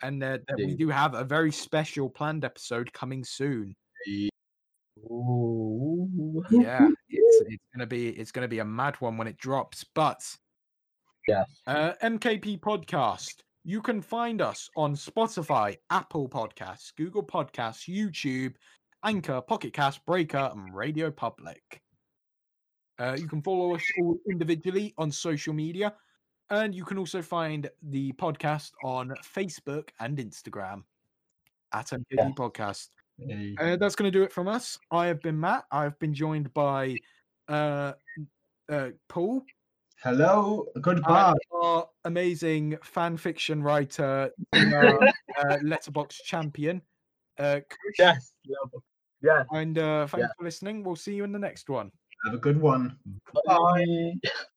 And 0.05 0.22
uh, 0.22 0.39
that 0.47 0.56
we 0.59 0.74
do 0.74 0.89
have 0.90 1.14
a 1.14 1.24
very 1.24 1.51
special 1.51 2.09
planned 2.10 2.44
episode 2.44 2.93
coming 2.93 3.24
soon. 3.24 3.74
Ooh. 4.98 6.44
Yeah, 6.51 6.89
it's, 7.09 7.43
it's 7.48 7.64
gonna 7.74 7.86
be 7.86 8.10
it's 8.10 8.31
gonna 8.31 8.48
be 8.48 8.59
a 8.59 8.64
mad 8.64 8.97
one 9.01 9.16
when 9.16 9.26
it 9.26 9.39
drops. 9.39 9.85
But 9.94 10.22
Yes. 11.26 11.48
Uh, 11.66 11.93
MKP 12.02 12.60
Podcast. 12.60 13.36
You 13.64 13.81
can 13.81 14.02
find 14.02 14.43
us 14.43 14.68
on 14.76 14.94
Spotify, 14.94 15.76
Apple 15.89 16.28
Podcasts, 16.28 16.94
Google 16.97 17.24
Podcasts, 17.24 17.89
YouTube, 17.89 18.55
Anchor, 19.05 19.40
Pocket 19.40 19.72
Cast, 19.72 20.05
Breaker, 20.05 20.51
and 20.52 20.74
Radio 20.74 21.10
Public. 21.10 21.81
Uh, 22.98 23.16
you 23.18 23.26
can 23.26 23.40
follow 23.40 23.74
us 23.74 23.82
all 23.98 24.18
individually 24.31 24.93
on 24.98 25.10
social 25.10 25.55
media, 25.55 25.94
and 26.62 26.74
you 26.74 26.85
can 26.85 26.98
also 26.98 27.22
find 27.22 27.68
the 27.82 28.12
podcast 28.12 28.72
on 28.82 29.14
Facebook 29.24 29.89
and 30.01 30.18
Instagram 30.18 30.82
at 31.72 31.86
MKP 31.86 32.05
Yeah. 32.10 32.31
Podcast. 32.36 32.89
Hey. 33.18 33.55
Uh, 33.60 33.76
that's 33.76 33.94
going 33.94 34.10
to 34.10 34.16
do 34.18 34.24
it 34.24 34.32
from 34.32 34.48
us. 34.48 34.78
I 34.90 35.06
have 35.06 35.20
been 35.22 35.39
Matt. 35.39 35.64
I've 35.70 35.98
been 35.98 36.14
joined 36.14 36.52
by 36.55 36.97
uh, 37.48 37.93
uh, 38.68 38.89
Paul. 39.09 39.44
Hello, 40.02 40.66
and 40.74 40.85
goodbye. 40.85 41.35
our 41.52 41.89
amazing 42.05 42.76
fan 42.82 43.16
fiction 43.16 43.62
writer, 43.62 44.31
uh, 44.52 44.59
uh, 45.39 45.59
letterbox 45.62 46.22
champion. 46.24 46.82
Uh, 47.39 47.60
Yes. 47.98 48.32
love 48.48 48.70
it. 48.74 48.82
Yes. 49.22 49.47
And 49.52 49.78
uh, 49.78 50.06
thanks 50.06 50.24
Yeah. 50.28 50.32
for 50.36 50.44
listening. 50.44 50.85
We'll 50.85 50.97
see 50.97 51.14
you 51.14 51.24
in 51.24 51.32
the 51.32 51.39
next 51.39 51.68
one. 51.70 51.90
Have 52.26 52.35
a 52.35 52.39
good 52.39 52.60
one. 52.60 52.98
Bye. 53.47 53.85